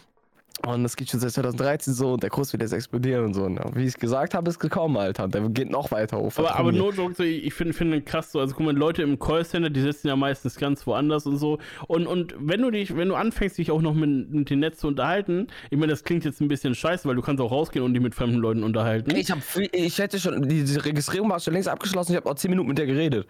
Und 0.66 0.84
das 0.84 0.96
geht 0.96 1.10
schon 1.10 1.20
seit 1.20 1.32
2013 1.32 1.94
so 1.94 2.14
und 2.14 2.24
der 2.24 2.30
Kurs 2.30 2.52
wird 2.52 2.62
jetzt 2.62 2.74
explodieren 2.74 3.26
und 3.26 3.34
so. 3.34 3.44
Und 3.44 3.60
wie 3.76 3.86
ich 3.86 3.96
gesagt 3.96 4.34
habe, 4.34 4.50
ist 4.50 4.60
gekommen, 4.60 4.98
Alter. 4.98 5.28
Der 5.28 5.42
geht 5.50 5.70
noch 5.70 5.92
weiter 5.92 6.18
hoch. 6.20 6.34
Aber, 6.36 6.56
aber 6.56 6.72
no 6.72 6.92
joke, 6.92 7.14
so, 7.16 7.24
ich 7.24 7.54
finde 7.54 7.74
find 7.74 8.06
krass 8.06 8.32
so, 8.32 8.40
also 8.40 8.54
guck 8.54 8.66
mal, 8.66 8.76
Leute 8.76 9.02
im 9.02 9.18
Callcenter, 9.18 9.70
die 9.70 9.82
sitzen 9.82 10.10
ja 10.10 10.16
meistens 10.18 10.58
ganz 10.58 10.86
woanders 10.86 11.26
und 11.26 11.38
so. 11.38 11.60
Und, 11.88 12.08
und 12.08 12.36
wenn 12.40 12.62
du 12.62 12.72
dich, 12.72 12.96
wenn 12.96 13.08
du 13.08 13.16
anfängst, 13.16 13.58
dich 13.58 13.72
auch 13.72 13.82
noch 13.82 13.94
mit, 13.94 14.32
mit 14.32 14.50
dem 14.50 14.60
Netz 14.60 14.80
zu 14.80 14.88
unterhalten, 14.88 15.48
ich 15.70 15.78
meine, 15.78 15.92
das 15.92 16.04
klingt 16.04 16.26
jetzt 16.26 16.42
ein 16.42 16.50
bisschen 16.50 16.76
scheiße, 16.76 17.08
weil 17.08 17.16
du 17.16 17.22
kannst 17.22 17.42
auch 17.42 17.52
rausgehen 17.52 17.86
und 17.86 17.94
dich 17.94 18.04
mit 18.04 18.14
fremden 18.14 18.38
Leuten 18.38 18.64
unterhalten. 18.64 19.16
Ich, 19.16 19.32
hab, 19.32 19.40
ich 19.72 19.98
hätte 19.98 20.20
schon, 20.20 20.42
die, 20.42 20.62
diese 20.66 20.84
Registrierung 20.84 21.30
war 21.30 21.40
schon 21.40 21.54
längst 21.54 21.70
abgeschlossen. 21.70 22.12
Ich 22.12 22.18
habe 22.18 22.28
noch 22.28 22.36
10 22.36 22.50
Minuten 22.50 22.68
mit 22.68 22.78
der 22.78 22.86
geredet. 22.86 23.28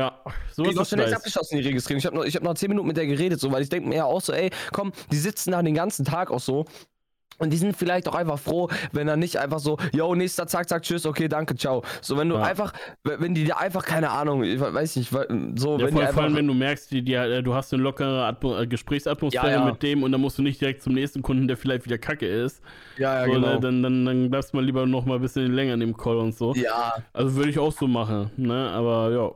Ja, 0.00 0.20
so 0.52 0.64
ist 0.64 0.78
das 0.78 0.92
nice. 0.92 1.12
abgeschlossen, 1.12 1.56
die 1.58 1.66
Registrierung. 1.66 1.98
Ich 1.98 2.06
habe 2.06 2.16
noch, 2.16 2.24
ich 2.24 2.36
hab 2.36 2.42
noch 2.42 2.54
10 2.54 2.68
Minuten 2.68 2.88
mit 2.88 2.96
der 2.96 3.06
geredet, 3.06 3.40
so, 3.40 3.50
weil 3.52 3.62
ich 3.62 3.68
denke 3.68 3.88
mir 3.88 3.96
ja 3.96 4.04
auch 4.04 4.20
so, 4.20 4.32
ey, 4.32 4.50
komm, 4.72 4.92
die 5.12 5.16
sitzen 5.18 5.52
da 5.52 5.62
den 5.62 5.74
ganzen 5.74 6.04
Tag 6.04 6.30
auch 6.30 6.40
so. 6.40 6.64
Und 7.38 7.54
die 7.54 7.56
sind 7.56 7.74
vielleicht 7.74 8.06
auch 8.06 8.14
einfach 8.14 8.38
froh, 8.38 8.68
wenn 8.92 9.08
er 9.08 9.16
nicht 9.16 9.38
einfach 9.38 9.60
so, 9.60 9.78
yo, 9.94 10.14
nächster, 10.14 10.46
zack, 10.46 10.68
zack, 10.68 10.82
tschüss, 10.82 11.06
okay, 11.06 11.26
danke, 11.26 11.56
ciao. 11.56 11.82
So, 12.02 12.18
wenn 12.18 12.28
du 12.28 12.36
Ja. 12.36 12.42
einfach, 12.42 12.74
wenn 13.02 13.34
die 13.34 13.44
dir 13.44 13.56
einfach, 13.58 13.82
keine 13.86 14.10
Ahnung, 14.10 14.44
ich 14.44 14.60
weiß 14.60 14.96
nicht, 14.96 15.08
so, 15.10 15.18
Ja, 15.20 15.86
wenn 15.86 15.92
vor, 15.92 16.06
die 16.06 16.12
vor 16.12 16.22
allem, 16.24 16.36
wenn 16.36 16.46
du 16.46 16.52
merkst, 16.52 16.90
die, 16.90 17.02
die, 17.02 17.14
äh, 17.14 17.42
du 17.42 17.54
hast 17.54 17.72
eine 17.72 17.82
lockere 17.82 18.26
Atmo 18.26 18.58
äh, 18.58 18.66
Gesprächsatmosphäre 18.66 19.52
Ja, 19.52 19.64
mit 19.64 19.82
dem 19.82 20.02
und 20.02 20.12
dann 20.12 20.20
musst 20.20 20.36
du 20.36 20.42
nicht 20.42 20.60
direkt 20.60 20.82
zum 20.82 20.92
nächsten 20.92 21.22
Kunden, 21.22 21.48
der 21.48 21.56
vielleicht 21.56 21.86
wieder 21.86 21.96
kacke 21.96 22.26
ist. 22.26 22.60
ja, 22.98 23.20
ja, 23.20 23.24
so, 23.24 23.32
genau. 23.32 23.54
ne, 23.54 23.60
dann, 23.60 23.82
dann, 23.82 24.04
dann 24.04 24.30
bleibst 24.30 24.52
du 24.52 24.58
mal 24.58 24.64
lieber 24.64 24.84
noch 24.84 25.06
mal 25.06 25.14
ein 25.14 25.22
bisschen 25.22 25.50
länger 25.54 25.74
in 25.74 25.80
dem 25.80 25.96
Call 25.96 26.18
und 26.18 26.34
so. 26.36 26.54
ja, 26.54 26.92
Also 27.14 27.36
würde 27.36 27.48
ich 27.50 27.58
auch 27.58 27.72
so 27.72 27.86
machen, 27.88 28.30
ne? 28.36 28.68
Aber 28.70 29.10
ja. 29.12 29.30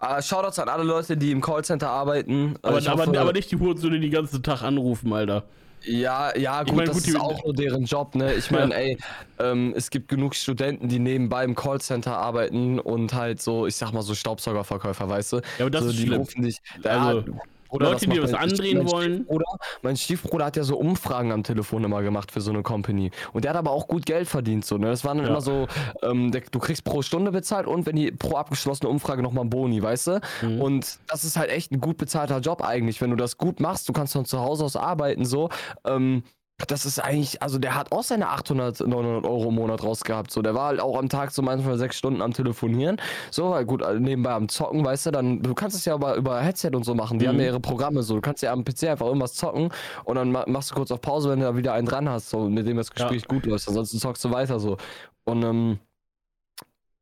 Äh, 0.00 0.22
Shoutouts 0.22 0.58
an 0.58 0.68
alle 0.68 0.84
Leute, 0.84 1.16
die 1.16 1.30
im 1.30 1.40
Callcenter 1.40 1.90
arbeiten. 1.90 2.54
Aber, 2.62 2.78
ich 2.78 2.88
aber, 2.88 3.06
hoffe- 3.06 3.20
aber 3.20 3.32
nicht 3.32 3.50
die 3.50 3.56
Hurensöhne, 3.56 3.96
die 4.00 4.08
den 4.08 4.12
ganzen 4.12 4.42
Tag 4.42 4.62
anrufen, 4.62 5.12
Alter. 5.12 5.44
Ja, 5.82 6.36
ja, 6.36 6.62
gut, 6.62 6.76
mein, 6.76 6.86
das 6.86 6.96
gut, 6.96 7.08
ist 7.08 7.18
auch 7.18 7.42
nur 7.42 7.54
deren 7.54 7.84
Job, 7.84 8.14
ne? 8.14 8.34
Ich 8.34 8.50
meine, 8.50 8.74
ey, 8.74 8.98
ähm, 9.38 9.72
es 9.74 9.88
gibt 9.88 10.08
genug 10.08 10.34
Studenten, 10.34 10.88
die 10.88 10.98
nebenbei 10.98 11.42
im 11.42 11.54
Callcenter 11.54 12.18
arbeiten 12.18 12.78
und 12.78 13.14
halt 13.14 13.40
so, 13.40 13.66
ich 13.66 13.76
sag 13.76 13.92
mal 13.92 14.02
so 14.02 14.14
Staubsaugerverkäufer, 14.14 15.08
weißt 15.08 15.32
du? 15.32 15.36
Ja, 15.36 15.42
aber 15.60 15.70
das 15.70 15.84
so, 15.84 15.90
ist 15.90 15.98
die 15.98 16.02
schlimm. 16.06 16.18
rufen 16.18 16.42
dich. 16.42 16.58
Also, 16.84 17.24
Bruder, 17.70 17.90
Leute, 17.92 18.06
die 18.08 18.22
was 18.22 18.32
mein- 18.32 18.40
andrehen 18.42 18.90
wollen. 18.90 19.14
Stiefbruder, 19.14 19.44
mein 19.82 19.96
Stiefbruder 19.96 20.44
hat 20.46 20.56
ja 20.56 20.64
so 20.64 20.76
Umfragen 20.76 21.32
am 21.32 21.42
Telefon 21.42 21.84
immer 21.84 22.02
gemacht 22.02 22.32
für 22.32 22.40
so 22.40 22.50
eine 22.50 22.62
Company. 22.62 23.10
Und 23.32 23.44
der 23.44 23.52
hat 23.52 23.58
aber 23.58 23.70
auch 23.70 23.86
gut 23.88 24.06
Geld 24.06 24.28
verdient, 24.28 24.64
so, 24.64 24.76
ne? 24.76 24.88
Das 24.88 25.04
waren 25.04 25.18
dann 25.18 25.26
Ja. 25.26 25.32
immer 25.32 25.40
so, 25.40 25.66
ähm, 26.02 26.30
der, 26.32 26.42
du 26.50 26.58
kriegst 26.58 26.84
pro 26.84 27.02
Stunde 27.02 27.30
bezahlt 27.32 27.66
und 27.66 27.86
wenn 27.86 27.96
die 27.96 28.10
pro 28.10 28.36
abgeschlossene 28.36 28.88
Umfrage 28.90 29.22
nochmal 29.22 29.44
ein 29.44 29.50
Boni, 29.50 29.82
weißt 29.82 30.06
du? 30.08 30.20
Mhm. 30.42 30.60
Und 30.60 30.98
das 31.08 31.24
ist 31.24 31.36
halt 31.36 31.50
echt 31.50 31.70
ein 31.72 31.80
gut 31.80 31.96
bezahlter 31.96 32.40
Job 32.40 32.62
eigentlich. 32.62 33.00
Wenn 33.00 33.10
du 33.10 33.16
das 33.16 33.38
gut 33.38 33.60
machst, 33.60 33.88
du 33.88 33.92
kannst 33.92 34.12
von 34.14 34.24
zu 34.24 34.40
Hause 34.40 34.64
aus 34.64 34.76
arbeiten, 34.76 35.24
so. 35.24 35.48
Ähm, 35.84 36.22
das 36.66 36.84
ist 36.86 36.98
eigentlich, 36.98 37.42
also 37.42 37.58
der 37.58 37.74
hat 37.74 37.92
auch 37.92 38.02
seine 38.02 38.28
800, 38.28 38.80
900 38.80 39.24
Euro 39.24 39.48
im 39.48 39.54
Monat 39.54 39.82
rausgehabt. 39.82 40.30
So, 40.30 40.42
der 40.42 40.54
war 40.54 40.66
halt 40.68 40.80
auch 40.80 40.98
am 40.98 41.08
Tag 41.08 41.30
so 41.32 41.42
manchmal 41.42 41.78
sechs 41.78 41.96
Stunden 41.96 42.22
am 42.22 42.32
Telefonieren. 42.32 42.96
So, 43.30 43.54
halt 43.54 43.66
gut, 43.66 43.82
nebenbei 43.98 44.32
am 44.32 44.48
Zocken, 44.48 44.84
weißt 44.84 45.06
du, 45.06 45.10
dann, 45.10 45.42
du 45.42 45.54
kannst 45.54 45.76
es 45.76 45.84
ja 45.84 45.94
aber 45.94 46.14
über 46.16 46.40
Headset 46.40 46.70
und 46.74 46.84
so 46.84 46.94
machen. 46.94 47.18
Die 47.18 47.24
Mhm. 47.26 47.30
haben 47.30 47.38
ja 47.40 47.46
ihre 47.46 47.60
Programme 47.60 48.02
so. 48.02 48.14
Du 48.16 48.20
kannst 48.20 48.42
ja 48.42 48.52
am 48.52 48.64
PC 48.64 48.84
einfach 48.90 49.06
irgendwas 49.06 49.34
zocken 49.34 49.70
und 50.04 50.14
dann 50.16 50.30
ma- 50.32 50.44
machst 50.46 50.70
du 50.70 50.74
kurz 50.74 50.90
auf 50.90 51.00
Pause, 51.00 51.30
wenn 51.30 51.40
du 51.40 51.46
da 51.46 51.56
wieder 51.56 51.72
einen 51.72 51.86
dran 51.86 52.08
hast, 52.08 52.30
so, 52.30 52.48
mit 52.48 52.66
dem 52.66 52.76
das 52.76 52.88
Ja. 52.88 52.94
Gespräch 53.08 53.26
gut 53.28 53.46
läuft. 53.46 53.66
Ansonsten 53.68 53.98
zockst 53.98 54.24
du 54.24 54.30
weiter 54.30 54.58
so. 54.60 54.76
Und, 55.24 55.42
ähm, 55.42 55.78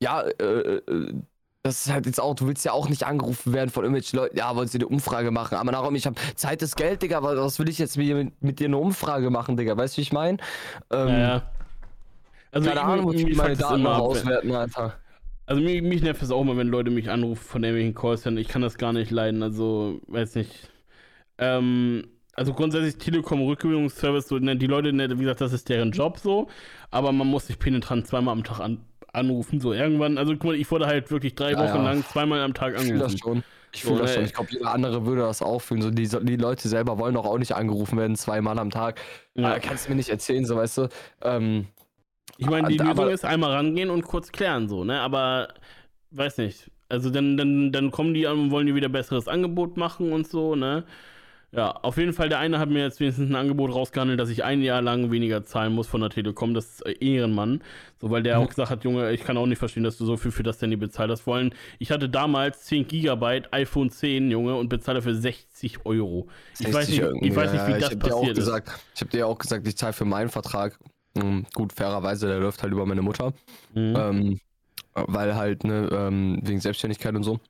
ja, 0.00 0.22
äh, 0.22 0.44
äh, 0.44 1.12
das 1.68 1.86
ist 1.86 1.92
halt 1.92 2.06
jetzt 2.06 2.20
auch, 2.20 2.34
du 2.34 2.46
willst 2.46 2.64
ja 2.64 2.72
auch 2.72 2.88
nicht 2.88 3.04
angerufen 3.04 3.52
werden 3.52 3.70
von 3.70 3.84
irgendwelchen 3.84 4.18
Leuten, 4.18 4.36
ja, 4.36 4.54
wollen 4.56 4.68
sie 4.68 4.78
eine 4.78 4.88
Umfrage 4.88 5.30
machen. 5.30 5.56
Aber 5.56 5.70
darum, 5.72 5.94
ich 5.94 6.06
habe 6.06 6.16
Zeit 6.34 6.62
ist 6.62 6.76
Geld, 6.76 7.02
Digga, 7.02 7.18
aber 7.18 7.36
was 7.36 7.58
will 7.58 7.68
ich 7.68 7.78
jetzt 7.78 7.96
mit, 7.96 8.42
mit 8.42 8.58
dir 8.60 8.66
eine 8.66 8.78
Umfrage 8.78 9.30
machen, 9.30 9.56
Digga? 9.56 9.76
Weißt 9.76 9.94
du, 9.94 9.98
wie 9.98 10.02
ich 10.02 10.12
meine? 10.12 10.38
Ähm, 10.90 11.08
Ja, 11.08 11.18
ja. 11.18 11.42
Also 12.50 12.68
keine 12.68 12.80
ich- 12.80 12.86
Ahnung, 12.86 13.10
mich 13.10 13.26
wie 13.26 13.34
meine 13.34 13.56
Daten 13.56 13.80
immer 13.80 14.00
auswerten, 14.00 14.52
Alter. 14.52 14.94
Also 15.46 15.62
mich, 15.62 15.80
mich 15.82 16.02
nervt 16.02 16.22
es 16.22 16.30
auch 16.30 16.40
immer, 16.42 16.56
wenn 16.56 16.68
Leute 16.68 16.90
mich 16.90 17.10
anrufen 17.10 17.42
von 17.42 17.62
irgendwelchen 17.64 17.94
Callcentern. 17.94 18.38
Ich 18.38 18.48
kann 18.48 18.62
das 18.62 18.76
gar 18.78 18.92
nicht 18.92 19.10
leiden, 19.10 19.42
also 19.42 20.00
weiß 20.08 20.34
nicht. 20.34 20.70
Ähm, 21.38 22.06
also 22.34 22.52
grundsätzlich 22.54 22.96
Telekom 22.98 23.42
Rückgewinnungsservice, 23.42 24.28
so, 24.28 24.38
ne, 24.38 24.56
die 24.56 24.66
Leute, 24.66 24.92
ne, 24.92 25.08
wie 25.18 25.22
gesagt, 25.22 25.40
das 25.40 25.52
ist 25.52 25.68
deren 25.68 25.90
Job 25.92 26.18
so, 26.18 26.48
aber 26.90 27.12
man 27.12 27.26
muss 27.26 27.46
sich 27.48 27.58
penetrant 27.58 28.06
zweimal 28.06 28.32
am 28.32 28.44
Tag 28.44 28.60
an, 28.60 28.80
anrufen, 29.18 29.60
so 29.60 29.72
irgendwann. 29.72 30.16
Also 30.18 30.32
guck 30.32 30.44
mal, 30.44 30.54
ich 30.56 30.70
wurde 30.70 30.86
halt 30.86 31.10
wirklich 31.10 31.34
drei 31.34 31.52
Ja, 31.52 31.58
Wochen 31.58 31.76
ja. 31.84 31.90
lang 31.92 32.04
zweimal 32.04 32.40
am 32.40 32.54
Tag 32.54 32.74
Ich 32.76 32.82
fühle 32.84 32.98
das 32.98 33.12
angerufen. 33.12 33.42
schon. 33.42 33.44
Ich 33.74 33.82
fühle 33.84 33.98
das 34.00 34.10
ne, 34.10 34.14
schon. 34.16 34.24
Ich 34.24 34.34
glaube, 34.34 34.50
jeder 34.52 34.72
andere 34.72 35.04
würde 35.06 35.22
das 35.22 35.42
auch 35.42 35.58
fühlen. 35.60 35.82
So, 35.82 35.90
die, 35.90 36.08
die 36.08 36.36
Leute 36.36 36.68
selber 36.68 36.98
wollen 36.98 37.14
doch 37.14 37.26
auch 37.26 37.38
nicht 37.38 37.52
angerufen 37.52 37.98
werden, 37.98 38.16
zweimal 38.16 38.58
am 38.58 38.70
Tag. 38.70 39.00
Ja. 39.34 39.54
Äh, 39.56 39.60
kannst 39.60 39.86
du 39.86 39.90
mir 39.90 39.96
nicht 39.96 40.08
erzählen, 40.08 40.44
so 40.46 40.56
weißt 40.56 40.78
du. 40.78 40.88
Ähm, 41.22 41.66
Ich 42.38 42.48
meine, 42.48 42.68
die 42.68 42.80
Aber- 42.80 42.88
Lösung 43.02 43.08
ist 43.14 43.24
einmal 43.24 43.52
rangehen 43.52 43.90
und 43.90 44.02
kurz 44.02 44.30
klären, 44.32 44.68
so, 44.68 44.84
ne? 44.84 45.00
Aber 45.00 45.48
weiß 46.12 46.38
nicht. 46.38 46.70
Also 46.88 47.10
dann, 47.10 47.36
dann, 47.36 47.70
dann 47.72 47.90
kommen 47.90 48.14
die 48.14 48.26
an 48.26 48.38
und 48.38 48.50
wollen 48.50 48.66
dir 48.66 48.74
wieder 48.74 48.88
besseres 48.88 49.28
Angebot 49.28 49.76
machen 49.76 50.12
und 50.12 50.26
so, 50.26 50.54
ne? 50.56 50.84
Ja, 51.50 51.70
auf 51.70 51.96
jeden 51.96 52.12
Fall, 52.12 52.28
der 52.28 52.40
eine 52.40 52.58
hat 52.58 52.68
mir 52.68 52.82
jetzt 52.82 53.00
wenigstens 53.00 53.30
ein 53.30 53.34
Angebot 53.34 53.74
rausgehandelt, 53.74 54.20
dass 54.20 54.28
ich 54.28 54.44
ein 54.44 54.60
Jahr 54.60 54.82
lang 54.82 55.10
weniger 55.10 55.44
zahlen 55.44 55.72
muss 55.72 55.86
von 55.86 56.02
der 56.02 56.10
Telekom. 56.10 56.52
Das 56.52 56.66
ist 56.66 56.86
äh, 56.86 56.92
Ehrenmann. 57.00 57.62
So, 58.00 58.10
weil 58.10 58.22
der 58.22 58.38
Mhm. 58.38 58.44
auch 58.44 58.48
gesagt 58.50 58.70
hat, 58.70 58.84
Junge, 58.84 59.10
ich 59.12 59.24
kann 59.24 59.38
auch 59.38 59.46
nicht 59.46 59.58
verstehen, 59.58 59.82
dass 59.82 59.96
du 59.96 60.04
so 60.04 60.18
viel 60.18 60.30
für 60.30 60.42
das 60.42 60.60
Handy 60.60 60.76
bezahlt 60.76 61.10
hast. 61.10 61.22
Vor 61.22 61.36
allem, 61.36 61.52
ich 61.78 61.90
hatte 61.90 62.10
damals 62.10 62.64
10 62.64 62.86
Gigabyte 62.86 63.50
iPhone 63.52 63.88
10, 63.90 64.30
Junge, 64.30 64.56
und 64.56 64.68
bezahle 64.68 64.98
dafür 64.98 65.14
60 65.14 65.86
Euro. 65.86 66.28
Ich 66.58 66.70
weiß 66.70 66.90
60 66.90 66.90
nicht, 66.90 67.00
irgendwie, 67.00 67.28
ich 67.28 67.34
weiß 67.34 67.52
nicht, 67.52 67.66
wie 67.66 67.72
ja. 67.72 67.78
das 67.78 67.88
ich 67.88 67.90
hab 67.92 68.02
dir 68.02 68.14
auch 68.14 68.20
passiert 68.20 68.38
ist. 68.38 68.44
gesagt, 68.44 68.70
Ich 68.94 69.00
habe 69.00 69.10
dir 69.10 69.26
auch 69.26 69.38
gesagt, 69.38 69.66
ich 69.66 69.76
zahle 69.76 69.94
für 69.94 70.04
meinen 70.04 70.28
Vertrag. 70.28 70.78
hm, 71.16 71.46
Gut, 71.54 71.72
fairerweise, 71.72 72.26
der 72.28 72.40
läuft 72.40 72.62
halt 72.62 72.72
über 72.72 72.84
meine 72.86 73.02
Mutter. 73.02 73.32
Mhm. 73.74 73.94
Ähm, 73.96 74.40
weil 74.94 75.34
halt, 75.36 75.64
ne, 75.64 75.88
ähm, 75.92 76.40
wegen 76.42 76.60
Selbstständigkeit 76.60 77.14
und 77.14 77.22
so. 77.24 77.40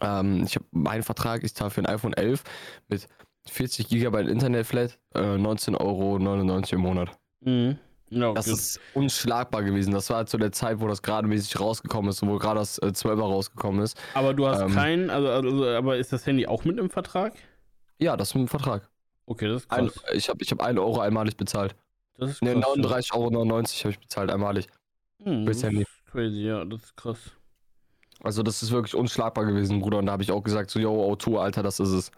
Ähm, 0.00 0.44
ich 0.44 0.56
habe 0.56 0.66
meinen 0.72 1.02
Vertrag, 1.02 1.44
ich 1.44 1.54
zahle 1.54 1.70
für 1.70 1.80
ein 1.80 1.86
iPhone 1.86 2.12
11 2.12 2.42
mit 2.88 3.08
40 3.48 3.88
GB 3.88 4.20
Internetflat, 4.22 4.98
äh, 5.14 5.20
19,99 5.20 5.80
Euro 5.80 6.16
im 6.72 6.80
Monat. 6.80 7.10
Mhm. 7.40 7.78
Ja, 8.10 8.32
Das 8.32 8.46
gut. 8.46 8.54
ist 8.54 8.80
unschlagbar 8.94 9.62
gewesen. 9.62 9.92
Das 9.92 10.08
war 10.10 10.26
zu 10.26 10.36
der 10.38 10.52
Zeit, 10.52 10.80
wo 10.80 10.86
das 10.86 11.02
gerade 11.02 11.26
mäßig 11.26 11.58
rausgekommen 11.58 12.10
ist 12.10 12.22
und 12.22 12.28
wo 12.28 12.38
gerade 12.38 12.60
das 12.60 12.78
äh, 12.78 12.86
12er 12.86 13.20
rausgekommen 13.22 13.82
ist. 13.82 13.98
Aber 14.14 14.34
du 14.34 14.46
hast 14.46 14.60
Ähm, 14.60 14.72
keinen, 14.72 15.10
also, 15.10 15.28
also, 15.28 15.66
aber 15.68 15.96
ist 15.96 16.12
das 16.12 16.24
Handy 16.26 16.46
auch 16.46 16.64
mit 16.64 16.78
im 16.78 16.90
Vertrag? 16.90 17.34
Ja, 17.98 18.16
das 18.16 18.28
ist 18.28 18.34
mit 18.34 18.42
dem 18.44 18.48
Vertrag. 18.48 18.88
Okay, 19.26 19.48
das 19.48 19.62
ist 19.62 19.70
Ein, 19.72 19.88
krass. 19.88 20.02
ich 20.12 20.28
habe 20.28 20.38
ich 20.42 20.50
hab 20.50 20.60
1 20.62 20.78
Euro 20.78 21.00
einmalig 21.00 21.36
bezahlt. 21.36 21.74
das 22.18 22.30
ist 22.30 22.42
Ne, 22.42 22.54
krass. 22.54 22.76
39,99 22.76 23.14
Euro 23.14 23.50
habe 23.50 23.90
ich 23.90 23.98
bezahlt 24.00 24.30
einmalig. 24.30 24.66
Hm, 25.22 25.46
das 25.46 25.62
ist 25.62 25.86
crazy, 26.10 26.42
ja, 26.42 26.64
das 26.64 26.82
ist 26.84 26.96
krass. 26.96 27.18
Also 28.24 28.42
das 28.42 28.62
ist 28.62 28.72
wirklich 28.72 28.94
unschlagbar 28.94 29.44
gewesen, 29.44 29.80
Bruder. 29.80 29.98
Und 29.98 30.06
da 30.06 30.12
habe 30.12 30.22
ich 30.22 30.32
auch 30.32 30.42
gesagt, 30.42 30.70
so, 30.70 30.78
yo, 30.80 31.02
Auto, 31.04 31.38
Alter, 31.38 31.62
das 31.62 31.78
ist 31.80 31.90
es. 31.90 32.10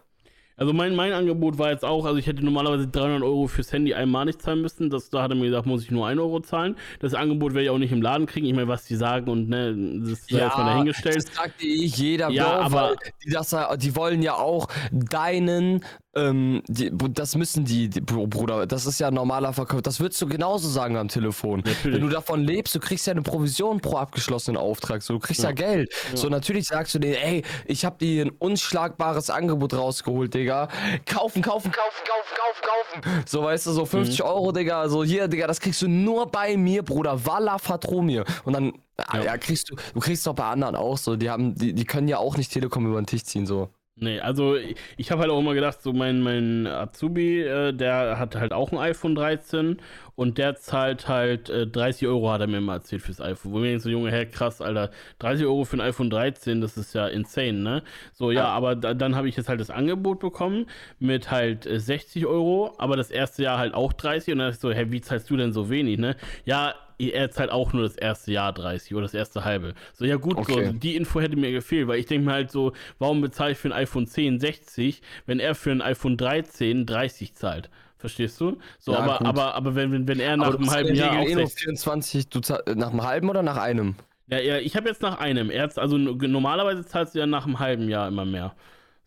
Also 0.59 0.73
mein, 0.73 0.95
mein 0.95 1.13
Angebot 1.13 1.59
war 1.59 1.69
jetzt 1.69 1.85
auch, 1.85 2.05
also 2.05 2.17
ich 2.17 2.25
hätte 2.25 2.43
normalerweise 2.43 2.87
300 2.87 3.21
Euro 3.21 3.45
fürs 3.45 3.71
Handy 3.71 3.93
einmalig 3.93 4.41
zahlen 4.41 4.61
müssen. 4.61 4.89
Das, 4.89 5.11
da 5.11 5.21
hat 5.21 5.29
er 5.31 5.35
mir 5.35 5.45
gesagt, 5.45 5.67
muss 5.67 5.83
ich 5.83 5.91
nur 5.91 6.07
1 6.07 6.19
Euro 6.19 6.39
zahlen. 6.39 6.75
Das 6.99 7.13
Angebot 7.13 7.53
werde 7.53 7.65
ich 7.65 7.69
auch 7.69 7.77
nicht 7.77 7.91
im 7.91 8.01
Laden 8.01 8.25
kriegen. 8.25 8.47
Ich 8.47 8.55
meine, 8.55 8.67
was 8.67 8.85
die 8.85 8.95
sagen 8.95 9.29
und 9.29 9.49
ne, 9.49 9.75
das 10.01 10.13
ist 10.21 10.31
ja, 10.31 10.45
jetzt 10.45 10.57
mal 10.57 10.65
dahingestellt. 10.65 11.17
Das 11.27 11.35
sagt 11.35 11.61
eh 11.63 11.85
jeder, 11.85 12.29
Ja, 12.31 12.45
Bro, 12.55 12.61
aber- 12.63 12.89
weil 12.89 12.95
die, 13.23 13.29
das, 13.29 13.55
die 13.77 13.95
wollen 13.95 14.23
ja 14.23 14.33
auch 14.33 14.67
deinen, 14.91 15.83
ähm, 16.17 16.61
die, 16.67 16.91
das 17.13 17.35
müssen 17.35 17.63
die, 17.65 17.89
die, 17.89 18.01
Bruder, 18.01 18.65
das 18.67 18.85
ist 18.85 18.99
ja 18.99 19.07
ein 19.09 19.13
normaler 19.13 19.53
Verkauf. 19.53 19.81
Das 19.81 19.99
würdest 19.99 20.21
du 20.21 20.27
genauso 20.27 20.67
sagen 20.69 20.97
am 20.97 21.07
Telefon. 21.07 21.61
Natürlich. 21.65 21.95
Wenn 21.95 22.01
du 22.01 22.09
davon 22.09 22.41
lebst, 22.43 22.75
du 22.75 22.79
kriegst 22.79 23.07
ja 23.07 23.11
eine 23.11 23.21
Provision 23.21 23.79
pro 23.79 23.97
abgeschlossenen 23.97 24.57
Auftrag, 24.57 25.01
so, 25.03 25.13
du 25.13 25.19
kriegst 25.19 25.43
ja, 25.43 25.49
Ja. 25.49 25.55
Geld. 25.55 25.93
Ja. 26.11 26.17
So, 26.17 26.29
natürlich 26.29 26.67
sagst 26.67 26.95
du 26.95 26.99
denen, 26.99 27.15
ey, 27.15 27.43
ich 27.65 27.85
habe 27.85 27.97
dir 27.97 28.25
ein 28.25 28.31
unschlagbares 28.31 29.29
Angebot 29.29 29.73
rausgeholt, 29.73 30.33
Digga. 30.33 30.67
Kaufen, 31.05 31.41
kaufen, 31.41 31.71
kaufen, 31.71 32.03
kaufen, 32.05 32.35
kaufen, 32.35 33.01
kaufen. 33.03 33.23
So, 33.27 33.43
weißt 33.43 33.67
du, 33.67 33.71
so 33.71 33.85
50 33.85 34.19
Mhm. 34.19 34.25
Euro, 34.25 34.51
Digga, 34.51 34.89
so 34.89 35.03
hier, 35.03 35.27
Digga, 35.27 35.47
das 35.47 35.59
kriegst 35.59 35.81
du 35.81 35.87
nur 35.87 36.27
bei 36.31 36.57
mir, 36.57 36.83
Bruder. 36.83 37.25
Walla, 37.25 37.57
vertrau 37.59 38.01
mir. 38.01 38.25
Und 38.45 38.53
dann, 38.53 38.73
ja. 39.13 39.23
Ja. 39.23 39.37
kriegst 39.37 39.69
du, 39.69 39.75
du 39.93 39.99
kriegst 39.99 40.25
doch 40.25 40.33
bei 40.33 40.45
anderen 40.45 40.75
auch 40.75 40.97
so. 40.97 41.15
Die 41.15 41.29
haben, 41.29 41.53
die, 41.55 41.73
die 41.73 41.85
können 41.85 42.07
ja 42.07 42.17
auch 42.17 42.37
nicht 42.37 42.51
Telekom 42.51 42.87
über 42.87 42.99
den 43.01 43.05
Tisch 43.05 43.23
ziehen, 43.23 43.45
so. 43.45 43.69
Nee, 43.99 44.19
also 44.19 44.55
ich, 44.55 44.75
ich 44.97 45.09
habe 45.11 45.21
halt 45.21 45.31
auch 45.31 45.39
immer 45.39 45.55
gedacht, 45.55 45.81
so 45.81 45.91
mein, 45.91 46.21
mein 46.21 46.67
Azubi, 46.67 47.41
äh, 47.41 47.73
der 47.73 48.19
hat 48.19 48.35
halt 48.35 48.53
auch 48.53 48.71
ein 48.71 48.77
iPhone 48.77 49.15
13 49.15 49.77
und 50.15 50.37
der 50.37 50.55
zahlt 50.55 51.07
halt 51.07 51.49
äh, 51.49 51.65
30 51.65 52.07
Euro, 52.07 52.29
hat 52.31 52.41
er 52.41 52.47
mir 52.47 52.57
immer 52.59 52.73
erzählt 52.73 53.01
fürs 53.01 53.19
iPhone. 53.19 53.53
Wo 53.53 53.57
mir 53.57 53.79
so, 53.79 53.89
Junge, 53.89 54.11
hä, 54.11 54.27
krass, 54.27 54.61
Alter, 54.61 54.91
30 55.17 55.47
Euro 55.47 55.65
für 55.65 55.77
ein 55.77 55.81
iPhone 55.81 56.11
13, 56.11 56.61
das 56.61 56.77
ist 56.77 56.93
ja 56.93 57.07
insane, 57.07 57.53
ne? 57.53 57.83
So, 58.13 58.29
ja, 58.29 58.45
aber 58.45 58.75
da, 58.75 58.93
dann 58.93 59.15
habe 59.15 59.29
ich 59.29 59.35
jetzt 59.35 59.49
halt 59.49 59.59
das 59.59 59.71
Angebot 59.71 60.19
bekommen 60.19 60.67
mit 60.99 61.31
halt 61.31 61.65
äh, 61.65 61.79
60 61.79 62.27
Euro, 62.27 62.75
aber 62.77 62.97
das 62.97 63.09
erste 63.09 63.41
Jahr 63.41 63.57
halt 63.57 63.73
auch 63.73 63.93
30 63.93 64.33
und 64.33 64.39
dann 64.39 64.49
ist 64.51 64.61
so, 64.61 64.71
hä, 64.71 64.85
wie 64.89 65.01
zahlst 65.01 65.27
du 65.31 65.37
denn 65.37 65.53
so 65.53 65.71
wenig, 65.71 65.97
ne? 65.97 66.15
Ja, 66.45 66.75
er 66.99 67.31
zahlt 67.31 67.51
auch 67.51 67.73
nur 67.73 67.83
das 67.83 67.95
erste 67.95 68.31
Jahr 68.31 68.53
30 68.53 68.93
oder 68.93 69.03
das 69.03 69.13
erste 69.13 69.45
halbe. 69.45 69.73
So, 69.93 70.05
ja 70.05 70.15
gut, 70.15 70.37
Okay. 70.37 70.67
so, 70.67 70.73
die 70.73 70.95
Info 70.95 71.21
hätte 71.21 71.35
mir 71.35 71.51
gefehlt, 71.51 71.87
weil 71.87 71.99
ich 71.99 72.05
denke 72.07 72.25
mir 72.25 72.33
halt 72.33 72.51
so, 72.51 72.73
warum 72.99 73.21
bezahle 73.21 73.51
ich 73.51 73.57
für 73.57 73.69
ein 73.69 73.73
iPhone 73.73 74.07
10 74.07 74.39
60, 74.39 75.01
wenn 75.25 75.39
er 75.39 75.55
für 75.55 75.71
ein 75.71 75.81
iPhone 75.81 76.17
13 76.17 76.85
30 76.85 77.33
zahlt? 77.35 77.69
Verstehst 77.97 78.39
du? 78.41 78.57
So, 78.79 78.93
Ja, 78.93 78.99
aber, 78.99 79.17
gut. 79.19 79.27
aber, 79.27 79.55
aber 79.55 79.75
wenn, 79.75 79.91
wenn, 79.91 80.07
wenn 80.07 80.19
er 80.19 80.37
nach 80.37 80.53
einem 80.53 80.69
halben 80.69 80.93
Jahr 80.95 81.17
auch 81.19 81.21
Regel 81.21 81.31
eh 81.31 81.35
nur 81.35 81.47
60. 81.47 81.63
24, 81.63 82.29
du 82.29 82.39
zahl, 82.41 82.63
nach 82.75 82.91
einem 82.91 83.03
halben 83.03 83.29
oder 83.29 83.41
nach 83.43 83.57
einem? 83.57 83.95
Ja, 84.27 84.39
ja, 84.39 84.57
ich 84.57 84.75
habe 84.75 84.89
jetzt 84.89 85.01
nach 85.01 85.19
einem. 85.19 85.49
Er 85.49 85.71
also 85.77 85.97
normalerweise 85.97 86.85
zahlst 86.85 87.15
du 87.15 87.19
ja 87.19 87.25
nach 87.25 87.45
einem 87.45 87.59
halben 87.59 87.87
Jahr 87.89 88.07
immer 88.07 88.25
mehr. 88.25 88.55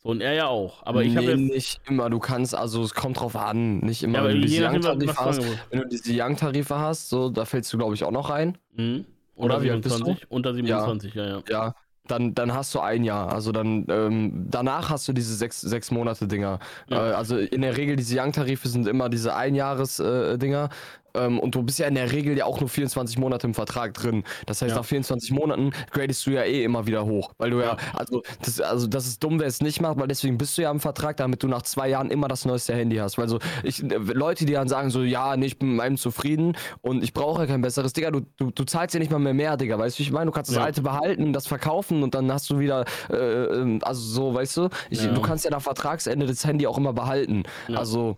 So, 0.03 0.09
und 0.09 0.21
er 0.23 0.33
ja 0.33 0.47
auch. 0.47 0.85
Aber 0.87 1.03
ich 1.03 1.17
habe 1.17 1.37
nee, 1.37 1.43
jetzt. 1.43 1.55
nicht 1.55 1.81
immer. 1.87 2.09
Du 2.09 2.19
kannst, 2.19 2.55
also 2.55 2.83
es 2.83 2.95
kommt 2.95 3.21
drauf 3.21 3.37
an. 3.37 3.79
Nicht 3.81 4.03
immer, 4.03 4.19
Ja, 4.19 4.25
wenn 4.25 4.41
du 4.41 4.47
diese 4.47 4.65
Young-Tarife 4.65 5.17
hast. 5.17 5.43
Wenn 5.71 5.81
du 5.81 5.89
diese 5.89 6.13
Young-Tarife 6.15 6.79
hast, 6.79 7.09
so, 7.11 7.29
da 7.29 7.45
fällst 7.45 7.73
du, 7.73 7.79
glaube 7.79 7.95
ich, 7.95 8.05
auch 8.05 8.11
noch 8.11 8.31
rein. 8.31 8.57
Mhm. 8.75 9.05
Oder 9.37 9.57
du? 9.57 9.63
27. 9.63 10.31
Unter 10.31 10.55
27, 10.55 11.15
ja, 11.15 11.27
ja. 11.27 11.43
Ja, 11.49 11.75
dann, 12.07 12.35
dann 12.35 12.53
hast 12.53 12.75
du 12.75 12.81
ein 12.81 13.05
Jahr. 13.05 13.33
Also 13.33 13.53
dann 13.53 13.87
ähm, 13.89 14.47
danach 14.51 14.91
hast 14.91 15.07
du 15.09 15.13
diese 15.13 15.35
sechs, 15.35 15.61
sechs 15.61 15.91
Monate 15.91 16.27
Dinger. 16.27 16.59
Ja. 16.89 17.11
Äh, 17.11 17.13
also 17.13 17.37
in 17.39 17.63
der 17.63 17.77
Regel 17.77 17.97
diese 17.97 18.21
Young-Tarife 18.21 18.69
sind 18.69 18.87
immer 18.87 19.09
diese 19.09 19.35
Einjahres-Dinger. 19.35 20.71
Äh, 21.15 21.21
ähm, 21.21 21.39
und 21.39 21.55
du 21.55 21.63
bist 21.63 21.79
ja 21.79 21.87
in 21.87 21.95
der 21.95 22.13
Regel 22.13 22.37
ja 22.37 22.45
auch 22.45 22.61
nur 22.61 22.69
24 22.69 23.19
Monate 23.19 23.47
im 23.47 23.55
Vertrag 23.55 23.95
drin. 23.95 24.25
Das 24.47 24.63
heißt, 24.63 24.71
Ja. 24.71 24.77
nach 24.79 24.85
24 24.85 25.31
Monaten 25.33 25.71
gradest 25.91 26.27
du 26.27 26.31
ja 26.31 26.43
eh 26.43 26.65
immer 26.65 26.87
wieder 26.87 27.05
hoch. 27.07 27.33
Weil 27.39 27.51
du 27.51 27.59
ja, 27.61 27.73
Ja. 27.73 27.77
also 27.95 28.23
das, 28.43 28.61
also 28.61 28.87
das 28.87 29.07
ist 29.07 29.23
dumm, 29.23 29.39
wer 29.41 29.47
es 29.47 29.61
nicht 29.61 29.81
macht, 29.81 29.99
weil 29.99 30.09
deswegen 30.09 30.39
bist 30.39 30.57
du 30.59 30.63
ja 30.63 30.71
im 30.71 30.81
Vertrag, 30.81 31.17
damit 31.17 31.43
du 31.43 31.49
nach 31.49 31.63
zwei 31.63 31.89
Jahren 31.89 32.11
immer 32.11 32.29
das 32.29 32.45
neueste 32.45 32.75
Handy 32.75 32.97
hast. 32.97 33.19
Weil 33.19 33.29
so, 33.29 33.39
ich, 33.63 33.83
äh, 33.83 33.87
Leute, 33.97 34.45
die 34.47 34.53
dann 34.53 34.69
sagen 34.69 34.91
so, 34.91 35.03
ja, 35.03 35.37
nee, 35.37 35.47
ich 35.47 35.59
bin 35.59 35.69
mit 35.71 35.77
meinem 35.79 35.97
zufrieden 35.97 36.57
und 36.83 37.03
ich 37.05 37.13
brauche 37.13 37.47
kein 37.47 37.61
besseres, 37.61 37.93
Digga, 37.93 38.11
du, 38.11 38.21
du, 38.37 38.51
du 38.51 38.65
zahlst 38.65 38.95
ja 38.95 39.01
nicht 39.01 39.11
mal 39.13 39.19
mehr 39.19 39.35
mehr, 39.35 39.57
Digga, 39.57 39.79
weißt 39.79 39.97
du, 39.97 40.01
wie 40.01 40.03
ich 40.05 40.13
meine, 40.13 40.27
du 40.27 40.33
kannst 40.33 40.51
das 40.51 40.57
Ja. 40.57 40.65
alte 40.65 40.83
behalten, 40.83 41.33
das 41.33 41.47
verkaufen 41.47 42.03
und 42.03 42.15
dann 42.15 42.31
hast 42.33 42.49
du 42.51 42.59
wieder, 42.59 42.85
äh, 43.11 43.15
ähm, 43.17 43.81
also 43.83 44.01
so, 44.01 44.35
weißt 44.35 44.57
du, 44.57 44.69
ich, 44.91 45.03
Ja. 45.03 45.13
du 45.13 45.21
kannst 45.21 45.45
ja 45.45 45.51
nach 45.51 45.63
Vertragsende 45.63 46.27
das 46.27 46.45
Handy 46.45 46.67
auch 46.67 46.79
immer 46.79 46.93
behalten. 46.93 47.43
Ja. 47.69 47.79
Also, 47.79 48.17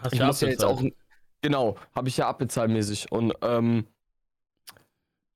Hast 0.00 0.14
ich 0.14 0.20
muss 0.20 0.40
ja 0.40 0.48
jetzt 0.48 0.64
auch, 0.64 0.78
abbezahlt. 0.78 0.94
Genau, 1.42 1.76
habe 1.94 2.08
ich 2.08 2.16
ja 2.16 2.28
abbezahlt-mäßig 2.28 3.12
und, 3.12 3.34
ähm, 3.42 3.86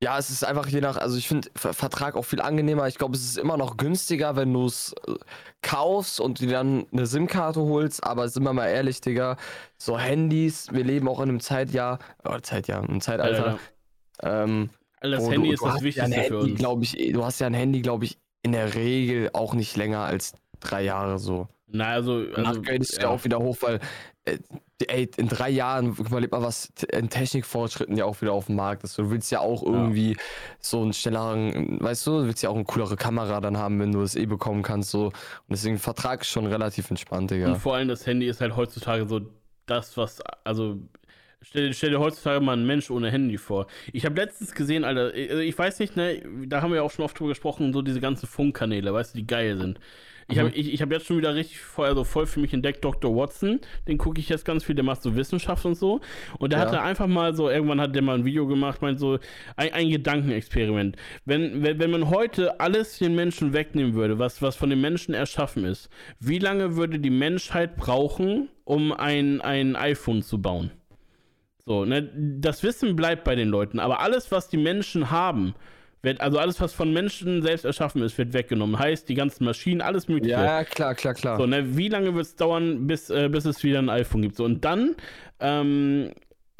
ja, 0.03 0.19
es 0.19 0.29
ist 0.29 0.45
einfach 0.45 0.67
je 0.69 0.83
nach, 0.83 0.99
also 0.99 1.17
ich 1.17 1.27
finde 1.27 1.49
Ver- 1.57 1.73
Vertrag 1.73 2.17
auch 2.17 2.25
viel 2.25 2.43
angenehmer. 2.43 2.87
Ich 2.87 2.99
glaube, 2.99 3.17
es 3.17 3.25
ist 3.25 3.39
immer 3.39 3.57
noch 3.57 3.79
günstiger, 3.79 4.37
wenn 4.37 4.53
du 4.53 4.67
es 4.67 4.95
äh, 5.09 5.15
kaufst 5.63 6.21
und 6.21 6.39
dir 6.41 6.51
dann 6.51 6.87
eine 6.93 7.07
SIM-Karte 7.07 7.61
holst. 7.61 8.05
Aber 8.05 8.29
sind 8.29 8.43
wir 8.43 8.53
mal 8.53 8.67
ehrlich, 8.67 9.01
Digga, 9.01 9.39
so 9.79 9.99
Handys, 9.99 10.71
wir 10.71 10.85
leben 10.85 11.09
auch 11.09 11.21
in 11.21 11.31
einem 11.31 11.41
Zeitjahr, 11.41 11.99
oder 12.27 12.43
Zeitjahr, 12.43 12.83
einem 12.83 13.01
Zeitalter. 13.01 13.59
Alter, 14.23 14.45
Ähm, 14.45 14.69
Das 15.01 15.31
Handy 15.31 15.49
du, 15.49 15.55
ist 15.55 15.63
du 15.63 15.67
das 15.67 15.83
Wichtigste 15.83 16.15
ja 16.15 16.23
für 16.25 16.35
Handy, 16.41 16.51
uns. 16.51 16.59
Glaub 16.59 16.83
ich, 16.83 17.01
eh- 17.01 17.13
du 17.13 17.25
hast 17.25 17.39
ja 17.39 17.47
ein 17.47 17.55
Handy, 17.55 17.81
glaube 17.81 18.05
ich, 18.05 18.19
in 18.43 18.53
der 18.53 18.75
Regel 18.75 19.31
auch 19.33 19.55
nicht 19.55 19.77
länger 19.77 20.01
als 20.01 20.35
drei 20.61 20.83
Jahre 20.83 21.19
so. 21.19 21.49
Na, 21.69 21.93
also. 21.93 22.19
also 22.35 22.61
Nachgradest 22.61 22.99
du 22.99 23.01
ja 23.01 23.09
auch 23.09 23.25
wieder 23.25 23.39
hoch, 23.39 23.57
weil, 23.63 23.81
ey, 24.27 25.11
in 25.17 25.29
drei 25.29 25.51
Jahren, 25.51 25.97
überleg 25.97 26.31
mal, 26.33 26.43
was 26.43 26.73
in 26.93 27.09
Technikfortschritten 27.09 27.97
ja 27.97 28.05
auch 28.05 28.21
wieder 28.21 28.33
auf 28.33 28.47
dem 28.47 28.57
Markt 28.57 28.85
ist. 28.85 28.99
Du 28.99 29.11
willst 29.11 29.31
ja 29.31 29.41
auch 29.41 29.63
irgendwie 29.63 30.17
so 30.61 30.83
einen 30.83 30.93
schnelleren, 30.93 31.81
weißt 31.81 32.07
du, 32.07 32.21
du 32.21 32.27
willst 32.27 32.43
ja 32.43 32.51
auch 32.51 32.55
eine 32.55 32.65
coolere 32.65 32.97
Kamera 32.97 33.41
dann 33.41 33.57
haben, 33.57 33.81
wenn 33.81 33.93
du 33.93 34.03
es 34.03 34.17
eh 34.17 34.27
bekommen 34.27 34.63
kannst, 34.63 34.91
so. 34.91 35.07
Und 35.07 35.15
deswegen 35.51 35.79
Vertrag 35.79 36.23
ist 36.23 36.29
schon 36.29 36.47
relativ 36.47 36.91
entspannt, 36.91 37.31
Digga. 37.31 37.49
Und 37.49 37.57
vor 37.57 37.77
allem 37.77 37.89
das 37.89 38.07
Handy 38.07 38.27
ist 38.27 38.41
halt 38.41 38.57
heutzutage 38.57 39.07
so 39.07 39.21
das, 39.67 39.97
was, 39.97 40.21
also 40.45 40.79
stell, 41.41 41.73
stell 41.73 41.91
dir 41.91 42.01
heutzutage 42.01 42.41
mal 42.41 42.53
einen 42.53 42.67
Mensch 42.67 42.91
ohne 42.91 43.11
Handy 43.11 43.39
vor. 43.39 43.67
Ich 43.93 44.05
habe 44.05 44.17
letztens 44.17 44.55
gesehen, 44.55 44.85
Alter, 44.85 45.13
also 45.15 45.39
ich 45.39 45.57
weiß 45.59 45.79
nicht, 45.79 45.97
ne, 45.97 46.23
da 46.47 46.63
haben 46.63 46.71
wir 46.71 46.77
ja 46.77 46.83
auch 46.83 46.91
schon 46.91 47.05
oft 47.05 47.19
drüber 47.19 47.31
gesprochen, 47.31 47.73
so 47.73 47.83
diese 47.83 48.01
ganzen 48.01 48.27
Funkkanäle, 48.27 48.93
weißt 48.93 49.15
du, 49.15 49.19
die 49.19 49.27
geil 49.27 49.57
sind. 49.57 49.81
Ich 50.29 50.39
habe 50.39 50.49
Mhm. 50.49 50.55
ich, 50.57 50.73
ich 50.75 50.83
hab 50.83 50.91
jetzt 50.91 51.07
schon 51.07 51.19
wieder 51.19 51.35
richtig 51.37 51.61
voll, 51.61 51.87
also 51.87 52.03
voll 52.03 52.27
für 52.27 52.41
mich 52.41 52.53
entdeckt, 52.53 52.85
Dr. 52.85 53.15
Watson, 53.15 53.61
den 53.87 53.97
gucke 53.97 54.19
ich 54.21 54.29
jetzt 54.29 54.45
ganz 54.45 54.65
viel, 54.65 54.75
der 54.75 54.85
macht 54.85 55.03
so 55.03 55.15
Wissenschaft 55.15 55.65
und 55.65 55.77
so. 55.77 56.01
Und 56.39 56.53
der 56.53 56.59
Ja. 56.61 56.67
hatte 56.67 56.83
einfach 56.83 57.07
mal 57.07 57.35
so, 57.37 57.49
irgendwann 57.49 57.81
hat 57.81 57.95
der 57.95 58.03
mal 58.03 58.17
ein 58.19 58.25
Video 58.25 58.47
gemacht, 58.49 58.83
meint 58.83 58.99
so, 58.99 59.19
ein, 59.57 59.73
ein 59.73 59.89
Gedankenexperiment. 59.91 60.97
Wenn, 61.25 61.63
wenn, 61.63 61.79
wenn 61.79 61.91
man 61.93 62.11
heute 62.11 62.59
alles 62.59 62.99
den 62.99 63.15
Menschen 63.15 63.53
wegnehmen 63.53 63.95
würde, 63.95 64.19
was, 64.19 64.43
was 64.43 64.57
von 64.57 64.69
den 64.71 64.81
Menschen 64.81 65.15
erschaffen 65.15 65.65
ist, 65.65 65.91
wie 66.19 66.41
lange 66.41 66.77
würde 66.77 66.99
die 66.99 67.11
Menschheit 67.11 67.77
brauchen, 67.77 68.49
um 68.65 68.93
ein, 68.93 69.41
ein 69.41 69.77
iPhone 69.77 70.23
zu 70.23 70.43
bauen? 70.43 70.73
So, 71.65 71.85
ne, 71.85 72.11
das 72.41 72.63
Wissen 72.63 72.97
bleibt 72.97 73.25
bei 73.25 73.35
den 73.37 73.49
Leuten, 73.49 73.79
aber 73.81 74.01
alles, 74.01 74.31
was 74.33 74.49
die 74.49 74.57
Menschen 74.57 75.11
haben, 75.11 75.55
wird, 76.07 76.23
also 76.23 76.39
alles, 76.39 76.59
was 76.63 76.73
von 76.73 76.91
Menschen 76.95 77.43
selbst 77.43 77.67
erschaffen 77.67 78.01
ist, 78.03 78.17
wird 78.17 78.33
weggenommen. 78.33 78.79
Heißt, 78.79 79.07
die 79.11 79.15
ganzen 79.15 79.45
Maschinen, 79.45 79.83
alles 79.83 80.09
mögliche. 80.09 80.33
Ja, 80.33 80.65
klar, 80.65 80.95
klar, 80.95 81.13
klar. 81.13 81.37
So, 81.37 81.45
ne, 81.47 81.77
wie 81.77 81.89
lange 81.89 82.15
wird 82.15 82.25
es 82.25 82.37
dauern, 82.37 82.87
bis, 82.87 83.11
äh, 83.11 83.29
bis 83.29 83.45
es 83.45 83.63
wieder 83.63 83.81
ein 83.81 83.91
iPhone 83.91 84.23
gibt? 84.23 84.37
So, 84.37 84.45
und 84.45 84.65
dann 84.65 84.95
ähm, 85.41 86.13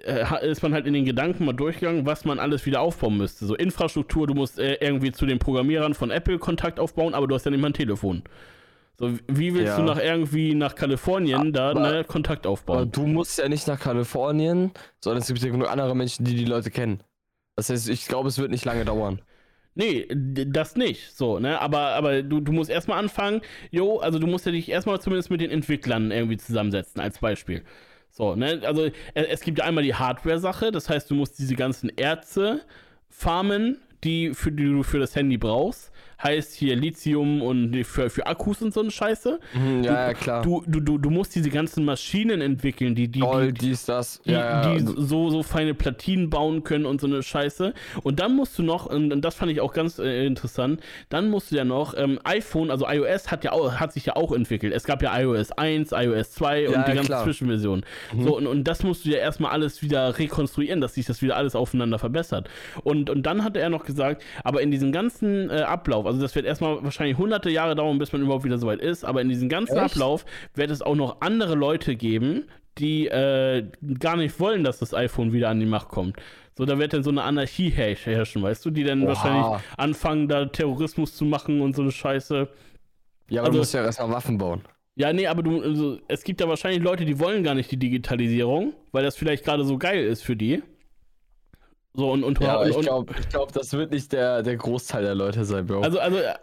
äh, 0.05 0.47
ist 0.51 0.63
man 0.63 0.75
halt 0.75 0.87
in 0.87 0.93
den 0.93 1.07
Gedanken 1.07 1.47
mal 1.47 1.55
durchgegangen, 1.55 2.05
was 2.05 2.27
man 2.27 2.39
alles 2.39 2.67
wieder 2.67 2.83
aufbauen 2.83 3.17
müsste. 3.17 3.47
So 3.47 3.55
Infrastruktur, 3.55 4.27
du 4.27 4.35
musst 4.35 4.59
äh, 4.59 4.75
irgendwie 4.81 5.13
zu 5.13 5.25
den 5.25 5.39
Programmierern 5.39 5.95
von 5.95 6.11
Apple 6.11 6.39
Kontakt 6.39 6.79
aufbauen, 6.79 7.15
aber 7.15 7.27
du 7.27 7.35
hast 7.35 7.45
ja 7.47 7.51
nicht 7.51 7.61
mal 7.61 7.69
ein 7.71 7.73
Telefon. 7.75 8.23
So, 8.99 9.13
wie 9.29 9.53
willst 9.55 9.69
Ja. 9.69 9.77
du 9.77 9.83
nach 9.83 9.99
irgendwie 9.99 10.55
nach 10.55 10.75
Kalifornien 10.75 11.53
da 11.53 11.71
Aber- 11.71 11.81
ne, 11.81 12.05
Kontakt 12.05 12.47
aufbauen? 12.47 12.91
du 12.93 13.07
musst 13.07 13.39
ja 13.39 13.49
nicht 13.49 13.67
nach 13.67 13.79
Kalifornien, 13.79 14.71
sondern 15.01 15.21
es 15.23 15.29
gibt 15.29 15.41
ja 15.43 15.51
genug 15.51 15.71
andere 15.71 15.95
Menschen, 15.95 16.25
die 16.25 16.35
die 16.35 16.47
Leute 16.47 16.71
kennen. 16.71 17.01
Das 17.57 17.69
heißt, 17.71 17.89
ich 17.89 18.07
glaube, 18.07 18.29
es 18.29 18.39
wird 18.39 18.51
nicht 18.51 18.65
lange 18.65 18.85
dauern. 18.85 19.21
Nee, 19.77 20.09
das 20.11 20.75
nicht. 20.75 21.15
So, 21.15 21.39
ne? 21.39 21.61
Aber, 21.61 21.91
aber 21.91 22.23
du, 22.23 22.41
du 22.41 22.51
musst 22.51 22.71
erstmal 22.71 22.99
anfangen, 22.99 23.43
jo, 23.71 23.99
also 23.99 24.19
du 24.19 24.27
musst 24.27 24.47
ja 24.47 24.53
dich 24.53 24.71
erstmal 24.71 25.01
zumindest 25.03 25.31
mit 25.31 25.43
den 25.43 25.51
Entwicklern 25.51 26.11
irgendwie 26.11 26.39
zusammensetzen, 26.39 26.99
als 27.01 27.19
Beispiel. 27.19 27.63
So, 28.11 28.35
ne? 28.35 28.63
Also 28.65 28.87
äh, 28.87 28.93
es 29.15 29.43
gibt 29.43 29.59
ja 29.59 29.67
einmal 29.67 29.85
die 29.85 29.95
Hardware-Sache, 29.95 30.73
das 30.73 30.89
heißt, 30.89 31.11
du 31.11 31.15
musst 31.15 31.39
diese 31.39 31.57
ganzen 31.57 31.91
Erze 31.91 32.63
farmen, 33.11 33.77
die, 34.03 34.33
für 34.33 34.51
die 34.51 34.65
du 34.65 34.83
für 34.83 34.99
das 34.99 35.15
Handy 35.15 35.37
brauchst. 35.37 35.93
Heißt 36.23 36.55
hier 36.55 36.77
Lithium 36.77 37.43
und 37.43 37.73
die 37.73 37.85
für, 37.85 38.11
für 38.11 38.27
Akkus 38.27 38.63
und 38.63 38.73
so 38.73 38.81
eine 38.81 38.91
Scheiße. 38.91 39.39
Mhm, 39.55 39.85
ja, 39.85 40.09
ja, 40.09 40.15
klar. 40.15 40.43
Du, 40.43 40.63
du, 40.67 40.81
du, 40.81 40.99
du 40.99 41.11
musst 41.11 41.35
diese 41.35 41.51
ganzen 41.51 41.85
Maschinen 41.85 42.41
entwickeln, 42.41 42.95
die, 42.95 43.09
die, 43.09 43.13
die, 43.13 43.21
Gold, 43.21 43.61
dies, 43.61 43.85
das. 43.85 44.21
die, 44.23 44.33
ja, 44.33 44.63
ja. 44.63 44.79
die 44.79 44.85
so, 44.97 45.31
so 45.31 45.43
feine 45.43 45.75
Platinen 45.75 46.31
bauen 46.31 46.65
können 46.65 46.87
und 46.87 47.01
so 47.01 47.07
eine 47.07 47.23
Scheiße. 47.23 47.75
Und 48.03 48.21
dann 48.21 48.35
musst 48.35 48.59
du 48.59 48.63
noch, 48.63 48.87
und, 48.87 49.21
das 49.21 49.35
fand 49.35 49.53
ich 49.53 49.61
auch 49.61 49.73
ganz 49.73 49.99
äh, 49.99 50.27
interessant, 50.27 50.81
dann 51.09 51.31
musst 51.31 51.53
du 51.53 51.57
ja 51.57 51.65
noch, 51.65 51.95
ähm, 51.97 52.19
iPhone, 52.25 52.71
also 52.71 52.87
iOS 52.89 53.31
hat 53.31 53.45
ja 53.45 53.53
auch, 53.53 53.75
hat 53.75 53.93
sich 53.93 54.07
ja 54.07 54.17
auch 54.17 54.33
entwickelt. 54.33 54.73
Es 54.73 54.85
gab 54.85 55.03
ja 55.03 55.19
iOS 55.19 55.53
1, 55.53 55.93
iOS 55.93 56.33
2 56.33 56.69
und 56.69 56.75
Ja, 56.75 56.83
die 56.83 56.93
ganzen 56.93 57.07
klar. 57.07 57.25
Zwischenversionen. 57.25 57.85
So, 58.19 58.37
und, 58.37 58.47
und 58.47 58.65
das 58.65 58.83
musst 58.83 59.05
du 59.05 59.11
ja 59.11 59.19
erstmal 59.19 59.53
alles 59.53 59.83
wieder 59.83 60.19
rekonstruieren, 60.19 60.81
dass 60.81 60.95
sich 60.95 61.07
das 61.07 61.23
wieder 61.23 61.37
alles 61.37 61.55
aufeinander 61.55 61.99
verbessert. 61.99 62.49
Und, 62.83 63.11
und 63.11 63.25
dann 63.25 63.45
hatte 63.45 63.61
er 63.61 63.71
noch 63.71 63.85
gesagt, 63.85 64.23
aber 64.45 64.63
in 64.63 64.71
diesem 64.71 64.93
ganzen 64.93 65.51
äh, 65.51 65.63
Ablauf, 65.63 66.06
also 66.07 66.21
das 66.21 66.35
wird 66.35 66.47
erstmal 66.47 66.83
wahrscheinlich 66.83 67.19
hunderte 67.19 67.51
Jahre 67.51 67.75
dauern, 67.75 67.99
bis 67.99 68.13
man 68.13 68.23
überhaupt 68.23 68.45
wieder 68.45 68.59
so 68.59 68.67
weit 68.67 68.81
ist, 68.81 69.05
aber 69.05 69.21
in 69.21 69.29
diesem 69.29 69.49
ganzen 69.49 69.77
Echt? 69.77 69.93
Ablauf 69.95 70.25
wird 70.55 70.71
es 70.71 70.83
auch 70.83 70.95
noch 70.97 71.21
andere 71.21 71.55
Leute 71.55 71.97
geben, 71.97 72.45
die 72.79 73.07
äh, 73.09 73.65
gar 73.99 74.17
nicht 74.17 74.39
wollen, 74.41 74.65
dass 74.65 74.79
das 74.79 74.93
iPhone 74.95 75.33
wieder 75.33 75.49
an 75.49 75.61
die 75.61 75.67
Macht 75.67 75.89
kommt. 75.89 76.17
So, 76.59 76.65
da 76.65 76.79
wird 76.79 76.93
dann 76.95 77.03
so 77.03 77.11
eine 77.11 77.23
Anarchie 77.23 77.71
her- 77.71 77.95
herrschen, 77.97 78.43
weißt 78.43 78.65
du, 78.65 78.71
die 78.71 78.85
dann 78.85 79.03
Oha. 79.03 79.09
wahrscheinlich 79.09 79.63
anfangen, 79.77 80.29
da 80.29 80.47
Terrorismus 80.47 81.15
zu 81.17 81.25
machen 81.25 81.61
und 81.61 81.77
so 81.77 81.83
eine 81.83 81.93
Scheiße. 81.93 82.49
ja, 83.29 83.41
aber 83.41 83.49
also- 83.49 83.53
du 83.53 83.59
musst 83.59 83.75
ja 83.75 83.85
erstmal 83.85 84.11
Waffen 84.11 84.39
bauen. 84.39 84.63
Ja, 84.99 85.13
nee, 85.13 85.27
aber 85.27 85.43
du, 85.43 85.61
also, 85.61 85.99
es 86.09 86.25
gibt 86.25 86.41
ja 86.41 86.49
wahrscheinlich 86.49 86.83
Leute, 86.83 87.05
die 87.05 87.19
wollen 87.19 87.45
gar 87.45 87.55
nicht 87.55 87.71
die 87.71 87.77
Digitalisierung, 87.77 88.73
weil 88.93 89.05
das 89.05 89.15
vielleicht 89.17 89.45
gerade 89.45 89.63
so 89.65 89.77
geil 89.77 90.03
ist 90.05 90.23
für 90.23 90.37
die. 90.37 90.63
So, 91.97 92.11
und, 92.13 92.23
und, 92.25 92.41
Ja, 92.41 92.57
und, 92.61 92.69
ich 92.71 92.79
glaube, 92.81 93.15
ich 93.19 93.29
glaub, 93.29 93.53
das 93.53 93.73
wird 93.73 93.91
nicht 93.93 94.13
der, 94.13 94.43
der 94.43 94.57
Großteil 94.57 95.03
der 95.03 95.15
Leute 95.15 95.45
sein, 95.45 95.67
Bro. 95.67 95.81
Also, 95.81 95.99
also, 95.99 96.19
äh, 96.19 96.35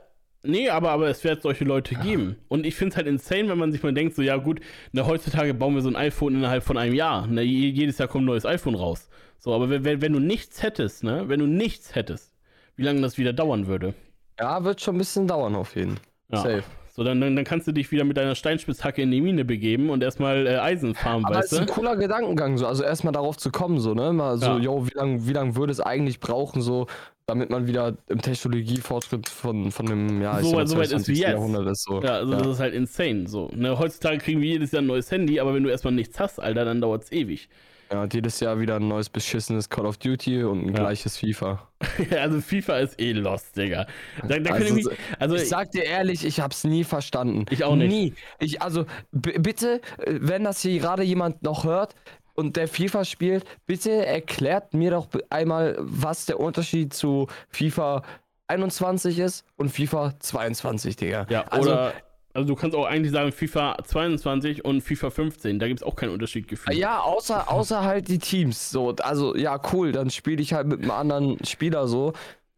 nee, 0.43 0.69
aber, 0.69 0.89
aber 0.91 1.07
es 1.09 1.23
wird 1.23 1.41
solche 1.43 1.63
Leute 1.63 1.95
geben. 1.95 2.37
Und 2.47 2.65
ich 2.65 2.75
finde 2.75 2.91
es 2.91 2.97
halt 2.97 3.07
insane, 3.07 3.49
wenn 3.49 3.57
man 3.59 3.71
sich 3.71 3.83
mal 3.83 3.93
denkt, 3.93 4.15
so, 4.15 4.21
ja 4.21 4.37
gut, 4.37 4.59
na, 4.91 5.05
heutzutage 5.05 5.53
bauen 5.53 5.75
wir 5.75 5.81
so 5.81 5.89
ein 5.89 5.95
iPhone 5.95 6.35
innerhalb 6.35 6.63
von 6.63 6.77
einem 6.77 6.95
Jahr. 6.95 7.27
Na, 7.29 7.41
je- 7.41 7.69
jedes 7.69 7.97
Jahr 7.99 8.07
kommt 8.07 8.23
ein 8.23 8.27
neues 8.27 8.45
iPhone 8.45 8.75
raus. 8.75 9.09
So, 9.37 9.53
aber 9.53 9.69
wenn, 9.69 9.83
wenn, 9.85 10.01
wenn 10.01 10.13
du 10.13 10.19
nichts 10.19 10.63
hättest, 10.63 11.03
ne, 11.03 11.25
wenn 11.27 11.39
du 11.39 11.45
nichts 11.45 11.93
hättest, 11.95 12.33
wie 12.75 12.83
lange 12.83 13.01
das 13.01 13.17
wieder 13.17 13.33
dauern 13.33 13.67
würde. 13.67 13.93
ja, 14.39 14.63
wird 14.63 14.81
schon 14.81 14.95
ein 14.95 14.99
bisschen 14.99 15.27
dauern 15.27 15.55
auf 15.55 15.75
jeden 15.75 15.99
Ja. 16.29 16.37
Safe. 16.39 16.63
So, 16.95 17.03
dann, 17.03 17.19
dann, 17.19 17.43
kannst 17.43 17.67
du 17.67 17.71
dich 17.71 17.91
wieder 17.91 18.03
mit 18.03 18.17
deiner 18.17 18.35
Steinspitzhacke 18.35 19.01
in 19.01 19.09
die 19.09 19.19
Mine 19.19 19.45
begeben 19.45 19.89
und 19.89 20.03
erstmal 20.03 20.45
äh, 20.45 20.57
Eisen 20.57 20.93
farmen, 20.93 21.25
Aber 21.25 21.35
es 21.39 21.45
weißt 21.45 21.53
ist 21.53 21.59
ein 21.61 21.65
du? 21.65 21.73
cooler 21.73 21.95
Gedankengang, 21.95 22.55
so. 22.59 22.67
Also 22.67 22.83
erstmal 22.83 23.13
darauf 23.13 23.35
zu 23.35 23.49
kommen, 23.49 23.79
so, 23.79 23.95
ne? 23.95 24.13
Mal 24.13 24.37
so, 24.37 24.45
Ja. 24.45 24.57
yo, 24.59 24.85
wie 24.87 24.93
lange 24.93 25.27
wie 25.27 25.33
lang 25.33 25.55
würde 25.55 25.71
es 25.71 25.79
eigentlich 25.79 26.19
brauchen, 26.19 26.61
so, 26.61 26.85
damit 27.25 27.49
man 27.49 27.65
wieder 27.65 27.97
im 28.09 28.21
Technologiefortschritt 28.21 29.27
von, 29.27 29.71
von 29.71 29.85
dem, 29.87 30.21
ja, 30.21 30.39
ich 30.39 30.45
So 30.45 30.55
weit- 30.55 30.69
so 30.69 30.77
weit 30.77 30.91
ist 30.91 31.07
wie 31.07 31.15
22. 31.15 31.17
jetzt. 31.19 31.29
Jahrhundert 31.31 31.67
ist 31.67 31.83
so. 31.83 31.99
Ja, 32.03 32.09
also 32.17 32.31
Ja. 32.33 32.37
das 32.37 32.47
ist 32.47 32.59
halt 32.59 32.73
insane. 32.75 33.27
So, 33.27 33.49
ne, 33.55 33.79
heutzutage 33.79 34.19
kriegen 34.19 34.39
wir 34.41 34.49
jedes 34.49 34.71
Jahr 34.71 34.83
ein 34.83 34.87
neues 34.87 35.09
Handy, 35.09 35.39
aber 35.39 35.55
wenn 35.55 35.63
du 35.63 35.69
erstmal 35.69 35.93
nichts 35.93 36.19
hast, 36.19 36.39
Alter, 36.39 36.63
dann 36.63 36.79
dauert 36.79 37.05
es 37.05 37.11
ewig. 37.11 37.49
Ja, 37.93 38.01
und 38.01 38.13
jedes 38.13 38.39
Jahr 38.39 38.59
wieder 38.59 38.77
ein 38.77 38.87
neues 38.87 39.07
beschissenes 39.07 39.69
Call 39.69 39.85
of 39.85 39.97
Duty 39.97 40.43
und 40.43 40.63
ein 40.63 40.67
Ja. 40.69 40.73
gleiches 40.81 41.15
FIFA. 41.17 41.67
also 42.19 42.41
FIFA 42.41 42.77
ist 42.79 42.99
eh 42.99 43.11
lost, 43.11 43.55
Digga. 43.55 43.85
Da, 44.27 44.39
da 44.39 44.53
Also, 44.53 44.73
mich, 44.73 44.87
also 45.19 45.35
ich 45.35 45.47
sag 45.47 45.69
dir 45.71 45.83
ehrlich, 45.83 46.25
ich 46.25 46.39
hab's 46.39 46.63
nie 46.63 46.83
verstanden. 46.83 47.45
Ich 47.51 47.63
auch 47.63 47.75
nicht. 47.75 47.89
Nie. 47.91 48.13
Ich, 48.39 48.63
also, 48.63 48.85
bitte, 49.11 49.79
äh, 49.99 50.15
wenn 50.21 50.43
das 50.43 50.61
hier 50.61 50.79
gerade 50.79 51.03
jemand 51.03 51.43
noch 51.43 51.65
hört 51.65 51.93
und 52.33 52.55
der 52.57 52.67
FIFA 52.67 53.05
spielt, 53.05 53.45
bitte 53.67 53.91
erklärt 54.05 54.73
mir 54.73 54.89
doch 54.89 55.07
einmal, 55.29 55.75
was 55.79 56.25
der 56.25 56.39
Unterschied 56.39 56.93
zu 56.95 57.27
FIFA 57.49 58.01
21 58.47 59.19
ist 59.19 59.45
und 59.55 59.69
FIFA 59.69 60.13
22, 60.19 60.95
Digga. 60.95 61.27
Ja, 61.29 61.43
also, 61.43 61.71
oder, 61.73 61.93
also 62.33 62.47
du 62.47 62.55
kannst 62.55 62.75
auch 62.75 62.85
eigentlich 62.85 63.11
sagen 63.11 63.31
FIFA 63.31 63.77
22 63.83 64.65
und 64.65 64.81
FIFA 64.81 65.09
15, 65.11 65.59
da 65.59 65.67
gibt 65.67 65.81
es 65.81 65.83
auch 65.85 65.95
keinen 65.95 66.11
Unterschied 66.11 66.47
gefühlt. 66.47 66.77
Ja, 66.77 66.99
außer, 66.99 67.51
außer 67.51 67.83
halt 67.83 68.07
die 68.07 68.19
Teams. 68.19 68.71
So, 68.71 68.95
also 68.95 69.35
ja, 69.35 69.59
cool, 69.71 69.91
dann 69.91 70.09
spiele 70.09 70.41
ich 70.41 70.53
halt 70.53 70.67
mit 70.67 70.81
einem 70.81 70.91
anderen 70.91 71.43
Spieler 71.45 71.87
so. 71.87 72.13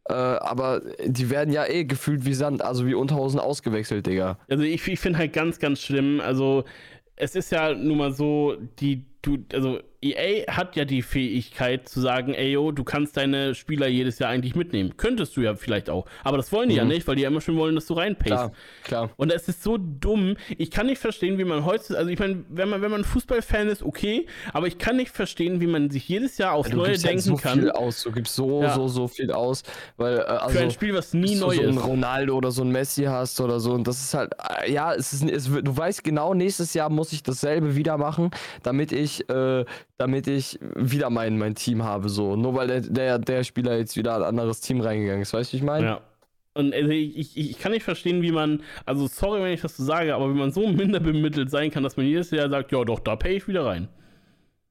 Äh, 0.08 0.14
aber 0.14 0.82
die 1.04 1.30
werden 1.30 1.52
ja 1.52 1.66
eh 1.66 1.84
gefühlt 1.84 2.26
wie 2.26 2.36
Sand, 2.36 2.62
also 2.62 2.86
wie 2.86 2.94
Unterhosen 2.94 3.40
ausgewechselt, 3.40 4.06
Digga. 4.06 4.38
Also 4.50 4.64
ich, 4.64 4.88
ich 4.88 5.00
finde 5.00 5.20
halt 5.20 5.34
ganz, 5.34 5.60
ganz 5.60 5.82
schlimm, 5.82 6.22
also 6.22 6.64
es 7.16 7.36
ist 7.36 7.52
ja 7.52 7.74
nun 7.74 7.98
mal 7.98 8.12
so, 8.12 8.56
die, 8.80 9.04
du, 9.26 9.38
also 9.54 9.80
EA 10.02 10.46
hat 10.54 10.76
ja 10.76 10.86
die 10.86 11.02
Fähigkeit 11.02 11.90
zu 11.90 12.00
sagen, 12.00 12.36
ey 12.36 12.52
yo, 12.52 12.72
du 12.72 12.84
kannst 12.84 13.18
deine 13.18 13.56
Spieler 13.56 13.88
jedes 13.88 14.20
Jahr 14.20 14.30
eigentlich 14.30 14.54
mitnehmen. 14.56 14.98
Könntest 14.98 15.36
du 15.36 15.42
ja 15.42 15.56
vielleicht 15.56 15.90
auch. 15.90 16.06
Aber 16.24 16.38
das 16.38 16.52
wollen 16.52 16.70
die 16.70 16.76
ja 16.76 16.84
Mhm. 16.84 16.90
nicht, 16.92 17.08
weil 17.08 17.16
die 17.16 17.24
ja 17.24 17.30
immer 17.30 17.42
schon 17.42 17.58
wollen, 17.58 17.74
dass 17.74 17.88
du 17.88 17.96
reinpayst. 17.96 18.28
Klar, 18.28 18.52
klar. 18.84 19.10
Und 19.18 19.32
es 19.32 19.48
ist 19.48 19.64
so 19.64 19.78
dumm. 19.80 20.36
Ich 20.60 20.70
kann 20.70 20.86
nicht 20.86 21.00
verstehen, 21.00 21.40
wie 21.40 21.44
man 21.44 21.66
heute, 21.66 21.98
also 21.98 22.10
ich 22.12 22.20
meine, 22.20 22.44
wenn 22.50 22.70
man, 22.70 22.82
wenn 22.84 22.92
man 22.92 23.04
Fußballfan 23.04 23.68
ist, 23.68 23.82
okay, 23.82 24.28
aber 24.54 24.68
ich 24.68 24.78
kann 24.78 24.98
nicht 24.98 25.10
verstehen, 25.12 25.60
wie 25.60 25.66
man 25.68 25.90
sich 25.90 26.08
jedes 26.08 26.38
Jahr 26.38 26.54
aufs 26.54 26.70
Du 26.70 26.78
Neue 26.78 26.90
halt 26.90 27.04
denken 27.04 27.22
so 27.22 27.36
kann 27.36 27.60
viel 27.60 27.72
aus, 27.72 28.04
du 28.04 28.12
gibst 28.12 28.36
so, 28.36 28.62
Ja. 28.62 28.76
so, 28.76 28.88
so 28.88 29.08
viel 29.08 29.32
aus, 29.32 29.64
weil 29.98 30.18
äh, 30.20 30.22
also 30.22 30.56
für 30.58 30.64
ein 30.66 30.72
Spiel, 30.72 30.94
was 30.94 31.14
nie 31.16 31.36
neu 31.36 31.56
so 31.56 31.62
ist. 31.62 31.84
Ronaldo 31.88 32.36
oder 32.36 32.52
so 32.52 32.62
ein 32.64 32.70
Messi 32.70 33.04
hast 33.06 33.42
oder 33.42 33.60
so 33.60 33.72
und 33.72 33.88
das 33.88 34.00
ist 34.04 34.14
halt, 34.14 34.34
äh, 34.64 34.72
ja, 34.72 34.94
es 34.94 35.14
ist, 35.14 35.24
es 35.28 35.52
wird, 35.52 35.68
du 35.68 35.76
weißt 35.76 36.04
genau, 36.04 36.34
nächstes 36.36 36.76
Jahr 36.76 36.90
muss 36.92 37.12
ich 37.12 37.24
dasselbe 37.24 37.76
wieder 37.76 37.98
machen, 37.98 38.30
damit 38.62 38.92
ich, 38.92 39.15
äh, 39.30 39.66
damit 39.98 40.28
ich 40.28 40.60
wieder 40.76 41.10
mein, 41.10 41.38
mein 41.38 41.56
Team 41.56 41.84
habe, 41.84 42.10
so, 42.10 42.36
nur 42.36 42.56
weil 42.56 42.68
der, 42.68 42.82
der, 42.82 43.20
der 43.20 43.44
Spieler 43.44 43.78
jetzt 43.78 43.96
wieder 43.98 44.16
ein 44.18 44.24
anderes 44.24 44.62
Team 44.62 44.82
reingegangen 44.82 45.22
ist, 45.22 45.34
weißt 45.34 45.52
du, 45.52 45.54
wie 45.54 45.58
ich 45.58 45.64
meine? 45.64 45.86
Ja. 45.86 46.02
Und 46.54 46.74
also 46.74 46.90
ich, 46.90 47.18
ich, 47.18 47.38
ich 47.52 47.60
kann 47.60 47.74
nicht 47.74 47.84
verstehen, 47.84 48.22
wie 48.22 48.32
man, 48.32 48.64
also 48.86 49.08
sorry, 49.08 49.42
wenn 49.42 49.52
ich 49.54 49.62
das 49.62 49.76
so 49.76 49.84
sage, 49.84 50.16
aber 50.16 50.30
wie 50.34 50.38
man 50.38 50.52
so 50.52 50.68
minder 50.68 51.00
bemittelt 51.02 51.52
sein 51.52 51.70
kann, 51.70 51.84
dass 51.84 51.98
man 51.98 52.06
jedes 52.06 52.32
Jahr 52.32 52.50
sagt, 52.50 52.72
ja 52.72 52.84
doch, 52.86 53.00
da 53.00 53.16
pay 53.16 53.36
ich 53.38 53.48
wieder 53.48 53.66
rein. 53.66 53.90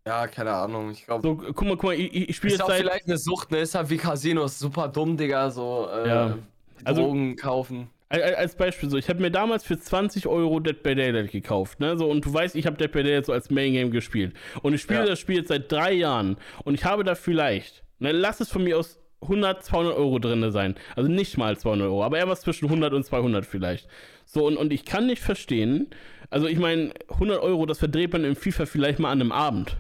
Ja, 0.07 0.27
keine 0.27 0.53
Ahnung, 0.53 0.91
ich 0.91 1.07
glaube. 1.07 1.23
So, 1.23 1.35
guck 1.37 1.63
mal, 1.63 1.77
guck 1.77 1.85
mal, 1.85 1.95
ich, 1.95 2.29
ich 2.29 2.37
spiele 2.37 2.55
Ist 2.55 2.59
jetzt 2.59 2.65
auch 2.65 2.69
seit, 2.69 2.81
vielleicht 2.81 3.07
eine 3.07 3.17
Sucht, 3.17 3.51
ne? 3.51 3.59
Ist 3.59 3.75
halt 3.75 3.89
wie 3.89 3.97
Casinos, 3.97 4.59
super 4.59 4.89
dumm, 4.89 5.17
Digga, 5.17 5.51
so, 5.51 5.89
äh, 5.91 6.09
Ja. 6.09 6.39
Also- 6.85 7.03
Drogen 7.03 7.37
kaufen. 7.37 7.89
Al- 8.23 8.35
Als 8.35 8.55
Beispiel 8.57 8.91
so, 8.91 8.97
ich 8.97 9.09
habe 9.09 9.21
mir 9.21 9.31
damals 9.31 9.65
für 9.65 9.79
20 9.79 10.27
Euro 10.27 10.61
Dead 10.61 10.83
by 10.83 10.95
Daylight 10.95 11.31
gekauft, 11.33 11.81
ne? 11.81 11.97
So, 11.97 12.09
und 12.09 12.25
du 12.25 12.33
weißt, 12.33 12.55
ich 12.57 12.67
habe 12.67 12.77
Dead 12.77 12.91
by 12.91 13.03
Daylight 13.03 13.27
so 13.27 13.33
als 13.33 13.51
Main 13.51 13.73
Game 13.73 13.91
gespielt. 13.91 14.35
Und 14.63 14.75
ich 14.75 14.83
spiele 14.83 15.01
Ja. 15.01 15.07
das 15.07 15.19
Spiel 15.21 15.37
jetzt 15.37 15.49
seit 15.49 15.71
drei 15.71 15.93
Jahren 15.93 16.37
und 16.65 16.75
ich 16.75 16.85
habe 16.85 17.05
da 17.05 17.15
vielleicht, 17.15 17.83
ne, 17.99 18.13
lass 18.13 18.41
es 18.41 18.51
von 18.51 18.65
mir 18.65 18.79
aus 18.79 18.99
100, 19.23 19.65
200 19.65 19.97
Euro 19.97 20.19
drin 20.19 20.51
sein. 20.53 20.75
Also 20.97 21.11
nicht 21.11 21.39
mal 21.39 21.57
200 21.57 21.87
Euro, 21.89 22.05
aber 22.05 22.19
eher 22.19 22.29
was 22.29 22.43
zwischen 22.43 22.67
100 22.67 22.93
und 22.93 23.05
200 23.05 23.47
vielleicht. 23.47 23.89
So, 24.27 24.47
und, 24.47 24.57
und 24.59 24.73
ich 24.73 24.85
kann 24.85 25.07
nicht 25.07 25.23
verstehen, 25.23 25.89
also 26.31 26.47
ich 26.47 26.59
meine, 26.59 26.93
100 27.09 27.41
Euro, 27.43 27.65
das 27.67 27.79
verdreht 27.79 28.13
man 28.13 28.25
im 28.25 28.37
FIFA 28.37 28.67
vielleicht 28.67 28.99
mal 28.99 29.11
an 29.11 29.21
einem 29.21 29.33
Abend. 29.33 29.77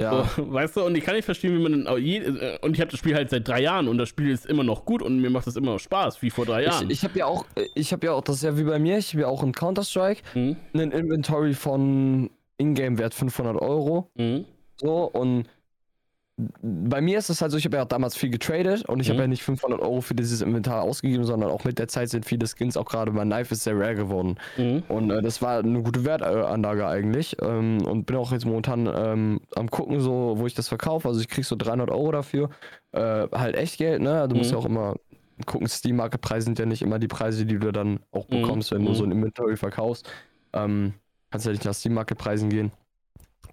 Ja. 0.00 0.24
So, 0.36 0.52
weißt 0.52 0.76
du, 0.76 0.84
und 0.84 0.96
ich 0.96 1.04
kann 1.04 1.14
nicht 1.14 1.24
verstehen, 1.24 1.56
wie 1.56 1.62
man 1.62 1.72
dann 1.72 1.86
auch 1.86 1.98
je, 1.98 2.18
äh, 2.18 2.58
und 2.62 2.74
ich 2.74 2.80
habe 2.80 2.90
das 2.90 2.98
Spiel 2.98 3.14
halt 3.14 3.30
seit 3.30 3.46
drei 3.46 3.60
Jahren 3.62 3.86
und 3.86 3.96
das 3.98 4.08
Spiel 4.08 4.30
ist 4.30 4.44
immer 4.46 4.64
noch 4.64 4.84
gut 4.84 5.02
und 5.02 5.20
mir 5.20 5.30
macht 5.30 5.46
das 5.46 5.54
immer 5.56 5.72
noch 5.72 5.78
Spaß, 5.78 6.20
wie 6.22 6.30
vor 6.30 6.46
drei 6.46 6.64
Jahren. 6.64 6.90
Ich, 6.90 6.98
ich 6.98 7.04
habe 7.04 7.18
ja 7.18 7.26
auch, 7.26 7.44
ich 7.74 7.92
habe 7.92 8.06
ja 8.06 8.12
auch, 8.12 8.22
das 8.22 8.36
ist 8.36 8.42
ja 8.42 8.58
wie 8.58 8.64
bei 8.64 8.78
mir, 8.80 8.98
ich 8.98 9.12
habe 9.12 9.22
ja 9.22 9.28
auch 9.28 9.42
in 9.44 9.52
Counter-Strike 9.52 10.22
Mhm. 10.34 10.56
einen 10.74 10.90
Inventory 10.90 11.54
von 11.54 12.30
Ingame-Wert 12.58 13.14
500 13.14 13.60
Euro. 13.60 14.10
Mhm. 14.16 14.46
So, 14.76 15.04
und 15.04 15.44
bei 16.62 17.00
mir 17.00 17.18
ist 17.18 17.30
es 17.30 17.40
halt 17.40 17.52
so, 17.52 17.58
ich 17.58 17.64
habe 17.64 17.76
ja 17.76 17.84
auch 17.84 17.88
damals 17.88 18.16
viel 18.16 18.28
getradet 18.30 18.88
und 18.88 18.98
ich 18.98 19.06
Mhm. 19.08 19.12
habe 19.12 19.22
ja 19.22 19.26
nicht 19.28 19.44
500 19.44 19.80
Euro 19.80 20.00
für 20.00 20.14
dieses 20.16 20.40
Inventar 20.40 20.82
ausgegeben, 20.82 21.24
sondern 21.24 21.48
auch 21.50 21.62
mit 21.62 21.78
der 21.78 21.86
Zeit 21.86 22.08
sind 22.10 22.24
viele 22.26 22.46
Skins, 22.48 22.76
auch 22.76 22.86
gerade 22.86 23.12
mein 23.12 23.28
Knife 23.30 23.54
ist 23.54 23.62
sehr 23.62 23.78
rare 23.78 23.94
geworden. 23.94 24.36
Mhm. 24.56 24.82
Und 24.88 25.10
äh, 25.10 25.22
das 25.22 25.42
war 25.42 25.58
eine 25.60 25.82
gute 25.82 26.04
Wertanlage 26.04 26.88
eigentlich. 26.88 27.36
Ähm, 27.40 27.86
und 27.86 28.06
bin 28.06 28.16
auch 28.16 28.32
jetzt 28.32 28.46
momentan 28.46 28.90
ähm, 28.92 29.40
am 29.54 29.70
gucken, 29.70 30.00
so, 30.00 30.34
wo 30.36 30.46
ich 30.46 30.54
das 30.54 30.66
verkaufe. 30.68 31.06
Also 31.06 31.20
ich 31.20 31.28
krieg 31.28 31.44
so 31.44 31.54
300 31.54 31.90
Euro 31.90 32.10
dafür. 32.10 32.50
Äh, 32.90 33.28
halt 33.32 33.54
echt 33.56 33.78
Geld, 33.78 34.02
ne? 34.02 34.26
Du 34.28 34.34
musst 34.34 34.50
Mhm. 34.50 34.56
ja 34.56 34.60
auch 34.62 34.66
immer 34.66 34.94
gucken, 35.46 35.68
Steam-Market-Preise 35.68 36.44
sind 36.46 36.58
ja 36.58 36.66
nicht 36.66 36.82
immer 36.82 36.98
die 36.98 37.08
Preise, 37.08 37.46
die 37.46 37.58
du 37.58 37.72
dann 37.72 38.00
auch 38.10 38.28
Mhm. 38.28 38.40
bekommst, 38.42 38.72
wenn 38.72 38.84
du 38.84 38.90
Mhm. 38.90 38.94
so 38.96 39.04
ein 39.04 39.12
Inventory 39.12 39.56
verkaufst. 39.56 40.10
Ähm, 40.52 40.94
kannst 41.30 41.46
ja 41.46 41.52
nicht 41.52 41.64
nach 41.64 41.74
Steam-Market-Preisen 41.74 42.48
gehen. 42.50 42.72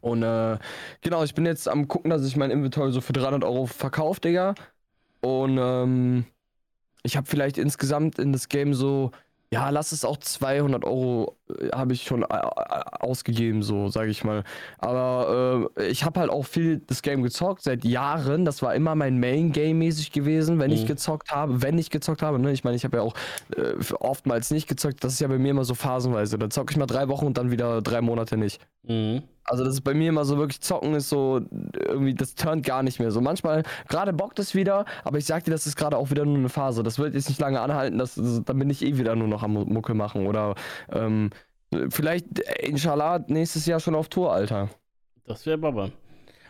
Und 0.02 0.24
äh, 0.24 0.58
genau, 1.02 1.24
ich 1.24 1.34
bin 1.36 1.45
jetzt 1.45 1.68
am 1.70 1.88
gucken, 1.88 2.10
dass 2.10 2.26
ich 2.26 2.36
mein 2.36 2.52
Inventory 2.52 2.91
so 2.91 3.02
für 3.02 3.14
300 3.14 3.43
Euro 3.43 3.66
verkaufe, 3.68 4.20
Digga. 4.22 4.56
Und 5.22 5.58
ähm, 5.60 6.26
ich 7.04 7.18
habe 7.18 7.28
vielleicht 7.28 7.58
insgesamt 7.58 8.18
in 8.20 8.34
das 8.34 8.49
Game 8.49 8.74
so, 8.74 9.12
ja, 9.54 9.70
lass 9.70 9.91
es 9.91 10.06
auch 10.06 10.18
200 10.18 10.86
Euro 10.86 11.36
äh, 11.60 11.68
habe 11.70 11.93
ich 11.93 12.04
schon 12.04 12.24
äh, 12.24 12.26
äh, 12.26 12.82
ausgegeben, 13.02 13.64
so 13.64 13.89
sage 13.89 14.10
ich 14.10 14.24
mal. 14.24 14.43
Aber 14.80 15.70
äh, 15.78 15.88
ich 15.88 16.04
habe 16.06 16.20
halt 16.22 16.30
auch 16.32 16.43
viel 16.45 16.80
das 16.88 17.02
Game 17.02 17.22
gezockt 17.22 17.62
seit 17.62 17.84
Jahren. 17.84 18.45
Das 18.45 18.62
war 18.62 18.74
immer 18.74 18.95
mein 18.95 19.20
Main 19.20 19.52
Game 19.52 19.80
mäßig 19.80 20.12
gewesen, 20.12 20.58
wenn 20.58 20.72
ich 20.72 20.84
Mhm. 20.84 20.88
gezockt 20.88 21.32
habe, 21.32 21.62
wenn 21.62 21.78
ich 21.78 21.89
gezockt 21.89 22.22
habe. 22.22 22.39
Ne? 22.39 22.52
Ich 22.54 22.64
meine, 22.64 22.78
ich 22.78 22.86
habe 22.86 22.97
ja 22.97 23.04
auch 23.04 23.14
äh, 23.58 23.74
oftmals 23.99 24.52
nicht 24.52 24.68
gezockt. 24.68 25.04
Das 25.04 25.14
ist 25.14 25.20
ja 25.20 25.28
bei 25.28 25.38
mir 25.38 25.52
immer 25.52 25.66
so 25.66 25.76
phasenweise. 25.76 26.39
Da 26.39 26.49
zocke 26.49 26.72
ich 26.72 26.78
mal 26.78 26.88
drei 26.88 27.10
Wochen 27.10 27.26
und 27.26 27.38
dann 27.38 27.52
wieder 27.52 27.82
drei 27.82 28.02
Monate 28.02 28.38
nicht. 28.38 28.62
Mhm. 28.84 29.24
Also 29.43 29.63
das 29.63 29.73
ist 29.73 29.81
bei 29.81 29.93
mir 29.93 30.09
immer 30.09 30.23
so 30.23 30.37
wirklich 30.37 30.61
zocken 30.61 30.93
ist 30.93 31.09
so 31.09 31.41
irgendwie 31.75 32.13
das 32.13 32.35
turnt 32.35 32.65
gar 32.65 32.83
nicht 32.83 32.99
mehr. 32.99 33.11
So 33.11 33.21
manchmal 33.21 33.63
gerade 33.89 34.13
bockt 34.13 34.39
es 34.39 34.53
wieder, 34.55 34.85
aber 35.03 35.17
ich 35.17 35.25
sag 35.25 35.43
dir, 35.43 35.51
das 35.51 35.65
ist 35.67 35.75
gerade 35.75 35.97
auch 35.97 36.11
wieder 36.11 36.25
nur 36.25 36.37
eine 36.37 36.49
Phase. 36.49 36.83
Das 36.83 36.99
wird 36.99 37.15
jetzt 37.15 37.27
nicht 37.27 37.41
lange 37.41 37.59
anhalten, 37.59 37.97
das, 37.97 38.15
das, 38.15 38.43
dann 38.43 38.59
bin 38.59 38.69
ich 38.69 38.83
eh 38.83 38.97
wieder 38.97 39.15
nur 39.15 39.27
noch 39.27 39.43
am 39.43 39.53
Mu- 39.53 39.65
Mucke 39.65 39.93
machen 39.93 40.27
oder 40.27 40.55
ähm, 40.91 41.31
vielleicht 41.89 42.39
äh, 42.39 42.67
inshallah 42.67 43.23
nächstes 43.27 43.65
Jahr 43.65 43.79
schon 43.79 43.95
auf 43.95 44.09
Tour, 44.09 44.31
Alter. 44.31 44.69
Das 45.25 45.45
wäre 45.45 45.57
Baba. 45.57 45.89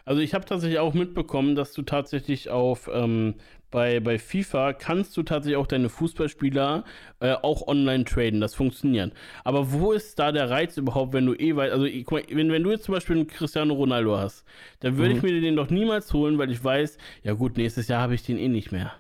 Also 0.04 0.22
ich 0.22 0.34
habe 0.34 0.46
tatsächlich 0.46 0.80
auch 0.80 0.94
mitbekommen, 0.94 1.56
dass 1.56 1.74
du 1.74 1.84
tatsächlich 1.84 2.50
auf 2.50 2.90
ähm, 2.92 3.36
bei, 3.72 4.00
bei 4.00 4.20
FIFA 4.20 4.74
kannst 4.74 5.16
du 5.18 5.24
tatsächlich 5.24 5.58
auch 5.58 5.68
deine 5.68 5.90
Fußballspieler 5.90 6.84
äh, 7.22 7.34
auch 7.34 7.68
online 7.68 8.04
traden. 8.06 8.42
Das 8.42 8.54
funktioniert. 8.54 9.14
Aber 9.44 9.72
wo 9.72 9.94
ist 9.94 10.20
da 10.20 10.32
der 10.32 10.50
Reiz 10.50 10.78
überhaupt, 10.78 11.14
wenn 11.14 11.26
du 11.26 11.34
eh 11.36 11.56
weit, 11.56 11.72
also 11.72 11.86
ich, 11.86 12.10
mal, 12.12 12.22
wenn, 12.30 12.52
wenn 12.52 12.64
du 12.64 12.72
jetzt 12.72 12.84
zum 12.86 12.94
Beispiel 12.94 13.16
einen 13.18 13.28
Cristiano 13.28 13.74
Ronaldo 13.74 14.18
hast, 14.18 14.44
dann 14.82 14.98
würde 14.98 15.14
ich 15.14 15.22
Mhm. 15.22 15.24
mir 15.24 15.40
den 15.42 15.56
doch 15.56 15.70
niemals 15.70 16.14
holen, 16.14 16.38
weil 16.38 16.52
ich 16.52 16.64
weiß, 16.64 16.98
ja 17.24 17.34
gut, 17.34 17.58
nächstes 17.58 17.88
Jahr 17.88 18.02
habe 18.02 18.14
ich 18.16 18.24
den 18.24 18.38
eh 18.38 18.48
nicht 18.50 18.72
mehr. 18.72 18.94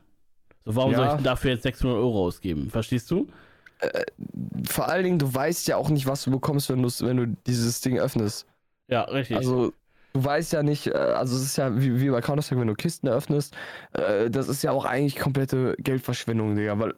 So, 0.65 0.76
warum 0.76 0.95
soll 0.95 1.05
Ja. 1.05 1.07
ich 1.07 1.13
denn 1.15 1.26
dafür 1.26 1.51
jetzt 1.51 1.63
600 1.63 1.97
Euro 1.97 2.26
ausgeben? 2.26 2.69
Verstehst 2.69 3.11
du? 3.11 3.28
Vor 4.69 4.88
allen 4.89 5.03
Dingen, 5.03 5.19
du 5.19 5.34
weißt 5.34 5.67
ja 5.67 5.78
auch 5.78 5.89
nicht, 5.89 6.05
was 6.07 6.24
du 6.24 6.32
bekommst, 6.32 6.69
wenn, 6.69 6.84
wenn 6.84 7.17
du 7.17 7.28
dieses 7.47 7.82
Ding 7.82 7.97
öffnest. 7.99 8.45
Ja, 8.88 9.01
richtig. 9.03 9.38
Also, 9.38 9.74
du 10.14 10.24
weißt 10.24 10.53
ja 10.53 10.64
nicht, 10.64 10.88
äh, 10.88 10.91
also 10.91 11.36
es 11.36 11.43
ist 11.43 11.57
ja 11.57 11.80
wie, 11.82 11.99
wie 12.01 12.09
bei 12.09 12.22
Counter-Strike, 12.22 12.59
wenn 12.62 12.68
du 12.68 12.76
Kisten 12.76 13.07
öffnest, 13.07 13.55
äh, 13.93 14.30
das 14.30 14.47
ist 14.47 14.64
ja 14.64 14.72
auch 14.72 14.86
eigentlich 14.86 15.16
komplette 15.18 15.76
Geldverschwendung, 15.80 16.55
Digga, 16.55 16.78
weil 16.80 16.93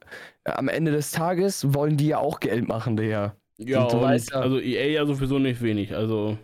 äh, 0.45 0.51
am 0.51 0.67
Ende 0.67 0.91
des 0.91 1.11
Tages 1.11 1.73
wollen 1.73 1.97
die 1.97 2.07
ja 2.07 2.17
auch 2.19 2.39
Geld 2.39 2.67
machen, 2.67 2.97
Digga. 2.97 3.35
Ja, 3.57 3.83
Und 3.83 3.91
du 3.91 3.97
und 3.97 4.03
weißt 4.03 4.31
ja- 4.31 4.39
also 4.41 4.59
EA 4.59 4.85
ja 4.87 5.05
sowieso 5.05 5.39
nicht 5.39 5.61
wenig. 5.61 5.95
Also, 5.95 6.37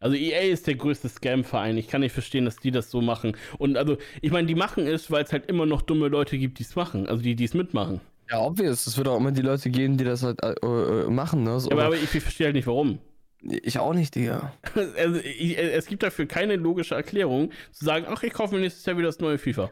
also 0.00 0.16
EA 0.16 0.40
ist 0.52 0.66
der 0.66 0.76
größte 0.76 1.08
Scam-Verein. 1.08 1.76
Ich 1.76 1.88
kann 1.88 2.00
nicht 2.00 2.12
verstehen, 2.12 2.44
dass 2.46 2.56
die 2.56 2.70
das 2.70 2.90
so 2.90 3.00
machen. 3.00 3.36
Und 3.58 3.76
also, 3.76 3.98
ich 4.22 4.30
meine, 4.32 4.46
die 4.46 4.54
machen 4.54 4.86
es, 4.86 5.10
weil 5.10 5.24
es 5.24 5.32
halt 5.32 5.46
immer 5.46 5.66
noch 5.66 5.82
dumme 5.82 6.08
Leute 6.08 6.38
gibt, 6.38 6.58
die 6.58 6.62
es 6.62 6.74
machen. 6.76 7.06
Also 7.06 7.22
die, 7.22 7.34
die 7.36 7.44
es 7.44 7.54
mitmachen. 7.54 8.00
Ja, 8.30 8.40
obvious. 8.40 8.86
Es 8.86 8.96
wird 8.96 9.08
auch 9.08 9.16
immer 9.18 9.32
die 9.32 9.42
Leute 9.42 9.70
geben, 9.70 9.96
die 9.96 10.04
das 10.04 10.22
halt 10.22 10.38
äh, 10.42 11.04
machen, 11.10 11.42
ne? 11.44 11.58
So, 11.60 11.68
Ja, 11.70 11.76
aber, 11.76 11.84
aber 11.86 11.96
ich, 11.96 12.14
ich 12.14 12.22
verstehe 12.22 12.46
halt 12.46 12.54
nicht, 12.56 12.66
warum. 12.66 12.98
Ich 13.42 13.78
auch 13.78 13.94
nicht, 13.94 14.14
Digga. 14.14 14.52
Also, 14.96 15.20
ich, 15.20 15.56
es 15.58 15.86
gibt 15.86 16.02
dafür 16.02 16.26
keine 16.26 16.56
logische 16.56 16.94
Erklärung, 16.94 17.50
zu 17.72 17.84
sagen, 17.84 18.06
ach, 18.08 18.22
ich 18.22 18.32
kaufe 18.32 18.54
mir 18.54 18.60
nächstes 18.60 18.84
Jahr 18.86 18.96
wieder 18.96 19.08
das 19.08 19.18
neue 19.20 19.38
FIFA. 19.38 19.70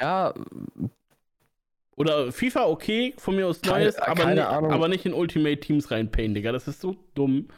Ja, 0.00 0.34
Oder 1.96 2.30
FIFA, 2.30 2.66
okay, 2.66 3.14
von 3.16 3.36
mir 3.36 3.46
aus 3.46 3.60
Keine- 3.62 3.84
Neues, 3.84 3.96
aber, 3.98 4.26
nicht, 4.26 4.42
aber 4.42 4.88
nicht 4.88 5.06
in 5.06 5.14
Ultimate 5.14 5.58
Teams 5.60 5.90
reinpayen, 5.90 6.34
Digga. 6.34 6.52
Das 6.52 6.68
ist 6.68 6.80
so 6.80 6.94
dumm. 7.14 7.48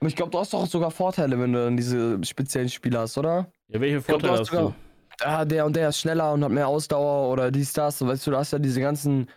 aber 0.00 0.08
ich 0.08 0.16
glaube, 0.16 0.30
du 0.30 0.38
hast 0.38 0.54
doch 0.54 0.66
sogar 0.66 0.90
Vorteile, 0.90 1.38
wenn 1.38 1.52
du 1.52 1.62
dann 1.64 1.76
diese 1.76 2.18
speziellen 2.24 2.70
Spiele 2.70 2.98
hast, 3.00 3.18
oder? 3.18 3.52
Ja, 3.68 3.80
welche 3.80 4.00
glaub, 4.00 4.20
du 4.20 4.26
Vorteile 4.28 4.32
hast 4.32 4.40
hast 4.40 4.50
du? 4.52 4.56
sogar- 4.56 4.74
Ah, 5.20 5.44
der 5.44 5.66
und 5.66 5.76
der 5.76 5.90
ist 5.90 5.98
schneller 6.00 6.32
und 6.32 6.42
hat 6.42 6.50
mehr 6.50 6.66
Ausdauer 6.66 7.30
oder 7.30 7.50
dies, 7.52 7.72
das. 7.74 8.04
Weißt 8.04 8.26
du, 8.26 8.30
du 8.32 8.38
hast 8.38 8.52
ja 8.52 8.58
diese 8.58 8.80
ganzen. 8.80 9.28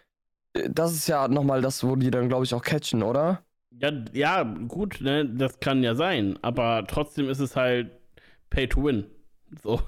äh, 0.53 0.69
Das 0.71 0.93
ist 0.93 1.07
ja 1.07 1.27
nochmal 1.27 1.61
das, 1.61 1.83
wo 1.83 1.95
die 1.97 2.09
dann, 2.09 2.29
glaube 2.29 2.45
ich, 2.45 2.53
auch 2.53 2.63
catchen, 2.63 3.03
oder? 3.03 3.43
Ja, 3.82 3.91
ja, 4.13 4.43
gut, 4.43 5.01
ne, 5.01 5.26
das 5.26 5.59
kann 5.59 5.84
ja 5.84 5.95
sein, 5.95 6.39
aber 6.41 6.86
trotzdem 6.88 7.30
ist 7.30 7.39
es 7.39 7.55
halt 7.55 7.91
Pay 8.49 8.67
to 8.67 8.84
Win. 8.84 9.05
So. 9.63 9.82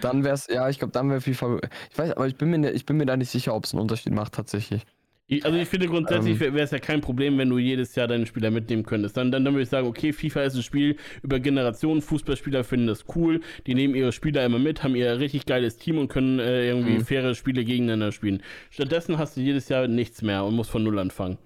Dann 0.00 0.22
wär's, 0.22 0.46
ja, 0.48 0.68
ich 0.68 0.78
glaube, 0.78 0.92
dann 0.92 1.10
wäre 1.10 1.20
FIFA. 1.20 1.58
Ich 1.90 1.98
weiß, 1.98 2.12
aber 2.12 2.26
ich 2.28 2.36
bin 2.36 2.50
mir, 2.50 2.58
ne- 2.58 2.70
ich 2.70 2.86
bin 2.86 2.96
mir 2.96 3.06
da 3.06 3.16
nicht 3.16 3.30
sicher, 3.30 3.54
ob 3.54 3.64
es 3.64 3.72
einen 3.72 3.80
Unterschied 3.82 4.12
macht, 4.12 4.34
tatsächlich. 4.34 4.82
Ich, 5.26 5.44
also 5.44 5.56
ich 5.58 5.66
finde 5.68 5.86
grundsätzlich 5.88 6.38
Ähm. 6.40 6.54
wäre 6.54 6.64
es 6.64 6.70
ja 6.70 6.78
kein 6.78 7.00
Problem, 7.00 7.38
wenn 7.38 7.48
du 7.48 7.58
jedes 7.58 7.94
Jahr 7.94 8.06
deine 8.06 8.26
Spieler 8.26 8.50
mitnehmen 8.50 8.84
könntest. 8.84 9.16
Dann, 9.16 9.32
dann, 9.32 9.44
dann 9.44 9.54
würde 9.54 9.62
ich 9.62 9.70
sagen, 9.70 9.86
okay, 9.88 10.12
FIFA 10.12 10.42
ist 10.42 10.54
ein 10.54 10.62
Spiel 10.62 10.96
über 11.22 11.40
Generationen, 11.40 12.02
Fußballspieler 12.02 12.62
finden 12.62 12.86
das 12.88 13.06
cool, 13.16 13.40
die 13.66 13.74
nehmen 13.74 13.94
ihre 13.94 14.12
Spieler 14.12 14.44
immer 14.44 14.58
mit, 14.58 14.82
haben 14.84 14.94
ihr 14.94 15.18
richtig 15.18 15.46
geiles 15.46 15.78
Team 15.78 15.96
und 15.98 16.08
können 16.08 16.38
äh, 16.40 16.68
irgendwie 16.68 16.98
Mhm. 16.98 17.04
faire 17.06 17.34
Spiele 17.34 17.64
gegeneinander 17.64 18.12
spielen. 18.12 18.42
Stattdessen 18.70 19.16
hast 19.18 19.36
du 19.36 19.40
jedes 19.40 19.68
Jahr 19.70 19.88
nichts 19.88 20.20
mehr 20.20 20.44
und 20.44 20.54
musst 20.54 20.70
von 20.70 20.84
Null 20.84 20.98
anfangen. 20.98 21.38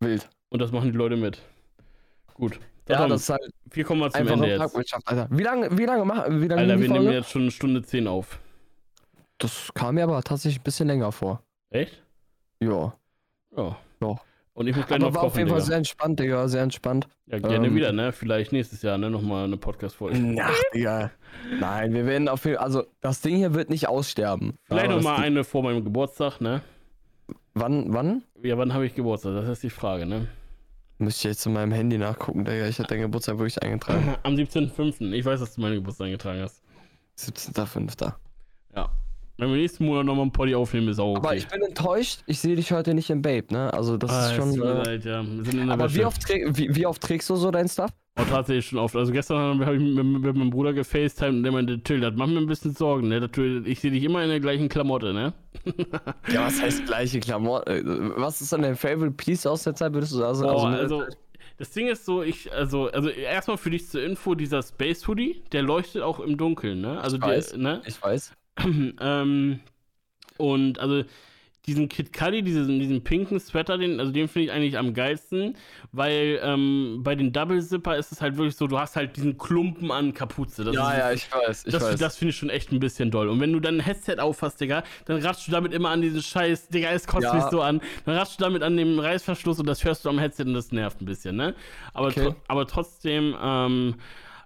Wild. 0.00 0.28
Und 0.54 0.60
das 0.60 0.70
machen 0.70 0.92
die 0.92 0.96
Leute 0.96 1.16
mit. 1.16 1.42
Gut. 2.34 2.60
So, 2.86 2.92
Ja, 2.94 3.08
das 3.08 3.22
ist 3.22 3.30
halt 3.30 3.42
wir 3.72 3.82
kommen 3.82 3.98
mal 3.98 4.12
zum 4.12 4.28
Ende 4.28 4.46
jetzt. 4.46 4.94
Alter. 5.04 5.26
Wie 5.28 5.42
lange, 5.42 5.76
wie 5.76 5.84
lange 5.84 6.04
machen, 6.04 6.40
wie 6.40 6.46
lange 6.46 6.60
Alter, 6.62 6.78
wir 6.80 6.88
nehmen 6.90 7.10
jetzt 7.10 7.30
schon 7.30 7.42
eine 7.42 7.50
Stunde 7.50 7.82
10 7.82 8.06
auf. 8.06 8.38
Das 9.38 9.72
kam 9.74 9.96
mir 9.96 10.04
aber 10.04 10.22
tatsächlich 10.22 10.60
ein 10.60 10.62
bisschen 10.62 10.86
länger 10.86 11.10
vor. 11.10 11.42
Echt? 11.70 12.00
Ja. 12.60 12.94
Ja. 13.56 13.76
Ja. 14.00 14.14
Und 14.52 14.68
ich 14.68 14.76
muss 14.76 14.86
gleich 14.86 15.00
Aber 15.00 15.08
noch 15.08 15.14
war 15.16 15.22
auf 15.24 15.32
kochen, 15.32 15.38
jeden 15.40 15.50
Fall 15.50 15.58
Digga. 15.58 15.66
sehr 15.66 15.76
entspannt, 15.78 16.20
Digga, 16.20 16.46
sehr 16.46 16.62
entspannt. 16.62 17.08
Ja, 17.26 17.40
gerne 17.40 17.66
ähm, 17.66 17.74
wieder, 17.74 17.90
ne? 17.90 18.12
Vielleicht 18.12 18.52
nächstes 18.52 18.80
Jahr, 18.82 18.96
ne? 18.96 19.10
Nochmal 19.10 19.46
eine 19.46 19.56
Podcast-Folge. 19.56 20.36
Ach, 20.40 20.56
Digga. 20.72 21.10
Nein, 21.58 21.94
wir 21.94 22.06
werden 22.06 22.28
auf 22.28 22.44
jeden 22.44 22.58
Fall, 22.58 22.64
also 22.64 22.84
das 23.00 23.20
Ding 23.22 23.34
hier 23.34 23.54
wird 23.54 23.70
nicht 23.70 23.88
aussterben. 23.88 24.56
Vielleicht 24.62 24.86
nochmal 24.88 25.16
das- 25.16 25.24
eine 25.24 25.42
vor 25.42 25.64
meinem 25.64 25.82
Geburtstag, 25.82 26.40
ne? 26.40 26.60
Wann, 27.54 27.92
wann? 27.92 28.22
Ja, 28.44 28.56
wann 28.56 28.72
habe 28.72 28.86
ich 28.86 28.94
Geburtstag? 28.94 29.34
Das 29.34 29.48
ist 29.48 29.64
die 29.64 29.70
Frage, 29.70 30.06
ne? 30.06 30.28
Müsste 30.98 31.28
ich 31.28 31.34
jetzt 31.34 31.46
in 31.46 31.52
meinem 31.52 31.72
Handy 31.72 31.98
nachgucken, 31.98 32.44
Digga. 32.44 32.66
Ich 32.68 32.78
hatte 32.78 32.88
deinen 32.88 33.02
Geburtstag 33.02 33.38
wirklich 33.38 33.60
eingetragen. 33.62 34.14
Am 34.22 34.34
17.05. 34.34 35.12
Ich 35.12 35.24
weiß, 35.24 35.40
dass 35.40 35.54
du 35.54 35.60
meinen 35.60 35.74
Geburtstag 35.76 36.06
eingetragen 36.06 36.40
hast. 36.40 36.62
17.05. 37.18 38.12
Ja. 38.76 38.90
Wenn 39.36 39.48
wir 39.50 39.56
nächsten 39.56 39.84
Monat 39.86 40.06
nochmal 40.06 40.26
ein 40.26 40.32
Poddy 40.32 40.54
aufnehmen, 40.54 40.86
ist 40.88 41.00
auch 41.00 41.10
okay. 41.16 41.18
Aber 41.18 41.36
ich 41.36 41.48
bin 41.48 41.60
enttäuscht, 41.62 42.20
ich 42.26 42.38
sehe 42.38 42.54
dich 42.54 42.70
heute 42.70 42.94
nicht 42.94 43.10
im 43.10 43.20
Babe, 43.20 43.46
ne? 43.52 43.72
Also 43.74 43.96
das 43.96 44.10
Ah, 44.10 44.26
ist 44.30 44.36
schon. 44.36 44.52
Äh, 44.62 44.82
leid, 44.84 45.04
ja. 45.04 45.24
Aber 45.72 45.84
Wäsche. 45.86 45.96
wie 45.98 46.04
oft, 46.04 46.28
wie, 46.28 46.74
wie 46.76 46.86
oft 46.86 47.02
trägst 47.02 47.28
du 47.30 47.34
so 47.36 47.50
dein 47.50 47.68
Stuff? 47.68 47.90
Oh, 48.16 48.22
tatsächlich 48.30 48.66
schon 48.66 48.78
oft. 48.78 48.94
Also 48.94 49.10
gestern 49.10 49.58
habe 49.64 49.74
ich 49.74 49.82
mit, 49.82 50.04
mit 50.04 50.36
meinem 50.36 50.50
Bruder 50.50 50.72
gefacetimed 50.72 51.34
und 51.38 51.42
der 51.42 51.50
meinte, 51.50 51.80
Till, 51.82 51.98
das 52.00 52.14
macht 52.14 52.28
mir 52.30 52.38
ein 52.38 52.46
bisschen 52.46 52.72
Sorgen, 52.76 53.08
ne? 53.08 53.28
Ich 53.64 53.80
sehe 53.80 53.90
dich 53.90 54.04
immer 54.04 54.22
in 54.22 54.28
der 54.28 54.38
gleichen 54.38 54.68
Klamotte, 54.68 55.12
ne? 55.12 55.32
Ja, 56.32 56.46
was 56.46 56.62
heißt 56.62 56.86
gleiche 56.86 57.18
Klamotten? 57.18 57.68
Äh, 57.72 58.12
Was 58.16 58.40
ist 58.40 58.52
denn 58.52 58.62
dein 58.62 58.76
Favorite 58.76 59.16
Piece 59.16 59.46
aus 59.46 59.64
der 59.64 59.74
Zeit, 59.74 59.92
würdest 59.94 60.12
du 60.12 60.18
sagen? 60.18 60.48
Also, 60.48 60.66
also, 60.68 61.02
das 61.58 61.72
Ding 61.72 61.88
ist 61.88 62.04
so, 62.04 62.22
ich, 62.22 62.52
also, 62.52 62.88
also 62.92 63.08
erstmal 63.08 63.56
für 63.56 63.70
dich 63.70 63.88
zur 63.88 64.04
Info, 64.04 64.36
dieser 64.36 64.62
Space 64.62 65.08
Hoodie, 65.08 65.42
der 65.50 65.62
leuchtet 65.62 66.02
auch 66.02 66.20
im 66.20 66.36
Dunkeln, 66.36 66.80
ne? 66.82 67.00
Also 67.00 67.16
Ich 67.16 67.22
der, 67.24 67.30
weiß. 67.36 67.56
ne? 67.56 67.82
ich 67.84 68.00
weiß. 68.00 68.32
ähm, 69.00 69.60
und 70.38 70.78
also 70.78 71.04
diesen 71.66 71.88
Kid 71.88 72.12
Cudi, 72.12 72.42
diesen, 72.42 72.78
diesen 72.78 73.02
pinken 73.04 73.40
Sweater, 73.40 73.78
den, 73.78 73.98
also 73.98 74.12
den 74.12 74.28
finde 74.28 74.46
ich 74.46 74.52
eigentlich 74.52 74.76
am 74.76 74.92
geilsten, 74.92 75.56
weil 75.92 76.38
ähm, 76.42 77.00
bei 77.02 77.14
den 77.14 77.32
Double 77.32 77.62
Zipper 77.62 77.96
ist 77.96 78.12
es 78.12 78.20
halt 78.20 78.36
wirklich 78.36 78.56
so, 78.56 78.66
du 78.66 78.78
hast 78.78 78.96
halt 78.96 79.16
diesen 79.16 79.38
Klumpen 79.38 79.90
an 79.90 80.12
Kapuze. 80.12 80.62
Das 80.64 80.76
ja, 80.76 80.82
ist, 80.92 80.98
ja, 80.98 81.12
ich 81.12 81.32
weiß, 81.32 81.64
ich 81.64 81.72
das, 81.72 81.82
weiß. 81.82 81.98
das 81.98 82.18
finde 82.18 82.30
ich 82.30 82.36
schon 82.36 82.50
echt 82.50 82.70
ein 82.70 82.80
bisschen 82.80 83.10
doll. 83.10 83.30
Und 83.30 83.40
wenn 83.40 83.50
du 83.52 83.60
dann 83.60 83.76
ein 83.76 83.80
Headset 83.80 84.16
aufhast, 84.18 84.60
Digga, 84.60 84.82
dann 85.06 85.22
ratschst 85.22 85.48
du 85.48 85.52
damit 85.52 85.72
immer 85.72 85.88
an 85.88 86.02
diesen 86.02 86.22
Scheiß, 86.22 86.68
Digga, 86.68 86.90
es 86.90 87.06
kotzt 87.06 87.22
Ja. 87.24 87.34
mich 87.34 87.44
so 87.44 87.62
an. 87.62 87.80
Dann 88.04 88.16
ratschst 88.16 88.38
du 88.38 88.44
damit 88.44 88.62
an 88.62 88.76
dem 88.76 88.98
Reißverschluss 88.98 89.58
und 89.58 89.66
das 89.66 89.82
hörst 89.84 90.04
du 90.04 90.10
am 90.10 90.18
Headset 90.18 90.44
und 90.44 90.52
das 90.54 90.70
nervt 90.70 91.00
ein 91.00 91.06
bisschen, 91.06 91.36
ne? 91.36 91.54
Aber, 91.94 92.08
Okay. 92.08 92.24
tro 92.24 92.36
aber 92.48 92.66
trotzdem, 92.66 93.34
ähm, 93.42 93.94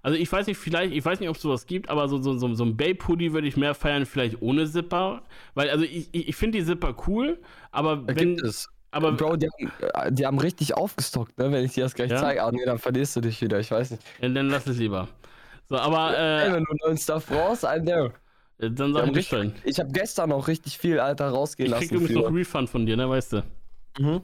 also 0.03 0.17
ich 0.17 0.31
weiß 0.31 0.47
nicht, 0.47 0.57
vielleicht, 0.57 0.93
ich 0.93 1.03
weiß 1.03 1.19
nicht, 1.19 1.29
ob 1.29 1.35
es 1.35 1.41
sowas 1.41 1.65
gibt, 1.65 1.89
aber 1.89 2.07
so, 2.07 2.21
so, 2.21 2.37
so, 2.37 2.53
so 2.53 2.63
ein 2.65 2.77
Babe-Hoodie 2.77 3.33
würde 3.33 3.47
ich 3.47 3.57
mehr 3.57 3.73
feiern, 3.75 4.05
vielleicht 4.05 4.41
ohne 4.41 4.69
Zipper. 4.69 5.21
Weil, 5.55 5.69
also 5.69 5.83
ich, 5.85 6.09
ich, 6.13 6.29
ich 6.29 6.35
finde 6.35 6.59
die 6.59 6.65
Zipper 6.65 6.95
cool, 7.07 7.39
aber 7.71 7.97
Da 7.97 8.15
wenn. 8.15 8.35
gibt 8.35 8.43
es. 8.43 8.67
Aber 8.91 9.11
Bro, 9.11 9.35
die 9.35 9.47
haben, 9.47 9.71
äh, 9.93 10.11
die 10.11 10.25
haben 10.25 10.39
richtig 10.39 10.73
aufgestockt, 10.75 11.37
ne? 11.37 11.51
Wenn 11.51 11.63
ich 11.63 11.73
dir 11.73 11.83
das 11.83 11.93
gleich 11.93 12.09
Ja? 12.09 12.17
zeige. 12.17 12.41
Ah, 12.43 12.51
nee, 12.51 12.65
dann 12.65 12.79
verlierst 12.79 13.15
du 13.15 13.21
dich 13.21 13.39
wieder, 13.41 13.59
ich 13.59 13.69
weiß 13.69 13.91
nicht. 13.91 14.03
äh, 14.19 14.31
dann 14.33 14.49
lass 14.49 14.65
es 14.65 14.77
lieber. 14.77 15.07
So, 15.69 15.77
aber 15.77 16.17
äh, 16.17 16.51
wenn 16.51 16.63
du 16.63 16.73
neuen 16.83 16.97
Stuff 16.97 17.27
brauchst, 17.27 17.63
I 17.63 17.79
know. 17.81 18.09
dann 18.57 18.93
sag 18.93 19.05
ich 19.07 19.13
Bescheid. 19.13 19.53
ich 19.63 19.79
habe 19.79 19.91
gestern 19.91 20.29
noch 20.29 20.47
richtig 20.47 20.77
viel, 20.79 20.99
Alter, 20.99 21.29
rausgehen 21.29 21.67
Ich 21.67 21.75
krieg 21.75 21.91
lassen. 21.91 21.95
übrigens 21.95 22.15
noch 22.15 22.23
Für. 22.23 22.27
einen 22.29 22.37
Refund 22.37 22.69
von 22.69 22.85
dir, 22.87 22.97
ne, 22.97 23.07
weißt 23.07 23.33
du? 23.33 23.43
Mhm. 23.97 24.21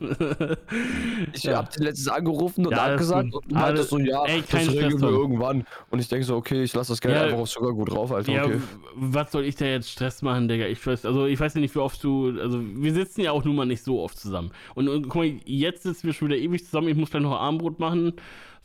Ich 1.33 1.43
Ja. 1.43 1.57
hab 1.57 1.71
den 1.71 1.83
letztens 1.83 2.07
angerufen 2.07 2.65
und 2.65 2.71
Ja, 2.71 2.85
abgesagt 2.85 3.33
und 3.33 3.55
Alles- 3.55 3.89
so, 3.89 3.97
ja, 3.99 4.23
Ey, 4.25 4.41
das 4.49 4.69
regeln 4.69 5.01
wir 5.01 5.09
irgendwann. 5.09 5.65
Und 5.89 5.99
ich 5.99 6.07
denke 6.07 6.25
so, 6.25 6.35
okay, 6.35 6.63
ich 6.63 6.73
lasse 6.73 6.91
das 6.93 7.01
Geld 7.01 7.15
Ja. 7.15 7.23
einfach 7.23 7.39
auf 7.39 7.49
sogar 7.49 7.73
gut 7.73 7.91
drauf, 7.91 8.11
Alter, 8.11 8.31
Ja, 8.31 8.45
okay. 8.45 8.59
was 8.95 9.31
soll 9.31 9.43
ich 9.43 9.55
da 9.55 9.65
jetzt 9.65 9.89
Stress 9.89 10.21
machen, 10.21 10.47
Digga? 10.47 10.67
Ich 10.67 10.85
weiß, 10.85 11.05
also 11.05 11.25
ich 11.25 11.39
weiß 11.39 11.55
ja 11.55 11.61
nicht, 11.61 11.73
wie 11.75 11.79
oft 11.79 12.01
du, 12.03 12.39
also 12.39 12.61
wir 12.63 12.93
sitzen 12.93 13.21
ja 13.21 13.31
auch 13.31 13.43
nun 13.43 13.55
mal 13.55 13.65
nicht 13.65 13.83
so 13.83 14.01
oft 14.01 14.17
zusammen. 14.17 14.51
Und, 14.75 14.87
und 14.87 15.03
guck 15.09 15.15
mal, 15.15 15.33
jetzt 15.45 15.83
sitzen 15.83 16.07
wir 16.07 16.13
schon 16.13 16.29
wieder 16.29 16.37
ewig 16.37 16.63
zusammen, 16.63 16.87
ich 16.89 16.95
muss 16.95 17.09
gleich 17.09 17.23
noch 17.23 17.37
Armbrot 17.39 17.79
machen. 17.79 18.13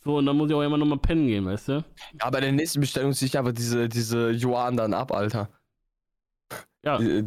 So, 0.02 0.16
und 0.16 0.24
dann 0.27 0.36
muss 0.36 0.48
ich 0.48 0.55
auch 0.56 0.62
immer 0.62 0.78
noch 0.78 0.86
mal 0.86 0.98
pennen 0.98 1.27
gehen, 1.27 1.44
weißt 1.44 1.68
du? 1.68 1.85
Ja, 2.20 2.31
bei 2.31 2.40
der 2.40 2.52
nächsten 2.52 2.81
Bestellung 2.81 3.12
ziehe 3.12 3.27
ich 3.27 3.36
einfach 3.39 3.52
diese, 3.52 3.86
diese 3.89 4.31
Yuan 4.31 4.77
dann 4.77 4.94
ab, 4.94 5.12
Alter. 5.12 5.51
Ja, 6.82 6.97
Die- 6.97 7.27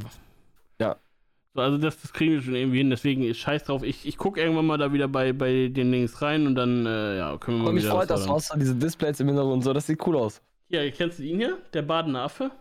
so, 1.54 1.62
also 1.62 1.78
das, 1.78 2.02
das 2.02 2.14
kriegen 2.14 2.34
wir 2.34 2.42
schon 2.42 2.56
irgendwie 2.56 2.80
hin, 2.80 2.90
deswegen 2.90 3.24
ist 3.24 3.38
scheiß 3.38 3.64
drauf. 3.66 3.84
Ich, 3.84 4.06
ich 4.08 4.18
gucke 4.18 4.42
irgendwann 4.42 4.66
mal 4.66 4.78
da 4.78 4.92
wieder 4.92 5.08
bei, 5.08 5.34
bei 5.34 5.68
den 5.68 5.92
Links 5.92 6.22
rein 6.22 6.48
und 6.48 6.56
dann, 6.56 6.86
äh, 6.86 7.18
ja, 7.18 7.38
können 7.38 7.58
wir 7.58 7.64
mal 7.64 7.70
Und 7.70 7.76
mich 7.76 7.86
freut 7.86 8.10
das, 8.10 8.28
was 8.28 8.48
da 8.50 8.58
diese 8.58 8.76
Displays 8.76 9.20
im 9.20 9.28
Hintergrund 9.28 9.56
und 9.56 9.62
so, 9.64 9.74
das 9.74 9.88
sieht 9.88 10.06
cool 10.08 10.18
aus. 10.18 10.42
Hier, 10.70 10.90
kennst 10.92 11.20
du 11.20 11.24
ihn 11.24 11.38
hier? 11.38 11.58
Der 11.74 11.84
Badener 11.84 12.22
Affe? 12.24 12.52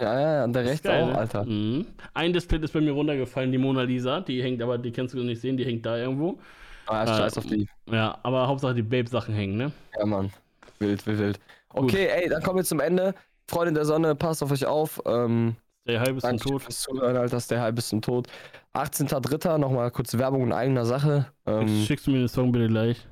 Ja, 0.00 0.20
ja, 0.20 0.34
ja, 0.38 0.44
und 0.44 0.52
der 0.52 0.64
rechts 0.64 0.86
auch, 0.86 1.06
ne? 1.06 1.16
Alter. 1.16 1.44
Mhm. 1.44 1.86
Ein 2.14 2.32
Display 2.32 2.58
ist 2.58 2.72
bei 2.72 2.80
mir 2.80 2.92
runtergefallen, 2.92 3.52
die 3.52 3.58
Mona 3.58 3.82
Lisa. 3.82 4.20
Die 4.20 4.42
hängt 4.42 4.60
aber, 4.60 4.76
die 4.76 4.90
kannst 4.90 5.14
du 5.14 5.22
nicht 5.22 5.40
sehen, 5.40 5.56
die 5.56 5.64
hängt 5.64 5.86
da 5.86 5.96
irgendwo. 5.96 6.38
Ah, 6.86 7.04
Äh, 7.04 7.06
scheiß 7.06 7.38
auf 7.38 7.46
die. 7.46 7.68
Ja, 7.90 8.18
aber 8.24 8.46
Hauptsache 8.48 8.74
die 8.74 8.82
Babe-Sachen 8.82 9.34
hängen, 9.34 9.56
ne? 9.56 9.72
Ja, 9.96 10.04
Mann. 10.04 10.32
Wild, 10.80 11.06
wild, 11.06 11.18
wild. 11.18 11.40
Okay, 11.70 12.08
ey, 12.08 12.28
dann 12.28 12.42
kommen 12.42 12.56
wir 12.58 12.64
zum 12.64 12.80
Ende. 12.80 13.14
Freunde 13.48 13.72
der 13.72 13.84
Sonne, 13.84 14.14
passt 14.14 14.42
auf 14.42 14.50
euch 14.50 14.66
auf. 14.66 15.00
Ähm, 15.06 15.56
Der 15.86 16.00
halb 16.00 16.16
ist 16.16 16.22
danke 16.24 16.42
tot. 16.48 16.62
fürs 16.62 16.80
Zuhören, 16.80 17.16
Alter, 17.16 17.36
ist 17.36 17.50
der 17.50 17.60
halb 17.60 17.80
zum 17.80 18.00
Tod. 18.00 18.26
18.3. 18.74 19.58
nochmal 19.58 19.90
kurz 19.90 20.16
Werbung 20.16 20.42
in 20.44 20.52
eigener 20.52 20.86
Sache. 20.86 21.26
Ähm, 21.46 21.84
schickst 21.86 22.06
du 22.06 22.10
mir 22.10 22.18
den 22.18 22.28
Song 22.28 22.52
bitte 22.52 22.68
gleich. 22.68 23.06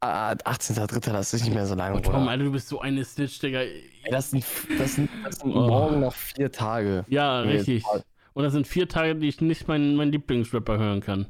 ah, 0.00 0.30
18.3., 0.32 1.12
das 1.12 1.34
ist 1.34 1.44
nicht 1.44 1.54
mehr 1.54 1.66
so 1.66 1.74
lange. 1.74 1.96
Oh, 1.96 2.00
Tom. 2.00 2.28
Alter, 2.28 2.44
du 2.44 2.52
bist 2.52 2.68
so 2.68 2.80
eine 2.80 3.04
Snitch, 3.04 3.40
Digga. 3.40 3.60
Das 4.10 4.30
sind, 4.30 4.44
das 4.78 4.94
sind, 4.94 5.10
das 5.24 5.36
sind 5.36 5.52
Oh. 5.52 5.66
morgen 5.66 6.00
noch 6.00 6.14
vier 6.14 6.50
Tage. 6.52 7.04
Ja, 7.08 7.40
richtig. 7.40 7.84
Und 8.34 8.44
das 8.44 8.52
sind 8.52 8.66
vier 8.66 8.88
Tage, 8.88 9.16
die 9.16 9.28
ich 9.28 9.40
nicht 9.40 9.68
meinen 9.68 9.96
mein 9.96 10.10
Lieblingsrapper 10.12 10.78
hören 10.78 11.00
kann. 11.00 11.26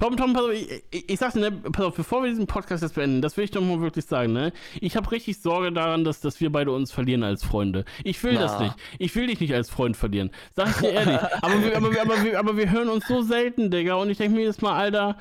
Tom, 0.00 0.16
Tom, 0.16 0.32
pass 0.32 0.44
auf, 0.44 0.52
ich, 0.52 0.82
ich, 0.90 1.10
ich 1.10 1.18
sag 1.18 1.34
dir, 1.34 1.40
ne, 1.40 1.52
pass 1.52 1.84
auf, 1.84 1.94
bevor 1.94 2.22
wir 2.22 2.30
diesen 2.30 2.46
Podcast 2.46 2.82
jetzt 2.82 2.94
beenden, 2.94 3.20
das 3.20 3.36
will 3.36 3.44
ich 3.44 3.50
doch 3.50 3.60
mal 3.60 3.80
wirklich 3.80 4.06
sagen, 4.06 4.32
ne? 4.32 4.52
Ich 4.80 4.96
habe 4.96 5.10
richtig 5.12 5.40
Sorge 5.40 5.72
daran, 5.72 6.04
dass, 6.04 6.20
dass 6.20 6.40
wir 6.40 6.50
beide 6.50 6.72
uns 6.72 6.90
verlieren 6.90 7.22
als 7.22 7.44
Freunde. 7.44 7.84
Ich 8.02 8.22
will 8.24 8.34
das 8.34 8.52
Na. 8.54 8.64
nicht. 8.64 8.74
Ich 8.98 9.14
will 9.14 9.26
dich 9.26 9.40
nicht 9.40 9.54
als 9.54 9.68
Freund 9.68 9.98
verlieren. 9.98 10.30
Sag 10.56 10.70
ich 10.70 10.76
dir 10.76 10.92
ehrlich. 10.92 11.20
aber, 11.42 11.62
wir, 11.62 11.76
aber, 11.76 11.92
wir, 11.92 12.02
aber, 12.02 12.24
wir, 12.24 12.38
aber 12.38 12.56
wir 12.56 12.70
hören 12.70 12.88
uns 12.88 13.06
so 13.06 13.20
selten, 13.22 13.70
Digga. 13.70 13.94
Und 13.94 14.08
ich 14.08 14.16
denke 14.16 14.36
mir 14.36 14.44
jetzt 14.44 14.62
mal, 14.62 14.74
Alter, 14.74 15.18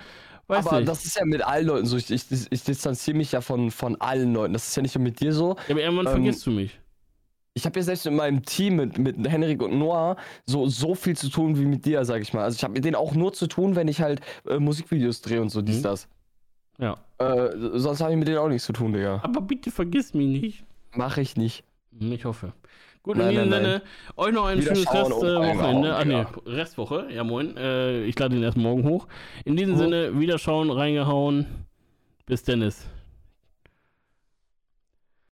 weiß 0.47 0.65
Aber 0.67 0.77
nicht. 0.77 0.87
das 0.87 1.03
ist 1.03 1.17
ja 1.17 1.25
mit 1.25 1.41
allen 1.45 1.67
Leuten 1.67 1.85
so. 1.85 1.97
Ich, 1.97 2.09
ich, 2.09 2.23
ich 2.49 2.63
distanziere 2.63 3.17
mich 3.17 3.33
ja 3.33 3.41
von, 3.41 3.71
von 3.71 3.99
allen 3.99 4.33
Leuten. 4.33 4.53
Das 4.53 4.69
ist 4.69 4.75
ja 4.77 4.81
nicht 4.81 4.95
nur 4.95 5.03
mit 5.03 5.19
dir 5.19 5.33
so. 5.33 5.57
ja, 5.67 5.75
aber 5.75 5.81
irgendwann 5.81 6.07
ähm, 6.07 6.11
vergisst 6.13 6.45
du 6.45 6.51
mich. 6.51 6.79
Ich 7.59 7.65
habe 7.65 7.77
ja 7.77 7.83
selbst 7.83 8.05
in 8.05 8.15
meinem 8.15 8.43
Team 8.43 8.77
mit, 8.77 8.97
mit 8.97 9.15
Henrik 9.29 9.61
und 9.61 9.77
Noah 9.77 10.15
so, 10.45 10.67
so 10.67 10.95
viel 10.95 11.15
zu 11.17 11.29
tun 11.29 11.57
wie 11.59 11.65
mit 11.65 11.85
dir, 11.85 12.05
sag 12.05 12.21
ich 12.21 12.33
mal. 12.33 12.43
Also 12.43 12.55
ich 12.55 12.63
habe 12.63 12.73
mit 12.73 12.85
denen 12.85 12.95
auch 12.95 13.13
nur 13.13 13.33
zu 13.33 13.47
tun, 13.47 13.75
wenn 13.75 13.89
ich 13.89 14.01
halt 14.01 14.21
äh, 14.47 14.59
Musikvideos 14.59 15.21
drehe 15.21 15.41
und 15.41 15.49
so, 15.49 15.61
dies, 15.61 15.79
Mhm. 15.79 15.83
das. 15.83 16.07
Ja. 16.79 16.95
Äh, 17.17 17.49
sonst 17.73 17.99
habe 17.99 18.11
ich 18.13 18.17
mit 18.17 18.29
denen 18.29 18.37
auch 18.37 18.47
nichts 18.47 18.65
zu 18.65 18.71
tun, 18.71 18.93
Digga. 18.93 19.19
Aber 19.23 19.41
bitte 19.41 19.71
vergiss 19.71 20.13
mich 20.13 20.41
nicht. 20.41 20.63
Mache 20.95 21.19
ich 21.19 21.35
nicht. 21.35 21.65
Hm, 21.99 22.13
Ich 22.13 22.23
hoffe. 22.23 22.53
Gut, 23.03 23.17
Nein, 23.17 23.27
in 23.27 23.31
diesem 23.35 23.49
nein, 23.49 23.63
Sinne, 23.63 23.81
euch 24.15 24.33
noch 24.33 24.45
ein 24.45 24.59
Wieder 24.59 24.75
schönes 24.75 24.93
Restwochenende. 24.93 25.95
Ach 25.95 26.05
nee, 26.05 26.25
Restwoche. 26.45 27.07
Ja, 27.13 27.23
moin. 27.23 27.55
Äh, 27.57 28.03
ich 28.05 28.17
lade 28.19 28.35
ihn 28.35 28.43
erst 28.43 28.57
morgen 28.57 28.83
hoch. 28.87 29.07
In 29.45 29.55
diesem 29.57 29.73
Mhm. 29.75 29.79
Sinne, 29.79 30.19
Wiederschauen, 30.19 30.69
reingehauen. 30.71 31.45
Bis 32.25 32.43
Dennis. 32.43 32.87